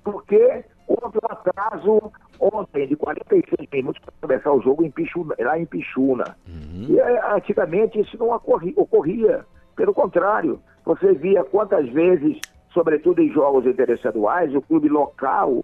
porque 0.03 0.63
houve 0.87 1.17
um 1.17 1.31
atraso 1.31 2.11
ontem 2.39 2.87
de 2.87 2.95
46 2.95 3.69
minutos 3.71 4.01
para 4.01 4.13
começar 4.21 4.51
o 4.51 4.61
jogo 4.61 4.83
em 4.83 4.91
Pichuna, 4.91 5.35
lá 5.39 5.57
em 5.57 5.65
Pichuna. 5.65 6.35
Uhum. 6.47 6.87
E 6.89 6.99
é, 6.99 7.35
antigamente 7.35 7.99
isso 7.99 8.17
não 8.17 8.31
ocorria, 8.31 8.73
ocorria. 8.75 9.45
Pelo 9.75 9.93
contrário, 9.93 10.59
você 10.85 11.13
via 11.13 11.43
quantas 11.43 11.89
vezes, 11.89 12.39
sobretudo 12.73 13.21
em 13.21 13.31
jogos 13.31 13.65
interestaduais, 13.65 14.53
o 14.53 14.61
clube 14.61 14.89
local. 14.89 15.63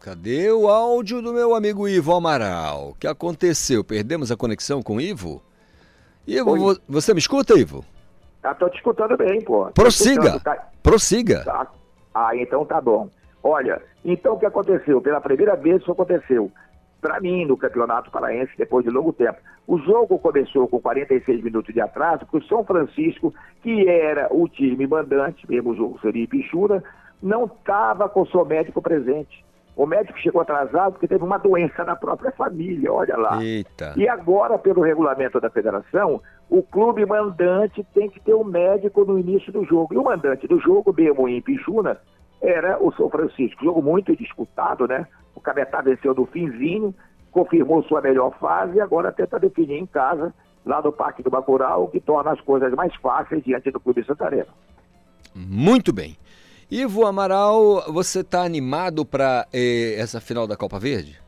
Cadê 0.00 0.50
o 0.50 0.68
áudio 0.68 1.22
do 1.22 1.32
meu 1.32 1.54
amigo 1.54 1.88
Ivo 1.88 2.14
Amaral? 2.14 2.90
O 2.90 2.94
que 2.94 3.06
aconteceu? 3.06 3.84
Perdemos 3.84 4.32
a 4.32 4.36
conexão 4.36 4.82
com 4.82 4.96
o 4.96 5.00
Ivo? 5.00 5.42
Ivo, 6.26 6.50
Oi. 6.50 6.78
você 6.88 7.12
me 7.12 7.20
escuta, 7.20 7.58
Ivo? 7.58 7.84
Ah, 8.42 8.54
tô 8.54 8.68
te 8.68 8.76
escutando 8.76 9.16
bem, 9.16 9.40
pô. 9.40 9.66
Prossiga. 9.72 10.40
Tá... 10.40 10.68
Prossiga. 10.82 11.44
Tá. 11.44 11.66
Ah, 12.14 12.36
então 12.36 12.64
tá 12.64 12.80
bom. 12.80 13.08
Olha, 13.42 13.80
então 14.04 14.34
o 14.34 14.38
que 14.38 14.46
aconteceu? 14.46 15.00
Pela 15.00 15.20
primeira 15.20 15.56
vez 15.56 15.80
isso 15.80 15.92
aconteceu 15.92 16.50
para 17.02 17.20
mim, 17.20 17.44
no 17.44 17.56
Campeonato 17.56 18.12
Paraense, 18.12 18.52
depois 18.56 18.84
de 18.84 18.90
longo 18.90 19.12
tempo. 19.12 19.38
O 19.66 19.76
jogo 19.78 20.18
começou 20.20 20.68
com 20.68 20.80
46 20.80 21.42
minutos 21.42 21.74
de 21.74 21.80
atraso, 21.80 22.20
porque 22.20 22.44
o 22.44 22.48
São 22.48 22.64
Francisco, 22.64 23.34
que 23.60 23.88
era 23.88 24.28
o 24.30 24.48
time 24.48 24.86
mandante, 24.86 25.44
mesmo 25.50 25.70
o 25.70 25.76
jogo 25.76 25.98
seria 26.00 26.28
Pichura, 26.28 26.82
não 27.20 27.46
estava 27.46 28.08
com 28.08 28.22
o 28.22 28.26
seu 28.28 28.44
médico 28.44 28.80
presente. 28.80 29.44
O 29.74 29.86
médico 29.86 30.18
chegou 30.18 30.42
atrasado 30.42 30.92
porque 30.92 31.08
teve 31.08 31.24
uma 31.24 31.38
doença 31.38 31.82
na 31.84 31.96
própria 31.96 32.30
família, 32.32 32.92
olha 32.92 33.16
lá. 33.16 33.42
Eita. 33.42 33.94
E 33.96 34.06
agora, 34.06 34.58
pelo 34.58 34.82
regulamento 34.82 35.40
da 35.40 35.48
federação, 35.48 36.20
o 36.50 36.62
clube 36.62 37.06
mandante 37.06 37.84
tem 37.94 38.10
que 38.10 38.20
ter 38.20 38.34
um 38.34 38.44
médico 38.44 39.04
no 39.04 39.18
início 39.18 39.50
do 39.50 39.64
jogo. 39.64 39.94
E 39.94 39.98
o 39.98 40.04
mandante 40.04 40.46
do 40.46 40.60
jogo, 40.60 40.94
mesmo 40.94 41.26
em 41.26 41.40
Pichuna, 41.40 41.98
era 42.42 42.76
o 42.82 42.92
São 42.92 43.08
Francisco. 43.08 43.64
Jogo 43.64 43.80
muito 43.80 44.14
disputado, 44.14 44.86
né? 44.86 45.06
O 45.34 45.40
Cabetá 45.40 45.80
venceu 45.80 46.14
no 46.14 46.26
finzinho, 46.26 46.94
confirmou 47.30 47.82
sua 47.84 48.02
melhor 48.02 48.36
fase 48.38 48.76
e 48.76 48.80
agora 48.80 49.10
tenta 49.10 49.40
definir 49.40 49.78
em 49.78 49.86
casa, 49.86 50.34
lá 50.66 50.82
no 50.82 50.92
Parque 50.92 51.22
do 51.22 51.30
Bacurau, 51.30 51.84
o 51.84 51.88
que 51.88 51.98
torna 51.98 52.32
as 52.32 52.40
coisas 52.42 52.72
mais 52.74 52.94
fáceis 52.96 53.42
diante 53.42 53.70
do 53.70 53.80
Clube 53.80 54.04
Santareno. 54.04 54.50
Muito 55.34 55.92
bem. 55.92 56.16
Ivo 56.74 57.04
Amaral, 57.04 57.82
você 57.92 58.20
está 58.20 58.44
animado 58.44 59.04
para 59.04 59.46
eh, 59.52 59.94
essa 59.98 60.22
final 60.22 60.46
da 60.46 60.56
Copa 60.56 60.78
Verde? 60.78 61.20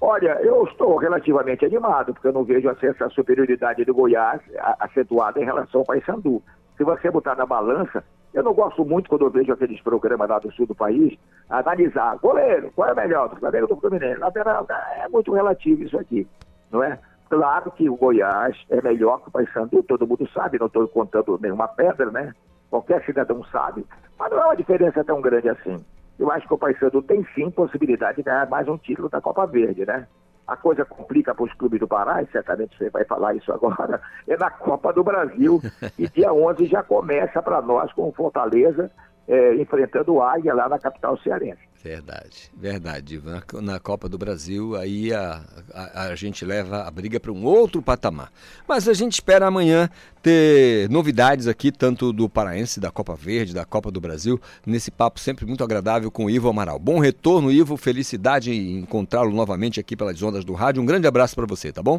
Olha, 0.00 0.38
eu 0.40 0.62
estou 0.68 0.96
relativamente 0.98 1.64
animado, 1.64 2.14
porque 2.14 2.28
eu 2.28 2.32
não 2.32 2.44
vejo 2.44 2.70
essa 2.70 3.08
superioridade 3.08 3.84
do 3.84 3.92
Goiás 3.92 4.40
acentuada 4.78 5.40
em 5.40 5.44
relação 5.44 5.80
ao 5.80 5.84
Paysandu. 5.84 6.40
Se 6.76 6.84
você 6.84 7.10
botar 7.10 7.34
na 7.34 7.44
balança, 7.44 8.04
eu 8.32 8.44
não 8.44 8.54
gosto 8.54 8.84
muito 8.84 9.10
quando 9.10 9.24
eu 9.24 9.30
vejo 9.30 9.52
aqueles 9.52 9.82
programas 9.82 10.28
lá 10.28 10.38
do 10.38 10.52
sul 10.52 10.68
do 10.68 10.74
país, 10.76 11.18
analisar 11.48 12.18
goleiro, 12.18 12.70
qual 12.76 12.88
é 12.88 12.94
melhor, 12.94 13.30
do 13.30 13.36
Flamengo 13.40 13.66
do 13.66 13.76
Fluminense, 13.78 14.20
lateral, 14.20 14.64
é 14.96 15.08
muito 15.08 15.32
relativo 15.32 15.82
isso 15.82 15.98
aqui, 15.98 16.24
não 16.70 16.84
é? 16.84 17.00
Claro 17.28 17.72
que 17.72 17.90
o 17.90 17.96
Goiás 17.96 18.56
é 18.70 18.80
melhor 18.80 19.20
que 19.22 19.28
o 19.28 19.32
Paysandu, 19.32 19.82
todo 19.82 20.06
mundo 20.06 20.28
sabe, 20.32 20.56
não 20.56 20.68
estou 20.68 20.86
contando 20.86 21.36
nenhuma 21.42 21.66
pedra, 21.66 22.12
né? 22.12 22.32
Qualquer 22.70 23.04
cidadão 23.04 23.42
sabe, 23.44 23.84
mas 24.18 24.30
não 24.30 24.38
é 24.38 24.44
uma 24.46 24.56
diferença 24.56 25.02
tão 25.04 25.20
grande 25.20 25.48
assim. 25.48 25.84
Eu 26.18 26.30
acho 26.30 26.46
que 26.46 26.54
o 26.54 26.58
Paysandu 26.58 27.02
tem 27.02 27.26
sim 27.34 27.50
possibilidade 27.50 28.18
de 28.18 28.22
ganhar 28.22 28.48
mais 28.48 28.68
um 28.68 28.76
título 28.76 29.08
da 29.08 29.20
Copa 29.20 29.46
Verde, 29.46 29.84
né? 29.84 30.06
a 30.50 30.56
coisa 30.56 30.84
complica 30.84 31.32
para 31.32 31.44
os 31.44 31.54
clubes 31.54 31.78
do 31.78 31.86
Pará, 31.86 32.22
e 32.22 32.26
certamente 32.26 32.76
você 32.76 32.90
vai 32.90 33.04
falar 33.04 33.34
isso 33.34 33.52
agora, 33.52 34.00
é 34.26 34.36
na 34.36 34.50
Copa 34.50 34.92
do 34.92 35.04
Brasil. 35.04 35.62
E 35.96 36.08
dia 36.08 36.32
11 36.32 36.66
já 36.66 36.82
começa 36.82 37.40
para 37.40 37.62
nós 37.62 37.92
com 37.92 38.08
o 38.08 38.12
Fortaleza 38.12 38.90
é, 39.28 39.54
enfrentando 39.54 40.14
o 40.14 40.22
Águia 40.22 40.52
lá 40.52 40.68
na 40.68 40.78
capital 40.78 41.16
cearense. 41.18 41.69
Verdade, 41.82 42.50
verdade. 42.54 43.22
Na, 43.24 43.42
na 43.62 43.80
Copa 43.80 44.06
do 44.06 44.18
Brasil, 44.18 44.76
aí 44.76 45.14
a, 45.14 45.40
a, 45.72 46.02
a 46.08 46.14
gente 46.14 46.44
leva 46.44 46.82
a 46.82 46.90
briga 46.90 47.18
para 47.18 47.32
um 47.32 47.42
outro 47.44 47.80
patamar. 47.80 48.30
Mas 48.68 48.86
a 48.86 48.92
gente 48.92 49.14
espera 49.14 49.46
amanhã 49.46 49.88
ter 50.22 50.90
novidades 50.90 51.48
aqui, 51.48 51.72
tanto 51.72 52.12
do 52.12 52.28
Paraense, 52.28 52.78
da 52.78 52.90
Copa 52.90 53.14
Verde, 53.14 53.54
da 53.54 53.64
Copa 53.64 53.90
do 53.90 53.98
Brasil, 53.98 54.38
nesse 54.66 54.90
papo 54.90 55.18
sempre 55.18 55.46
muito 55.46 55.64
agradável 55.64 56.10
com 56.10 56.26
o 56.26 56.30
Ivo 56.30 56.50
Amaral. 56.50 56.78
Bom 56.78 56.98
retorno, 56.98 57.50
Ivo. 57.50 57.78
Felicidade 57.78 58.52
em 58.52 58.80
encontrá-lo 58.80 59.30
novamente 59.30 59.80
aqui 59.80 59.96
pelas 59.96 60.22
ondas 60.22 60.44
do 60.44 60.52
rádio. 60.52 60.82
Um 60.82 60.86
grande 60.86 61.06
abraço 61.06 61.34
para 61.34 61.46
você, 61.46 61.72
tá 61.72 61.82
bom? 61.82 61.98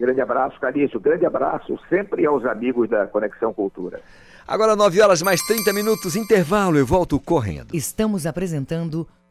Grande 0.00 0.20
abraço, 0.20 0.58
Calixto. 0.58 0.98
Grande 0.98 1.24
abraço 1.24 1.78
sempre 1.88 2.26
aos 2.26 2.44
amigos 2.44 2.88
da 2.88 3.06
Conexão 3.06 3.52
Cultura. 3.52 4.00
Agora 4.48 4.74
9 4.74 5.00
horas 5.00 5.22
mais 5.22 5.40
30 5.42 5.72
minutos, 5.72 6.16
intervalo, 6.16 6.76
eu 6.76 6.84
volto 6.84 7.20
correndo. 7.20 7.72
Estamos 7.72 8.26
apresentando 8.26 9.06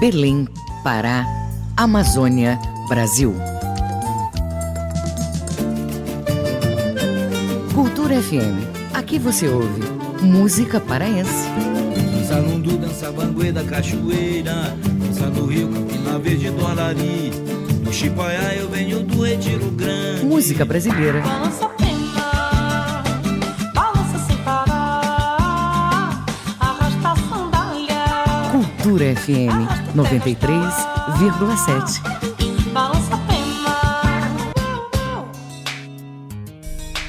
Berlim, 0.00 0.48
Pará, 0.82 1.26
Amazônia, 1.76 2.58
Brasil. 2.88 3.34
Cultura 7.74 8.14
FM. 8.22 8.64
Aqui 8.94 9.18
você 9.18 9.46
ouve 9.46 9.82
música 10.22 10.80
paraense. 10.80 11.50
Dança 12.80 13.64
cachoeira 13.64 14.76
Dança 14.98 15.30
do 15.30 15.46
rio, 15.46 15.68
Campina 15.68 16.18
Verde 16.18 16.50
do 16.50 16.66
Arari 16.66 17.30
Do 17.82 17.92
Chipaiá 17.92 18.54
eu 18.54 18.68
venho 18.68 19.02
do 19.02 19.22
Retiro 19.22 19.70
Grande 19.70 20.24
Música 20.24 20.64
brasileira. 20.64 21.20
Balança 21.20 21.69
Cultura 28.90 29.14
FM 29.14 29.94
93,7. 29.94 32.02
balança 32.72 33.16
pena. 33.18 34.50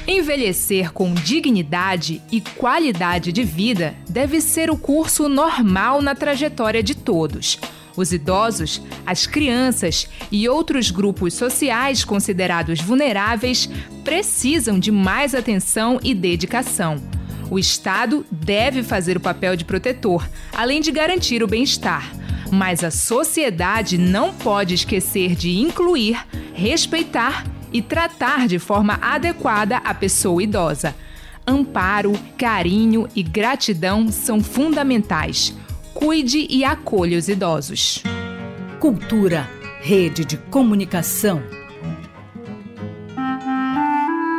Envelhecer 0.06 0.92
com 0.92 1.12
dignidade 1.12 2.22
e 2.30 2.40
qualidade 2.40 3.32
de 3.32 3.42
vida 3.42 3.96
deve 4.08 4.40
ser 4.40 4.70
o 4.70 4.76
curso 4.76 5.28
normal 5.28 6.00
na 6.00 6.14
trajetória 6.14 6.84
de 6.84 6.94
todos. 6.94 7.58
Os 7.96 8.12
idosos, 8.12 8.80
as 9.04 9.26
crianças 9.26 10.08
e 10.30 10.48
outros 10.48 10.92
grupos 10.92 11.34
sociais 11.34 12.04
considerados 12.04 12.80
vulneráveis 12.80 13.68
precisam 14.04 14.78
de 14.78 14.92
mais 14.92 15.34
atenção 15.34 15.98
e 16.00 16.14
dedicação. 16.14 17.02
O 17.52 17.58
Estado 17.58 18.24
deve 18.30 18.82
fazer 18.82 19.18
o 19.18 19.20
papel 19.20 19.56
de 19.56 19.66
protetor, 19.66 20.26
além 20.54 20.80
de 20.80 20.90
garantir 20.90 21.42
o 21.42 21.46
bem-estar. 21.46 22.10
Mas 22.50 22.82
a 22.82 22.90
sociedade 22.90 23.98
não 23.98 24.32
pode 24.32 24.72
esquecer 24.72 25.34
de 25.34 25.58
incluir, 25.58 26.18
respeitar 26.54 27.44
e 27.70 27.82
tratar 27.82 28.48
de 28.48 28.58
forma 28.58 28.98
adequada 29.02 29.76
a 29.84 29.92
pessoa 29.92 30.42
idosa. 30.42 30.94
Amparo, 31.46 32.14
carinho 32.38 33.06
e 33.14 33.22
gratidão 33.22 34.10
são 34.10 34.42
fundamentais. 34.42 35.54
Cuide 35.92 36.46
e 36.48 36.64
acolha 36.64 37.18
os 37.18 37.28
idosos. 37.28 38.02
Cultura, 38.80 39.46
rede 39.82 40.24
de 40.24 40.38
comunicação. 40.38 41.42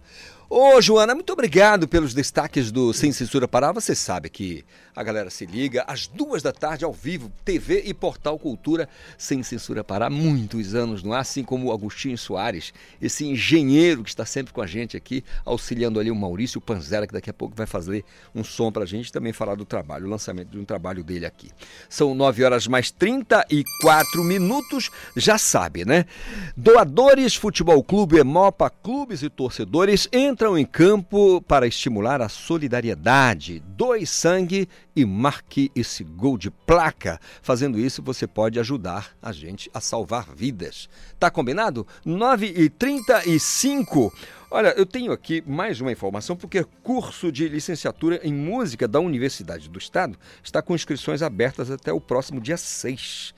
Ô, 0.57 0.81
Joana, 0.81 1.17
muito 1.17 1.33
obrigado 1.33 1.89
pelos 1.89 2.15
destaques 2.15 2.71
do 2.71 2.93
Sem 2.93 3.11
Censura 3.11 3.49
Pará. 3.49 3.73
Você 3.73 3.93
sabe 3.93 4.31
que 4.31 4.65
a 4.95 5.03
galera 5.03 5.29
se 5.29 5.45
liga 5.45 5.83
às 5.89 6.07
duas 6.07 6.45
da 6.45 6.53
tarde 6.53 6.85
ao 6.85 6.93
vivo, 6.93 7.33
TV 7.45 7.83
e 7.85 7.93
Portal 7.93 8.39
Cultura 8.39 8.89
Sem 9.19 9.43
Censura 9.43 9.83
Pará. 9.83 10.09
Muitos 10.09 10.77
anos 10.77 11.03
no 11.03 11.13
ar, 11.13 11.23
assim 11.23 11.43
como 11.43 11.67
o 11.67 11.73
Agostinho 11.73 12.17
Soares, 12.17 12.73
esse 13.03 13.27
engenheiro 13.27 14.05
que 14.05 14.11
está 14.11 14.25
sempre 14.25 14.53
com 14.53 14.63
a 14.63 14.67
gente 14.69 14.97
aqui, 14.97 15.25
auxiliando 15.45 15.99
ali 15.99 16.09
o 16.09 16.15
Maurício 16.15 16.61
Panzera, 16.61 17.05
que 17.05 17.13
daqui 17.13 17.29
a 17.29 17.35
pouco 17.35 17.57
vai 17.57 17.67
fazer 17.67 18.05
um 18.33 18.45
som 18.45 18.71
pra 18.71 18.87
gente 18.87 19.09
e 19.09 19.13
também 19.13 19.33
falar 19.33 19.57
do 19.57 19.65
trabalho, 19.65 20.07
o 20.07 20.11
lançamento 20.11 20.51
de 20.51 20.59
um 20.61 20.65
trabalho 20.65 21.03
dele 21.03 21.27
aqui. 21.27 21.51
São 21.89 22.15
9 22.15 22.45
horas 22.45 22.69
mais 22.69 22.93
34 22.93 24.23
minutos, 24.23 24.89
já 25.17 25.37
sabe, 25.37 25.85
né? 25.85 26.05
Doadores 26.57 27.35
Futebol 27.35 27.83
Clube, 27.83 28.19
Emopa, 28.19 28.71
clubes 28.71 29.25
e 29.25 29.29
torcedores 29.29 30.09
entram 30.45 30.59
em 30.59 30.67
campo 30.67 31.41
para 31.41 31.67
estimular 31.67 32.21
a 32.21 32.29
solidariedade. 32.29 33.63
Doe 33.67 34.07
sangue 34.07 34.69
e 34.95 35.03
marque 35.03 35.73
esse 35.75 36.05
gol 36.05 36.37
de 36.37 36.51
placa. 36.51 37.19
Fazendo 37.41 37.79
isso, 37.79 38.03
você 38.03 38.27
pode 38.27 38.61
ajudar 38.61 39.17
a 39.23 39.33
gente 39.33 39.71
a 39.73 39.81
salvar 39.81 40.35
vidas. 40.37 40.87
Tá 41.19 41.31
combinado? 41.31 41.87
9 42.05 42.53
e 42.55 42.69
35 42.69 44.13
Olha, 44.57 44.73
eu 44.77 44.87
tenho 44.87 45.11
aqui 45.11 45.43
mais 45.45 45.81
uma 45.81 45.91
informação, 45.91 46.37
porque 46.37 46.65
curso 46.81 47.33
de 47.33 47.49
licenciatura 47.49 48.21
em 48.23 48.33
música 48.33 48.87
da 48.87 49.01
Universidade 49.01 49.69
do 49.69 49.81
Estado 49.81 50.17
está 50.45 50.63
com 50.63 50.77
inscrições 50.77 51.23
abertas 51.23 51.73
até 51.73 51.93
o 51.93 52.01
próximo 52.01 52.41
dia 52.41 52.57
6. 52.57 53.34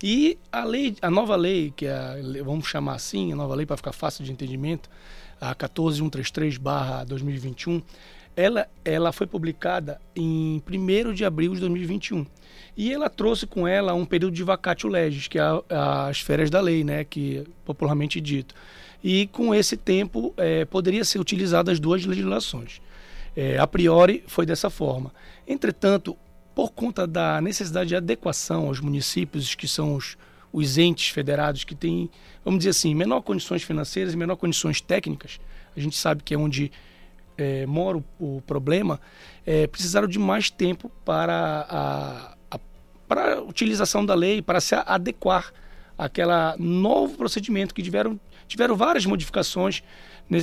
E 0.01 0.37
a 0.51 0.63
lei, 0.63 0.95
a 1.01 1.09
nova 1.09 1.35
lei, 1.35 1.73
que 1.75 1.87
é 1.87 1.91
a, 1.91 2.17
vamos 2.45 2.67
chamar 2.67 2.93
assim, 2.93 3.33
a 3.33 3.35
nova 3.35 3.55
lei 3.55 3.65
para 3.65 3.77
ficar 3.77 3.93
fácil 3.93 4.23
de 4.23 4.31
entendimento, 4.31 4.87
a 5.41 5.55
14133/2021, 5.55 7.81
ela 8.35 8.67
ela 8.85 9.11
foi 9.11 9.25
publicada 9.25 9.99
em 10.15 10.61
1 10.69 11.13
de 11.13 11.25
abril 11.25 11.55
de 11.55 11.61
2021. 11.61 12.23
E 12.77 12.93
ela 12.93 13.09
trouxe 13.09 13.47
com 13.47 13.67
ela 13.67 13.95
um 13.95 14.05
período 14.05 14.35
de 14.35 14.43
vacatio 14.43 14.87
legis, 14.87 15.27
que 15.27 15.39
é 15.39 15.43
as 15.67 16.19
férias 16.19 16.51
da 16.51 16.61
lei, 16.61 16.83
né, 16.83 17.03
que 17.03 17.43
popularmente 17.65 18.21
dito. 18.21 18.53
E 19.03 19.25
com 19.31 19.55
esse 19.55 19.75
tempo 19.75 20.31
é, 20.37 20.63
poderia 20.63 21.03
ser 21.03 21.19
utilizado 21.19 21.71
as 21.71 21.79
duas 21.79 22.05
legislações. 22.05 22.79
É, 23.39 23.59
a 23.59 23.67
priori 23.67 24.23
foi 24.25 24.47
dessa 24.47 24.67
forma. 24.67 25.13
Entretanto, 25.47 26.17
por 26.55 26.71
conta 26.71 27.05
da 27.05 27.39
necessidade 27.39 27.89
de 27.89 27.95
adequação 27.95 28.65
aos 28.65 28.79
municípios, 28.79 29.53
que 29.53 29.67
são 29.67 29.93
os, 29.93 30.17
os 30.51 30.79
entes 30.79 31.09
federados 31.09 31.63
que 31.63 31.75
têm, 31.75 32.09
vamos 32.43 32.57
dizer 32.57 32.71
assim, 32.71 32.95
menor 32.95 33.21
condições 33.21 33.61
financeiras 33.61 34.15
e 34.15 34.17
menor 34.17 34.37
condições 34.37 34.81
técnicas, 34.81 35.39
a 35.75 35.79
gente 35.79 35.95
sabe 35.95 36.23
que 36.23 36.33
é 36.33 36.37
onde 36.37 36.71
é, 37.37 37.63
mora 37.67 37.99
o, 38.19 38.37
o 38.37 38.41
problema, 38.41 38.99
é, 39.45 39.67
precisaram 39.67 40.07
de 40.07 40.17
mais 40.17 40.49
tempo 40.49 40.91
para 41.05 41.67
a, 41.69 42.35
a, 42.49 42.59
para 43.07 43.39
utilização 43.43 44.03
da 44.03 44.15
lei, 44.15 44.41
para 44.41 44.59
se 44.59 44.73
adequar 44.73 45.53
àquela 45.95 46.55
novo 46.57 47.15
procedimento 47.15 47.75
que 47.75 47.83
tiveram, 47.83 48.19
tiveram 48.47 48.75
várias 48.75 49.05
modificações 49.05 49.83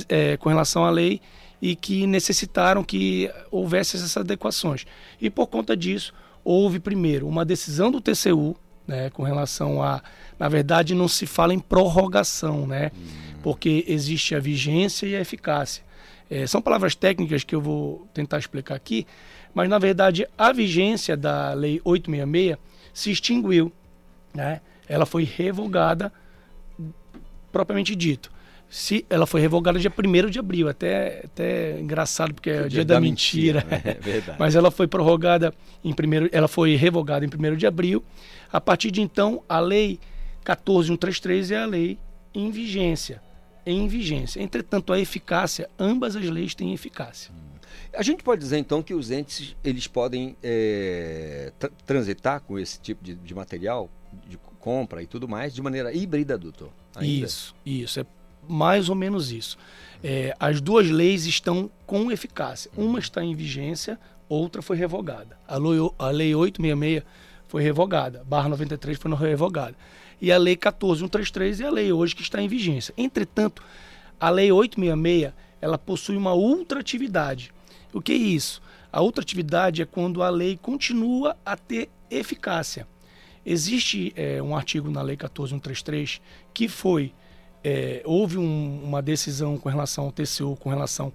é, 0.07 0.37
com 0.37 0.47
relação 0.47 0.85
à 0.85 0.89
lei 0.89 1.19
e 1.65 1.75
que 1.75 2.05
necessitaram 2.05 2.83
que 2.83 3.27
houvesse 3.49 3.97
essas 3.97 4.15
adequações. 4.15 4.85
E 5.19 5.31
por 5.31 5.47
conta 5.47 5.75
disso, 5.75 6.13
houve 6.43 6.79
primeiro 6.79 7.27
uma 7.27 7.43
decisão 7.43 7.89
do 7.89 7.99
TCU, 7.99 8.55
né, 8.85 9.09
com 9.09 9.23
relação 9.23 9.81
a, 9.81 9.99
na 10.37 10.47
verdade, 10.47 10.93
não 10.93 11.07
se 11.07 11.25
fala 11.25 11.55
em 11.55 11.59
prorrogação, 11.59 12.67
né, 12.67 12.91
hum. 12.95 13.39
porque 13.41 13.83
existe 13.87 14.35
a 14.35 14.39
vigência 14.39 15.07
e 15.07 15.15
a 15.15 15.19
eficácia. 15.19 15.83
É, 16.29 16.45
são 16.45 16.61
palavras 16.61 16.93
técnicas 16.93 17.43
que 17.43 17.55
eu 17.55 17.61
vou 17.61 18.07
tentar 18.13 18.37
explicar 18.37 18.75
aqui, 18.75 19.07
mas 19.51 19.67
na 19.67 19.79
verdade 19.79 20.27
a 20.37 20.53
vigência 20.53 21.17
da 21.17 21.51
Lei 21.53 21.81
866 21.83 22.59
se 22.93 23.09
extinguiu, 23.09 23.71
né? 24.35 24.61
Ela 24.87 25.07
foi 25.07 25.23
revogada 25.23 26.13
propriamente 27.51 27.95
dito 27.95 28.34
se 28.75 29.05
ela 29.09 29.25
foi 29.25 29.39
revogada 29.39 29.79
dia 29.79 29.89
1 29.89 30.29
de 30.29 30.37
abril, 30.37 30.67
até, 30.67 31.21
até 31.23 31.79
engraçado 31.79 32.33
porque 32.33 32.49
é 32.49 32.57
o 32.57 32.59
dia, 32.63 32.69
dia 32.69 32.85
da, 32.85 32.95
da, 32.95 32.99
mentira. 32.99 33.61
mentira. 33.61 33.89
É 33.89 33.93
verdade. 33.93 34.35
Mas 34.37 34.53
ela 34.53 34.69
foi 34.69 34.85
prorrogada 34.85 35.53
em 35.81 35.93
primeiro, 35.93 36.27
ela 36.29 36.49
foi 36.49 36.75
revogada 36.75 37.25
em 37.25 37.29
1 37.29 37.55
de 37.55 37.65
abril. 37.65 38.03
A 38.51 38.59
partir 38.59 38.91
de 38.91 39.01
então, 39.01 39.41
a 39.47 39.61
lei 39.61 39.97
14133 40.43 41.51
é 41.51 41.57
a 41.61 41.65
lei 41.65 41.97
em 42.33 42.51
vigência, 42.51 43.21
em 43.65 43.87
vigência. 43.87 44.43
Entretanto, 44.43 44.91
a 44.91 44.99
eficácia, 44.99 45.69
ambas 45.79 46.17
as 46.17 46.25
leis 46.25 46.53
têm 46.53 46.73
eficácia. 46.73 47.33
A 47.93 48.03
gente 48.03 48.23
pode 48.23 48.41
dizer 48.41 48.57
então 48.57 48.83
que 48.83 48.93
os 48.93 49.09
entes 49.09 49.55
eles 49.63 49.87
podem 49.87 50.35
é, 50.43 51.53
transitar 51.85 52.41
com 52.41 52.59
esse 52.59 52.77
tipo 52.81 53.01
de, 53.01 53.15
de 53.15 53.33
material 53.33 53.89
de 54.27 54.37
compra 54.59 55.01
e 55.01 55.07
tudo 55.07 55.29
mais 55.29 55.55
de 55.55 55.61
maneira 55.61 55.93
híbrida, 55.93 56.37
doutor? 56.37 56.71
Ainda? 56.93 57.25
Isso, 57.25 57.55
isso. 57.65 58.01
É 58.01 58.05
mais 58.47 58.89
ou 58.89 58.95
menos 58.95 59.31
isso. 59.31 59.57
É, 60.03 60.35
as 60.39 60.61
duas 60.61 60.89
leis 60.89 61.25
estão 61.25 61.69
com 61.85 62.11
eficácia. 62.11 62.69
Uma 62.75 62.99
está 62.99 63.23
em 63.23 63.35
vigência, 63.35 63.99
outra 64.29 64.61
foi 64.61 64.77
revogada. 64.77 65.37
A 65.47 65.57
lei, 65.57 65.79
a 65.97 66.09
lei 66.09 66.35
866 66.35 67.03
foi 67.47 67.63
revogada, 67.63 68.23
barra 68.25 68.49
93 68.49 68.97
foi 68.97 69.13
revogada. 69.15 69.75
E 70.21 70.31
a 70.31 70.37
lei 70.37 70.55
14133 70.55 71.61
é 71.61 71.65
a 71.65 71.69
lei 71.69 71.91
hoje 71.91 72.15
que 72.15 72.21
está 72.21 72.41
em 72.41 72.47
vigência. 72.47 72.93
Entretanto, 72.97 73.61
a 74.19 74.29
lei 74.29 74.51
866 74.51 75.33
ela 75.61 75.77
possui 75.77 76.17
uma 76.17 76.33
ultratividade. 76.33 77.51
O 77.93 78.01
que 78.01 78.11
é 78.11 78.15
isso? 78.15 78.61
A 78.91 79.01
ultratividade 79.01 79.81
é 79.81 79.85
quando 79.85 80.21
a 80.21 80.29
lei 80.29 80.57
continua 80.61 81.35
a 81.45 81.57
ter 81.57 81.89
eficácia. 82.09 82.87
Existe 83.45 84.13
é, 84.15 84.41
um 84.41 84.55
artigo 84.55 84.89
na 84.89 85.01
lei 85.01 85.15
14133 85.15 86.21
que 86.53 86.67
foi 86.67 87.13
é, 87.67 88.03
houve 88.05 88.37
um, 88.37 88.79
uma 88.83 89.01
decisão 89.01 89.57
com 89.57 89.67
relação 89.69 90.05
ao 90.05 90.11
TCU, 90.11 90.55
com 90.57 90.69
relação 90.69 91.11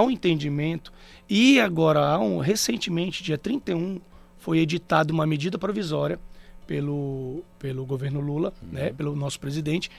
um 0.00 0.08
entendimento 0.08 0.92
e 1.28 1.58
agora 1.58 1.98
há 2.06 2.20
um, 2.20 2.38
recentemente, 2.38 3.24
dia 3.24 3.36
31, 3.36 4.00
foi 4.38 4.60
editada 4.60 5.12
uma 5.12 5.26
medida 5.26 5.58
provisória 5.58 6.20
pelo, 6.68 7.42
pelo 7.58 7.84
governo 7.84 8.20
Lula, 8.20 8.54
uhum. 8.62 8.68
né, 8.70 8.92
pelo 8.92 9.16
nosso 9.16 9.40
presidente, 9.40 9.90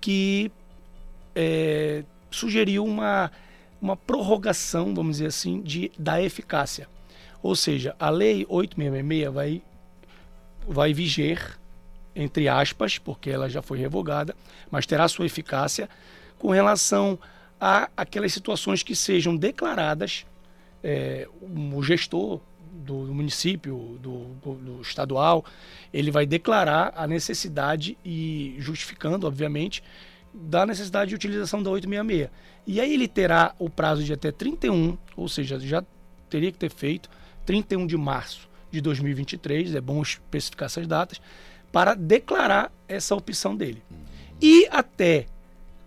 que 0.00 0.52
é, 1.34 2.04
sugeriu 2.30 2.84
uma, 2.84 3.32
uma 3.82 3.96
prorrogação, 3.96 4.94
vamos 4.94 5.16
dizer 5.16 5.26
assim, 5.26 5.60
de, 5.60 5.90
da 5.98 6.22
eficácia. 6.22 6.86
Ou 7.42 7.56
seja, 7.56 7.96
a 7.98 8.10
Lei 8.10 8.46
8666 8.48 9.34
vai, 9.34 9.62
vai 10.68 10.94
viger, 10.94 11.57
entre 12.18 12.48
aspas, 12.48 12.98
porque 12.98 13.30
ela 13.30 13.48
já 13.48 13.62
foi 13.62 13.78
revogada, 13.78 14.34
mas 14.70 14.84
terá 14.84 15.06
sua 15.06 15.24
eficácia 15.24 15.88
com 16.36 16.50
relação 16.50 17.16
a 17.60 17.88
aquelas 17.96 18.32
situações 18.32 18.82
que 18.82 18.94
sejam 18.94 19.36
declaradas, 19.36 20.26
é, 20.82 21.28
o 21.40 21.82
gestor 21.82 22.40
do, 22.72 23.06
do 23.06 23.14
município, 23.14 23.98
do, 24.02 24.34
do, 24.42 24.54
do, 24.54 24.82
estadual, 24.82 25.44
ele 25.92 26.10
vai 26.10 26.26
declarar 26.26 26.92
a 26.96 27.06
necessidade 27.06 27.96
e 28.04 28.56
justificando, 28.58 29.26
obviamente, 29.26 29.82
da 30.34 30.66
necessidade 30.66 31.10
de 31.10 31.14
utilização 31.14 31.62
da 31.62 31.70
866. 31.70 32.30
E 32.66 32.80
aí 32.80 32.92
ele 32.92 33.08
terá 33.08 33.54
o 33.58 33.70
prazo 33.70 34.02
de 34.02 34.12
até 34.12 34.32
31, 34.32 34.98
ou 35.16 35.28
seja, 35.28 35.58
já 35.60 35.84
teria 36.28 36.50
que 36.50 36.58
ter 36.58 36.70
feito 36.70 37.08
31 37.46 37.86
de 37.86 37.96
março 37.96 38.48
de 38.70 38.80
2023, 38.80 39.74
é 39.74 39.80
bom 39.80 40.02
especificar 40.02 40.66
essas 40.66 40.86
datas, 40.86 41.20
para 41.72 41.94
declarar 41.94 42.72
essa 42.86 43.14
opção 43.14 43.56
dele. 43.56 43.82
E 44.40 44.66
até 44.70 45.26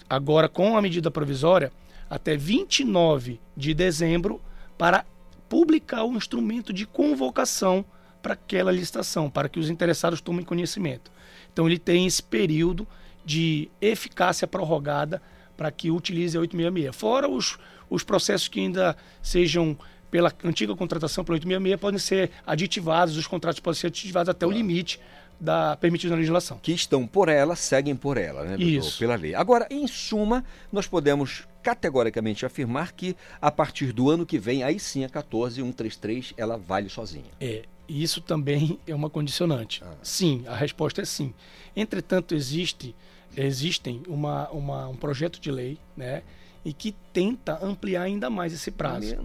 agora 0.09 0.49
com 0.49 0.77
a 0.77 0.81
medida 0.81 1.09
provisória, 1.09 1.71
até 2.09 2.35
29 2.35 3.39
de 3.55 3.73
dezembro, 3.73 4.41
para 4.77 5.05
publicar 5.47 6.03
o 6.03 6.13
instrumento 6.13 6.73
de 6.73 6.85
convocação 6.85 7.85
para 8.21 8.33
aquela 8.33 8.71
licitação, 8.71 9.29
para 9.29 9.49
que 9.49 9.59
os 9.59 9.69
interessados 9.69 10.21
tomem 10.21 10.45
conhecimento. 10.45 11.11
Então 11.51 11.67
ele 11.67 11.79
tem 11.79 12.05
esse 12.05 12.21
período 12.21 12.87
de 13.25 13.69
eficácia 13.81 14.47
prorrogada 14.47 15.21
para 15.55 15.71
que 15.71 15.91
utilize 15.91 16.37
a 16.37 16.41
866. 16.41 16.95
Fora 16.95 17.29
os, 17.29 17.57
os 17.89 18.03
processos 18.03 18.47
que 18.47 18.59
ainda 18.59 18.95
sejam 19.21 19.77
pela 20.09 20.33
antiga 20.43 20.75
contratação 20.75 21.23
pela 21.23 21.35
866 21.35 21.79
podem 21.79 21.99
ser 21.99 22.31
aditivados, 22.45 23.15
os 23.15 23.27
contratos 23.27 23.59
podem 23.59 23.79
ser 23.79 23.87
aditivados 23.87 24.29
até 24.29 24.45
o 24.45 24.51
limite 24.51 24.99
da 25.41 25.75
permitida 25.75 26.11
na 26.11 26.17
legislação. 26.17 26.59
Que 26.61 26.71
estão 26.71 27.07
por 27.07 27.27
ela, 27.27 27.55
seguem 27.55 27.95
por 27.95 28.15
ela, 28.15 28.43
né, 28.43 28.49
doutor? 28.49 28.63
Isso. 28.63 28.99
Pela 28.99 29.15
lei. 29.15 29.33
Agora, 29.33 29.67
em 29.71 29.87
suma, 29.87 30.45
nós 30.71 30.85
podemos 30.85 31.47
categoricamente 31.63 32.45
afirmar 32.45 32.91
que 32.91 33.15
a 33.41 33.51
partir 33.51 33.91
do 33.91 34.09
ano 34.09 34.25
que 34.25 34.37
vem, 34.37 34.63
aí 34.63 34.79
sim 34.79 35.03
a 35.03 35.09
14133 35.09 36.35
ela 36.37 36.57
vale 36.57 36.89
sozinha. 36.89 37.31
É, 37.39 37.63
isso 37.89 38.21
também 38.21 38.79
é 38.85 38.93
uma 38.93 39.09
condicionante. 39.09 39.83
Ah. 39.83 39.95
Sim, 40.03 40.43
a 40.47 40.55
resposta 40.55 41.01
é 41.01 41.05
sim. 41.05 41.33
Entretanto, 41.75 42.35
existe 42.35 42.95
existem 43.35 44.01
uma, 44.07 44.49
uma, 44.49 44.87
um 44.89 44.95
projeto 44.95 45.39
de 45.39 45.49
lei, 45.49 45.77
né? 45.95 46.21
E 46.63 46.71
que 46.71 46.95
tenta 47.11 47.57
ampliar 47.65 48.03
ainda 48.03 48.29
mais 48.29 48.53
esse 48.53 48.69
prazo 48.69 49.15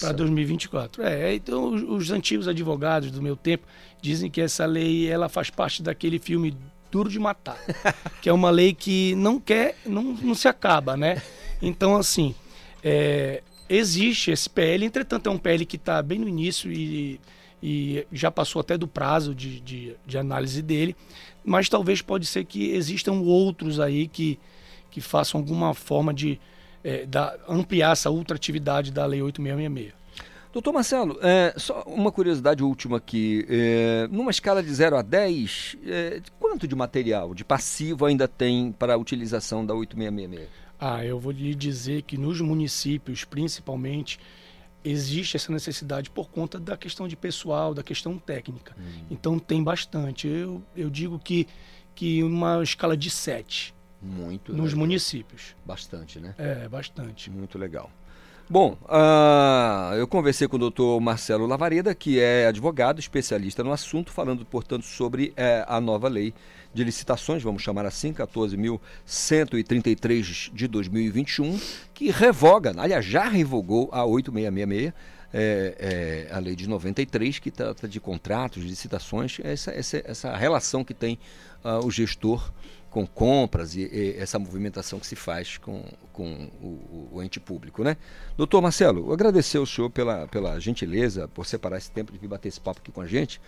para 0.00 0.12
2024. 0.12 1.02
É, 1.02 1.34
então 1.34 1.72
os, 1.72 1.82
os, 1.82 2.10
antigos 2.10 2.46
advogados 2.46 3.10
do 3.10 3.22
meu 3.22 3.34
tempo 3.34 3.66
dizem 4.00 4.30
que 4.30 4.40
essa 4.40 4.66
lei 4.66 5.08
ela 5.08 5.28
faz 5.28 5.48
parte 5.48 5.82
daquele 5.82 6.18
filme 6.18 6.54
Duro 6.90 7.08
de 7.08 7.18
Matar, 7.18 7.58
que 8.20 8.28
é 8.28 8.32
uma 8.32 8.50
lei 8.50 8.74
que 8.74 9.14
não 9.14 9.40
quer, 9.40 9.78
não, 9.86 10.02
não 10.02 10.34
se 10.34 10.48
acaba, 10.48 10.94
né? 10.94 11.22
Então 11.62 11.96
assim, 11.96 12.34
é, 12.84 13.42
existe 13.68 14.30
esse 14.30 14.50
PL, 14.50 14.84
entretanto 14.84 15.28
é 15.28 15.30
um 15.30 15.38
PL 15.38 15.64
que 15.64 15.76
está 15.76 16.02
bem 16.02 16.18
no 16.18 16.28
início 16.28 16.70
e, 16.70 17.18
e 17.62 18.06
já 18.12 18.30
passou 18.30 18.60
até 18.60 18.76
do 18.76 18.86
prazo 18.86 19.34
de, 19.34 19.60
de, 19.60 19.96
de 20.06 20.18
análise 20.18 20.60
dele 20.60 20.94
mas 21.44 21.68
talvez 21.68 22.00
pode 22.00 22.26
ser 22.26 22.44
que 22.44 22.70
existam 22.70 23.12
outros 23.12 23.80
aí 23.80 24.06
que, 24.06 24.38
que 24.90 25.00
façam 25.00 25.40
alguma 25.40 25.74
forma 25.74 26.14
de 26.14 26.40
é, 26.84 27.06
da, 27.06 27.36
ampliar 27.48 27.92
essa 27.92 28.10
ultratividade 28.10 28.90
da 28.90 29.06
Lei 29.06 29.22
8666. 29.22 30.02
Doutor 30.52 30.72
Marcelo, 30.72 31.18
é, 31.22 31.54
só 31.56 31.82
uma 31.86 32.12
curiosidade 32.12 32.62
última 32.62 32.98
aqui. 32.98 33.46
É, 33.48 34.06
numa 34.10 34.30
escala 34.30 34.62
de 34.62 34.72
0 34.72 34.96
a 34.96 35.02
10, 35.02 35.78
é, 35.86 36.20
quanto 36.38 36.68
de 36.68 36.76
material, 36.76 37.32
de 37.34 37.42
passivo 37.42 38.04
ainda 38.04 38.28
tem 38.28 38.70
para 38.70 38.94
a 38.94 38.96
utilização 38.98 39.64
da 39.64 39.74
8666? 39.74 40.50
Ah, 40.78 41.04
eu 41.06 41.18
vou 41.18 41.32
lhe 41.32 41.54
dizer 41.54 42.02
que 42.02 42.18
nos 42.18 42.40
municípios, 42.40 43.24
principalmente, 43.24 44.20
existe 44.84 45.36
essa 45.36 45.50
necessidade 45.50 46.10
por 46.10 46.28
conta 46.28 46.58
da 46.58 46.76
questão 46.76 47.08
de 47.08 47.16
pessoal, 47.16 47.72
da 47.72 47.82
questão 47.82 48.18
técnica. 48.18 48.76
Hum. 48.78 49.04
Então 49.10 49.38
tem 49.38 49.62
bastante. 49.62 50.28
Eu, 50.28 50.62
eu 50.76 50.90
digo 50.90 51.18
que, 51.18 51.46
que 51.94 52.22
uma 52.22 52.62
escala 52.62 52.96
de 52.96 53.08
7. 53.08 53.74
Muito 54.02 54.52
Nos 54.52 54.72
legal. 54.72 54.78
municípios. 54.78 55.54
Bastante, 55.64 56.18
né? 56.18 56.34
É, 56.36 56.68
bastante. 56.68 57.30
Muito 57.30 57.56
legal. 57.56 57.88
Bom, 58.50 58.76
uh, 58.82 59.94
eu 59.94 60.06
conversei 60.06 60.46
com 60.48 60.56
o 60.56 60.58
doutor 60.58 61.00
Marcelo 61.00 61.46
Lavareda, 61.46 61.94
que 61.94 62.20
é 62.20 62.48
advogado, 62.48 62.98
especialista 62.98 63.64
no 63.64 63.72
assunto, 63.72 64.12
falando, 64.12 64.44
portanto, 64.44 64.84
sobre 64.84 65.28
uh, 65.28 65.64
a 65.66 65.80
nova 65.80 66.06
lei 66.08 66.34
de 66.74 66.84
licitações, 66.84 67.42
vamos 67.42 67.62
chamar 67.62 67.86
assim, 67.86 68.12
14.133 68.12 70.52
de 70.52 70.68
2021, 70.68 71.58
que 71.94 72.10
revoga, 72.10 72.74
aliás, 72.76 73.02
já 73.04 73.28
revogou 73.28 73.88
a 73.92 74.04
8666, 74.04 74.92
é, 75.34 76.26
é, 76.28 76.34
a 76.34 76.38
lei 76.38 76.54
de 76.54 76.68
93, 76.68 77.38
que 77.38 77.50
trata 77.50 77.88
de 77.88 77.98
contratos, 77.98 78.62
de 78.62 78.68
licitações, 78.68 79.40
essa, 79.42 79.70
essa, 79.70 80.02
essa 80.04 80.36
relação 80.36 80.84
que 80.84 80.92
tem 80.92 81.18
uh, 81.64 81.78
o 81.86 81.90
gestor 81.90 82.52
com 82.92 83.06
compras 83.06 83.74
e, 83.74 83.88
e, 83.90 84.16
essa 84.18 84.38
movimentação 84.38 85.00
que 85.00 85.06
se 85.06 85.16
faz 85.16 85.56
com, 85.56 85.82
com 86.12 86.50
o, 86.60 87.08
o, 87.12 87.22
ente 87.22 87.40
público, 87.40 87.82
né? 87.82 87.96
Doutor 88.36 88.60
Marcelo, 88.60 89.10
agradecer 89.12 89.56
ao 89.56 89.64
senhor 89.64 89.88
pela, 89.88 90.28
pela 90.28 90.60
gentileza, 90.60 91.26
por 91.26 91.46
separar 91.46 91.78
esse 91.78 91.90
tempo 91.90 92.12
de 92.12 92.18
vir 92.18 92.28
bater 92.28 92.48
esse 92.48 92.60
papo 92.60 92.80
aqui 92.80 92.92
com 92.92 93.00
a 93.00 93.06
gente. 93.06 93.40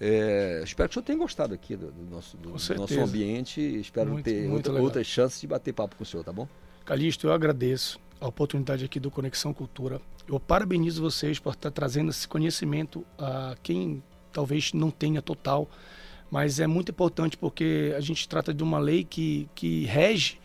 É, 0.00 0.60
espero 0.64 0.88
que 0.88 0.92
o 0.92 0.94
senhor 0.94 1.04
tenha 1.04 1.18
gostado 1.18 1.54
aqui 1.54 1.76
do, 1.76 1.92
do 1.92 2.10
nosso, 2.10 2.36
do, 2.36 2.50
do 2.50 2.74
nosso 2.74 3.00
ambiente. 3.00 3.60
Espero 3.60 4.10
muito, 4.10 4.24
ter 4.24 4.48
muito 4.48 4.68
outra, 4.68 4.82
outras 4.82 5.06
chances 5.06 5.40
de 5.40 5.46
bater 5.46 5.72
papo 5.72 5.94
com 5.94 6.02
o 6.02 6.06
senhor, 6.06 6.24
tá 6.24 6.32
bom? 6.32 6.48
Calixto, 6.84 7.28
eu 7.28 7.32
agradeço 7.32 8.00
a 8.20 8.26
oportunidade 8.26 8.84
aqui 8.84 8.98
do 8.98 9.12
Conexão 9.12 9.54
Cultura. 9.54 10.00
Eu 10.26 10.40
parabenizo 10.40 11.00
vocês 11.00 11.38
por 11.38 11.52
estar 11.52 11.70
trazendo 11.70 12.10
esse 12.10 12.26
conhecimento 12.26 13.04
a 13.16 13.54
quem 13.62 14.02
talvez 14.32 14.72
não 14.72 14.90
tenha 14.90 15.22
total, 15.22 15.68
mas 16.30 16.60
é 16.60 16.66
muito 16.66 16.90
importante 16.90 17.36
porque 17.36 17.94
a 17.96 18.00
gente 18.00 18.28
trata 18.28 18.52
de 18.52 18.62
uma 18.62 18.78
lei 18.78 19.04
que, 19.04 19.48
que 19.54 19.84
rege 19.84 20.38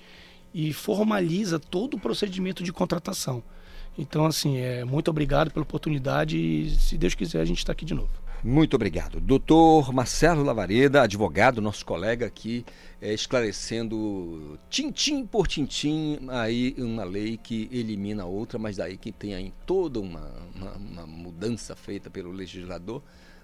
e 0.54 0.72
formaliza 0.72 1.60
todo 1.60 1.96
o 1.96 2.00
procedimento 2.00 2.64
de 2.64 2.72
contratação. 2.72 3.44
Então, 3.98 4.26
assim, 4.26 4.58
é, 4.58 4.84
muito 4.84 5.10
obrigado 5.10 5.52
pela 5.52 5.64
oportunidade 5.64 6.38
e, 6.38 6.70
se 6.72 6.98
Deus 6.98 7.14
quiser, 7.14 7.42
a 7.42 7.46
gente 7.46 7.60
está 7.60 7.72
aqui 7.72 7.86
de 7.86 7.94
novo. 7.94 8.10
Muito 8.44 8.76
obrigado. 8.76 9.22
Doutor 9.22 9.94
Marcelo 9.94 10.44
Lavareda, 10.44 11.04
advogado, 11.04 11.62
nosso 11.62 11.86
colega 11.86 12.26
aqui, 12.26 12.66
é, 13.02 13.14
esclarecendo 13.14 14.60
tintim 14.70 15.26
por 15.26 15.48
tintim 15.48 16.20
aí 16.28 16.76
uma 16.78 17.06
lei 17.06 17.38
que 17.38 17.70
elimina 17.72 18.26
outra, 18.26 18.60
mas 18.60 18.76
daí 18.76 18.98
que 18.98 19.14
tem 19.14 19.34
aí 19.34 19.54
toda 19.66 20.00
uma, 20.02 20.30
uma, 20.54 20.72
uma 20.74 21.08
mudança 21.08 21.74
feita 21.74 22.10
pelo 22.10 22.32
legislador. 22.32 23.02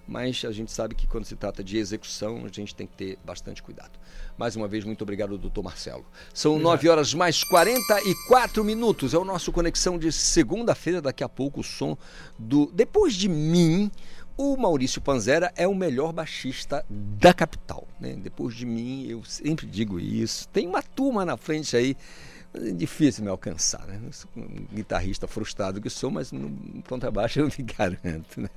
Mas 0.10 0.44
a 0.44 0.52
gente 0.52 0.72
sabe 0.72 0.96
que 0.96 1.06
quando 1.06 1.26
se 1.26 1.36
trata 1.36 1.64
de 1.64 1.78
execução, 1.78 2.44
a 2.44 2.48
gente 2.52 2.74
tem 2.74 2.88
que 2.88 2.96
ter 2.96 3.20
bastante 3.24 3.62
cuidado. 3.62 3.92
Mais 4.36 4.56
uma 4.56 4.68
vez, 4.68 4.84
muito 4.84 5.04
obrigado, 5.04 5.38
doutor 5.38 5.64
Marcelo. 5.64 6.04
São 6.34 6.54
obrigado. 6.54 6.72
9 6.72 6.90
horas 6.90 7.14
mais 7.14 7.44
44 7.44 8.64
minutos. 8.64 9.14
É 9.14 9.20
o 9.20 9.24
nosso 9.24 9.52
Conexão 9.52 10.00
de 10.00 10.12
segunda-feira. 10.12 11.00
Daqui 11.00 11.24
a 11.24 11.30
pouco 11.30 11.60
o 11.60 11.64
som 11.64 11.96
do 12.40 12.72
Depois 12.74 13.14
de 13.14 13.30
Mim 13.30 13.92
o 14.36 14.56
Maurício 14.56 15.02
Panzera 15.02 15.52
é 15.54 15.68
o 15.68 15.76
melhor 15.76 16.14
baixista 16.14 16.86
da 16.90 17.34
capital. 17.34 17.86
Né? 18.00 18.16
Depois 18.16 18.56
de 18.56 18.66
mim, 18.66 19.06
eu 19.06 19.22
sempre 19.26 19.68
digo 19.68 20.00
isso. 20.00 20.48
Tem 20.48 20.66
uma 20.66 20.82
turma 20.82 21.26
na 21.26 21.36
frente 21.36 21.76
aí 21.76 21.98
é 22.54 22.72
difícil 22.72 23.24
me 23.24 23.30
alcançar, 23.30 23.86
né? 23.86 24.00
Um 24.36 24.66
guitarrista 24.74 25.28
frustrado 25.28 25.80
que 25.80 25.90
sou, 25.90 26.10
mas 26.10 26.32
no 26.32 26.52
contrabaixo 26.88 27.40
eu 27.40 27.46
me 27.46 27.64
garanto, 27.78 28.42
né? 28.42 28.50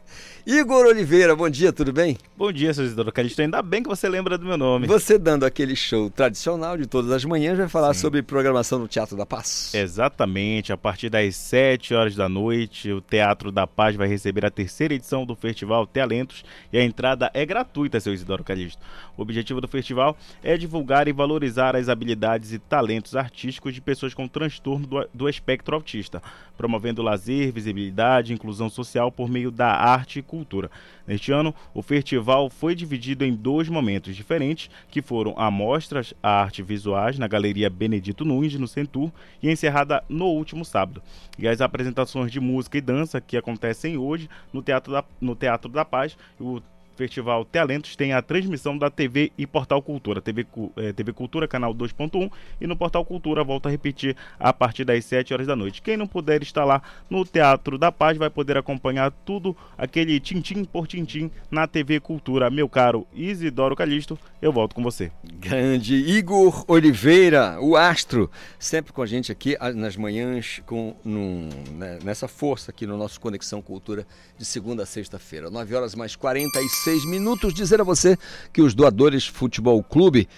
Igor 0.46 0.86
Oliveira, 0.86 1.36
bom 1.36 1.48
dia, 1.50 1.72
tudo 1.72 1.92
bem? 1.92 2.16
Bom 2.34 2.50
dia, 2.50 2.72
seu 2.72 2.84
Isidoro 2.84 3.12
Calixto. 3.12 3.42
Ainda 3.42 3.60
bem 3.60 3.82
que 3.82 3.88
você 3.90 4.08
lembra 4.08 4.38
do 4.38 4.46
meu 4.46 4.56
nome. 4.56 4.86
Você 4.86 5.18
dando 5.18 5.44
aquele 5.44 5.76
show 5.76 6.08
tradicional 6.08 6.78
de 6.78 6.86
todas 6.86 7.10
as 7.10 7.22
manhãs, 7.24 7.58
vai 7.58 7.68
falar 7.68 7.92
Sim. 7.92 8.00
sobre 8.00 8.22
programação 8.22 8.78
no 8.78 8.88
Teatro 8.88 9.14
da 9.14 9.26
Paz. 9.26 9.74
Exatamente. 9.74 10.72
A 10.72 10.76
partir 10.76 11.10
das 11.10 11.36
7 11.36 11.92
horas 11.92 12.16
da 12.16 12.30
noite, 12.30 12.90
o 12.90 13.02
Teatro 13.02 13.52
da 13.52 13.66
Paz 13.66 13.94
vai 13.94 14.08
receber 14.08 14.46
a 14.46 14.50
terceira 14.50 14.94
edição 14.94 15.26
do 15.26 15.36
Festival 15.36 15.86
Talentos 15.86 16.44
e 16.72 16.78
a 16.78 16.84
entrada 16.84 17.30
é 17.34 17.44
gratuita, 17.44 18.00
seu 18.00 18.14
Isidoro 18.14 18.42
Calixto. 18.42 18.80
O 19.18 19.22
objetivo 19.22 19.60
do 19.60 19.68
festival 19.68 20.16
é 20.42 20.56
divulgar 20.56 21.08
e 21.08 21.12
valorizar 21.12 21.76
as 21.76 21.90
habilidades 21.90 22.52
e 22.52 22.58
talentos 22.58 23.14
artísticos 23.14 23.74
de 23.74 23.81
pessoas 23.82 24.14
com 24.14 24.26
transtorno 24.26 24.86
do, 24.86 25.08
do 25.12 25.28
espectro 25.28 25.74
autista, 25.74 26.22
promovendo 26.56 27.02
lazer, 27.02 27.52
visibilidade 27.52 28.32
e 28.32 28.34
inclusão 28.34 28.70
social 28.70 29.10
por 29.10 29.28
meio 29.28 29.50
da 29.50 29.68
arte 29.68 30.18
e 30.18 30.22
cultura. 30.22 30.70
Neste 31.06 31.32
ano, 31.32 31.54
o 31.74 31.82
festival 31.82 32.48
foi 32.48 32.74
dividido 32.74 33.24
em 33.24 33.34
dois 33.34 33.68
momentos 33.68 34.14
diferentes, 34.14 34.70
que 34.88 35.02
foram 35.02 35.34
amostras 35.36 36.14
a 36.22 36.42
arte 36.42 36.62
visuais 36.62 37.18
na 37.18 37.26
Galeria 37.26 37.68
Benedito 37.68 38.24
Nunes, 38.24 38.54
no 38.54 38.68
Centur, 38.68 39.10
e 39.42 39.50
encerrada 39.50 40.04
no 40.08 40.26
último 40.26 40.64
sábado. 40.64 41.02
E 41.38 41.48
as 41.48 41.60
apresentações 41.60 42.30
de 42.30 42.40
música 42.40 42.78
e 42.78 42.80
dança 42.80 43.20
que 43.20 43.36
acontecem 43.36 43.96
hoje 43.96 44.28
no 44.52 44.62
Teatro 44.62 44.92
da, 44.92 45.04
no 45.20 45.34
Teatro 45.34 45.70
da 45.70 45.84
Paz, 45.84 46.16
o 46.38 46.60
Festival 46.96 47.44
Talentos 47.44 47.96
tem 47.96 48.12
a 48.12 48.22
transmissão 48.22 48.76
da 48.76 48.90
TV 48.90 49.32
e 49.36 49.46
Portal 49.46 49.82
Cultura, 49.82 50.20
TV, 50.20 50.46
é, 50.76 50.92
TV 50.92 51.12
Cultura, 51.12 51.48
canal 51.48 51.74
2.1, 51.74 52.30
e 52.60 52.66
no 52.66 52.76
Portal 52.76 53.04
Cultura 53.04 53.42
volta 53.42 53.68
a 53.68 53.72
repetir 53.72 54.16
a 54.38 54.52
partir 54.52 54.84
das 54.84 55.04
7 55.04 55.32
horas 55.32 55.46
da 55.46 55.56
noite. 55.56 55.82
Quem 55.82 55.96
não 55.96 56.06
puder 56.06 56.42
estar 56.42 56.64
lá 56.64 56.82
no 57.08 57.24
Teatro 57.24 57.78
da 57.78 57.90
Paz 57.90 58.16
vai 58.16 58.30
poder 58.30 58.56
acompanhar 58.56 59.10
tudo 59.24 59.56
aquele 59.76 60.18
tintim 60.20 60.64
por 60.64 60.86
tintim 60.86 61.30
na 61.50 61.66
TV 61.66 62.00
Cultura. 62.00 62.50
Meu 62.50 62.68
caro 62.68 63.06
Isidoro 63.12 63.76
Calixto, 63.76 64.18
eu 64.40 64.52
volto 64.52 64.74
com 64.74 64.82
você. 64.82 65.10
Grande 65.24 65.94
Igor 65.94 66.64
Oliveira, 66.68 67.58
o 67.60 67.76
astro, 67.76 68.30
sempre 68.58 68.92
com 68.92 69.02
a 69.02 69.06
gente 69.06 69.32
aqui 69.32 69.56
nas 69.74 69.96
manhãs, 69.96 70.62
com 70.66 70.94
num, 71.04 71.48
né, 71.72 71.98
nessa 72.04 72.28
força 72.28 72.70
aqui 72.70 72.86
no 72.86 72.96
nosso 72.96 73.20
Conexão 73.20 73.62
Cultura 73.62 74.06
de 74.36 74.44
segunda 74.44 74.82
a 74.82 74.86
sexta-feira, 74.86 75.50
9 75.50 75.74
horas 75.74 75.94
mais 75.94 76.16
45 76.16 76.52
16 76.82 77.04
minutos. 77.04 77.54
Dizer 77.54 77.80
a 77.80 77.84
você 77.84 78.18
que 78.52 78.60
os 78.60 78.74
doadores 78.74 79.24
Futebol 79.24 79.80
Clube 79.84 80.28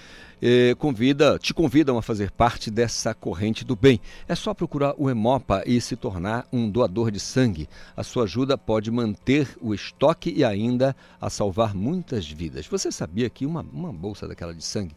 eh, 0.42 0.74
convida, 0.78 1.38
te 1.38 1.54
convidam 1.54 1.96
a 1.96 2.02
fazer 2.02 2.30
parte 2.30 2.70
dessa 2.70 3.14
corrente 3.14 3.64
do 3.64 3.74
bem. 3.74 3.98
É 4.28 4.34
só 4.34 4.52
procurar 4.52 4.94
o 4.98 5.08
Hemopa 5.08 5.62
e 5.64 5.80
se 5.80 5.96
tornar 5.96 6.46
um 6.52 6.68
doador 6.68 7.10
de 7.10 7.18
sangue. 7.18 7.66
A 7.96 8.02
sua 8.02 8.24
ajuda 8.24 8.58
pode 8.58 8.90
manter 8.90 9.56
o 9.58 9.72
estoque 9.72 10.34
e 10.36 10.44
ainda 10.44 10.94
a 11.18 11.30
salvar 11.30 11.74
muitas 11.74 12.30
vidas. 12.30 12.66
Você 12.66 12.92
sabia 12.92 13.30
que 13.30 13.46
uma, 13.46 13.64
uma 13.72 13.92
bolsa 13.92 14.28
daquela 14.28 14.54
de 14.54 14.64
sangue 14.64 14.94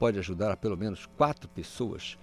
pode 0.00 0.18
ajudar 0.18 0.50
a 0.50 0.56
pelo 0.56 0.76
menos 0.76 1.06
quatro 1.16 1.48
pessoas? 1.48 2.18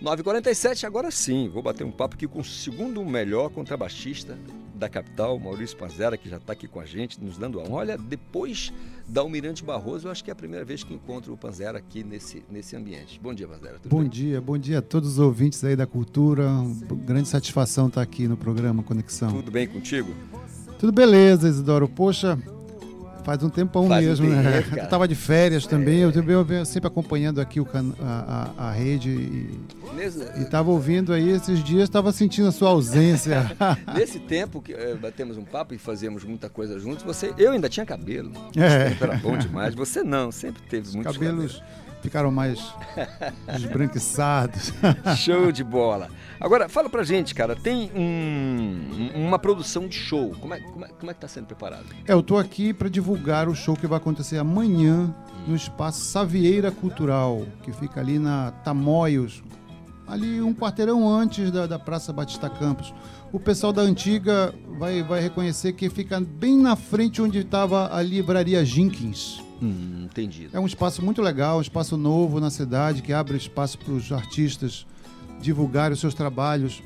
9h47, 0.00 0.84
agora 0.84 1.10
sim, 1.10 1.48
vou 1.48 1.62
bater 1.62 1.84
um 1.84 1.90
papo 1.90 2.14
aqui 2.14 2.26
com 2.26 2.38
o 2.38 2.44
segundo 2.44 3.04
melhor 3.04 3.50
contrabaixista 3.50 4.38
da 4.80 4.88
capital, 4.88 5.38
Maurício 5.38 5.76
Panzera, 5.76 6.16
que 6.16 6.28
já 6.28 6.38
está 6.38 6.54
aqui 6.54 6.66
com 6.66 6.80
a 6.80 6.86
gente, 6.86 7.22
nos 7.22 7.36
dando 7.36 7.60
a 7.60 7.68
Olha, 7.68 7.98
depois 7.98 8.72
da 9.06 9.20
Almirante 9.20 9.62
Barroso, 9.62 10.08
eu 10.08 10.10
acho 10.10 10.24
que 10.24 10.30
é 10.30 10.32
a 10.32 10.36
primeira 10.36 10.64
vez 10.64 10.82
que 10.82 10.94
encontro 10.94 11.32
o 11.32 11.36
Panzera 11.36 11.78
aqui 11.78 12.02
nesse, 12.02 12.42
nesse 12.50 12.74
ambiente. 12.74 13.20
Bom 13.22 13.34
dia, 13.34 13.46
Panzera. 13.46 13.78
bom 13.84 14.00
bem? 14.00 14.08
dia, 14.08 14.40
bom 14.40 14.56
dia 14.56 14.78
a 14.78 14.82
todos 14.82 15.10
os 15.10 15.18
ouvintes 15.18 15.62
aí 15.62 15.76
da 15.76 15.86
cultura. 15.86 16.48
Grande 17.04 17.28
satisfação 17.28 17.88
estar 17.88 18.00
aqui 18.00 18.26
no 18.26 18.36
programa 18.36 18.82
Conexão. 18.82 19.30
Tudo 19.30 19.50
bem 19.50 19.68
contigo? 19.68 20.14
Tudo 20.78 20.92
beleza, 20.92 21.46
Isidoro. 21.46 21.86
Poxa, 21.86 22.38
Faz 23.30 23.44
um 23.44 23.48
tempão 23.48 23.86
Faz 23.86 24.04
mesmo, 24.04 24.26
um 24.26 24.30
né? 24.30 24.64
Eu 24.76 24.88
tava 24.88 25.06
de 25.06 25.14
férias 25.14 25.64
também, 25.64 26.02
é. 26.02 26.04
eu, 26.04 26.10
eu 26.50 26.64
sempre 26.64 26.88
acompanhando 26.88 27.40
aqui 27.40 27.60
o 27.60 27.64
can, 27.64 27.92
a, 28.00 28.50
a, 28.58 28.68
a, 28.68 28.72
rede 28.72 29.08
e, 29.08 29.60
e 30.40 30.44
tava 30.46 30.72
ouvindo 30.72 31.12
aí 31.12 31.30
esses 31.30 31.62
dias, 31.62 31.84
estava 31.84 32.10
sentindo 32.10 32.48
a 32.48 32.50
sua 32.50 32.70
ausência. 32.70 33.52
Nesse 33.94 34.18
tempo 34.18 34.60
que 34.60 34.72
é, 34.72 34.96
batemos 34.96 35.36
um 35.36 35.44
papo 35.44 35.74
e 35.74 35.78
fazíamos 35.78 36.24
muita 36.24 36.48
coisa 36.48 36.76
juntos, 36.80 37.04
você, 37.04 37.32
eu 37.38 37.52
ainda 37.52 37.68
tinha 37.68 37.86
cabelo. 37.86 38.32
É. 38.56 38.96
Era 39.00 39.16
bom 39.18 39.38
demais. 39.38 39.76
Você 39.76 40.02
não, 40.02 40.32
sempre 40.32 40.62
teve 40.62 40.88
Os 40.88 40.94
muitos 40.96 41.16
cabelos. 41.16 41.52
cabelos 41.60 41.89
ficaram 42.00 42.30
mais 42.30 42.58
esbranquiçados. 43.56 44.72
Show 45.16 45.52
de 45.52 45.62
bola. 45.64 46.08
Agora, 46.40 46.68
fala 46.68 46.88
pra 46.88 47.02
gente, 47.02 47.34
cara, 47.34 47.54
tem 47.54 47.90
um, 47.94 49.10
uma 49.26 49.38
produção 49.38 49.86
de 49.86 49.96
show. 49.96 50.34
Como 50.40 50.54
é, 50.54 50.60
como 50.60 50.84
é, 50.84 50.88
como 50.88 51.10
é 51.10 51.14
que 51.14 51.20
tá 51.20 51.28
sendo 51.28 51.46
preparado? 51.46 51.84
É, 52.06 52.12
eu 52.12 52.22
tô 52.22 52.38
aqui 52.38 52.72
para 52.72 52.88
divulgar 52.88 53.48
o 53.48 53.54
show 53.54 53.76
que 53.76 53.86
vai 53.86 53.98
acontecer 53.98 54.38
amanhã 54.38 55.14
no 55.46 55.54
espaço 55.54 56.04
Savieira 56.04 56.70
Cultural, 56.70 57.44
que 57.62 57.72
fica 57.72 58.00
ali 58.00 58.18
na 58.18 58.52
Tamoios, 58.64 59.42
ali 60.06 60.40
um 60.40 60.54
quarteirão 60.54 61.08
antes 61.08 61.50
da, 61.50 61.66
da 61.66 61.78
Praça 61.78 62.12
Batista 62.12 62.48
Campos. 62.48 62.92
O 63.32 63.38
pessoal 63.38 63.72
da 63.72 63.82
antiga 63.82 64.52
vai, 64.78 65.02
vai 65.02 65.20
reconhecer 65.20 65.72
que 65.72 65.88
fica 65.88 66.20
bem 66.20 66.58
na 66.58 66.74
frente 66.74 67.22
onde 67.22 67.38
estava 67.38 67.94
a 67.94 68.02
livraria 68.02 68.64
Jenkins. 68.64 69.40
Hum, 69.62 70.04
entendido. 70.04 70.56
É 70.56 70.60
um 70.60 70.66
espaço 70.66 71.04
muito 71.04 71.20
legal, 71.20 71.58
um 71.58 71.60
espaço 71.60 71.96
novo 71.96 72.40
na 72.40 72.50
cidade 72.50 73.02
que 73.02 73.12
abre 73.12 73.36
espaço 73.36 73.78
para 73.78 73.92
os 73.92 74.10
artistas 74.10 74.86
divulgarem 75.40 75.94
os 75.94 76.00
seus 76.00 76.14
trabalhos 76.14 76.82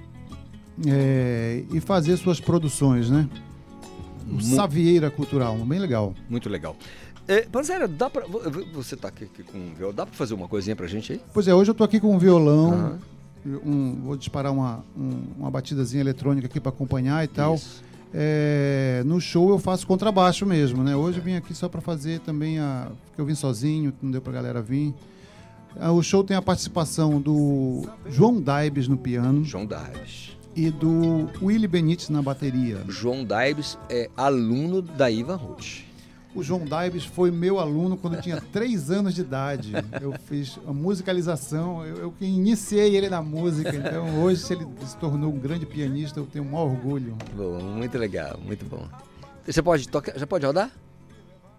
é, 0.86 1.64
e 1.72 1.80
fazer 1.80 2.16
suas 2.16 2.40
produções, 2.40 3.10
né? 3.10 3.28
O 4.30 4.40
Savieira 4.40 5.10
Cultural, 5.10 5.56
bem 5.58 5.78
legal. 5.78 6.14
Muito 6.28 6.48
legal. 6.48 6.76
É, 7.26 7.42
Panzera, 7.42 7.88
dá 7.88 8.10
pra, 8.10 8.24
você 8.72 8.94
está 8.94 9.08
aqui, 9.08 9.24
aqui, 9.24 9.42
com 9.42 9.56
um 9.56 9.74
violão, 9.74 9.94
dá 9.94 10.04
para 10.04 10.14
fazer 10.14 10.34
uma 10.34 10.48
coisinha 10.48 10.76
para 10.76 10.84
a 10.84 10.88
gente 10.88 11.12
aí? 11.12 11.20
Pois 11.32 11.48
é, 11.48 11.54
hoje 11.54 11.70
eu 11.70 11.72
estou 11.72 11.84
aqui 11.84 11.98
com 11.98 12.14
um 12.14 12.18
violão, 12.18 12.98
uhum. 13.44 13.60
um, 13.64 14.00
vou 14.02 14.16
disparar 14.16 14.52
uma, 14.52 14.84
um, 14.96 15.22
uma 15.38 15.50
batidazinha 15.50 16.02
eletrônica 16.02 16.46
aqui 16.46 16.60
para 16.60 16.70
acompanhar 16.70 17.24
e 17.24 17.28
tal. 17.28 17.54
Isso. 17.54 17.82
É, 18.16 19.02
no 19.04 19.20
show 19.20 19.50
eu 19.50 19.58
faço 19.58 19.84
contrabaixo 19.84 20.46
mesmo, 20.46 20.84
né? 20.84 20.94
Hoje 20.94 21.18
eu 21.18 21.24
vim 21.24 21.34
aqui 21.34 21.52
só 21.52 21.68
para 21.68 21.80
fazer 21.80 22.20
também 22.20 22.60
a. 22.60 22.92
Porque 23.06 23.20
eu 23.20 23.26
vim 23.26 23.34
sozinho, 23.34 23.92
não 24.00 24.12
deu 24.12 24.22
pra 24.22 24.32
galera 24.32 24.62
vir. 24.62 24.94
Ah, 25.80 25.90
o 25.90 26.00
show 26.00 26.22
tem 26.22 26.36
a 26.36 26.42
participação 26.42 27.20
do 27.20 27.82
João 28.08 28.40
Daibes 28.40 28.86
no 28.86 28.96
piano. 28.96 29.44
João 29.44 29.66
Daibes. 29.66 30.36
E 30.54 30.70
do 30.70 31.28
Willy 31.42 31.66
Benítez 31.66 32.08
na 32.08 32.22
bateria. 32.22 32.84
João 32.88 33.24
Daibes 33.24 33.76
é 33.90 34.08
aluno 34.16 34.80
da 34.80 35.10
Ivan 35.10 35.34
Ruth. 35.34 35.82
O 36.34 36.42
João 36.42 36.64
Daibes 36.64 37.04
foi 37.04 37.30
meu 37.30 37.60
aluno 37.60 37.96
quando 37.96 38.14
eu 38.14 38.22
tinha 38.22 38.40
três 38.52 38.90
anos 38.90 39.14
de 39.14 39.20
idade. 39.20 39.72
Eu 40.00 40.12
fiz 40.18 40.58
a 40.66 40.72
musicalização, 40.72 41.86
eu, 41.86 41.96
eu 41.96 42.12
que 42.12 42.24
iniciei 42.24 42.96
ele 42.96 43.08
na 43.08 43.22
música. 43.22 43.74
Então 43.74 44.20
hoje, 44.20 44.42
se 44.42 44.52
ele 44.52 44.66
se 44.84 44.96
tornou 44.96 45.32
um 45.32 45.38
grande 45.38 45.64
pianista, 45.64 46.18
eu 46.18 46.26
tenho 46.26 46.44
um 46.44 46.50
maior 46.50 46.70
orgulho. 46.70 47.16
Bom, 47.36 47.62
muito 47.62 47.96
legal, 47.96 48.38
muito 48.44 48.64
bom. 48.64 48.88
Você 49.46 49.62
pode 49.62 49.88
tocar, 49.88 50.18
já 50.18 50.26
pode 50.26 50.44
rodar? 50.44 50.72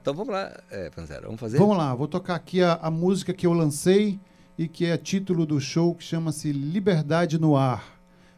Então 0.01 0.13
vamos 0.13 0.33
lá, 0.33 0.51
é, 0.69 0.89
Panzera, 0.89 1.21
vamos 1.25 1.39
fazer? 1.39 1.57
Vamos 1.57 1.77
lá, 1.77 1.95
vou 1.95 2.07
tocar 2.07 2.35
aqui 2.35 2.61
a, 2.61 2.73
a 2.73 2.91
música 2.91 3.33
que 3.33 3.47
eu 3.47 3.53
lancei 3.53 4.19
e 4.57 4.67
que 4.67 4.85
é 4.85 4.97
título 4.97 5.45
do 5.45 5.59
show, 5.59 5.95
que 5.95 6.03
chama-se 6.03 6.51
Liberdade 6.51 7.39
no 7.39 7.55
Ar. 7.55 7.95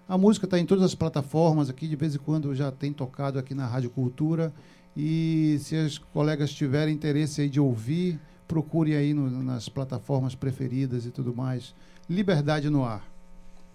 A 0.07 0.17
música 0.17 0.45
está 0.45 0.57
em 0.57 0.65
todas 0.65 0.83
as 0.83 0.95
plataformas 0.95 1.69
aqui, 1.69 1.87
de 1.87 1.95
vez 1.95 2.15
em 2.15 2.19
quando 2.19 2.55
já 2.55 2.71
tem 2.71 2.93
tocado 2.93 3.37
aqui 3.37 3.53
na 3.53 3.65
Rádio 3.65 3.89
Cultura. 3.89 4.53
E 4.99 5.59
se 5.59 5.75
as 5.75 5.99
colegas 5.99 6.51
tiverem 6.51 6.95
interesse 6.95 7.41
aí 7.41 7.49
de 7.49 7.59
ouvir, 7.59 8.19
procure 8.47 8.95
aí 8.95 9.13
no, 9.13 9.29
nas 9.43 9.69
plataformas 9.69 10.33
preferidas 10.33 11.05
e 11.05 11.11
tudo 11.11 11.35
mais. 11.35 11.75
Liberdade 12.09 12.67
no 12.67 12.83
ar. 12.83 13.05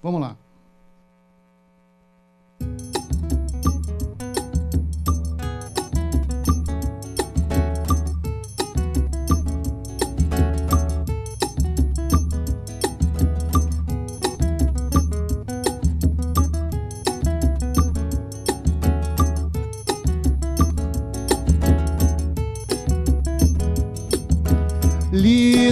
Vamos 0.03 0.20
lá. 0.20 0.36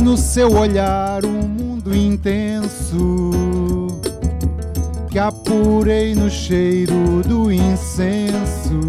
Li 0.01 0.05
no 0.05 0.17
seu 0.17 0.57
olhar 0.57 1.27
um 1.27 1.43
mundo 1.47 1.95
intenso 1.95 3.87
que 5.11 5.19
apurei 5.19 6.15
no 6.15 6.31
cheiro 6.31 7.23
do 7.23 7.53
incenso. 7.53 8.81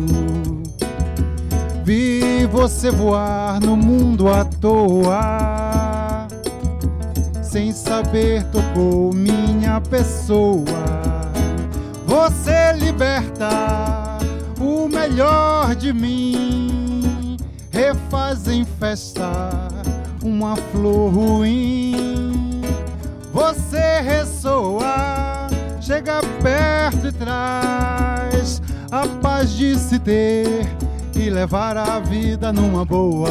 Vi 1.83 2.45
você 2.45 2.89
voar 2.89 3.59
no 3.59 3.75
mundo 3.75 4.29
à 4.29 4.45
toa, 4.45 6.27
sem 7.43 7.73
saber 7.73 8.45
tocou 8.45 9.13
minha 9.13 9.81
pessoa. 9.81 10.63
Você 12.05 12.71
liberta 12.79 14.17
o 14.61 14.87
melhor 14.87 15.75
de 15.75 15.91
mim, 15.91 17.35
refaz 17.69 18.47
em 18.47 18.63
festa 18.63 19.71
uma 20.23 20.55
flor 20.55 21.13
ruim. 21.13 22.61
Você 23.33 24.01
ressoa, 24.01 25.47
chega 25.79 26.21
perto 26.41 27.07
e 27.07 27.11
traz 27.11 28.61
a 28.91 29.07
paz 29.21 29.51
de 29.53 29.77
se 29.77 29.97
ter 29.99 30.67
e 31.15 31.29
levar 31.29 31.77
a 31.77 31.99
vida 31.99 32.51
numa 32.51 32.83
boa. 32.83 33.29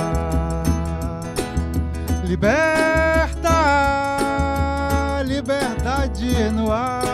Liberta, 2.24 3.50
liberdade 5.24 6.50
no 6.54 6.72
ar. 6.72 7.09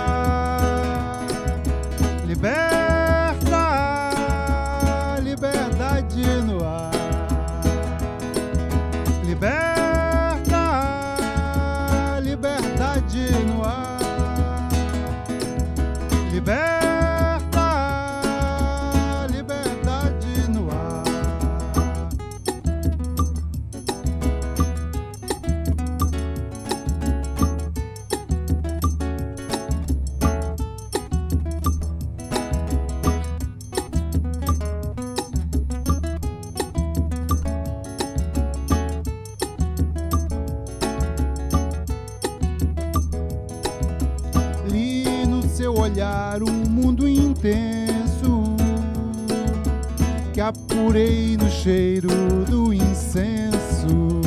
Apurei 50.77 51.39
no 51.39 51.49
cheiro 51.49 52.09
do 52.47 52.73
incenso. 52.73 54.21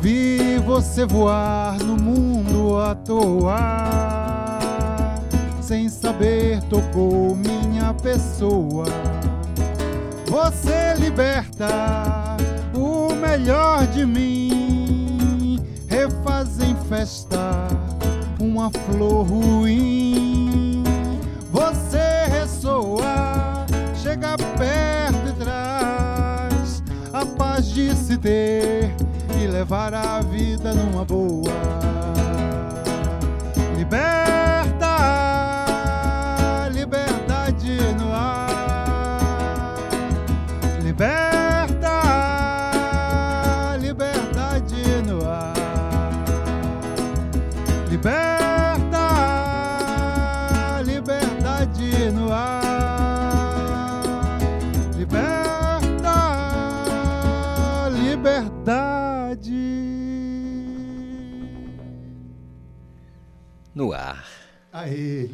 Vi 0.00 0.58
você 0.64 1.04
voar 1.04 1.78
no 1.80 1.96
mundo 1.96 2.78
à 2.78 2.94
toa, 2.94 4.58
sem 5.60 5.90
saber 5.90 6.62
tocou 6.62 7.36
minha 7.36 7.92
pessoa. 7.92 8.86
Você 10.26 10.94
liberta 10.98 12.36
o 12.74 13.12
melhor 13.14 13.86
de 13.88 14.06
mim, 14.06 15.60
refaz 15.88 16.58
em 16.58 16.74
festa 16.88 17.68
uma 18.40 18.70
flor 18.70 19.26
ruim. 19.26 20.82
Você 21.52 22.26
ressoa, 22.30 23.39
perto 24.60 25.28
e 25.28 25.32
traz 25.32 26.82
a 27.12 27.24
paz 27.24 27.66
de 27.66 27.94
se 27.96 28.18
ter 28.18 28.94
e 29.42 29.46
levar 29.46 29.94
a 29.94 30.20
vida 30.20 30.74
numa 30.74 31.02
boa. 31.02 31.50
Liberta, 33.78 34.29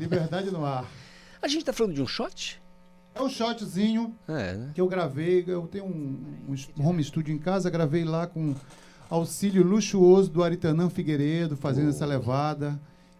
liberdade 0.06 0.50
no 0.50 0.64
ar. 0.64 0.84
A 1.42 1.48
gente 1.48 1.64
tá 1.64 1.72
falando 1.72 1.94
de 1.94 2.02
um 2.02 2.06
shot? 2.06 2.60
É 3.14 3.22
um 3.22 3.28
shotzinho 3.28 4.14
É, 4.28 4.54
né? 4.54 4.70
que 4.74 4.80
eu 4.80 4.86
gravei. 4.88 5.44
Eu 5.46 5.66
tenho 5.66 5.84
um, 5.84 6.54
um 6.78 6.86
home 6.86 7.02
studio 7.02 7.34
em 7.34 7.38
casa, 7.38 7.70
gravei 7.70 8.04
lá 8.04 8.26
com 8.26 8.54
auxílio 9.08 9.64
luxuoso 9.64 10.30
do 10.30 10.42
Aritanã 10.42 10.88
Figueiredo, 10.90 11.56
fazendo 11.56 11.90
essa 11.90 12.04
levada. 12.04 12.78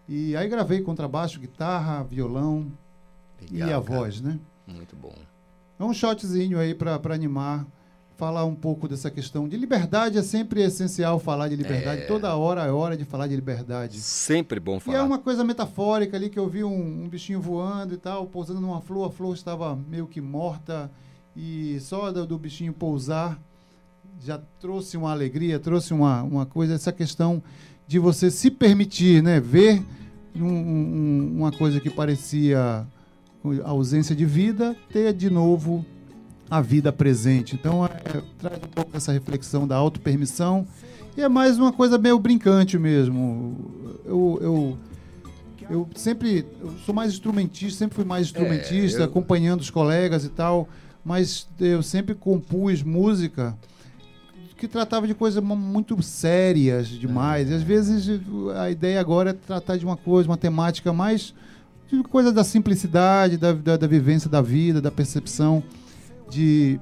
E 0.09 0.37
aí 0.37 0.49
gravei 0.49 0.81
contrabaixo, 0.83 1.41
guitarra, 1.41 2.03
violão 2.05 2.71
e 3.51 3.55
Legal, 3.59 3.81
a 3.81 3.85
cara. 3.85 3.99
voz, 4.01 4.21
né? 4.21 4.39
Muito 4.67 4.95
bom. 4.97 5.15
É 5.79 5.85
um 5.85 5.93
shotzinho 5.93 6.59
aí 6.59 6.75
para 6.75 7.01
animar, 7.15 7.67
falar 8.17 8.45
um 8.45 8.55
pouco 8.55 8.89
dessa 8.89 9.11
questão 9.11 9.47
de 9.49 9.57
liberdade. 9.57 10.17
É 10.19 10.23
sempre 10.23 10.63
essencial 10.63 11.19
falar 11.19 11.49
de 11.49 11.57
liberdade. 11.57 12.03
É. 12.03 12.07
Toda 12.07 12.35
hora 12.35 12.63
é 12.65 12.71
hora 12.71 12.97
de 12.97 13.05
falar 13.05 13.27
de 13.27 13.35
liberdade. 13.37 13.99
Sempre 14.01 14.59
bom 14.59 14.79
E 14.79 14.81
falar. 14.81 14.99
é 14.99 15.03
uma 15.03 15.19
coisa 15.19 15.45
metafórica 15.45 16.17
ali 16.17 16.31
que 16.31 16.39
eu 16.39 16.49
vi 16.49 16.65
um, 16.65 17.05
um 17.05 17.09
bichinho 17.09 17.41
voando 17.41 17.95
e 17.95 17.99
tal, 17.99 18.27
pousando 18.27 18.61
numa 18.61 18.81
flor, 18.81 19.09
a 19.09 19.11
flor 19.11 19.35
estava 19.35 19.77
meio 19.77 20.07
que 20.07 20.21
morta 20.21 20.91
e 21.37 21.79
só 21.81 22.11
do, 22.11 22.27
do 22.27 22.39
bichinho 22.39 22.73
pousar 22.73 23.39
já 24.19 24.41
trouxe 24.61 24.97
uma 24.97 25.11
alegria, 25.13 25.59
trouxe 25.59 25.93
uma, 25.93 26.23
uma 26.23 26.47
coisa, 26.47 26.73
essa 26.75 26.91
questão 26.91 27.43
de 27.87 27.99
você 27.99 28.31
se 28.31 28.51
permitir, 28.51 29.23
né, 29.23 29.39
ver 29.39 29.83
um- 30.35 30.43
um- 30.43 31.35
uma 31.37 31.53
coisa 31.53 31.79
que 31.81 31.91
parecia 31.91 32.87
ausência 33.65 34.17
de 34.17 34.25
vida, 34.25 34.75
ter 34.91 35.13
de 35.13 35.29
novo 35.31 35.85
a 36.51 36.61
vida 36.61 36.93
presente. 36.93 37.55
Então, 37.55 37.85
é, 37.85 37.89
traz 38.39 38.57
um 38.59 38.69
pouco 38.75 38.97
essa 38.97 39.13
reflexão 39.13 39.67
da 39.67 39.77
autopermissão 39.77 40.67
e 41.17 41.21
é 41.23 41.29
mais 41.29 41.59
uma 41.59 41.73
coisa 41.73 41.99
meio 41.99 42.19
brincante 42.19 42.79
mesmo. 42.79 43.57
Eu, 44.05 44.39
eu, 44.41 44.79
eu 45.69 45.89
sempre 45.97 46.45
eu 46.61 46.73
sou 46.85 46.95
mais 46.95 47.13
instrumentista, 47.13 47.79
sempre 47.79 47.97
fui 47.97 48.05
mais 48.05 48.27
instrumentista, 48.27 49.01
eu- 49.01 49.05
acompanhando 49.05 49.61
os 49.61 49.71
colegas 49.71 50.25
e 50.25 50.29
tal, 50.29 50.69
mas 51.05 51.49
eu 51.59 51.83
sempre 51.83 52.15
compus 52.15 52.83
música 52.83 53.57
que 54.57 54.67
tratava 54.69 55.07
de 55.07 55.15
coisas 55.15 55.43
mu- 55.43 55.57
muito 55.57 56.01
sérias 56.03 56.87
demais. 56.89 57.51
E 57.51 57.55
às 57.55 57.63
vezes 57.63 58.21
a 58.57 58.71
ideia 58.71 59.01
agora 59.01 59.31
é 59.31 59.33
tratar 59.33 59.77
de 59.77 59.85
uma 59.85 59.97
coisa, 59.97 60.29
uma 60.29 60.37
temática 60.37 60.93
mais 60.93 61.35
de 61.91 62.03
coisa 62.05 62.33
da 62.33 62.43
simplicidade, 62.43 63.37
da, 63.37 63.53
da, 63.53 63.77
da 63.77 63.87
vivência 63.87 64.31
da 64.31 64.41
vida, 64.41 64.81
da 64.81 64.91
percepção 64.91 65.63
de, 66.29 66.79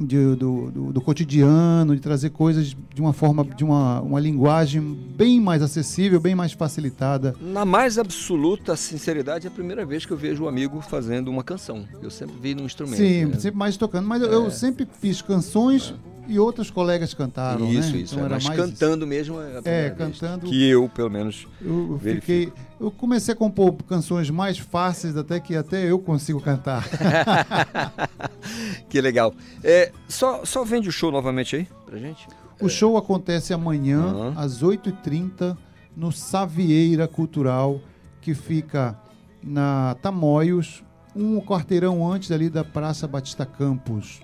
de- 0.00 0.34
do, 0.36 0.70
do, 0.70 0.92
do 0.92 1.00
cotidiano, 1.00 1.94
de 1.94 2.00
trazer 2.00 2.30
coisas 2.30 2.66
de 2.94 3.00
uma 3.00 3.12
forma, 3.12 3.44
de 3.44 3.64
uma, 3.64 4.00
uma 4.00 4.20
linguagem 4.20 4.80
bem 5.16 5.40
mais 5.40 5.62
acessível, 5.62 6.20
bem 6.20 6.34
mais 6.34 6.52
facilitada. 6.52 7.34
Na 7.40 7.64
mais 7.64 7.98
absoluta 7.98 8.76
sinceridade, 8.76 9.46
é 9.46 9.48
a 9.48 9.52
primeira 9.52 9.84
vez 9.86 10.04
que 10.04 10.12
eu 10.12 10.16
vejo 10.16 10.44
um 10.44 10.48
amigo 10.48 10.80
fazendo 10.80 11.28
uma 11.28 11.42
canção. 11.44 11.84
Eu 12.02 12.10
sempre 12.10 12.34
vi 12.40 12.54
num 12.54 12.64
instrumento. 12.64 12.96
Sim, 12.98 13.26
né? 13.26 13.38
sempre 13.38 13.58
mais 13.58 13.76
tocando. 13.76 14.06
Mas 14.08 14.22
eu, 14.22 14.28
eu 14.32 14.46
É. 14.46 14.50
sempre 14.50 14.86
fiz 15.00 15.20
canções 15.22 15.94
e 16.26 16.38
outros 16.38 16.70
colegas 16.70 17.12
cantaram, 17.14 17.66
Isso, 17.70 17.92
né? 17.92 17.98
isso. 17.98 18.14
Então 18.14 18.24
é, 18.24 18.26
era 18.26 18.34
mas 18.36 18.44
mais 18.44 18.60
cantando 18.60 19.06
mesmo 19.06 19.40
é 19.40 19.60
É, 19.64 19.90
cantando. 19.90 20.46
Que 20.46 20.68
eu, 20.68 20.88
pelo 20.88 21.10
menos, 21.10 21.46
Eu, 21.60 21.92
eu 21.92 21.98
fiquei, 21.98 22.52
eu 22.80 22.90
comecei 22.90 23.34
a 23.34 23.36
compor 23.36 23.74
canções 23.88 24.30
mais 24.30 24.58
fáceis 24.58 25.16
até 25.16 25.38
que 25.40 25.54
até 25.56 25.90
eu 25.90 25.98
consigo 25.98 26.40
cantar. 26.40 26.84
que 28.88 29.00
legal. 29.00 29.34
É, 29.62 29.92
só, 30.08 30.44
só 30.44 30.64
vende 30.64 30.88
o 30.88 30.92
show 30.92 31.10
novamente 31.10 31.56
aí 31.56 31.68
pra 31.86 31.98
gente? 31.98 32.26
O 32.60 32.68
show 32.68 32.96
acontece 32.96 33.52
amanhã 33.52 34.00
Aham. 34.00 34.32
às 34.36 34.62
8h30 34.62 35.56
no 35.96 36.12
Savieira 36.12 37.06
Cultural, 37.08 37.80
que 38.20 38.34
fica 38.34 38.98
na 39.42 39.96
Tamoios, 40.00 40.82
um 41.14 41.40
quarteirão 41.40 42.10
antes 42.10 42.30
ali 42.32 42.48
da 42.48 42.64
Praça 42.64 43.06
Batista 43.06 43.44
Campos. 43.44 44.20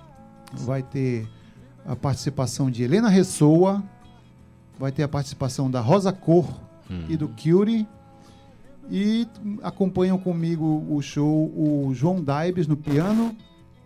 Vai 0.52 0.82
ter 0.82 1.28
a 1.86 1.96
participação 1.96 2.70
de 2.70 2.82
Helena 2.82 3.08
Ressoa, 3.08 3.82
vai 4.78 4.90
ter 4.92 5.02
a 5.02 5.08
participação 5.08 5.70
da 5.70 5.80
Rosa 5.80 6.12
Cor 6.12 6.46
Hum. 6.90 7.04
e 7.08 7.16
do 7.16 7.28
Curie. 7.28 7.86
E 8.90 9.26
acompanham 9.62 10.18
comigo 10.18 10.84
o 10.90 11.00
show 11.00 11.46
o 11.56 11.92
João 11.94 12.20
Daibes 12.22 12.66
no 12.66 12.76
piano 12.76 13.36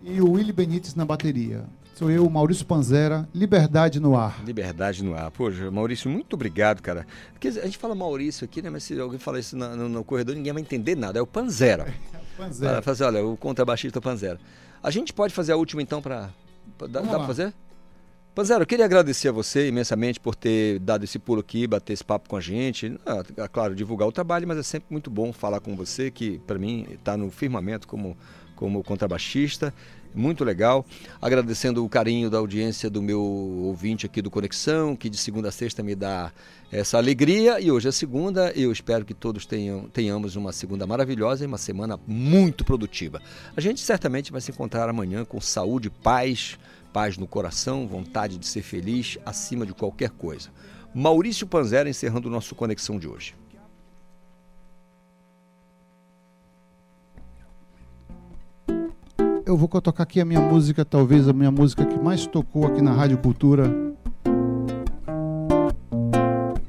e 0.03 0.21
o 0.21 0.33
Willy 0.33 0.53
Benítez 0.53 0.95
na 0.95 1.05
bateria. 1.05 1.65
Sou 1.95 2.11
eu, 2.11 2.29
Maurício 2.31 2.65
Panzera, 2.65 3.29
Liberdade 3.35 4.01
no 4.01 4.17
Ar. 4.17 4.43
Liberdade 4.45 5.05
no 5.05 5.15
ar. 5.15 5.31
Poxa, 5.31 5.71
Maurício, 5.71 6.11
muito 6.11 6.33
obrigado, 6.35 6.81
cara. 6.81 7.07
Porque 7.33 7.49
a 7.49 7.65
gente 7.65 7.77
fala 7.79 7.95
Maurício 7.95 8.45
aqui, 8.47 8.61
né? 8.63 8.71
Mas 8.71 8.83
se 8.85 8.99
alguém 8.99 9.19
falar 9.19 9.39
isso 9.39 9.57
na- 9.57 9.77
no, 9.77 9.89
no 9.89 10.03
corredor, 10.03 10.35
ninguém 10.35 10.53
vai 10.53 10.63
entender 10.63 10.97
nada. 10.97 11.19
É 11.19 11.23
o 11.23 11.27
Panzera. 11.27 11.93
Panzera. 12.37 12.73
Para 12.73 12.83
fazer, 12.83 13.05
olha, 13.05 13.25
o 13.25 13.37
contrabaixista 13.37 14.01
Panzera. 14.01 14.41
A 14.83 14.91
gente 14.91 15.13
pode 15.13 15.33
fazer 15.35 15.53
a 15.53 15.57
última 15.57 15.83
então 15.83 16.01
para. 16.03 16.31
Dá, 16.79 17.01
dá 17.01 17.03
pra 17.03 17.27
fazer? 17.27 17.55
Panzera, 18.35 18.65
eu 18.65 18.67
queria 18.67 18.85
agradecer 18.85 19.29
a 19.29 19.33
você 19.33 19.69
imensamente 19.69 20.19
por 20.19 20.35
ter 20.35 20.81
dado 20.81 21.05
esse 21.05 21.21
pulo 21.21 21.39
aqui, 21.39 21.69
bater 21.69 21.93
esse 21.93 22.03
papo 22.03 22.29
com 22.29 22.37
a 22.37 22.41
gente. 22.41 22.99
Ah, 23.07 23.23
é 23.37 23.47
claro, 23.47 23.77
divulgar 23.77 24.09
o 24.09 24.13
trabalho, 24.13 24.49
mas 24.49 24.59
é 24.59 24.63
sempre 24.65 24.89
muito 24.91 25.09
bom 25.09 25.33
falar 25.33 25.61
com 25.61 25.77
você, 25.77 26.11
que 26.11 26.39
para 26.41 26.59
mim 26.59 26.85
está 26.91 27.17
no 27.17 27.31
firmamento 27.31 27.87
como, 27.87 28.17
como 28.57 28.83
contrabaixista. 28.83 29.73
Muito 30.13 30.43
legal. 30.43 30.85
Agradecendo 31.23 31.85
o 31.85 31.89
carinho 31.89 32.29
da 32.29 32.39
audiência 32.39 32.91
do 32.91 33.01
meu 33.01 33.21
ouvinte 33.21 34.05
aqui 34.05 34.21
do 34.21 34.33
Conexão, 34.33 34.97
que 34.97 35.09
de 35.09 35.17
segunda 35.17 35.51
a 35.51 35.53
sexta 35.53 35.81
me 35.81 35.95
dá 35.95 36.33
essa 36.73 36.99
alegria. 36.99 37.61
E 37.61 37.71
hoje 37.71 37.87
é 37.87 37.93
segunda, 37.93 38.51
eu 38.57 38.73
espero 38.73 39.05
que 39.05 39.15
todos 39.15 39.47
tenham, 39.47 39.89
tenhamos 39.91 40.35
uma 40.35 40.53
segunda 40.53 40.89
maravilhosa 40.89 41.45
e 41.45 41.47
uma 41.47 41.59
semana 41.59 42.01
muito 42.05 42.65
produtiva. 42.65 43.23
A 43.57 43.61
gente 43.61 43.81
certamente 43.81 44.33
vai 44.33 44.41
se 44.41 44.51
encontrar 44.51 44.89
amanhã 44.89 45.25
com 45.25 45.41
saúde, 45.41 45.89
paz, 45.89 46.59
paz 46.95 47.19
no 47.19 47.27
coração, 47.27 47.89
vontade 47.89 48.39
de 48.39 48.47
ser 48.47 48.63
feliz 48.63 49.19
acima 49.27 49.67
de 49.67 49.75
qualquer 49.75 50.11
coisa. 50.11 50.49
Maurício 50.95 51.45
Panzera 51.45 51.91
encerrando 51.91 52.29
o 52.29 52.31
nosso 52.31 52.55
Conexão 52.55 53.01
de 53.01 53.09
hoje. 53.09 53.35
Eu 59.45 59.57
vou 59.57 59.69
tocar 59.69 60.05
aqui 60.05 60.21
a 60.21 60.25
minha 60.25 60.41
música, 60.41 60.85
talvez 60.85 61.29
a 61.29 61.33
minha 61.33 61.51
música 61.51 61.85
que 61.85 61.99
mais 61.99 62.27
tocou 62.27 62.65
aqui 62.65 62.81
na 62.81 62.93
Rádio 62.93 63.19
Cultura, 63.19 63.69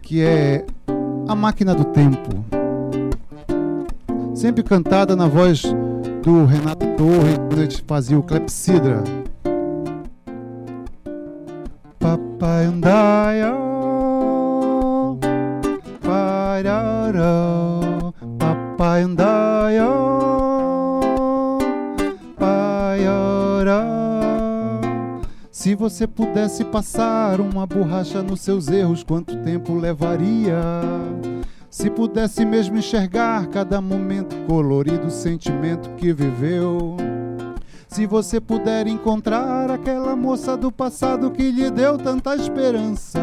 que 0.01 0.21
é 0.23 0.65
A 1.27 1.35
Máquina 1.35 1.75
do 1.75 1.85
Tempo. 1.85 2.43
Sempre 4.33 4.63
cantada 4.63 5.15
na 5.15 5.27
voz 5.27 5.61
do 6.23 6.45
Renato 6.45 6.85
Torre, 6.97 7.37
quando 7.47 7.61
ele 7.61 7.77
fazia 7.85 8.17
o 8.17 8.23
Clepsidra. 8.23 9.03
Papai 12.45 12.65
Andaia, 12.65 13.53
parará, 15.99 17.23
papai 18.37 19.01
Andaia, 19.01 19.87
paiará. 22.37 23.83
Se 25.49 25.73
você 25.73 26.05
pudesse 26.05 26.63
passar 26.63 27.41
uma 27.41 27.65
borracha 27.65 28.21
nos 28.21 28.41
seus 28.41 28.67
erros, 28.67 29.03
quanto 29.03 29.35
tempo 29.37 29.73
levaria? 29.73 30.61
Se 31.67 31.89
pudesse 31.89 32.45
mesmo 32.45 32.77
enxergar 32.77 33.47
cada 33.47 33.81
momento 33.81 34.35
colorido, 34.45 35.09
sentimento 35.09 35.89
que 35.95 36.13
viveu. 36.13 36.95
Se 37.95 38.05
você 38.05 38.41
puder 38.41 38.87
encontrar 38.87 39.71
aquela 39.71 40.17
moça 40.17 40.57
do 40.57 40.69
passado 40.69 41.31
que 41.31 41.49
lhe 41.49 41.71
deu 41.71 41.97
tanta 41.97 42.35
esperança. 42.35 43.21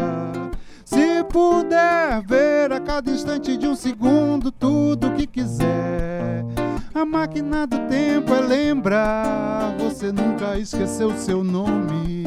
Se 0.83 1.23
puder 1.25 2.23
ver 2.25 2.71
a 2.71 2.79
cada 2.79 3.11
instante 3.11 3.55
de 3.55 3.67
um 3.67 3.75
segundo 3.75 4.51
tudo 4.51 5.11
que 5.11 5.27
quiser. 5.27 6.43
A 6.91 7.05
máquina 7.05 7.67
do 7.67 7.77
tempo 7.87 8.33
é 8.33 8.41
lembrar, 8.41 9.75
você 9.77 10.11
nunca 10.11 10.57
esqueceu 10.57 11.15
seu 11.17 11.43
nome. 11.43 12.23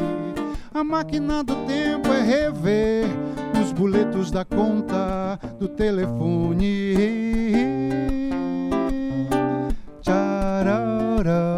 A 0.73 0.85
máquina 0.85 1.43
do 1.43 1.53
tempo 1.65 2.07
é 2.13 2.21
rever 2.21 3.07
os 3.61 3.73
boletos 3.73 4.31
da 4.31 4.45
conta 4.45 5.37
do 5.59 5.67
telefone. 5.67 6.95
Tchararau, 10.01 11.56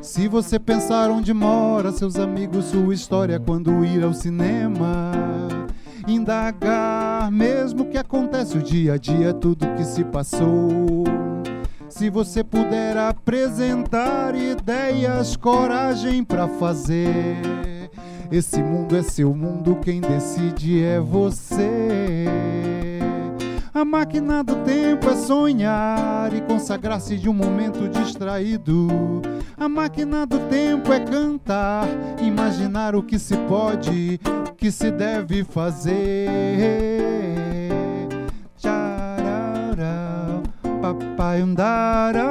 Se 0.00 0.28
você 0.28 0.58
pensar 0.58 1.10
onde 1.10 1.32
mora 1.32 1.90
seus 1.90 2.16
amigos, 2.16 2.66
sua 2.66 2.92
história 2.92 3.40
quando 3.40 3.84
ir 3.84 4.04
ao 4.04 4.12
cinema, 4.12 5.10
indagar 6.06 7.30
mesmo 7.30 7.86
que 7.86 7.96
acontece 7.96 8.58
o 8.58 8.62
dia 8.62 8.94
a 8.94 8.96
dia, 8.98 9.32
tudo 9.32 9.74
que 9.74 9.84
se 9.84 10.04
passou. 10.04 11.04
Se 11.88 12.10
você 12.10 12.44
puder 12.44 12.96
apresentar 12.96 14.34
ideias, 14.34 15.34
coragem 15.36 16.22
pra 16.22 16.46
fazer. 16.46 17.36
Esse 18.30 18.62
mundo 18.62 18.96
é 18.96 19.02
seu 19.02 19.34
mundo, 19.34 19.76
quem 19.82 20.00
decide 20.00 20.82
é 20.82 21.00
você. 21.00 22.61
A 23.74 23.86
máquina 23.86 24.44
do 24.44 24.56
tempo 24.56 25.08
é 25.08 25.16
sonhar 25.16 26.30
e 26.34 26.42
consagrar-se 26.42 27.16
de 27.16 27.26
um 27.26 27.32
momento 27.32 27.88
distraído. 27.88 29.22
A 29.56 29.66
máquina 29.66 30.26
do 30.26 30.38
tempo 30.40 30.92
é 30.92 31.00
cantar, 31.00 31.88
imaginar 32.20 32.94
o 32.94 33.02
que 33.02 33.18
se 33.18 33.34
pode, 33.48 34.20
o 34.50 34.52
que 34.52 34.70
se 34.70 34.90
deve 34.90 35.42
fazer. 35.42 36.28
Tchararau, 38.58 40.42
papai 40.82 41.40
andarau. 41.40 42.28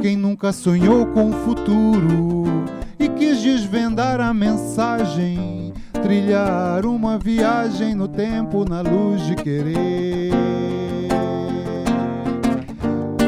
Quem 0.00 0.16
nunca 0.16 0.50
sonhou 0.50 1.04
com 1.08 1.28
o 1.28 1.32
futuro 1.34 2.77
e 2.98 3.08
quis 3.08 3.40
desvendar 3.40 4.20
a 4.20 4.34
mensagem, 4.34 5.72
trilhar 6.02 6.84
uma 6.84 7.18
viagem 7.18 7.94
no 7.94 8.08
tempo 8.08 8.68
na 8.68 8.80
luz 8.80 9.24
de 9.26 9.36
querer. 9.36 10.32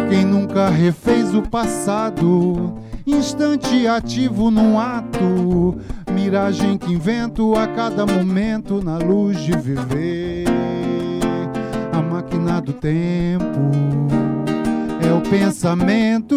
Quem 0.08 0.24
nunca 0.24 0.68
refez 0.68 1.32
o 1.34 1.42
passado, 1.42 2.74
instante 3.06 3.86
ativo 3.86 4.50
num 4.50 4.78
ato, 4.78 5.78
miragem 6.12 6.76
que 6.76 6.92
invento 6.92 7.54
a 7.54 7.68
cada 7.68 8.04
momento 8.04 8.82
na 8.82 8.98
luz 8.98 9.38
de 9.38 9.52
viver. 9.52 10.46
A 11.92 12.02
máquina 12.02 12.60
do 12.60 12.72
tempo 12.72 13.60
é 15.00 15.12
o 15.12 15.20
pensamento. 15.20 16.34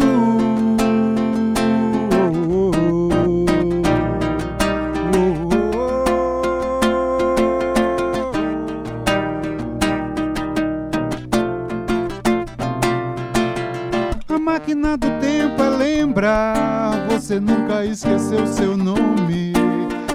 Máquina 14.84 14.96
do 14.98 15.08
tempo 15.18 15.62
é 15.62 15.70
lembrar, 15.70 17.06
você 17.08 17.40
nunca 17.40 17.84
esqueceu 17.86 18.46
seu 18.46 18.76
nome. 18.76 19.54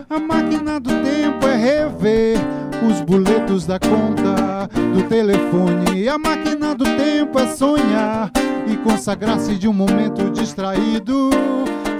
A 0.07 0.19
máquina 0.19 0.79
do 0.79 0.89
tempo 0.89 1.47
é 1.47 1.55
rever 1.55 2.37
os 2.87 3.01
boletos 3.01 3.65
da 3.65 3.79
conta 3.79 4.69
do 4.93 5.03
telefone. 5.09 6.07
A 6.07 6.19
máquina 6.19 6.75
do 6.75 6.85
tempo 6.85 7.39
é 7.39 7.47
sonhar 7.47 8.31
e 8.71 8.77
consagrar-se 8.77 9.55
de 9.57 9.67
um 9.67 9.73
momento 9.73 10.29
distraído. 10.29 11.31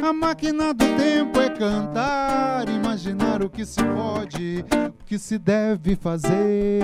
A 0.07 0.13
máquina 0.13 0.71
do 0.71 0.85
tempo 0.95 1.39
é 1.39 1.49
cantar, 1.49 2.69
imaginar 2.69 3.41
o 3.41 3.49
que 3.49 3.65
se 3.65 3.83
pode, 3.83 4.63
o 5.01 5.05
que 5.05 5.17
se 5.17 5.39
deve 5.39 5.95
fazer. 5.95 6.83